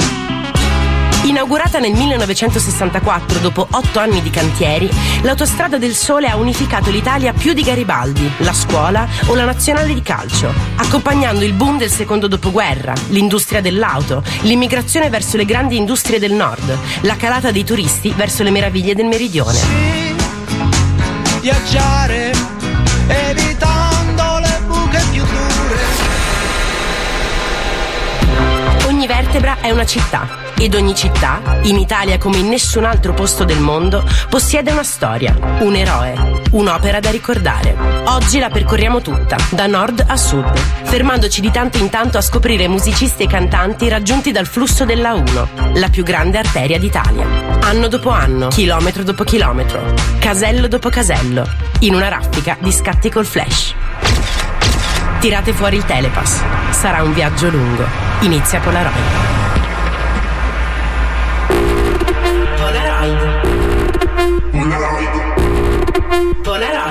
Inaugurata 1.24 1.78
nel 1.78 1.92
1964 1.92 3.38
dopo 3.38 3.64
otto 3.70 4.00
anni 4.00 4.20
di 4.22 4.30
cantieri, 4.30 4.90
l'Autostrada 5.22 5.78
del 5.78 5.94
Sole 5.94 6.26
ha 6.26 6.34
unificato 6.34 6.90
l'Italia 6.90 7.32
più 7.32 7.52
di 7.52 7.62
Garibaldi, 7.62 8.28
la 8.38 8.52
scuola 8.52 9.06
o 9.26 9.34
la 9.36 9.44
nazionale 9.44 9.94
di 9.94 10.02
calcio, 10.02 10.52
accompagnando 10.76 11.44
il 11.44 11.52
boom 11.52 11.78
del 11.78 11.90
secondo 11.90 12.26
dopoguerra, 12.26 12.92
l'industria 13.10 13.60
dell'auto, 13.60 14.24
l'immigrazione 14.40 15.10
verso 15.10 15.36
le 15.36 15.44
grandi 15.44 15.76
industrie 15.76 16.18
del 16.18 16.32
nord, 16.32 16.76
la 17.02 17.14
calata 17.14 17.52
dei 17.52 17.64
turisti 17.64 18.12
verso 18.16 18.42
le 18.42 18.50
meraviglie 18.50 18.96
del 18.96 19.06
meridione. 19.06 19.60
Viaggiare 21.40 22.32
evitando 23.06 24.38
le 24.40 24.60
buche 24.66 25.02
più 25.12 25.22
dure. 25.22 25.80
Ogni 28.86 29.06
vertebra 29.06 29.58
è 29.60 29.70
una 29.70 29.86
città 29.86 30.50
ed 30.64 30.74
ogni 30.74 30.94
città, 30.94 31.40
in 31.62 31.76
Italia 31.76 32.18
come 32.18 32.38
in 32.38 32.48
nessun 32.48 32.84
altro 32.84 33.12
posto 33.12 33.42
del 33.44 33.58
mondo, 33.58 34.04
possiede 34.28 34.70
una 34.70 34.84
storia, 34.84 35.36
un 35.60 35.74
eroe, 35.74 36.40
un'opera 36.52 37.00
da 37.00 37.10
ricordare. 37.10 37.76
Oggi 38.04 38.38
la 38.38 38.48
percorriamo 38.48 39.00
tutta, 39.00 39.36
da 39.50 39.66
nord 39.66 40.04
a 40.06 40.16
sud, 40.16 40.56
fermandoci 40.84 41.40
di 41.40 41.50
tanto 41.50 41.78
in 41.78 41.90
tanto 41.90 42.16
a 42.16 42.20
scoprire 42.20 42.68
musicisti 42.68 43.24
e 43.24 43.26
cantanti 43.26 43.88
raggiunti 43.88 44.30
dal 44.30 44.46
flusso 44.46 44.84
della 44.84 45.14
1, 45.14 45.48
la 45.74 45.88
più 45.88 46.04
grande 46.04 46.38
arteria 46.38 46.78
d'Italia. 46.78 47.26
Anno 47.62 47.88
dopo 47.88 48.10
anno, 48.10 48.46
chilometro 48.46 49.02
dopo 49.02 49.24
chilometro, 49.24 49.94
casello 50.20 50.68
dopo 50.68 50.90
casello, 50.90 51.44
in 51.80 51.94
una 51.94 52.06
raffica 52.06 52.56
di 52.60 52.70
scatti 52.70 53.10
col 53.10 53.26
flash. 53.26 53.74
Tirate 55.18 55.52
fuori 55.52 55.76
il 55.76 55.84
telepass. 55.84 56.40
Sarà 56.70 57.02
un 57.02 57.12
viaggio 57.12 57.48
lungo. 57.48 57.84
Inizia 58.20 58.58
Polaroid. 58.60 59.41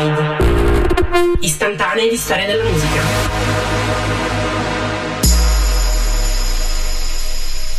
Polaroid. 0.02 1.38
Istantanee 1.42 2.10
di 2.10 2.18
storia 2.18 2.48
della 2.48 2.64
musica. 2.64 3.02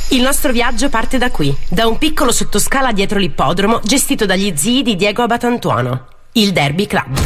Il 0.09 0.23
nostro 0.23 0.53
viaggio 0.53 0.89
parte 0.89 1.19
da 1.19 1.31
qui, 1.31 1.57
da 1.69 1.87
un 1.87 1.99
piccolo 1.99 2.31
sottoscala 2.31 2.93
dietro 2.93 3.19
l'ippodromo 3.19 3.81
gestito 3.83 4.27
dagli 4.27 4.53
zii 4.55 4.83
di 4.83 4.95
Diego 4.95 5.23
Abatantuono, 5.23 6.07
il 6.33 6.53
Derby 6.53 6.87
Club. 6.87 7.19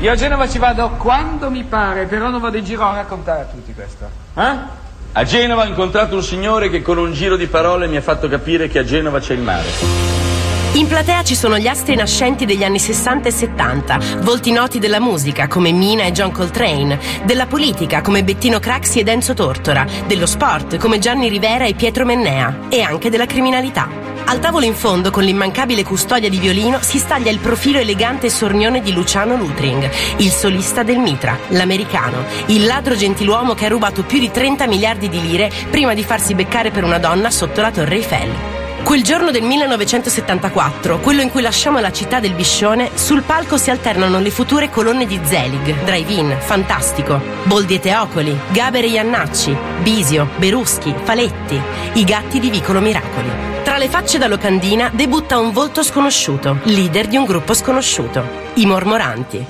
Io 0.00 0.10
a 0.10 0.16
Genova 0.16 0.48
ci 0.48 0.58
vado 0.58 0.90
quando 0.98 1.50
mi 1.50 1.62
pare, 1.62 2.06
però 2.06 2.30
non 2.30 2.40
vado 2.40 2.56
in 2.56 2.64
giro 2.64 2.82
a 2.82 2.94
raccontare 2.94 3.42
a 3.42 3.44
tutti 3.44 3.72
questo. 3.72 4.08
Eh? 4.34 4.82
A 5.12 5.24
Genova 5.24 5.62
ho 5.62 5.66
incontrato 5.66 6.16
un 6.16 6.22
signore 6.22 6.70
che 6.70 6.82
con 6.82 6.98
un 6.98 7.12
giro 7.12 7.36
di 7.36 7.46
parole 7.46 7.86
mi 7.86 7.96
ha 7.96 8.02
fatto 8.02 8.26
capire 8.28 8.66
che 8.68 8.80
a 8.80 8.84
Genova 8.84 9.20
c'è 9.20 9.34
il 9.34 9.40
mare. 9.40 10.33
In 10.74 10.88
platea 10.88 11.22
ci 11.22 11.36
sono 11.36 11.56
gli 11.56 11.68
astri 11.68 11.94
nascenti 11.94 12.46
degli 12.46 12.64
anni 12.64 12.80
60 12.80 13.28
e 13.28 13.30
70, 13.30 13.98
volti 14.22 14.50
noti 14.50 14.80
della 14.80 14.98
musica 14.98 15.46
come 15.46 15.70
Mina 15.70 16.02
e 16.02 16.10
John 16.10 16.32
Coltrane, 16.32 16.98
della 17.22 17.46
politica 17.46 18.00
come 18.00 18.24
Bettino 18.24 18.58
Craxi 18.58 18.98
ed 18.98 19.06
Enzo 19.06 19.34
Tortora, 19.34 19.86
dello 20.08 20.26
sport 20.26 20.78
come 20.78 20.98
Gianni 20.98 21.28
Rivera 21.28 21.64
e 21.64 21.74
Pietro 21.74 22.04
Mennea 22.04 22.66
e 22.68 22.80
anche 22.82 23.08
della 23.08 23.26
criminalità. 23.26 23.88
Al 24.24 24.40
tavolo 24.40 24.64
in 24.64 24.74
fondo, 24.74 25.12
con 25.12 25.22
l'immancabile 25.22 25.84
custodia 25.84 26.28
di 26.28 26.38
violino, 26.38 26.80
si 26.80 26.98
staglia 26.98 27.30
il 27.30 27.38
profilo 27.38 27.78
elegante 27.78 28.26
e 28.26 28.30
sornione 28.30 28.80
di 28.82 28.92
Luciano 28.92 29.36
Lutring, 29.36 29.88
il 30.16 30.30
solista 30.30 30.82
del 30.82 30.98
Mitra, 30.98 31.38
l'americano, 31.50 32.24
il 32.46 32.66
ladro 32.66 32.96
gentiluomo 32.96 33.54
che 33.54 33.66
ha 33.66 33.68
rubato 33.68 34.02
più 34.02 34.18
di 34.18 34.30
30 34.30 34.66
miliardi 34.66 35.08
di 35.08 35.20
lire 35.20 35.52
prima 35.70 35.94
di 35.94 36.02
farsi 36.02 36.34
beccare 36.34 36.72
per 36.72 36.82
una 36.82 36.98
donna 36.98 37.30
sotto 37.30 37.60
la 37.60 37.70
Torre 37.70 37.94
Eiffel. 37.94 38.53
Quel 38.84 39.02
giorno 39.02 39.30
del 39.30 39.42
1974, 39.42 41.00
quello 41.00 41.22
in 41.22 41.30
cui 41.30 41.40
lasciamo 41.40 41.80
la 41.80 41.90
città 41.90 42.20
del 42.20 42.34
Biscione, 42.34 42.90
sul 42.94 43.22
palco 43.22 43.56
si 43.56 43.70
alternano 43.70 44.20
le 44.20 44.30
future 44.30 44.68
colonne 44.68 45.06
di 45.06 45.18
Zelig, 45.24 45.84
Drive-In, 45.84 46.36
Fantastico, 46.38 47.18
Boldi 47.44 47.76
e 47.76 47.80
Teocoli, 47.80 48.38
Gaber 48.50 48.84
e 48.84 48.88
Iannacci, 48.88 49.56
Bisio, 49.80 50.28
Beruschi, 50.36 50.94
Faletti, 51.02 51.58
i 51.94 52.04
gatti 52.04 52.38
di 52.38 52.50
Vicolo 52.50 52.80
Miracoli. 52.80 53.30
Tra 53.64 53.78
le 53.78 53.88
facce 53.88 54.18
da 54.18 54.26
locandina 54.26 54.90
debutta 54.92 55.38
un 55.38 55.50
volto 55.50 55.82
sconosciuto, 55.82 56.58
leader 56.64 57.06
di 57.06 57.16
un 57.16 57.24
gruppo 57.24 57.54
sconosciuto, 57.54 58.22
i 58.54 58.66
Mormoranti. 58.66 59.44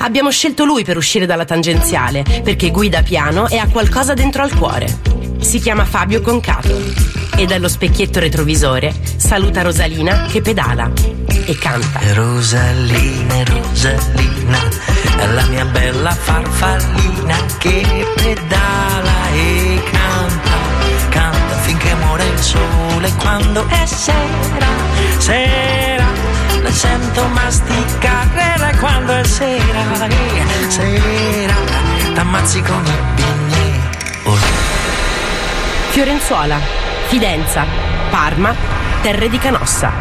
Abbiamo 0.00 0.30
scelto 0.30 0.66
lui 0.66 0.84
per 0.84 0.98
uscire 0.98 1.24
dalla 1.24 1.46
tangenziale, 1.46 2.24
perché 2.44 2.70
guida 2.70 3.02
piano 3.02 3.48
e 3.48 3.56
ha 3.56 3.68
qualcosa 3.68 4.12
dentro 4.12 4.42
al 4.42 4.54
cuore. 4.54 4.86
Si 5.40 5.60
chiama 5.60 5.86
Fabio 5.86 6.20
Concato 6.20 7.25
e 7.36 7.46
dallo 7.46 7.68
specchietto 7.68 8.18
retrovisore 8.18 8.94
saluta 9.16 9.62
Rosalina 9.62 10.26
che 10.26 10.40
pedala 10.40 10.90
e 11.44 11.56
canta. 11.58 12.00
Rosalina, 12.14 13.44
Rosalina, 13.44 14.58
è 15.18 15.26
la 15.26 15.44
mia 15.46 15.64
bella 15.66 16.10
farfallina 16.10 17.36
che 17.58 18.06
pedala 18.16 19.30
e 19.32 19.82
canta, 19.90 20.56
canta 21.10 21.54
finché 21.60 21.94
muore 21.94 22.24
il 22.26 22.38
sole 22.38 23.12
quando 23.18 23.66
è 23.68 23.86
sera, 23.86 24.66
sera, 25.18 26.06
la 26.62 26.70
sento 26.70 27.26
masticare 27.28 28.76
quando 28.78 29.12
è 29.12 29.24
sera, 29.24 30.08
sera, 30.68 31.54
t'ammazzi 32.14 32.62
con 32.62 32.84
i 32.84 33.14
pigni. 33.14 33.80
Fiorenzuola, 35.90 36.60
Fidenza, 37.08 37.64
Parma, 38.10 38.54
Terre 39.00 39.28
di 39.28 39.38
Canossa, 39.38 39.92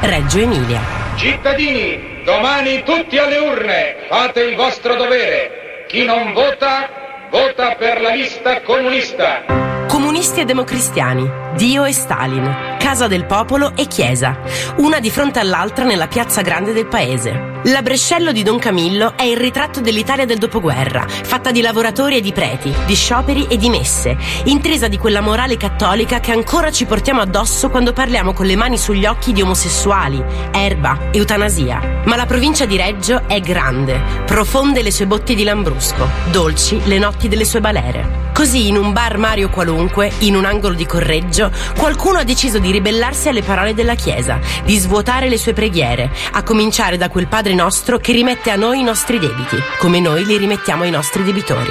Reggio 0.00 0.38
Emilia. 0.38 0.80
Cittadini, 1.14 2.22
domani 2.24 2.82
tutti 2.82 3.18
alle 3.18 3.36
urne, 3.36 3.96
fate 4.08 4.40
il 4.40 4.56
vostro 4.56 4.94
dovere. 4.94 5.84
Chi 5.88 6.04
non 6.04 6.32
vota, 6.32 7.28
vota 7.30 7.74
per 7.74 8.00
la 8.00 8.10
lista 8.10 8.62
comunista. 8.62 9.63
Comunisti 9.88 10.40
e 10.40 10.44
democristiani, 10.44 11.30
Dio 11.56 11.84
e 11.84 11.92
Stalin, 11.92 12.76
Casa 12.78 13.06
del 13.06 13.26
Popolo 13.26 13.72
e 13.76 13.86
Chiesa, 13.86 14.40
una 14.78 14.98
di 14.98 15.10
fronte 15.10 15.38
all'altra 15.38 15.84
nella 15.84 16.08
piazza 16.08 16.42
grande 16.42 16.72
del 16.72 16.86
paese. 16.86 17.52
La 17.64 17.80
Brescello 17.80 18.32
di 18.32 18.42
Don 18.42 18.58
Camillo 18.58 19.16
è 19.16 19.22
il 19.22 19.36
ritratto 19.36 19.80
dell'Italia 19.80 20.24
del 20.24 20.38
dopoguerra, 20.38 21.06
fatta 21.08 21.50
di 21.50 21.60
lavoratori 21.60 22.16
e 22.16 22.20
di 22.20 22.32
preti, 22.32 22.74
di 22.86 22.94
scioperi 22.94 23.46
e 23.48 23.56
di 23.56 23.68
messe, 23.68 24.16
intrisa 24.44 24.88
di 24.88 24.98
quella 24.98 25.20
morale 25.20 25.56
cattolica 25.56 26.18
che 26.18 26.32
ancora 26.32 26.70
ci 26.70 26.86
portiamo 26.86 27.20
addosso 27.20 27.70
quando 27.70 27.92
parliamo 27.92 28.32
con 28.32 28.46
le 28.46 28.56
mani 28.56 28.76
sugli 28.76 29.06
occhi 29.06 29.32
di 29.32 29.42
omosessuali, 29.42 30.22
erba, 30.50 31.10
eutanasia. 31.12 32.02
Ma 32.04 32.16
la 32.16 32.26
provincia 32.26 32.64
di 32.64 32.76
Reggio 32.76 33.28
è 33.28 33.40
grande, 33.40 34.00
profonde 34.26 34.82
le 34.82 34.90
sue 34.90 35.06
botti 35.06 35.34
di 35.34 35.44
Lambrusco, 35.44 36.08
dolci 36.30 36.80
le 36.84 36.98
notti 36.98 37.28
delle 37.28 37.44
sue 37.44 37.60
balere. 37.60 38.23
Così 38.34 38.66
in 38.66 38.76
un 38.76 38.92
bar 38.92 39.16
Mario 39.16 39.48
qualunque, 39.48 40.10
in 40.18 40.34
un 40.34 40.44
angolo 40.44 40.74
di 40.74 40.84
Correggio, 40.84 41.52
qualcuno 41.78 42.18
ha 42.18 42.24
deciso 42.24 42.58
di 42.58 42.72
ribellarsi 42.72 43.28
alle 43.28 43.42
parole 43.44 43.74
della 43.74 43.94
Chiesa, 43.94 44.40
di 44.64 44.76
svuotare 44.76 45.28
le 45.28 45.38
sue 45.38 45.52
preghiere, 45.52 46.10
a 46.32 46.42
cominciare 46.42 46.96
da 46.96 47.08
quel 47.08 47.28
Padre 47.28 47.54
nostro 47.54 47.98
che 47.98 48.10
rimette 48.12 48.50
a 48.50 48.56
noi 48.56 48.80
i 48.80 48.82
nostri 48.82 49.20
debiti, 49.20 49.56
come 49.78 50.00
noi 50.00 50.24
li 50.26 50.36
rimettiamo 50.36 50.82
ai 50.82 50.90
nostri 50.90 51.22
debitori. 51.22 51.70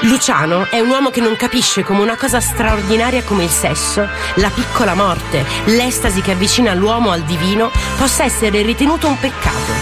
Luciano 0.00 0.66
è 0.70 0.80
un 0.80 0.88
uomo 0.88 1.10
che 1.10 1.20
non 1.20 1.36
capisce 1.36 1.82
come 1.82 2.00
una 2.00 2.16
cosa 2.16 2.40
straordinaria 2.40 3.22
come 3.22 3.44
il 3.44 3.50
sesso, 3.50 4.08
la 4.36 4.48
piccola 4.48 4.94
morte, 4.94 5.44
l'estasi 5.66 6.22
che 6.22 6.32
avvicina 6.32 6.72
l'uomo 6.72 7.10
al 7.10 7.22
divino, 7.22 7.70
possa 7.98 8.24
essere 8.24 8.62
ritenuto 8.62 9.08
un 9.08 9.18
peccato. 9.20 9.72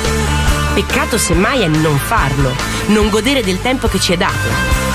Peccato 0.75 1.19
semmai 1.19 1.63
è 1.63 1.69
non 1.69 1.97
farlo, 1.99 2.53
non 2.87 3.11
godere 3.11 3.43
del 3.45 3.63
tempo 3.63 3.87
che 3.87 4.01
ci 4.01 4.13
è 4.13 4.17
dato. 4.17 4.86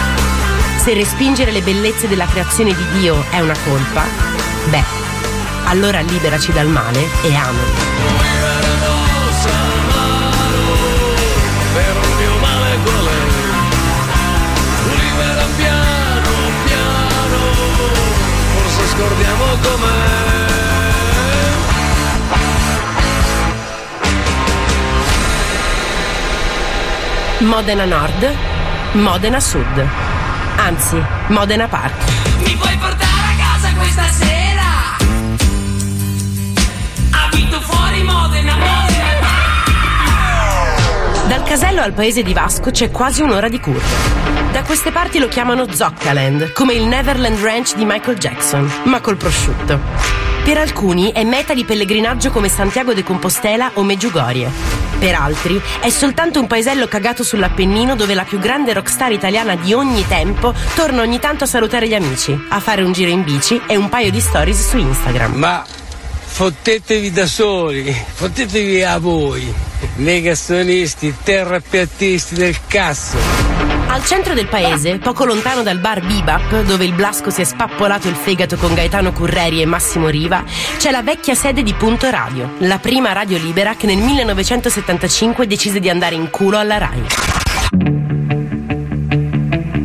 Se 0.83 0.95
respingere 0.95 1.51
le 1.51 1.61
bellezze 1.61 2.07
della 2.07 2.25
creazione 2.25 2.73
di 2.73 2.83
Dio 2.97 3.23
è 3.29 3.39
una 3.39 3.53
colpa, 3.63 4.03
beh, 4.71 4.83
allora 5.65 5.99
liberaci 5.99 6.51
dal 6.51 6.65
male 6.65 7.05
e 7.21 7.35
amami. 7.35 7.59
Forse 18.55 18.87
scordiamo 18.87 19.45
com'è. 19.61 20.19
Modena 27.41 27.85
Nord, 27.85 28.35
Modena 28.93 29.39
Sud. 29.39 29.87
Anzi, 30.63 31.03
Modena 31.29 31.67
Park. 31.67 31.93
Mi 32.45 32.55
puoi 32.55 32.77
portare 32.77 32.99
a 32.99 33.35
casa 33.35 33.73
questa 33.73 34.03
sera? 34.09 34.95
Abito 37.25 37.59
fuori 37.61 38.03
Modena, 38.03 38.55
Modena. 38.57 39.27
Dal 41.25 41.43
casello 41.43 41.81
al 41.81 41.93
paese 41.93 42.21
di 42.21 42.33
Vasco 42.33 42.69
c'è 42.69 42.91
quasi 42.91 43.23
un'ora 43.23 43.49
di 43.49 43.59
curva. 43.59 43.81
Da 44.51 44.61
queste 44.61 44.91
parti 44.91 45.17
lo 45.17 45.27
chiamano 45.27 45.65
Zoccaland, 45.67 46.53
come 46.53 46.73
il 46.75 46.83
Neverland 46.83 47.39
Ranch 47.39 47.73
di 47.73 47.83
Michael 47.83 48.19
Jackson, 48.19 48.71
ma 48.83 49.01
col 49.01 49.17
prosciutto. 49.17 50.30
Per 50.43 50.57
alcuni 50.57 51.11
è 51.11 51.23
meta 51.23 51.53
di 51.53 51.63
pellegrinaggio 51.63 52.31
come 52.31 52.49
Santiago 52.49 52.95
de 52.95 53.03
Compostela 53.03 53.71
o 53.75 53.83
Meggiugorie. 53.83 54.49
Per 54.97 55.13
altri 55.13 55.61
è 55.79 55.89
soltanto 55.89 56.39
un 56.39 56.47
paesello 56.47 56.87
cagato 56.87 57.23
sull'Appennino 57.23 57.95
dove 57.95 58.15
la 58.15 58.23
più 58.23 58.39
grande 58.39 58.73
rockstar 58.73 59.11
italiana 59.11 59.55
di 59.55 59.71
ogni 59.73 60.05
tempo 60.07 60.51
torna 60.73 61.01
ogni 61.01 61.19
tanto 61.19 61.43
a 61.43 61.47
salutare 61.47 61.87
gli 61.87 61.93
amici, 61.93 62.35
a 62.49 62.59
fare 62.59 62.81
un 62.81 62.91
giro 62.91 63.11
in 63.11 63.23
bici 63.23 63.61
e 63.67 63.75
un 63.75 63.87
paio 63.87 64.09
di 64.09 64.19
stories 64.19 64.67
su 64.67 64.77
Instagram. 64.77 65.35
Ma 65.35 65.63
fottetevi 65.63 67.11
da 67.11 67.27
soli, 67.27 67.95
fottetevi 68.13 68.83
a 68.83 68.97
voi, 68.97 69.53
negazionisti, 69.97 71.13
terrapiattisti 71.23 72.33
del 72.33 72.57
cazzo. 72.67 73.50
Al 73.91 74.05
centro 74.05 74.33
del 74.33 74.47
paese, 74.47 74.99
poco 74.99 75.25
lontano 75.25 75.63
dal 75.63 75.79
bar 75.79 75.99
Bebop, 75.99 76.63
dove 76.63 76.85
il 76.85 76.93
Blasco 76.93 77.29
si 77.29 77.41
è 77.41 77.43
spappolato 77.43 78.07
il 78.07 78.15
fegato 78.15 78.55
con 78.55 78.73
Gaetano 78.73 79.11
Curreri 79.11 79.61
e 79.61 79.65
Massimo 79.65 80.07
Riva, 80.07 80.45
c'è 80.77 80.91
la 80.91 81.01
vecchia 81.01 81.35
sede 81.35 81.61
di 81.61 81.73
Punto 81.73 82.09
Radio, 82.09 82.53
la 82.59 82.79
prima 82.79 83.11
radio 83.11 83.37
libera 83.37 83.75
che 83.75 83.87
nel 83.87 83.97
1975 83.97 85.45
decise 85.45 85.81
di 85.81 85.89
andare 85.89 86.15
in 86.15 86.29
culo 86.29 86.57
alla 86.57 86.77
RAI. 86.77 87.03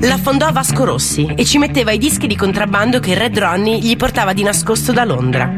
La 0.03 0.19
fondò 0.19 0.53
Vasco 0.53 0.85
Rossi 0.85 1.33
e 1.35 1.45
ci 1.45 1.59
metteva 1.59 1.91
i 1.91 1.99
dischi 1.99 2.29
di 2.29 2.37
contrabbando 2.37 3.01
che 3.01 3.15
Red 3.15 3.37
Ronnie 3.37 3.79
gli 3.79 3.97
portava 3.97 4.33
di 4.33 4.45
nascosto 4.45 4.93
da 4.93 5.05
Londra. 5.05 5.53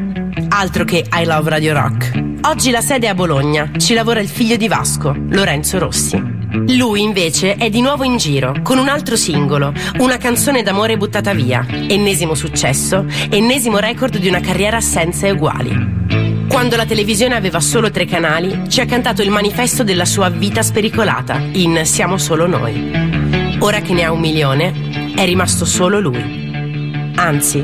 Altro 0.49 0.85
che 0.85 1.05
I 1.13 1.25
Love 1.27 1.51
Radio 1.51 1.75
Rock. 1.75 2.19
Oggi 2.45 2.71
la 2.71 2.81
sede 2.81 3.09
è 3.09 3.11
a 3.11 3.15
Bologna, 3.15 3.73
ci 3.77 3.93
lavora 3.93 4.21
il 4.21 4.29
figlio 4.29 4.57
di 4.57 4.69
Vasco, 4.69 5.15
Lorenzo 5.29 5.79
Rossi. 5.79 6.38
Lui 6.51 7.03
invece 7.03 7.57
è 7.57 7.69
di 7.69 7.83
nuovo 7.83 8.05
in 8.05 8.17
giro 8.17 8.55
con 8.63 8.79
un 8.79 8.89
altro 8.89 9.17
singolo, 9.17 9.73
una 9.99 10.17
canzone 10.17 10.63
d'amore 10.63 10.97
buttata 10.97 11.35
via, 11.35 11.67
ennesimo 11.69 12.35
successo, 12.35 13.05
ennesimo 13.29 13.79
record 13.79 14.17
di 14.17 14.29
una 14.29 14.41
carriera 14.41 14.81
senza 14.81 15.27
eguali. 15.27 16.47
Quando 16.49 16.77
la 16.77 16.87
televisione 16.87 17.37
aveva 17.37 17.61
solo 17.61 17.91
tre 17.91 18.07
canali, 18.07 18.63
ci 18.69 18.81
ha 18.81 18.87
cantato 18.87 19.21
il 19.21 19.31
manifesto 19.31 19.85
della 19.85 20.07
sua 20.07 20.31
vita 20.31 20.63
spericolata 20.63 21.39
in 21.53 21.83
Siamo 21.85 22.17
solo 22.17 22.47
noi. 22.47 23.57
Ora 23.61 23.81
che 23.81 23.93
ne 23.93 24.05
ha 24.05 24.13
un 24.13 24.21
milione, 24.21 25.13
è 25.15 25.25
rimasto 25.27 25.67
solo 25.67 26.01
lui. 26.01 27.13
Anzi, 27.17 27.63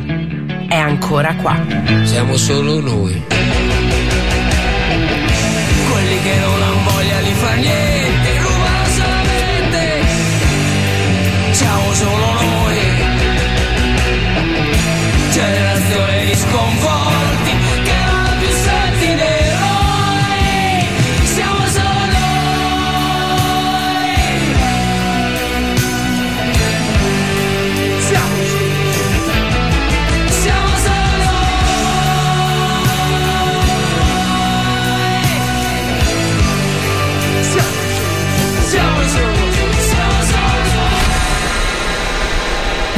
è 0.68 0.76
ancora 0.76 1.34
qua. 1.36 1.58
Siamo 2.02 2.36
solo 2.36 2.80
noi. 2.80 3.22
Quelli 5.88 6.22
che 6.22 6.38
non 6.40 6.62
hanno 6.62 6.73
동. 16.54 16.83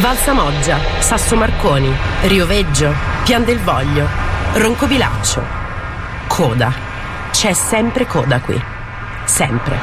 Valsamoggia, 0.06 0.78
Sasso 1.00 1.34
Marconi, 1.34 1.92
Rioveggio, 2.22 2.94
Pian 3.24 3.44
del 3.44 3.58
Voglio, 3.58 4.06
Roncobilaccio. 4.52 5.44
Coda. 6.28 6.72
C'è 7.32 7.52
sempre 7.52 8.06
coda 8.06 8.38
qui. 8.38 8.56
Sempre. 9.24 9.76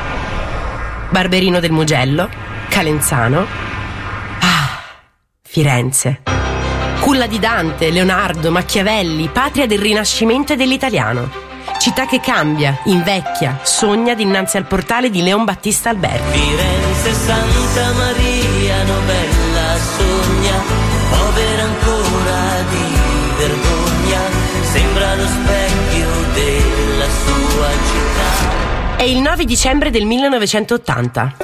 Barberino 1.09 1.59
del 1.59 1.73
Mugello, 1.73 2.29
Calenzano. 2.69 3.45
Ah, 4.39 4.79
Firenze. 5.41 6.21
Culla 7.01 7.27
di 7.27 7.39
Dante, 7.39 7.91
Leonardo, 7.91 8.49
Machiavelli, 8.49 9.27
patria 9.27 9.67
del 9.67 9.79
Rinascimento 9.79 10.53
e 10.53 10.55
dell'italiano. 10.55 11.29
Città 11.79 12.05
che 12.05 12.21
cambia, 12.21 12.79
invecchia, 12.85 13.59
sogna 13.63 14.13
dinanzi 14.13 14.55
al 14.55 14.67
portale 14.67 15.09
di 15.09 15.21
Leon 15.21 15.43
Battista 15.43 15.89
Alberti. 15.89 16.39
Firenze 16.39 17.13
Santa 17.13 17.91
Maria 17.91 18.83
novella 18.83 19.52
sogna, 19.97 20.61
povera 21.09 21.63
ancora 21.63 22.63
di 22.69 22.85
vergogna, 23.37 24.21
sembra 24.61 25.15
lo 25.15 25.25
specchio 25.25 26.07
della 26.33 27.05
sua 27.25 27.69
città. 27.69 28.95
È 28.97 29.03
il 29.03 29.19
9 29.19 29.45
dicembre 29.45 29.89
del 29.89 30.05
1980. 30.05 31.35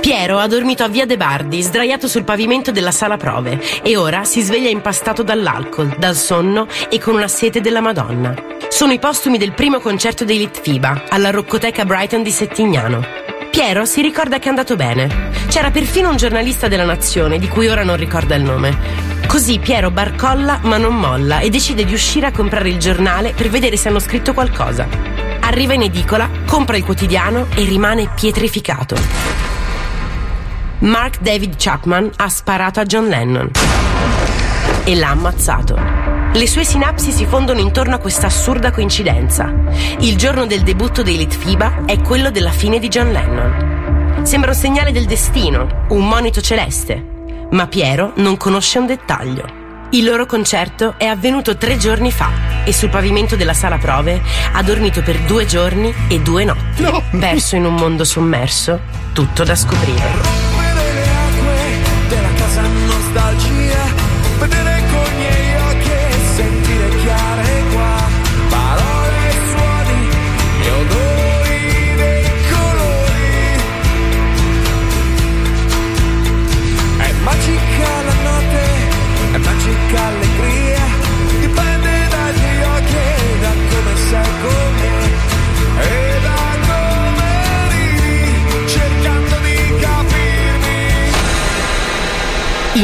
Piero 0.00 0.38
ha 0.38 0.46
dormito 0.46 0.84
a 0.84 0.88
via 0.88 1.04
De 1.04 1.18
Bardi, 1.18 1.60
sdraiato 1.60 2.08
sul 2.08 2.24
pavimento 2.24 2.70
della 2.70 2.90
sala 2.90 3.18
prove, 3.18 3.60
e 3.82 3.96
ora 3.96 4.24
si 4.24 4.40
sveglia 4.40 4.70
impastato 4.70 5.22
dall'alcol, 5.22 5.96
dal 5.98 6.16
sonno 6.16 6.66
e 6.88 6.98
con 6.98 7.14
una 7.14 7.28
sete 7.28 7.60
della 7.60 7.80
Madonna. 7.82 8.34
Sono 8.68 8.92
i 8.92 8.98
postumi 8.98 9.36
del 9.36 9.52
primo 9.52 9.80
concerto 9.80 10.24
dei 10.24 10.38
Litfiba, 10.38 11.04
alla 11.10 11.30
Roccoteca 11.30 11.84
Brighton 11.84 12.22
di 12.22 12.30
Settignano. 12.30 13.27
Piero 13.58 13.84
si 13.86 14.02
ricorda 14.02 14.38
che 14.38 14.44
è 14.44 14.50
andato 14.50 14.76
bene. 14.76 15.32
C'era 15.48 15.72
perfino 15.72 16.10
un 16.10 16.16
giornalista 16.16 16.68
della 16.68 16.84
Nazione, 16.84 17.40
di 17.40 17.48
cui 17.48 17.66
ora 17.66 17.82
non 17.82 17.96
ricorda 17.96 18.36
il 18.36 18.44
nome. 18.44 18.78
Così 19.26 19.58
Piero 19.58 19.90
barcolla 19.90 20.60
ma 20.62 20.76
non 20.76 20.94
molla 20.94 21.40
e 21.40 21.50
decide 21.50 21.84
di 21.84 21.92
uscire 21.92 22.26
a 22.26 22.30
comprare 22.30 22.68
il 22.68 22.78
giornale 22.78 23.32
per 23.32 23.48
vedere 23.48 23.76
se 23.76 23.88
hanno 23.88 23.98
scritto 23.98 24.32
qualcosa. 24.32 24.86
Arriva 25.40 25.74
in 25.74 25.82
edicola, 25.82 26.30
compra 26.46 26.76
il 26.76 26.84
quotidiano 26.84 27.48
e 27.56 27.64
rimane 27.64 28.08
pietrificato. 28.14 28.94
Mark 30.78 31.18
David 31.18 31.54
Chapman 31.56 32.12
ha 32.14 32.28
sparato 32.28 32.78
a 32.78 32.84
John 32.84 33.08
Lennon 33.08 33.50
e 34.84 34.94
l'ha 34.94 35.08
ammazzato. 35.08 36.07
Le 36.32 36.46
sue 36.46 36.64
sinapsi 36.64 37.10
si 37.10 37.26
fondono 37.26 37.58
intorno 37.58 37.96
a 37.96 37.98
questa 37.98 38.26
assurda 38.26 38.70
coincidenza. 38.70 39.52
Il 40.00 40.16
giorno 40.16 40.46
del 40.46 40.62
debutto 40.62 41.02
dei 41.02 41.16
Litfiba 41.16 41.84
è 41.84 42.00
quello 42.00 42.30
della 42.30 42.50
fine 42.50 42.78
di 42.78 42.88
John 42.88 43.10
Lennon. 43.10 44.22
Sembra 44.22 44.50
un 44.50 44.56
segnale 44.56 44.92
del 44.92 45.06
destino, 45.06 45.86
un 45.88 46.06
monito 46.06 46.40
celeste. 46.40 47.04
Ma 47.50 47.66
Piero 47.66 48.12
non 48.16 48.36
conosce 48.36 48.78
un 48.78 48.86
dettaglio. 48.86 49.66
Il 49.90 50.04
loro 50.04 50.26
concerto 50.26 50.94
è 50.98 51.06
avvenuto 51.06 51.56
tre 51.56 51.78
giorni 51.78 52.12
fa 52.12 52.30
e 52.64 52.72
sul 52.74 52.90
pavimento 52.90 53.36
della 53.36 53.54
sala 53.54 53.78
prove 53.78 54.20
ha 54.52 54.62
dormito 54.62 55.02
per 55.02 55.18
due 55.20 55.46
giorni 55.46 55.92
e 56.08 56.20
due 56.20 56.44
notti. 56.44 56.84
Perso 57.18 57.56
in 57.56 57.64
un 57.64 57.74
mondo 57.74 58.04
sommerso, 58.04 58.80
tutto 59.14 59.44
da 59.44 59.56
scoprire. 59.56 60.47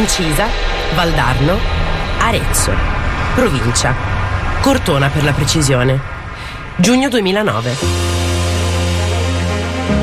Incisa, 0.04 0.48
Valdarno, 0.94 1.58
Arezzo, 2.18 2.72
provincia, 3.34 3.94
Cortona 4.60 5.08
per 5.08 5.24
la 5.24 5.32
precisione. 5.32 5.98
Giugno 6.76 7.08
2009. 7.08 7.76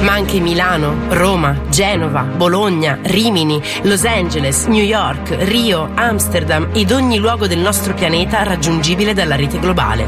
Ma 0.01 0.13
anche 0.13 0.39
Milano, 0.39 0.95
Roma, 1.09 1.55
Genova, 1.69 2.21
Bologna, 2.23 2.97
Rimini, 3.03 3.61
Los 3.83 4.03
Angeles, 4.05 4.65
New 4.65 4.83
York, 4.83 5.35
Rio, 5.41 5.91
Amsterdam 5.93 6.69
ed 6.73 6.91
ogni 6.91 7.19
luogo 7.19 7.45
del 7.45 7.59
nostro 7.59 7.93
pianeta 7.93 8.41
raggiungibile 8.41 9.13
dalla 9.13 9.35
rete 9.35 9.59
globale. 9.59 10.07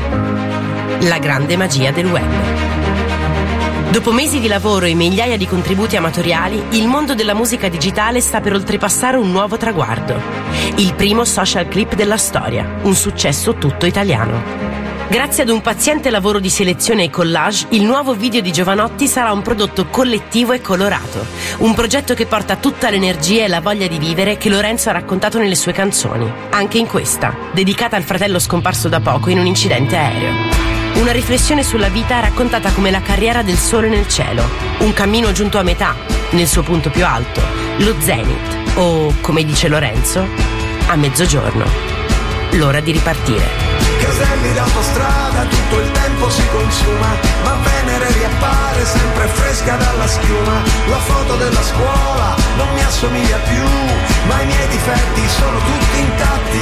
La 1.01 1.19
grande 1.19 1.55
magia 1.55 1.91
del 1.91 2.07
web. 2.07 2.62
Dopo 3.93 4.11
mesi 4.11 4.39
di 4.39 4.47
lavoro 4.47 4.87
e 4.87 4.95
migliaia 4.95 5.37
di 5.37 5.45
contributi 5.45 5.95
amatoriali, 5.95 6.59
il 6.71 6.87
mondo 6.87 7.13
della 7.13 7.35
musica 7.35 7.69
digitale 7.69 8.21
sta 8.21 8.41
per 8.41 8.53
oltrepassare 8.53 9.17
un 9.17 9.29
nuovo 9.29 9.55
traguardo. 9.55 10.19
Il 10.77 10.95
primo 10.95 11.23
social 11.25 11.67
clip 11.67 11.93
della 11.93 12.17
storia, 12.17 12.79
un 12.81 12.95
successo 12.95 13.53
tutto 13.53 13.85
italiano. 13.85 14.41
Grazie 15.07 15.43
ad 15.43 15.49
un 15.49 15.61
paziente 15.61 16.09
lavoro 16.09 16.39
di 16.39 16.49
selezione 16.49 17.03
e 17.03 17.09
collage, 17.11 17.67
il 17.69 17.83
nuovo 17.83 18.15
video 18.15 18.41
di 18.41 18.51
Giovanotti 18.51 19.05
sarà 19.05 19.31
un 19.31 19.43
prodotto 19.43 19.85
collettivo 19.85 20.53
e 20.53 20.61
colorato. 20.61 21.23
Un 21.59 21.75
progetto 21.75 22.15
che 22.15 22.25
porta 22.25 22.55
tutta 22.55 22.89
l'energia 22.89 23.43
e 23.43 23.47
la 23.47 23.61
voglia 23.61 23.85
di 23.85 23.99
vivere 23.99 24.37
che 24.37 24.49
Lorenzo 24.49 24.89
ha 24.89 24.93
raccontato 24.93 25.37
nelle 25.37 25.53
sue 25.53 25.71
canzoni. 25.71 26.27
Anche 26.49 26.79
in 26.79 26.87
questa, 26.87 27.35
dedicata 27.53 27.95
al 27.95 28.01
fratello 28.01 28.39
scomparso 28.39 28.89
da 28.89 29.01
poco 29.01 29.29
in 29.29 29.37
un 29.37 29.45
incidente 29.45 29.95
aereo. 29.95 30.52
Una 30.95 31.11
riflessione 31.11 31.63
sulla 31.63 31.89
vita 31.89 32.19
raccontata 32.19 32.71
come 32.71 32.91
la 32.91 33.01
carriera 33.01 33.41
del 33.41 33.57
sole 33.57 33.89
nel 33.89 34.07
cielo, 34.07 34.43
un 34.79 34.93
cammino 34.93 35.31
giunto 35.31 35.57
a 35.57 35.63
metà, 35.63 35.95
nel 36.31 36.47
suo 36.47 36.63
punto 36.63 36.89
più 36.89 37.05
alto, 37.05 37.41
lo 37.77 37.95
zenith, 37.99 38.75
o 38.75 39.13
come 39.21 39.43
dice 39.43 39.67
Lorenzo, 39.67 40.25
a 40.87 40.95
mezzogiorno. 40.95 41.65
L'ora 42.51 42.79
di 42.79 42.91
ripartire. 42.91 43.73
Caselli 43.99 44.53
d'autostrada, 44.53 45.45
tutto 45.45 45.79
il 45.79 45.91
tempo 45.91 46.29
si 46.29 46.43
consuma, 46.51 47.17
ma 47.43 47.57
Venere 47.63 48.11
riappare 48.11 48.85
sempre 48.85 49.27
fresca 49.27 49.75
dalla 49.75 50.07
schiuma. 50.07 50.61
La 50.87 50.99
foto 50.99 51.35
della 51.35 51.63
scuola 51.63 52.35
non 52.57 52.67
mi 52.73 52.83
assomiglia 52.83 53.37
più, 53.37 53.63
ma 54.27 54.41
i 54.41 54.45
miei 54.45 54.67
difetti 54.67 55.21
sono 55.27 55.57
tutti 55.57 55.99
intatti. 55.99 56.61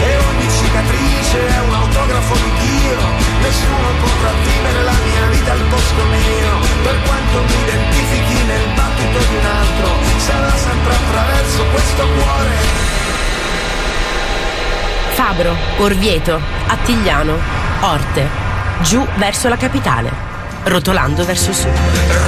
E 0.00 0.16
ogni 0.16 0.50
cicatrice 0.50 1.48
è 1.48 1.60
un 1.66 1.74
autografo 2.08 2.34
di 2.34 2.52
Dio, 2.66 2.98
nessuno 3.40 3.88
potrà 4.00 4.32
vivere 4.42 4.82
la 4.82 4.92
mia 5.04 5.26
vita 5.30 5.52
al 5.52 5.60
posto 5.68 6.02
mio. 6.04 6.50
Per 6.82 7.02
quanto 7.02 7.38
mi 7.38 7.62
identifichi 7.62 8.42
nel 8.44 8.74
battito 8.74 9.18
di 9.18 9.36
un 9.36 9.44
altro, 9.44 9.88
sarà 10.16 10.56
sempre 10.56 10.94
attraverso 10.94 11.64
questo 11.70 12.06
cuore. 12.06 12.50
Fabro, 15.12 15.56
Orvieto, 15.78 16.40
Attigliano, 16.66 17.36
Orte, 17.80 18.28
giù 18.80 19.06
verso 19.16 19.48
la 19.48 19.56
capitale, 19.56 20.10
rotolando 20.64 21.24
verso 21.24 21.52
sud. 21.52 21.72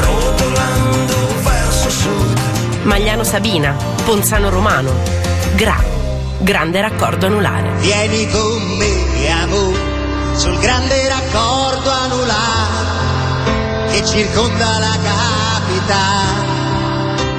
Rotolando 0.03 1.43
verso 1.43 1.91
sud. 1.91 2.39
Magliano 2.83 3.25
Sabina, 3.25 3.75
Ponzano 4.05 4.51
Romano, 4.51 4.93
Gra, 5.55 5.77
grande 6.39 6.81
raccordo 6.81 7.27
anulare. 7.27 7.71
Vieni 7.79 8.29
con 8.29 8.63
me, 8.77 9.00
sul 10.41 10.59
grande 10.59 11.07
raccordo 11.07 11.91
anulare 11.91 12.89
che 13.91 14.03
circonda 14.07 14.79
la 14.79 14.97
capitale 15.03 16.49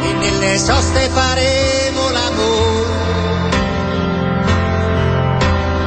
e 0.04 0.14
nelle 0.14 0.56
soste 0.60 1.10
faremo 1.10 2.12
l'amore. 2.12 2.90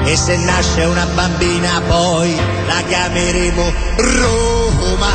E 0.07 0.17
se 0.17 0.37
nasce 0.39 0.83
una 0.83 1.07
bambina 1.15 1.81
poi 1.87 2.35
la 2.67 2.83
chiameremo 2.85 3.73
Roma. 3.97 5.13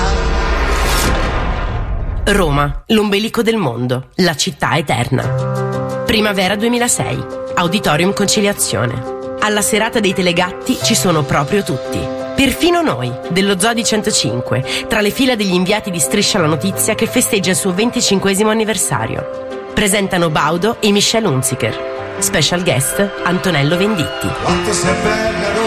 Roma, 2.23 2.83
l'ombelico 2.87 3.41
del 3.41 3.57
mondo, 3.57 4.07
la 4.15 4.37
città 4.37 4.77
eterna. 4.77 6.03
Primavera 6.05 6.55
2006, 6.55 7.25
Auditorium 7.55 8.13
Conciliazione. 8.13 9.18
Alla 9.41 9.61
serata 9.61 10.01
dei 10.01 10.13
telegatti 10.13 10.77
ci 10.83 10.95
sono 10.95 11.23
proprio 11.23 11.63
tutti. 11.63 11.99
Perfino 12.35 12.81
noi, 12.81 13.11
dello 13.29 13.57
Zodi 13.57 13.83
105, 13.85 14.85
tra 14.87 14.99
le 14.99 15.11
fila 15.11 15.35
degli 15.35 15.53
inviati 15.53 15.91
di 15.91 15.99
Striscia 15.99 16.39
la 16.39 16.47
Notizia 16.47 16.93
che 16.93 17.07
festeggia 17.07 17.51
il 17.51 17.55
suo 17.55 17.73
25 17.73 18.33
anniversario. 18.43 19.47
Presentano 19.73 20.29
Baudo 20.29 20.77
e 20.81 20.91
Michelle 20.91 21.27
Hunziker. 21.27 22.17
Special 22.19 22.63
guest 22.63 23.09
Antonello 23.23 23.77
Venditti. 23.77 24.27
Quanto 24.43 24.73
sei 24.73 24.93
bella 25.01 25.58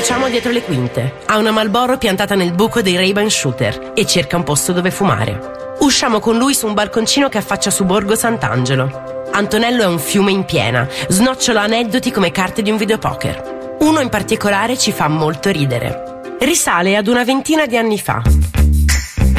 incrociamo 0.00 0.30
dietro 0.30 0.50
le 0.50 0.62
quinte. 0.62 1.12
Ha 1.26 1.36
una 1.36 1.50
Malboro 1.50 1.98
piantata 1.98 2.34
nel 2.34 2.52
buco 2.52 2.80
dei 2.80 2.96
Ray-Ban 2.96 3.28
Shooter 3.28 3.92
e 3.94 4.06
cerca 4.06 4.38
un 4.38 4.44
posto 4.44 4.72
dove 4.72 4.90
fumare. 4.90 5.76
Usciamo 5.80 6.20
con 6.20 6.38
lui 6.38 6.54
su 6.54 6.66
un 6.66 6.72
balconcino 6.72 7.28
che 7.28 7.36
affaccia 7.36 7.70
su 7.70 7.84
Borgo 7.84 8.14
Sant'Angelo. 8.14 9.28
Antonello 9.30 9.82
è 9.82 9.86
un 9.86 9.98
fiume 9.98 10.30
in 10.30 10.46
piena, 10.46 10.88
snocciola 11.08 11.60
aneddoti 11.60 12.10
come 12.10 12.30
carte 12.30 12.62
di 12.62 12.70
un 12.70 12.78
videopoker. 12.78 13.76
Uno 13.80 14.00
in 14.00 14.08
particolare 14.08 14.78
ci 14.78 14.90
fa 14.90 15.06
molto 15.08 15.50
ridere. 15.50 16.22
Risale 16.38 16.96
ad 16.96 17.06
una 17.06 17.22
ventina 17.22 17.66
di 17.66 17.76
anni 17.76 17.98
fa. 17.98 18.22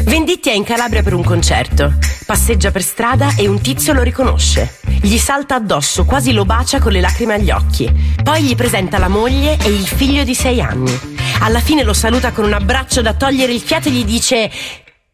Venditti 0.03 0.49
è 0.49 0.53
in 0.53 0.63
Calabria 0.63 1.03
per 1.03 1.13
un 1.13 1.23
concerto. 1.23 1.93
Passeggia 2.25 2.71
per 2.71 2.81
strada 2.81 3.35
e 3.37 3.47
un 3.47 3.61
tizio 3.61 3.93
lo 3.93 4.01
riconosce. 4.01 4.79
Gli 5.01 5.17
salta 5.17 5.55
addosso, 5.55 6.05
quasi 6.05 6.33
lo 6.33 6.45
bacia 6.45 6.79
con 6.79 6.91
le 6.91 7.01
lacrime 7.01 7.35
agli 7.35 7.51
occhi. 7.51 7.91
Poi 8.23 8.43
gli 8.43 8.55
presenta 8.55 8.97
la 8.97 9.07
moglie 9.07 9.57
e 9.57 9.69
il 9.69 9.85
figlio 9.87 10.23
di 10.23 10.35
sei 10.35 10.61
anni. 10.61 10.97
Alla 11.39 11.59
fine 11.59 11.83
lo 11.83 11.93
saluta 11.93 12.31
con 12.31 12.45
un 12.45 12.53
abbraccio 12.53 13.01
da 13.01 13.13
togliere 13.13 13.53
il 13.53 13.61
fiato 13.61 13.89
e 13.89 13.91
gli 13.91 14.05
dice: 14.05 14.51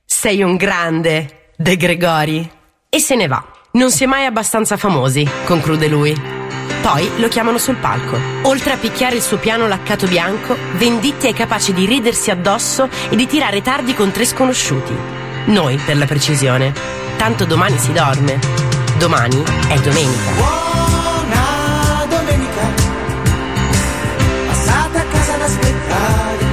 Sei 0.05 0.41
un 0.41 0.55
grande, 0.55 1.51
De 1.55 1.75
Gregori. 1.77 2.49
E 2.89 2.99
se 2.99 3.15
ne 3.15 3.27
va. 3.27 3.43
Non 3.73 3.91
si 3.91 4.03
è 4.03 4.07
mai 4.07 4.25
abbastanza 4.25 4.77
famosi, 4.77 5.27
conclude 5.45 5.87
lui. 5.87 6.36
Poi 6.87 7.19
lo 7.19 7.27
chiamano 7.27 7.57
sul 7.57 7.75
palco. 7.75 8.17
Oltre 8.43 8.71
a 8.71 8.77
picchiare 8.77 9.17
il 9.17 9.21
suo 9.21 9.37
piano 9.37 9.67
laccato 9.67 10.07
bianco, 10.07 10.55
Venditti 10.75 11.27
è 11.27 11.33
capace 11.33 11.73
di 11.73 11.85
ridersi 11.85 12.31
addosso 12.31 12.87
e 13.09 13.15
di 13.17 13.27
tirare 13.27 13.61
tardi 13.61 13.93
con 13.93 14.11
tre 14.11 14.23
sconosciuti. 14.23 14.95
Noi, 15.47 15.75
per 15.85 15.97
la 15.97 16.05
precisione. 16.05 16.73
Tanto 17.17 17.43
domani 17.43 17.77
si 17.77 17.91
dorme. 17.91 18.39
Domani 18.99 19.43
è 19.67 19.77
domenica. 19.79 20.31
Buona 20.31 22.05
domenica, 22.07 22.61
passate 24.47 24.97
a 24.97 25.05
casa 25.11 25.33
ad 25.33 25.41
aspettare. 25.41 26.45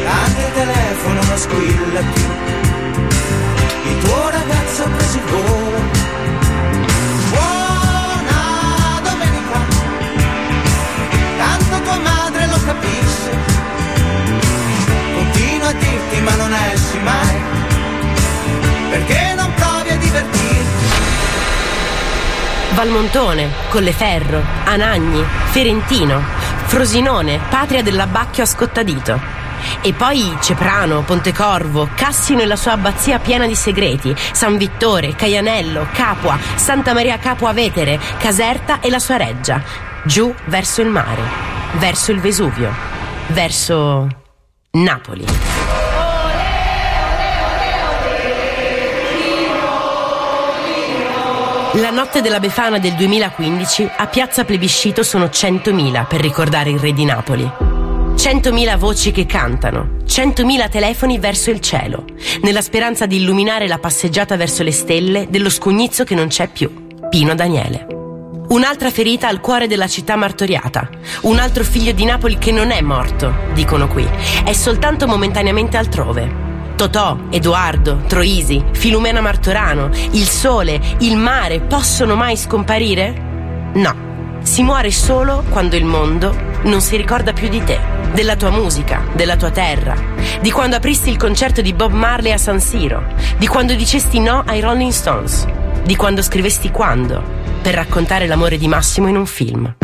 Grande 0.00 0.52
telefono 0.54 1.20
non 1.24 1.38
squilla 1.38 2.00
più. 2.12 2.22
Il 3.90 3.98
tuo 3.98 4.30
ragazzo 4.30 4.82
ha 4.84 4.88
preso 4.90 5.16
il 5.16 5.24
volo. 5.24 5.59
Ma 16.20 16.34
non 16.36 16.52
esci 16.52 16.98
mai. 16.98 17.40
Perché 18.90 19.34
non 19.36 19.52
provi 19.54 19.90
a 19.90 19.96
divertirti? 19.96 20.48
Valmontone, 22.74 23.50
Colleferro, 23.68 24.42
Anagni, 24.64 25.24
Ferentino, 25.50 26.22
Frosinone, 26.66 27.40
patria 27.48 27.82
dell'abbacchio 27.82 28.42
a 28.42 28.46
Scottadito. 28.46 29.38
E 29.82 29.92
poi 29.92 30.36
Ceprano, 30.40 31.02
Pontecorvo, 31.02 31.90
Cassino 31.94 32.40
e 32.40 32.46
la 32.46 32.56
sua 32.56 32.72
abbazia 32.72 33.18
piena 33.18 33.46
di 33.46 33.54
segreti, 33.54 34.14
San 34.32 34.56
Vittore, 34.56 35.14
Caianello, 35.14 35.88
Capua, 35.92 36.38
Santa 36.54 36.94
Maria 36.94 37.18
Capua 37.18 37.52
Vetere, 37.52 38.00
Caserta 38.18 38.80
e 38.80 38.88
la 38.88 38.98
sua 38.98 39.16
reggia. 39.16 39.62
Giù 40.02 40.32
verso 40.46 40.80
il 40.80 40.88
mare, 40.88 41.22
verso 41.74 42.12
il 42.12 42.20
Vesuvio, 42.20 42.72
verso 43.28 44.06
Napoli. 44.70 45.59
La 51.74 51.90
notte 51.90 52.20
della 52.20 52.40
Befana 52.40 52.80
del 52.80 52.94
2015 52.94 53.90
a 53.98 54.08
Piazza 54.08 54.44
Plebiscito 54.44 55.04
sono 55.04 55.26
100.000 55.26 56.04
per 56.08 56.20
ricordare 56.20 56.70
il 56.70 56.80
re 56.80 56.92
di 56.92 57.04
Napoli. 57.04 57.44
100.000 57.44 58.76
voci 58.76 59.12
che 59.12 59.24
cantano, 59.24 59.98
100.000 60.04 60.68
telefoni 60.68 61.20
verso 61.20 61.50
il 61.50 61.60
cielo, 61.60 62.06
nella 62.42 62.60
speranza 62.60 63.06
di 63.06 63.18
illuminare 63.18 63.68
la 63.68 63.78
passeggiata 63.78 64.36
verso 64.36 64.64
le 64.64 64.72
stelle 64.72 65.28
dello 65.30 65.48
scugnizzo 65.48 66.02
che 66.02 66.16
non 66.16 66.26
c'è 66.26 66.48
più, 66.48 66.88
Pino 67.08 67.36
Daniele. 67.36 67.86
Un'altra 68.48 68.90
ferita 68.90 69.28
al 69.28 69.38
cuore 69.38 69.68
della 69.68 69.86
città 69.86 70.16
martoriata, 70.16 70.90
un 71.22 71.38
altro 71.38 71.62
figlio 71.62 71.92
di 71.92 72.04
Napoli 72.04 72.36
che 72.36 72.50
non 72.50 72.72
è 72.72 72.80
morto, 72.80 73.32
dicono 73.54 73.86
qui, 73.86 74.04
è 74.44 74.52
soltanto 74.52 75.06
momentaneamente 75.06 75.76
altrove. 75.76 76.49
Totò, 76.80 77.14
Edoardo, 77.28 78.04
Troisi, 78.06 78.64
Filumena 78.72 79.20
Martorano, 79.20 79.90
il 80.12 80.26
sole, 80.26 80.80
il 81.00 81.14
mare 81.14 81.60
possono 81.60 82.14
mai 82.14 82.38
scomparire? 82.38 83.70
No. 83.74 84.38
Si 84.40 84.62
muore 84.62 84.90
solo 84.90 85.44
quando 85.50 85.76
il 85.76 85.84
mondo 85.84 86.34
non 86.62 86.80
si 86.80 86.96
ricorda 86.96 87.34
più 87.34 87.50
di 87.50 87.62
te, 87.62 87.78
della 88.14 88.34
tua 88.34 88.48
musica, 88.48 89.02
della 89.12 89.36
tua 89.36 89.50
terra, 89.50 89.94
di 90.40 90.50
quando 90.50 90.76
apristi 90.76 91.10
il 91.10 91.18
concerto 91.18 91.60
di 91.60 91.74
Bob 91.74 91.92
Marley 91.92 92.32
a 92.32 92.38
San 92.38 92.60
Siro, 92.60 93.04
di 93.36 93.46
quando 93.46 93.74
dicesti 93.74 94.18
no 94.18 94.42
ai 94.46 94.60
Rolling 94.60 94.90
Stones, 94.90 95.46
di 95.84 95.96
quando 95.96 96.22
scrivesti 96.22 96.70
quando 96.70 97.22
per 97.60 97.74
raccontare 97.74 98.26
l'amore 98.26 98.56
di 98.56 98.68
Massimo 98.68 99.06
in 99.06 99.18
un 99.18 99.26
film. 99.26 99.74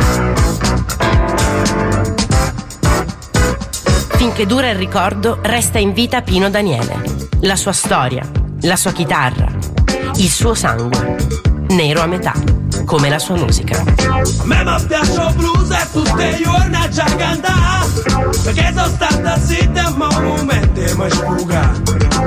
Finché 4.16 4.46
dura 4.46 4.70
il 4.70 4.76
ricordo, 4.76 5.38
resta 5.42 5.78
in 5.78 5.92
vita 5.92 6.22
Pino 6.22 6.48
Daniele, 6.48 7.02
la 7.40 7.54
sua 7.54 7.72
storia, 7.72 8.26
la 8.62 8.76
sua 8.76 8.92
chitarra, 8.92 9.46
il 10.16 10.28
suo 10.28 10.54
sangue, 10.54 11.16
nero 11.68 12.00
a 12.00 12.06
metà, 12.06 12.32
come 12.84 13.08
la 13.08 13.18
sua 13.18 13.36
musica. 13.36 13.82
Me 14.44 14.64
mi 14.64 14.86
piace 14.86 15.12
il 15.12 15.34
blues 15.36 15.70
e 15.70 15.86
tutti 15.92 16.24
i 16.24 16.42
giorni 16.42 16.90
già 16.90 17.04
cantare 17.04 17.86
Perché 18.42 18.72
sono 18.74 18.86
stata 18.86 19.38
zitta 19.38 19.90
ma 19.90 20.06
un 20.06 20.46
mi 20.46 21.10
sfuga 21.10 21.72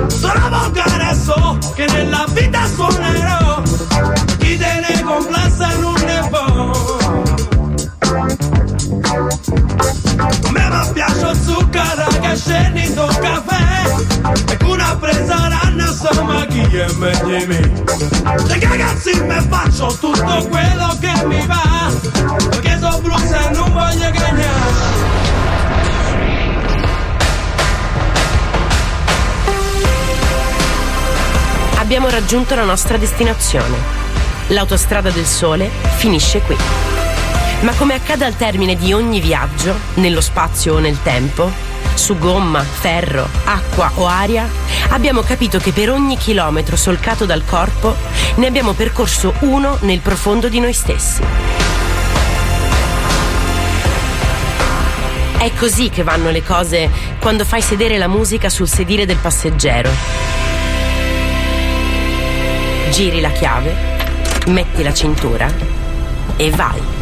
Sono 0.08 0.50
volgare 0.50 1.16
so 1.16 1.58
che 1.74 1.86
nella 1.92 2.26
vita 2.30 2.66
suonerò. 2.66 3.62
Chi 4.38 4.58
te 4.58 4.86
ne 4.88 5.02
complassa 5.04 5.76
non 5.80 5.96
ne 6.06 6.28
può 6.30 6.50
scende 12.36 12.82
in 12.82 12.98
un 12.98 13.18
caffè 13.20 14.52
E 14.52 14.58
con 14.58 14.70
una 14.70 14.96
presa 14.98 15.48
ranna 15.48 15.88
insomma 15.88 16.46
chi 16.46 16.62
è 16.62 16.92
meglio 16.94 17.38
di 17.38 17.46
me 17.46 17.84
Le 18.48 18.60
ragazzi 18.60 19.22
mi 19.22 19.48
faccio 19.50 19.98
tutto 20.00 20.48
quello 20.50 20.98
che 21.00 21.26
mi 21.26 21.46
va 21.46 21.92
Perché 22.50 22.78
blues 23.02 23.32
e 23.32 23.50
non 23.52 23.74
voglio 23.74 24.10
cagnare 24.12 25.08
Abbiamo 31.78 32.10
raggiunto 32.10 32.54
la 32.54 32.66
nostra 32.66 32.98
destinazione. 32.98 33.76
L'autostrada 34.50 35.10
del 35.10 35.26
sole 35.26 35.72
finisce 35.96 36.40
qui. 36.42 36.56
Ma 37.62 37.74
come 37.74 37.96
accade 37.96 38.26
al 38.26 38.36
termine 38.36 38.76
di 38.76 38.94
ogni 38.94 39.20
viaggio, 39.20 39.74
nello 39.96 40.22
spazio 40.22 40.76
o 40.76 40.80
nel 40.80 41.02
tempo, 41.02 41.69
su 42.00 42.18
gomma, 42.18 42.64
ferro, 42.64 43.28
acqua 43.44 43.92
o 43.96 44.08
aria, 44.08 44.50
abbiamo 44.90 45.22
capito 45.22 45.60
che 45.60 45.74
per 45.74 45.92
ogni 45.92 46.18
chilometro 46.18 46.78
solcato 46.78 47.26
dal 47.26 47.44
corpo 47.46 47.94
ne 48.36 48.48
abbiamo 48.48 48.72
percorso 48.72 49.34
uno 49.40 49.78
nel 49.82 50.00
profondo 50.00 50.48
di 50.48 50.62
noi 50.62 50.74
stessi. 50.74 51.22
È 55.38 55.52
così 55.58 55.90
che 55.90 56.04
vanno 56.04 56.32
le 56.32 56.42
cose 56.42 56.90
quando 57.20 57.44
fai 57.44 57.62
sedere 57.62 57.98
la 57.98 58.08
musica 58.08 58.50
sul 58.50 58.68
sedile 58.68 59.06
del 59.06 59.18
passeggero. 59.18 59.90
Giri 62.92 63.20
la 63.20 63.32
chiave, 63.32 63.76
metti 64.48 64.82
la 64.84 64.94
cintura 64.94 65.54
e 66.38 66.50
vai. 66.52 66.99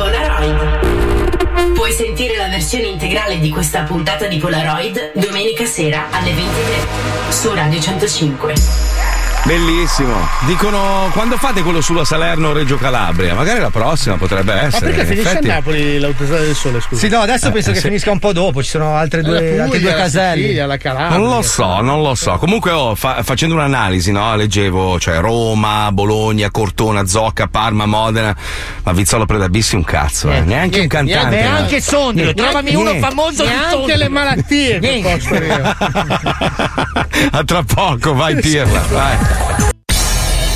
Polaroid. 0.00 1.74
Puoi 1.74 1.92
sentire 1.92 2.34
la 2.34 2.48
versione 2.48 2.86
integrale 2.86 3.38
di 3.38 3.50
questa 3.50 3.82
puntata 3.82 4.26
di 4.28 4.38
Polaroid 4.38 5.12
domenica 5.12 5.66
sera 5.66 6.06
alle 6.10 6.32
23 6.32 6.86
su 7.28 7.52
Radio 7.52 7.78
105. 7.78 9.19
Bellissimo. 9.42 10.14
Dicono 10.46 11.08
quando 11.12 11.36
fate 11.36 11.62
quello 11.62 11.80
sulla 11.80 12.04
Salerno-Reggio 12.04 12.76
Calabria? 12.76 13.34
Magari 13.34 13.58
la 13.58 13.70
prossima 13.70 14.16
potrebbe 14.16 14.52
Ma 14.54 14.62
essere. 14.64 14.86
perché 14.86 15.00
in 15.00 15.06
finisce 15.06 15.28
effetti. 15.30 15.48
a 15.50 15.54
Napoli 15.54 15.98
l'autostrada 15.98 16.44
del 16.44 16.54
sole, 16.54 16.80
scusa? 16.80 17.00
Sì, 17.00 17.08
no, 17.08 17.20
adesso 17.20 17.48
Eh, 17.48 17.50
penso 17.50 17.70
che 17.72 17.76
sì. 17.78 17.86
finisca 17.86 18.10
un 18.12 18.18
po' 18.18 18.32
dopo, 18.32 18.62
ci 18.62 18.68
sono 18.68 18.94
altre 18.94 19.22
due, 19.22 19.38
Puglia, 19.40 19.64
altre 19.64 19.80
due 19.80 19.90
la 19.90 19.96
caselli. 19.96 20.40
Sicilia, 20.42 20.66
la 20.66 20.76
Calabria. 20.76 21.18
Non 21.18 21.28
lo 21.30 21.42
so, 21.42 21.80
non 21.80 22.02
lo 22.02 22.14
so. 22.14 22.36
Comunque, 22.36 22.70
oh, 22.70 22.94
fa- 22.94 23.22
facendo 23.22 23.54
un'analisi, 23.56 24.12
no? 24.12 24.36
Leggevo, 24.36 25.00
cioè 25.00 25.18
Roma, 25.18 25.90
Bologna, 25.90 26.50
Cortona, 26.50 27.06
Zocca, 27.06 27.48
Parma, 27.48 27.86
Modena. 27.86 28.36
Ma 28.84 28.92
Vizzolo 28.92 29.24
Predabissi 29.26 29.74
un 29.74 29.84
cazzo, 29.84 30.30
eh. 30.30 30.40
Neanche 30.40 30.80
un 30.80 30.86
cantante. 30.86 31.28
niente, 31.36 31.48
neanche 31.48 31.80
Sondrio, 31.80 32.24
Niente. 32.24 32.42
trovami 32.42 32.74
uno 32.74 32.90
Niente. 32.90 33.08
famoso 33.08 33.42
di 33.42 33.48
Neanche 33.48 33.70
Sondrio. 33.70 33.96
le 33.96 34.08
malattie 34.08 34.78
che 34.78 35.00
posso 35.02 35.34
io. 35.42 35.76
A 37.32 37.44
tra 37.44 37.62
poco, 37.64 38.14
vai 38.14 38.36
Pirla, 38.36 38.82
vai. 38.90 39.16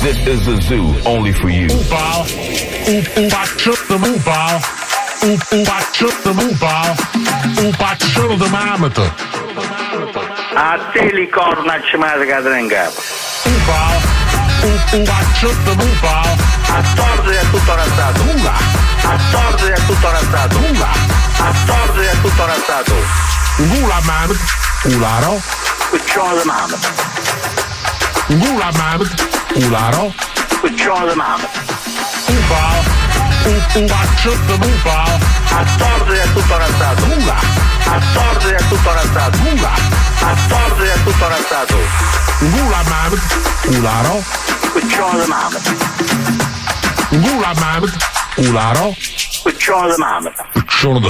This 0.05 0.17
is 0.27 0.47
a 0.47 0.61
zoo 0.61 0.93
only 1.05 1.33
for 1.33 1.49
you. 1.49 1.67
Oopal. 1.67 2.27
Oop, 2.87 3.05
oopaccio 3.17 3.73
de 3.87 3.97
moepal. 3.97 4.61
Oep, 5.23 5.41
oepaccio 5.51 6.07
de 6.23 6.33
moepal. 6.33 6.95
Oepaccio 7.63 8.37
de 8.37 8.49
mamete. 8.49 9.11
A 10.55 10.77
te 10.93 11.09
li 11.11 11.27
corna 11.29 11.81
ci 11.89 11.97
manca 11.97 12.37
in 12.57 12.67
capo. 12.69 13.01
Oepal. 13.45 13.97
Oep, 14.63 14.93
oepaccio 14.93 15.49
de 15.65 15.75
moepal. 15.75 16.37
A 16.69 16.81
torto 16.93 17.29
è 17.31 17.43
tutto 17.49 17.75
razzato. 17.75 18.21
Ula. 18.21 18.53
A 19.03 19.17
torto 19.31 19.65
è 19.65 19.85
tutto 19.87 20.11
razzato. 20.11 20.57
Ula. 20.69 20.91
A 21.39 21.53
torto 21.65 22.01
è 22.01 22.21
tutto 22.21 22.45
razzato. 22.45 22.93
Gula 23.57 23.99
mamet. 24.03 24.39
Ularo. 24.83 25.41
Cuccione 25.89 26.41
di 26.41 26.45
mamma. 26.45 27.14
Gula 28.27 28.71
mamet. 28.71 29.27
Ularo. 29.53 30.11
Cuccione 30.59 31.11
di 31.11 31.15
mamma. 31.15 31.47
Oepal. 32.27 32.83
Oep, 33.45 33.75
oepaccio 33.75 34.35
de 34.47 34.57
moepal. 34.57 35.19
A 35.51 35.63
torto 35.77 36.11
è 36.11 36.33
tutto 36.33 36.57
razzato. 36.57 37.05
Ula. 37.05 37.35
A 37.85 38.01
torto 38.13 38.47
è 38.49 38.67
tutto 38.67 38.93
razzato. 38.93 39.37
Ula. 39.53 39.73
A 40.21 40.35
torto 40.47 40.83
è 40.83 41.03
tutto 41.03 41.27
razzato. 41.27 41.77
Gula 42.39 42.83
mamet. 42.89 43.21
Ularo. 43.77 44.23
Cuccione 44.71 45.23
di 45.23 45.29
mamma. 45.29 45.59
Gula 47.09 47.53
mamet. 47.59 47.95
Ularo. 48.37 48.95
Cuccione 49.43 49.93
di 49.93 49.99
mamma. 49.99 50.31
Sono 50.67 50.99
da 50.99 51.09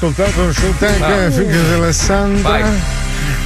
ascoltato 0.00 0.40
un 0.40 0.52
show 0.54 0.74
tank 0.78 1.30
finché 1.30 1.74
Alessandra. 1.74 2.48
Vai. 2.48 2.64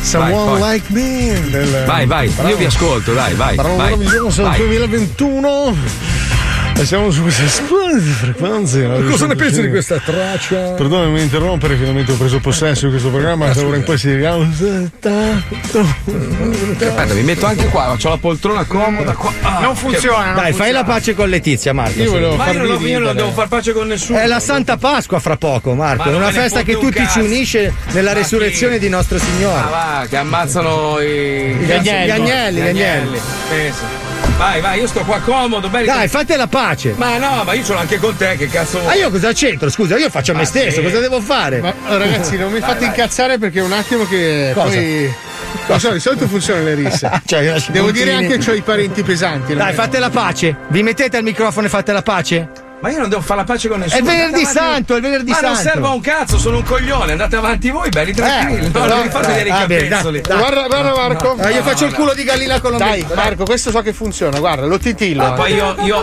Someone 0.02 0.60
Vai, 0.60 0.74
like 0.74 0.93
me. 0.93 1.51
Del... 1.51 1.85
Vai, 1.85 2.06
vai, 2.06 2.28
Bravo. 2.28 2.48
io 2.48 2.56
vi 2.56 2.64
ascolto, 2.66 3.12
dai, 3.12 3.35
vai. 3.35 3.56
Bravo, 3.56 3.76
vai. 3.76 3.97
Vai. 3.97 4.56
2021. 4.59 5.76
E 6.76 6.84
siamo 6.86 7.10
su 7.12 7.22
queste 7.22 7.46
splendide 7.48 8.10
frequenze. 8.10 8.86
Cosa 9.09 9.26
ne 9.26 9.36
pensi 9.36 9.60
di 9.62 9.68
questa 9.70 9.98
traccia? 10.01 10.72
Perdonami 10.72 11.16
di 11.18 11.22
interrompere, 11.22 11.76
finalmente 11.76 12.12
ho 12.12 12.16
preso 12.16 12.40
possesso 12.40 12.86
di 12.86 12.90
questo 12.90 13.10
programma. 13.10 13.46
Da 13.52 13.64
ora 13.64 13.76
in 13.76 13.84
poi 13.84 13.96
si 13.96 14.10
Aspetta, 16.84 17.14
mi 17.14 17.22
metto 17.22 17.46
anche 17.46 17.66
qua, 17.68 17.92
ho 17.92 17.96
la 18.09 18.16
poltrona 18.18 18.64
comoda 18.64 19.12
qua. 19.12 19.32
Ah, 19.42 19.60
non 19.60 19.76
funziona. 19.76 20.34
che- 20.34 20.40
Dai, 20.40 20.52
fai 20.52 20.72
la 20.72 20.82
pace 20.84 21.14
con 21.14 21.28
Letizia, 21.28 21.72
Marco. 21.72 22.01
Io 22.02 22.10
volevo 22.10 22.34
Ma 22.36 22.51
io 22.51 22.64
non, 22.64 22.80
io 22.86 22.98
non 22.98 23.16
devo 23.16 23.30
far 23.30 23.48
pace 23.48 23.72
con 23.72 23.86
nessuno. 23.86 24.18
È 24.18 24.26
la 24.26 24.40
Santa 24.40 24.76
Pasqua 24.76 25.20
fra 25.20 25.36
poco, 25.36 25.74
Marco. 25.74 26.02
Ma 26.02 26.09
È 26.09 26.12
non 26.12 26.20
una 26.22 26.32
festa 26.32 26.62
che 26.62 26.74
un 26.74 26.80
tutti 26.80 26.98
ci 26.98 27.05
cazzo. 27.05 27.20
unisce 27.20 27.72
nella 27.92 28.12
Ma 28.12 28.18
resurrezione 28.18 28.74
chi? 28.74 28.80
di 28.80 28.88
nostro 28.88 29.18
Signore. 29.18 29.60
Ah, 29.60 29.68
va, 29.70 30.06
che 30.09 30.16
ammazzano 30.16 30.98
i. 31.01 31.55
Gli 31.55 31.70
agnelli. 31.72 32.06
Gli 32.06 32.10
agnelli, 32.10 32.60
gli 32.60 32.66
agnelli. 32.68 33.18
Pensa. 33.48 34.03
Vai, 34.36 34.60
vai, 34.60 34.80
io 34.80 34.86
sto 34.86 35.01
qua 35.05 35.20
comodo, 35.20 35.68
belli. 35.68 35.86
Dai, 35.86 36.09
fate 36.09 36.36
la 36.36 36.46
pace. 36.48 36.94
Ma 36.96 37.18
no, 37.18 37.44
ma 37.44 37.52
io 37.52 37.62
ce 37.64 37.72
l'ho 37.72 37.78
anche 37.78 37.98
con 37.98 38.16
te, 38.16 38.36
che 38.36 38.48
cazzo 38.48 38.78
vuoi? 38.78 38.86
Ma 38.86 38.94
io 38.94 39.10
cosa 39.10 39.32
c'entro? 39.32 39.70
Scusa, 39.70 39.96
io 39.96 40.10
faccio 40.10 40.32
a 40.32 40.34
me 40.34 40.42
Ah, 40.42 40.46
stesso, 40.46 40.78
sì. 40.80 40.82
cosa 40.82 40.98
devo 40.98 41.20
fare? 41.20 41.60
Ma 41.60 41.72
ragazzi, 41.86 42.36
non 42.36 42.51
mi 42.51 42.59
Vai, 42.59 42.68
fate 42.70 42.80
vai. 42.80 42.88
incazzare 42.88 43.38
perché 43.38 43.60
un 43.60 43.72
attimo 43.72 44.05
che 44.06 44.51
Cosa? 44.55 44.66
poi. 44.74 45.14
Non 45.66 45.78
so, 45.80 45.90
di 45.92 46.01
solito 46.01 46.26
funzionano 46.26 46.64
le 46.66 46.74
risse. 46.74 47.09
Cioè, 47.24 47.40
io 47.42 47.52
lascio 47.52 47.70
Devo 47.70 47.86
puntini. 47.86 48.05
dire 48.06 48.16
anche 48.16 48.38
che 48.38 48.51
ho 48.51 48.55
i 48.55 48.62
parenti 48.62 49.02
pesanti. 49.02 49.55
Dai, 49.55 49.72
fate 49.72 49.98
la 50.01 50.10
pace. 50.10 50.56
Vi 50.68 50.82
mettete 50.82 51.16
al 51.16 51.22
microfono 51.22 51.66
e 51.66 51.70
fate 51.70 51.92
la 51.92 52.02
pace? 52.02 52.48
Ma 52.80 52.90
io 52.90 52.98
non 52.98 53.09
devo 53.09 53.22
fare 53.22 53.40
la 53.40 53.46
pace 53.46 53.68
con 53.68 53.78
nessuno. 53.78 53.98
È 53.98 54.02
venerdì 54.02 54.24
Andate 54.42 54.59
avanti. 54.59 54.74
santo, 54.74 54.96
è 54.96 55.01
venerdì 55.01 55.30
Ma 55.30 55.40
non 55.40 55.55
santo. 55.55 55.70
serve 55.70 55.86
a 55.86 55.90
un 55.90 56.01
cazzo, 56.02 56.38
sono 56.38 56.56
un 56.59 56.62
coglione. 56.64 57.12
Andate 57.12 57.36
avanti 57.36 57.70
voi, 57.70 57.88
belli 57.88 58.12
tranquilli. 58.12 58.70
no, 58.70 58.84
non 58.86 59.01
mi 59.01 59.09
fate 59.09 59.26
vedere 59.28 59.48
i 59.48 59.66
bene, 59.66 59.88
capezzoli. 59.88 60.20
Guarda, 60.20 60.66
guarda 60.66 60.92
Marco. 60.94 61.36
Ah, 61.40 61.48
io 61.51 61.62
faccio 61.62 61.84
il 61.86 61.92
no, 61.92 61.96
culo 61.96 62.12
di 62.14 62.24
gallina 62.24 62.60
con 62.60 62.76
Dai, 62.76 63.06
Marco, 63.14 63.44
questo 63.44 63.70
so 63.70 63.80
che 63.80 63.94
funziona. 63.94 64.38
Guarda, 64.38 64.66
lo 64.66 64.78
titillo. 64.78 65.24
Ah, 65.24 65.32
poi 65.32 65.55
io, 65.55 65.74
io 65.80 66.02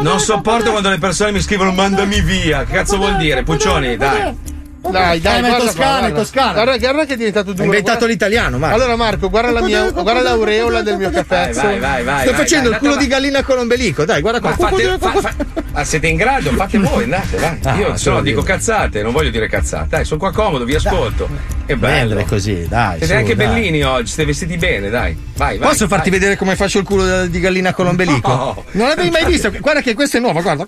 non 0.00 0.20
sopporto 0.20 0.70
quando 0.70 0.90
le 0.90 0.98
persone 0.98 1.32
mi 1.32 1.40
scrivono 1.40 1.72
mandami 1.72 2.20
via. 2.20 2.64
Che 2.64 2.74
cazzo 2.74 2.96
vuol 2.96 3.16
dire? 3.16 3.42
Puccioni, 3.42 3.96
dai. 3.96 4.58
Dai, 4.82 5.20
dai, 5.20 5.38
Eh, 5.38 5.40
ma 5.42 5.46
è 5.46 5.50
guarda, 5.50 5.66
toscano, 5.66 5.90
guarda. 5.98 6.06
è 6.06 6.12
toscano. 6.12 6.52
Guarda, 6.54 6.76
guarda 6.78 7.04
che 7.04 7.12
è 7.12 7.16
diventato 7.16 7.50
duro. 7.52 7.62
Ha 7.62 7.66
inventato 7.66 7.98
guarda. 7.98 8.12
l'italiano, 8.12 8.58
Marco. 8.58 8.74
Allora, 8.76 8.96
Marco, 8.96 9.28
guarda 9.30 9.50
la 9.50 9.62
mia, 9.62 9.90
guarda 9.90 10.22
l'aureola 10.22 10.82
del 10.82 10.96
mio 10.96 11.10
capezzo. 11.10 11.60
Vai, 11.60 11.78
vai, 11.78 12.02
vai. 12.02 12.20
Sto 12.22 12.30
vai, 12.30 12.40
facendo 12.40 12.64
dai, 12.68 12.72
il 12.72 12.78
culo 12.78 12.92
andate 12.92 13.06
di 13.08 13.12
gallina 13.14 13.42
con 13.42 13.56
l'ombelico. 13.56 14.04
Dai, 14.04 14.20
guarda 14.20 14.40
qua. 14.40 14.50
Ma, 14.58 14.68
fate, 14.68 14.98
fa- 14.98 15.12
fa- 15.20 15.34
ma 15.72 15.84
siete 15.84 16.06
in 16.08 16.16
grado? 16.16 16.50
Fate 16.52 16.78
voi, 16.80 17.04
andate, 17.04 17.36
vai. 17.36 17.58
Ah, 17.64 17.74
Io 17.76 17.84
se 17.84 17.90
no 17.90 17.96
solo 17.96 18.20
dico 18.22 18.42
cazzate, 18.42 19.02
non 19.02 19.12
voglio 19.12 19.30
dire 19.30 19.48
cazzate. 19.48 19.86
Dai, 19.88 20.04
sono 20.04 20.18
qua 20.18 20.32
comodo, 20.32 20.64
vi 20.64 20.74
ascolto. 20.74 21.28
Che 21.70 21.76
bello. 21.76 22.24
Così, 22.24 22.66
dai. 22.68 22.98
Siete 22.98 23.06
su, 23.06 23.12
anche 23.12 23.36
dai. 23.36 23.46
bellini 23.46 23.82
oggi, 23.84 24.06
siete 24.08 24.24
vestiti 24.24 24.56
bene, 24.56 24.90
dai. 24.90 25.16
Vai, 25.36 25.56
vai. 25.56 25.68
Posso 25.68 25.86
farti 25.86 26.10
vai. 26.10 26.18
vedere 26.18 26.36
come 26.36 26.56
faccio 26.56 26.78
il 26.78 26.84
culo 26.84 27.26
di 27.26 27.38
gallina 27.38 27.72
con 27.72 27.84
l'ombelico? 27.84 28.28
No. 28.28 28.64
Non 28.72 28.88
l'avevi 28.88 29.10
mai 29.10 29.24
visto? 29.24 29.52
Guarda 29.60 29.80
che 29.80 29.94
questo 29.94 30.16
è 30.16 30.20
nuovo, 30.20 30.42
guarda. 30.42 30.66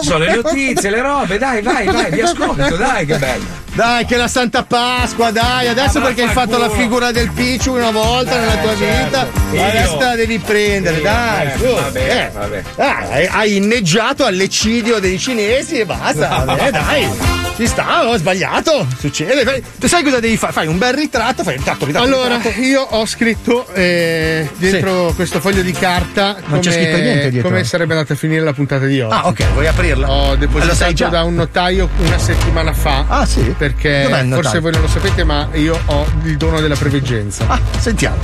Sono 0.00 0.18
le 0.18 0.36
notizie, 0.36 0.90
le 0.90 1.00
robe, 1.02 1.38
dai, 1.38 1.60
vai, 1.60 1.86
vai, 1.86 2.08
vi 2.12 2.20
ascolto, 2.20 2.76
dai, 2.76 3.04
che 3.04 3.16
bello. 3.18 3.62
Dai, 3.74 4.04
che 4.04 4.14
la 4.16 4.28
Santa 4.28 4.62
Pasqua, 4.62 5.32
dai, 5.32 5.66
adesso 5.66 5.98
Ah, 5.98 6.02
perché 6.02 6.22
hai 6.22 6.28
fatto 6.28 6.56
la 6.56 6.70
figura 6.70 7.10
del 7.10 7.30
Picciu 7.32 7.72
una 7.74 7.90
volta 7.90 8.38
nella 8.38 8.56
tua 8.58 8.76
certo. 8.76 9.26
vita, 9.50 9.66
adesso 9.66 9.96
te 9.96 10.04
la 10.04 10.14
devi 10.14 10.38
prendere, 10.38 10.96
Io, 10.98 11.02
dai. 11.02 11.46
eh, 11.48 11.52
su. 11.58 11.64
vabbè, 11.74 12.16
Eh. 12.16 12.30
vabbè. 12.32 12.62
Ah, 12.76 13.06
hai- 13.30 13.56
inneggiato 13.56 14.24
all'eccidio 14.24 15.00
dei 15.00 15.18
cinesi 15.18 15.80
e 15.80 15.84
basta, 15.86 16.44
vabbè, 16.44 16.70
dai. 16.70 17.08
Ci 17.56 17.68
sta, 17.68 18.08
ho 18.08 18.16
sbagliato, 18.16 18.84
succede. 18.98 19.62
Tu 19.78 19.86
sai 19.86 20.02
cosa 20.02 20.18
devi 20.18 20.36
fare? 20.36 20.43
Fai 20.52 20.66
un 20.66 20.78
bel 20.78 20.94
ritratto, 20.94 21.42
fai 21.42 21.54
un 21.54 21.58
ritratto, 21.60 21.84
ritratto. 21.84 22.06
Allora, 22.06 22.36
ritratto. 22.36 22.60
io 22.60 22.80
ho 22.82 23.06
scritto 23.06 23.66
eh, 23.72 24.48
dentro 24.56 25.12
questo 25.14 25.40
foglio 25.40 25.62
di 25.62 25.72
carta 25.72 26.36
come, 26.46 26.60
c'è 26.60 26.72
scritto 26.72 26.96
niente 26.96 27.30
dietro. 27.30 27.48
come 27.50 27.64
sarebbe 27.64 27.94
andata 27.94 28.12
a 28.12 28.16
finire 28.16 28.42
la 28.42 28.52
puntata 28.52 28.86
di 28.86 29.00
oggi. 29.00 29.14
Ah, 29.14 29.26
ok, 29.26 29.52
vuoi 29.52 29.66
aprirla? 29.66 30.10
Ho 30.10 30.36
depositato 30.36 31.08
da 31.08 31.22
un 31.24 31.34
notaio 31.34 31.88
una 31.98 32.18
settimana 32.18 32.72
fa. 32.72 33.04
Ah, 33.08 33.26
sì? 33.26 33.54
Perché 33.56 34.08
forse 34.30 34.58
voi 34.60 34.72
non 34.72 34.80
lo 34.82 34.88
sapete, 34.88 35.24
ma 35.24 35.48
io 35.52 35.78
ho 35.84 36.06
il 36.24 36.36
dono 36.36 36.60
della 36.60 36.76
preveggenza. 36.76 37.44
Ah, 37.48 37.60
sentiamo. 37.78 38.16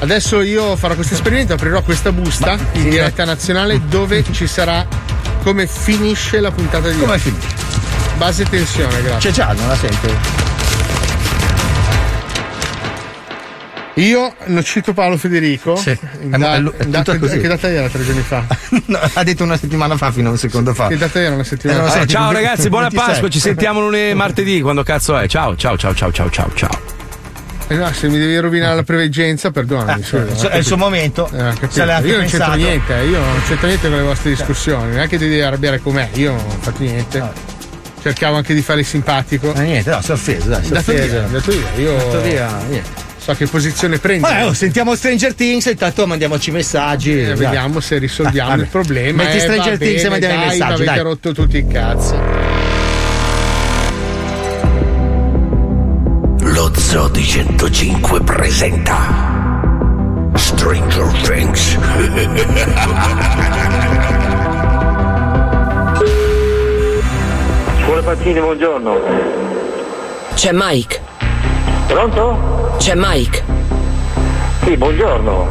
Adesso 0.00 0.42
io 0.42 0.74
farò 0.74 0.94
questo 0.94 1.14
esperimento, 1.14 1.52
aprirò 1.52 1.80
questa 1.82 2.10
busta 2.10 2.58
in 2.72 2.88
diretta 2.88 3.24
nazionale 3.24 3.80
dove 3.86 4.24
ci 4.32 4.48
sarà 4.48 4.84
come 5.42 5.66
finisce 5.68 6.40
la 6.40 6.50
puntata 6.50 6.88
di 6.88 6.98
Come 6.98 7.12
oggi. 7.12 7.30
finisce? 7.30 7.54
Base 8.16 8.44
tensione, 8.44 9.02
grazie. 9.02 9.30
C'è 9.30 9.36
già, 9.36 9.52
non 9.52 9.68
la 9.68 9.76
sento. 9.76 10.51
Io 13.96 14.34
non 14.46 14.64
cito 14.64 14.94
Paolo 14.94 15.18
Federico. 15.18 15.76
Sì. 15.76 15.90
È- 15.90 15.98
da- 16.26 16.54
è 16.54 16.62
è 16.62 17.40
che 17.40 17.48
data 17.48 17.68
era 17.68 17.88
tre 17.88 18.04
giorni 18.04 18.22
fa? 18.22 18.44
No, 18.86 18.98
ha 19.12 19.22
detto 19.22 19.44
una 19.44 19.56
settimana 19.58 19.96
fa 19.96 20.10
fino 20.10 20.28
a 20.28 20.32
un 20.32 20.38
secondo 20.38 20.72
fa. 20.72 20.88
Che 20.88 20.96
data 20.96 21.20
era 21.20 21.34
una 21.34 21.44
settimana 21.44 21.84
Eh, 21.84 21.88
fa? 21.88 21.96
Eh, 21.96 22.00
tipo 22.00 22.12
ciao 22.12 22.30
20 22.32 22.42
ragazzi, 22.42 22.68
buona 22.70 22.86
26. 22.88 23.08
Pasqua, 23.12 23.28
ci 23.28 23.38
sentiamo 23.40 23.80
lunedì 23.80 24.14
martedì, 24.14 24.60
quando 24.62 24.82
cazzo 24.82 25.18
è. 25.18 25.28
Ciao, 25.28 25.54
ciao, 25.56 25.76
ciao, 25.76 25.94
ciao, 25.94 26.10
ciao, 26.10 26.30
ciao, 26.30 26.50
ciao. 26.54 26.80
Eh 27.68 27.74
no, 27.76 27.92
se 27.92 28.08
mi 28.08 28.18
devi 28.18 28.36
rovinare 28.38 28.74
la 28.74 28.82
preveggenza, 28.82 29.50
perdonami. 29.50 30.02
scusa, 30.02 30.48
Eh, 30.48 30.50
è 30.52 30.56
il 30.56 30.64
suo 30.64 30.76
momento. 30.78 31.26
Eh, 31.30 31.52
io 32.04 32.16
non 32.16 32.26
c'entro 32.26 32.54
niente, 32.54 32.98
eh, 32.98 33.06
io 33.08 33.18
non 33.18 33.42
c'entro 33.46 33.66
niente 33.66 33.88
con 33.88 33.96
le 33.98 34.02
vostre 34.04 34.30
discussioni, 34.30 34.94
neanche 34.94 35.18
ti 35.18 35.28
devi 35.28 35.40
arrabbiare 35.42 35.80
con 35.80 35.94
me, 35.94 36.08
io 36.14 36.32
non 36.32 36.44
ho 36.46 36.56
fatto 36.60 36.82
niente. 36.82 37.22
Cercavo 38.02 38.36
anche 38.36 38.52
di 38.54 38.62
fare 38.62 38.80
il 38.80 38.86
simpatico. 38.86 39.52
Ma 39.54 39.60
niente, 39.62 39.90
no, 39.90 40.00
si 40.02 40.10
è 40.10 40.14
offeso, 40.14 40.48
dai, 40.48 40.64
si 40.64 40.72
è 40.72 40.76
offeso. 40.76 41.06
via, 41.08 41.20
dato 41.30 41.50
via. 41.52 41.68
Io 41.76 41.96
Dato 41.96 42.20
via, 42.22 42.48
niente. 42.68 43.10
So 43.22 43.32
che 43.34 43.46
posizione 43.46 43.98
prendi. 43.98 44.22
Vabbè, 44.22 44.46
oh, 44.46 44.52
sentiamo 44.52 44.94
Stranger 44.96 45.32
Things 45.34 45.66
e 45.66 45.70
intanto 45.72 46.06
mandiamoci 46.06 46.50
messaggi. 46.50 47.22
Eh, 47.22 47.34
vediamo 47.34 47.78
se 47.80 47.98
risolviamo 47.98 48.50
Vabbè. 48.50 48.62
il 48.62 48.68
problema. 48.68 49.22
Metti 49.22 49.36
Eh, 49.36 49.40
Stranger 49.40 49.70
va 49.72 49.76
Things 49.84 50.00
e 50.04 50.08
bene, 50.08 50.08
mandiamo 50.10 50.34
i 50.34 50.38
dai, 50.38 50.48
messaggi, 50.48 50.72
Avete 50.72 50.84
dai. 50.94 50.98
rotto 51.02 51.32
tutti 51.32 51.56
i 51.58 51.66
cazzi. 51.68 52.14
Lo 56.54 56.72
Zoo 56.76 57.08
di 57.08 57.22
105 57.24 58.20
presenta 58.22 58.96
Stranger 60.34 61.06
Things. 61.22 61.78
Scuola 67.84 68.02
Pazzini, 68.02 68.40
buongiorno. 68.40 69.00
C'è 70.34 70.50
Mike. 70.52 71.00
Pronto? 71.96 72.74
C'è 72.78 72.94
Mike. 72.96 73.44
Sì, 74.64 74.76
buongiorno. 74.78 75.50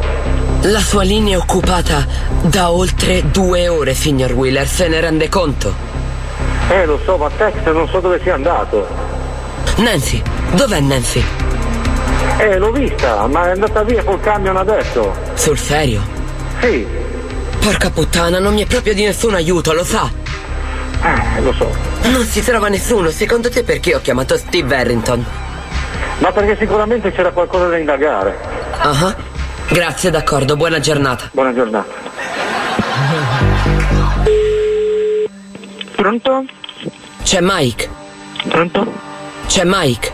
La 0.62 0.80
sua 0.80 1.04
linea 1.04 1.36
è 1.36 1.38
occupata 1.38 2.04
da 2.42 2.72
oltre 2.72 3.30
due 3.30 3.68
ore, 3.68 3.94
signor 3.94 4.32
Wheeler, 4.32 4.66
se 4.66 4.88
ne 4.88 5.00
rende 5.00 5.28
conto? 5.28 5.72
Eh, 6.68 6.84
lo 6.84 6.98
so, 7.04 7.16
ma 7.16 7.30
Tex 7.36 7.54
non 7.66 7.86
so 7.88 8.00
dove 8.00 8.20
sia 8.24 8.34
andato. 8.34 8.84
Nancy, 9.76 10.20
dov'è 10.54 10.80
Nancy? 10.80 11.22
Eh, 12.38 12.58
l'ho 12.58 12.72
vista, 12.72 13.24
ma 13.28 13.46
è 13.46 13.50
andata 13.52 13.84
via 13.84 14.02
col 14.02 14.18
camion 14.20 14.56
adesso. 14.56 15.14
Sul 15.34 15.58
serio? 15.58 16.02
Sì, 16.60 16.84
Porca 17.60 17.90
puttana, 17.90 18.40
non 18.40 18.54
mi 18.54 18.62
è 18.62 18.66
proprio 18.66 18.94
di 18.94 19.04
nessun 19.04 19.34
aiuto, 19.34 19.72
lo 19.72 19.84
sa? 19.84 20.10
eh, 21.04 21.40
lo 21.40 21.52
so. 21.52 21.70
Non 22.08 22.24
si 22.24 22.42
trova 22.42 22.66
nessuno, 22.68 23.10
secondo 23.10 23.48
te 23.48 23.62
perché 23.62 23.94
ho 23.94 24.00
chiamato 24.00 24.36
Steve 24.36 24.74
Harrington? 24.76 25.24
Ma 26.22 26.30
perché 26.30 26.56
sicuramente 26.56 27.10
c'era 27.10 27.32
qualcosa 27.32 27.66
da 27.66 27.76
indagare. 27.76 28.38
Ah, 28.78 29.14
Grazie, 29.68 30.10
d'accordo, 30.10 30.54
buona 30.54 30.78
giornata. 30.78 31.30
Buona 31.32 31.52
giornata. 31.52 31.90
Pronto? 35.96 36.44
C'è 37.24 37.38
Mike. 37.40 37.88
Pronto? 38.48 38.92
C'è 39.46 39.62
Mike. 39.64 40.12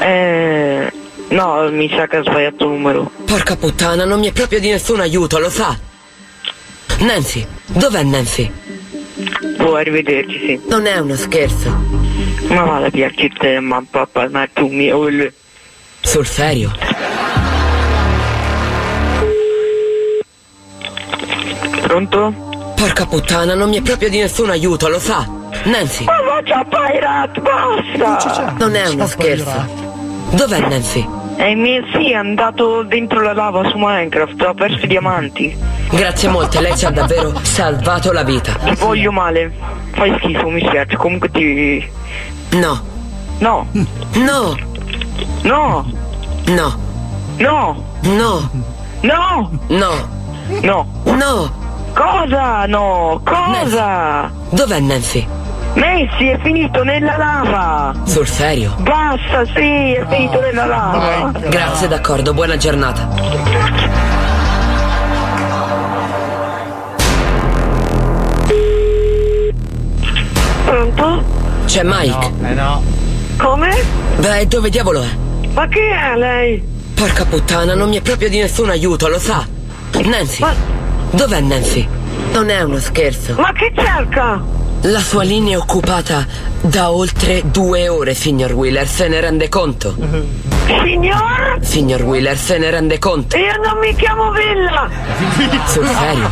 Eh. 0.00 0.92
No, 1.28 1.70
mi 1.70 1.88
sa 1.88 2.06
che 2.06 2.16
ha 2.18 2.22
sbagliato 2.22 2.66
numero. 2.66 3.10
Porca 3.24 3.56
puttana, 3.56 4.04
non 4.04 4.18
mi 4.18 4.28
è 4.28 4.32
proprio 4.32 4.60
di 4.60 4.68
nessun 4.68 5.00
aiuto, 5.00 5.38
lo 5.38 5.48
sa? 5.48 5.74
Nancy, 6.98 7.46
dov'è 7.66 8.02
Nancy? 8.02 8.52
Può 9.56 9.76
arrivederci, 9.76 10.38
sì. 10.38 10.60
Non 10.68 10.84
è 10.84 10.98
uno 10.98 11.16
scherzo. 11.16 12.03
Ma 12.48 12.62
vada 12.62 12.86
a 12.86 12.90
piacere 12.90 13.30
te, 13.38 13.60
ma 13.60 13.82
papà, 13.88 14.28
ma 14.30 14.48
tu 14.52 14.68
mi... 14.68 14.90
Sul 16.00 16.26
serio? 16.26 16.70
Pronto? 21.82 22.72
Porca 22.76 23.06
puttana, 23.06 23.54
non 23.54 23.68
mi 23.68 23.78
è 23.78 23.82
proprio 23.82 24.08
di 24.08 24.18
nessun 24.18 24.50
aiuto, 24.50 24.88
lo 24.88 24.98
sa? 24.98 25.26
Nancy, 25.64 26.04
Ma 26.04 26.20
va 26.22 26.42
già 26.42 26.64
Pirate, 26.64 27.40
basta! 27.40 28.54
non 28.58 28.74
è 28.74 28.86
uno 28.88 29.06
scherzo. 29.06 29.66
Dov'è 30.30 30.60
Nancy? 30.60 31.23
Eh, 31.36 31.54
mi, 31.54 31.80
sì, 31.92 32.10
è 32.12 32.14
andato 32.14 32.82
dentro 32.82 33.20
la 33.20 33.32
lava 33.32 33.68
su 33.68 33.76
Minecraft, 33.76 34.40
ha 34.42 34.54
perso 34.54 34.84
i 34.84 34.88
diamanti. 34.88 35.56
Grazie 35.90 36.28
molte, 36.28 36.60
lei 36.60 36.76
ci 36.76 36.86
ha 36.86 36.90
davvero 36.90 37.32
salvato 37.42 38.12
la 38.12 38.22
vita. 38.22 38.52
Ti 38.52 38.74
voglio 38.76 39.12
male. 39.12 39.52
Fai 39.92 40.14
schifo, 40.18 40.48
mi 40.48 40.60
spiace, 40.64 40.96
comunque 40.96 41.30
ti... 41.30 41.86
No, 42.52 42.92
No, 43.40 43.66
no, 43.72 43.94
no, 44.14 44.56
no, 45.42 45.84
no, 46.46 46.78
no, 47.36 47.84
no, 48.02 49.50
no, 49.68 50.08
no, 50.62 50.86
no, 51.04 51.52
Cosa? 51.94 52.66
No, 52.66 53.20
cosa? 53.24 54.30
Dov'è 54.50 54.78
Nancy? 54.80 55.26
Messi 55.74 56.28
è 56.28 56.38
finito 56.40 56.84
nella 56.84 57.16
lava! 57.16 57.94
Sul 58.04 58.28
serio? 58.28 58.74
Basta, 58.78 59.44
sì, 59.46 59.92
è 59.92 60.06
finito 60.08 60.40
nella 60.40 60.66
lava! 60.66 61.32
Grazie, 61.48 61.88
d'accordo, 61.88 62.32
buona 62.32 62.56
giornata. 62.56 63.08
Pronto? 70.64 71.24
C'è 71.66 71.82
Mike? 71.82 72.32
Eh 72.42 72.54
no. 72.54 72.82
Come? 73.36 73.70
Beh, 74.18 74.46
dove 74.46 74.70
diavolo 74.70 75.02
è? 75.02 75.08
Ma 75.54 75.66
chi 75.66 75.80
è 75.80 76.16
lei? 76.16 76.62
Porca 76.94 77.24
puttana, 77.24 77.74
non 77.74 77.88
mi 77.88 77.96
è 77.96 78.00
proprio 78.00 78.28
di 78.28 78.38
nessun 78.38 78.70
aiuto, 78.70 79.08
lo 79.08 79.18
sa. 79.18 79.44
Nancy? 80.04 80.44
Dov'è 81.10 81.40
Nancy? 81.40 81.86
Non 82.32 82.48
è 82.48 82.62
uno 82.62 82.78
scherzo. 82.78 83.34
Ma 83.38 83.52
chi 83.52 83.72
cerca? 83.74 84.62
La 84.86 85.00
sua 85.00 85.22
linea 85.22 85.54
è 85.54 85.58
occupata 85.58 86.26
da 86.60 86.90
oltre 86.92 87.40
due 87.46 87.88
ore, 87.88 88.12
signor 88.14 88.52
Wheeler, 88.52 88.86
se 88.86 89.08
ne 89.08 89.18
rende 89.20 89.48
conto? 89.48 89.96
Signor? 90.66 91.58
Signor 91.62 92.02
Wheeler, 92.02 92.36
se 92.36 92.58
ne 92.58 92.70
rende 92.70 92.98
conto? 92.98 93.34
Io 93.38 93.56
non 93.64 93.78
mi 93.78 93.94
chiamo 93.96 94.30
Villa! 94.32 94.90
Sul 95.66 95.86
serio? 95.86 96.28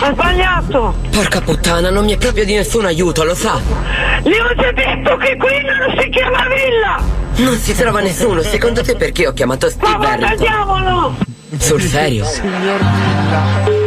Ho 0.00 0.12
sbagliato! 0.12 0.94
Porca 1.12 1.40
puttana, 1.40 1.90
non 1.90 2.04
mi 2.04 2.14
è 2.14 2.16
proprio 2.16 2.44
di 2.44 2.54
nessun 2.54 2.86
aiuto, 2.86 3.22
lo 3.22 3.36
sa. 3.36 3.60
Le 4.22 4.40
ho 4.40 4.54
già 4.56 4.72
detto 4.72 5.16
che 5.18 5.36
qui 5.36 5.62
non 5.62 5.96
si 6.00 6.08
chiama 6.08 6.38
Villa! 6.48 7.44
Non 7.44 7.56
si 7.56 7.72
trova 7.76 8.00
nessuno, 8.00 8.42
secondo 8.42 8.82
te 8.82 8.96
perché 8.96 9.28
ho 9.28 9.32
chiamato 9.32 9.66
Ma 9.66 9.72
Steve 9.72 9.92
vada 9.96 10.08
al 10.08 10.22
Harrington? 10.22 10.46
diavolo! 10.46 11.14
Sul 11.58 11.82
serio? 11.82 12.24
Signor 12.24 12.78
Villa! 12.78 13.85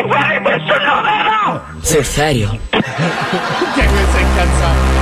Di 0.00 0.08
fare 0.08 0.40
questo 0.42 0.74
numero? 0.78 1.60
Sul 1.80 2.04
serio? 2.04 2.56
Che 2.70 2.78
questo 2.80 4.16
è 4.16 4.20
incazzato? 4.20 4.96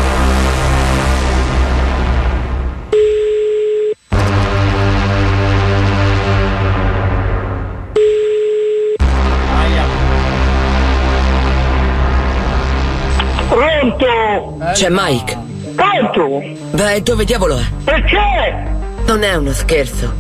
Pronto? 13.49 14.59
C'è 14.73 14.89
Mike? 14.89 15.39
Pronto? 15.75 16.43
Beh, 16.71 17.03
dove 17.03 17.27
diavolo 17.27 17.59
è? 17.59 17.65
Perché? 17.85 18.65
Non 19.05 19.23
è 19.23 19.35
uno 19.35 19.53
scherzo. 19.53 20.15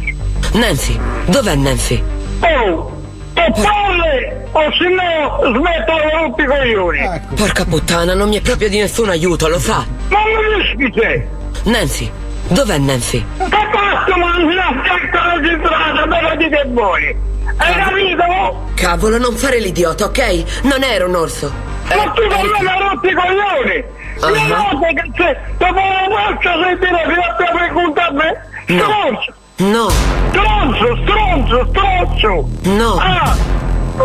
Nancy, 0.52 1.00
dov'è 1.24 1.54
Nancy? 1.54 2.02
Oh! 2.40 2.95
Che 3.36 3.52
palle! 3.52 4.48
O 4.52 4.72
se 4.72 4.88
no 4.88 5.40
smetto 5.52 5.92
di 5.92 6.10
rompere 6.10 6.70
i 6.70 6.74
coglioni! 6.74 7.20
Porca 7.36 7.64
puttana, 7.66 8.14
non 8.14 8.30
mi 8.30 8.38
è 8.38 8.40
proprio 8.40 8.70
di 8.70 8.78
nessun 8.78 9.10
aiuto, 9.10 9.46
lo 9.46 9.58
sa. 9.58 9.84
Ma 10.08 10.18
non 10.22 10.58
rischite! 10.58 11.28
Nancy, 11.64 12.10
dov'è 12.48 12.78
Nancy? 12.78 13.22
Che 13.36 13.44
cazzo 13.48 14.16
mangi 14.16 14.54
la 14.54 14.72
stecca 14.84 15.22
alla 15.22 15.58
strada 15.58 16.06
me 16.06 16.22
lo 16.22 16.36
dite 16.36 16.64
voi? 16.68 17.16
Hai 17.58 17.74
capito? 17.74 18.68
Cavolo, 18.74 19.18
non 19.18 19.36
fare 19.36 19.60
l'idiota, 19.60 20.06
ok? 20.06 20.62
Non 20.62 20.82
ero 20.82 21.06
un 21.06 21.14
orso. 21.14 21.52
Ma 21.88 22.10
tu 22.12 22.26
non 22.26 22.46
me 22.46 22.62
la 22.62 22.76
rotti 22.78 23.08
i 23.08 23.14
coglioni! 23.14 23.84
Ah. 24.20 24.30
Le 24.30 24.46
note 24.46 24.94
che 24.94 25.10
c'è, 25.14 25.40
dopo 25.58 25.74
la 25.74 26.08
marcia 26.08 26.52
sei 26.62 26.78
dire 26.78 27.02
che 27.06 27.14
la 27.14 27.34
tua 27.36 27.50
pregunta 27.54 28.06
a 28.06 28.12
me? 28.12 28.40
Stronzo! 28.64 29.35
No. 29.58 29.88
Stronzo, 30.28 30.98
stronzo, 31.02 31.66
stronzo! 31.70 32.48
No. 32.64 32.96
Ah! 32.98 33.34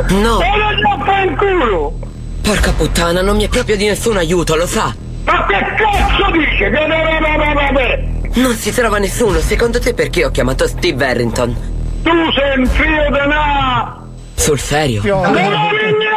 No. 0.10 0.36
Voglio 0.36 0.76
già 0.80 1.04
fare 1.04 1.26
in 1.26 1.36
culo! 1.36 1.94
Porca 2.42 2.72
puttana, 2.72 3.22
non 3.22 3.36
mi 3.36 3.44
è 3.44 3.50
proprio 3.50 3.76
di 3.76 3.86
nessun 3.86 4.16
aiuto, 4.16 4.56
lo 4.56 4.66
sa. 4.66 4.96
Ma 5.26 5.46
che 5.48 5.58
cazzo 5.76 6.32
dice? 6.32 6.70
Che 6.70 6.88
no, 6.88 7.04
no, 7.04 7.20
no, 7.20 7.36
no, 7.36 7.54
no, 7.54 7.70
no. 7.72 8.42
Non 8.42 8.56
si 8.56 8.72
trova 8.72 8.98
nessuno, 8.98 9.40
secondo 9.40 9.80
te 9.82 9.94
perché 9.94 10.24
ho 10.24 10.32
chiamato 10.32 10.68
Steve 10.68 11.06
Harrington? 11.06 11.54
Tu 12.02 12.12
sei 12.32 12.58
un 12.58 12.64
di 12.64 13.20
una... 13.26 14.08
Sul 14.36 14.58
serio? 14.58 15.02
Una 15.04 15.30
mignotta! 15.32 16.11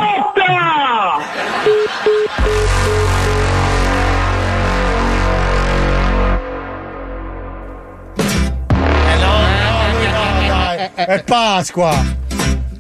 È 10.95 11.25
Pasqua! 11.25 11.93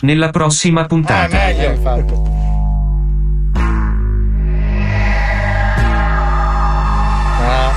Nella 0.03 0.31
prossima 0.31 0.85
puntata. 0.87 1.49
Eh, 1.49 1.55
meglio. 1.55 2.13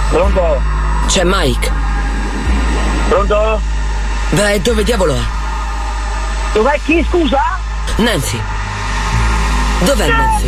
Pronto? 0.09 0.61
C'è 1.07 1.23
Mike? 1.23 1.72
Pronto? 3.09 3.59
Beh, 4.30 4.61
dove 4.61 4.84
diavolo 4.84 5.15
è? 5.15 5.22
Dov'è 6.53 6.80
chi, 6.85 7.03
scusa? 7.09 7.41
Nancy. 7.95 8.39
Dov'è 9.85 10.07
Nancy? 10.07 10.47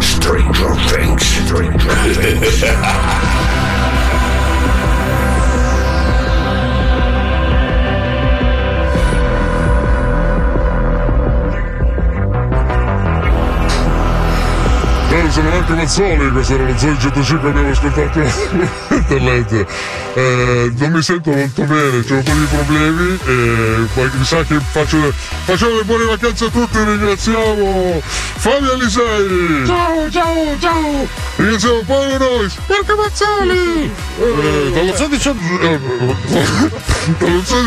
Stranger 0.00 0.76
Things. 0.86 1.44
Stranger 1.44 2.16
Things. 2.18 3.43
Eh, 15.14 15.30
sono 15.30 15.48
Marco 15.50 15.74
Mazzoli, 15.74 16.30
questo 16.32 16.54
era 16.54 16.64
lo 16.64 16.76
Zoe 16.76 16.96
105 16.98 17.48
abbiamo 17.48 17.70
ascoltato 17.70 18.20
internet. 18.90 19.66
Eh, 20.14 20.72
non 20.76 20.90
mi 20.92 21.02
sento 21.02 21.30
molto 21.30 21.62
bene, 21.62 22.04
ho 22.08 22.14
un 22.14 22.22
po' 22.22 22.32
di 22.32 22.46
problemi 22.50 23.18
e 23.24 23.86
poi 23.94 24.10
mi 24.12 24.24
sa 24.24 24.42
che 24.42 24.58
faccio, 24.60 25.12
facciamo 25.44 25.76
le 25.76 25.84
buone 25.84 26.04
vacanze 26.06 26.44
a 26.46 26.48
tutti, 26.50 26.78
ringraziamo 26.84 28.00
Fabio 28.04 28.72
Alisei! 28.72 29.62
Ciao, 29.66 30.10
ciao, 30.10 30.56
ciao! 30.60 31.06
Ringraziamo 31.36 31.82
Paolo 31.86 32.18
Nois! 32.18 32.54
Marco 32.66 32.96
Mazzoli! 32.96 33.90
Eh, 34.20 34.70
dallo 34.72 34.94
Zoe 34.96 35.08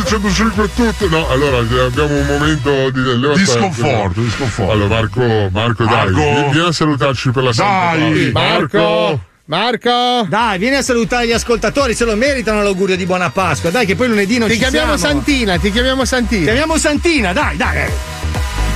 105 0.05 0.63
a 0.63 0.67
tutti! 0.73 1.07
No, 1.09 1.27
allora 1.29 1.57
abbiamo 1.57 2.07
un 2.19 2.25
momento 2.27 2.89
di 2.91 3.01
levate- 3.19 3.39
Di 3.39 3.45
sconforto, 3.45 4.21
di 4.21 4.29
sconforto. 4.29 4.71
Allora 4.71 4.87
Marco, 4.95 5.49
Marco, 5.51 5.83
dai, 5.85 6.11
Marco. 6.11 6.19
vi- 6.19 6.51
vieni 6.51 6.67
a 6.67 6.71
salutarci 6.71 7.31
per 7.37 7.43
la 7.43 7.53
Santa 7.53 7.97
Pace. 7.97 8.31
Marco! 8.31 9.19
Marco! 9.45 10.25
Dai, 10.27 10.57
vieni 10.57 10.75
a 10.75 10.81
salutare 10.81 11.27
gli 11.27 11.31
ascoltatori, 11.31 11.93
se 11.93 12.03
lo 12.03 12.15
meritano 12.15 12.63
l'augurio 12.63 12.97
di 12.97 13.05
buona 13.05 13.29
Pasqua. 13.29 13.69
Dai, 13.69 13.85
che 13.85 13.95
poi 13.95 14.07
lunedì 14.07 14.39
non 14.39 14.47
Ti 14.47 14.55
ci 14.55 14.59
chiamiamo 14.59 14.97
siamo. 14.97 15.13
Santina, 15.13 15.57
ti 15.57 15.71
chiamiamo 15.71 16.03
Santina. 16.03 16.43
Chiamiamo 16.43 16.77
Santina, 16.77 17.33
dai, 17.33 17.55
dai. 17.55 18.16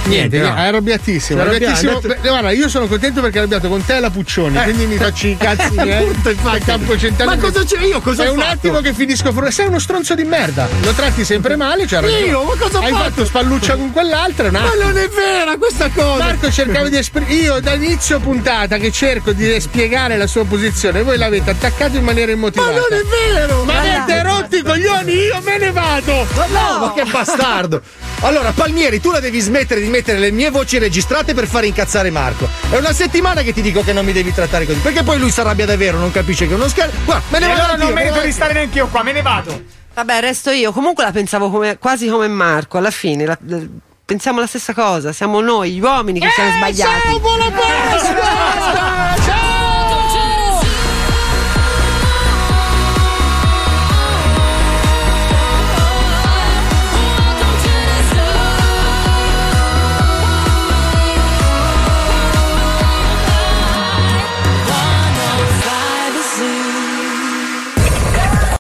Niente, 0.06 0.40
no. 0.40 0.56
è 0.56 0.68
arrabbiatissimo. 0.68 1.42
Arrabbiato, 1.42 1.66
arrabbiatissimo. 1.66 2.00
detto- 2.02 2.22
Beh, 2.22 2.28
Guarda, 2.30 2.52
io 2.52 2.68
sono 2.70 2.88
contento 2.88 3.22
perché 3.22 3.36
è 3.36 3.40
arrabbiato 3.40 3.70
con 3.70 3.86
te 3.86 3.96
e 3.96 4.00
la 4.00 4.10
Puccioni, 4.10 4.58
Eh. 4.58 4.64
quindi 4.64 4.86
mi 4.88 4.96
faccio 4.98 5.28
i 5.28 5.38
cazzi 5.38 5.74
infatti. 5.78 6.38
al 6.48 6.64
campo 6.66 6.98
centrale. 6.98 7.36
Ma 7.36 7.42
cosa 7.42 7.64
c'è 7.64 7.82
io? 7.84 8.02
Cosa 8.02 8.24
È 8.24 8.30
un 8.30 8.40
fatto? 8.40 8.50
attimo 8.52 8.80
che 8.82 8.94
finisco 8.94 9.32
fuori. 9.32 9.52
Sei 9.52 9.68
uno 9.68 9.80
stronzo 9.80 10.16
di 10.16 10.24
merda. 10.24 10.68
Lo 10.84 10.92
tratti 10.92 11.24
sempre 11.24 11.56
male, 11.56 11.82
ragione. 11.82 12.10
Io? 12.12 12.44
Ma 12.44 12.54
cosa 12.58 12.80
Hai 12.80 12.92
fatto? 12.92 13.04
fatto 13.04 13.26
spalluccia 13.26 13.76
con 13.76 13.92
quell'altra, 13.92 14.46
è 14.46 14.50
un 14.50 14.54
Ma 14.54 14.72
non 14.84 14.98
è 14.98 15.08
vera 15.08 15.58
questa 15.58 15.90
cosa. 15.90 16.24
Marco 16.24 16.52
cercava 16.52 16.90
di 16.90 16.98
esprimere. 16.98 17.34
Io 17.34 17.60
da 17.60 17.74
inizio 17.74 18.20
puntata 18.20 18.78
che 18.78 18.92
cerco 18.92 19.32
di 19.32 19.60
spiegare 19.60 20.18
la 20.18 20.28
sua 20.28 20.46
posizione, 20.46 21.04
voi 21.04 21.18
l'avete 21.18 21.52
attaccato 21.52 21.96
in 21.98 22.04
maniera 22.04 22.32
immotivata. 22.32 22.72
Ma 22.72 22.78
non 22.78 23.00
è 23.00 23.36
vero! 23.38 23.64
Ma 23.64 23.80
avete 23.80 24.24
rotto 24.24 24.56
i 24.56 24.64
coglioni, 24.64 25.14
io 25.14 25.40
me 25.44 25.58
ne 25.58 25.72
vado! 25.72 26.26
Ma 26.36 26.46
no, 26.48 26.78
ma 26.80 26.94
che 26.96 27.04
bastardo! 27.10 27.82
Allora, 28.24 28.52
Palmieri, 28.52 29.00
tu 29.02 29.10
la 29.10 29.20
devi 29.20 29.40
smettere 29.40 29.82
di 29.82 29.88
mettere 29.90 30.20
le 30.20 30.30
mie 30.32 30.52
voci 30.52 30.78
registrate 30.78 31.34
per 31.34 31.48
far 31.48 31.64
incazzare 31.66 32.12
Marco. 32.12 32.48
È 32.70 32.78
una 32.78 32.94
settimana 32.94 33.42
che 33.42 33.52
ti 33.52 33.62
dico 33.64 33.82
che 33.82 33.94
non 33.94 34.06
mi 34.06 34.12
devi 34.12 34.32
trattare 34.32 34.66
così. 34.68 34.78
Perché 34.80 35.02
poi 35.02 35.18
lui 35.18 35.32
si 35.32 35.40
arrabbia 35.40 35.66
davvero, 35.66 35.98
non 35.98 36.12
capisce 36.12 36.46
che 36.46 36.54
è 36.54 36.56
uno 36.56 36.68
scherzo. 36.68 36.96
Guarda, 37.04 37.24
me 37.30 37.40
ne 37.40 37.46
E 37.46 37.48
vado 37.50 37.62
allora 37.64 37.78
non 37.84 37.94
merito 37.94 38.22
di 38.22 38.32
stare 38.32 38.54
neanche 38.54 38.78
io 38.78 38.88
qua, 38.90 39.02
me 39.02 39.12
ne 39.12 39.22
vado. 39.24 39.64
Vabbè, 39.96 40.20
resto 40.22 40.52
io. 40.52 40.72
Comunque 40.72 41.04
la 41.04 41.12
pensavo 41.12 41.50
come- 41.50 41.78
quasi 41.80 42.08
come 42.08 42.28
Marco. 42.28 42.78
Alla 42.78 42.92
fine 42.92 43.26
la- 43.26 43.38
la- 43.48 43.60
pensiamo 44.06 44.40
la 44.40 44.46
stessa 44.48 44.74
cosa. 44.74 45.12
Siamo 45.14 45.42
noi, 45.42 45.72
gli 45.72 45.82
uomini, 45.82 46.20
che 46.20 46.30
siamo 46.36 46.52
sbagliati. 46.52 47.02
Ciao, 47.08 47.20
buona 47.20 47.52
Pasqua! 47.52 49.20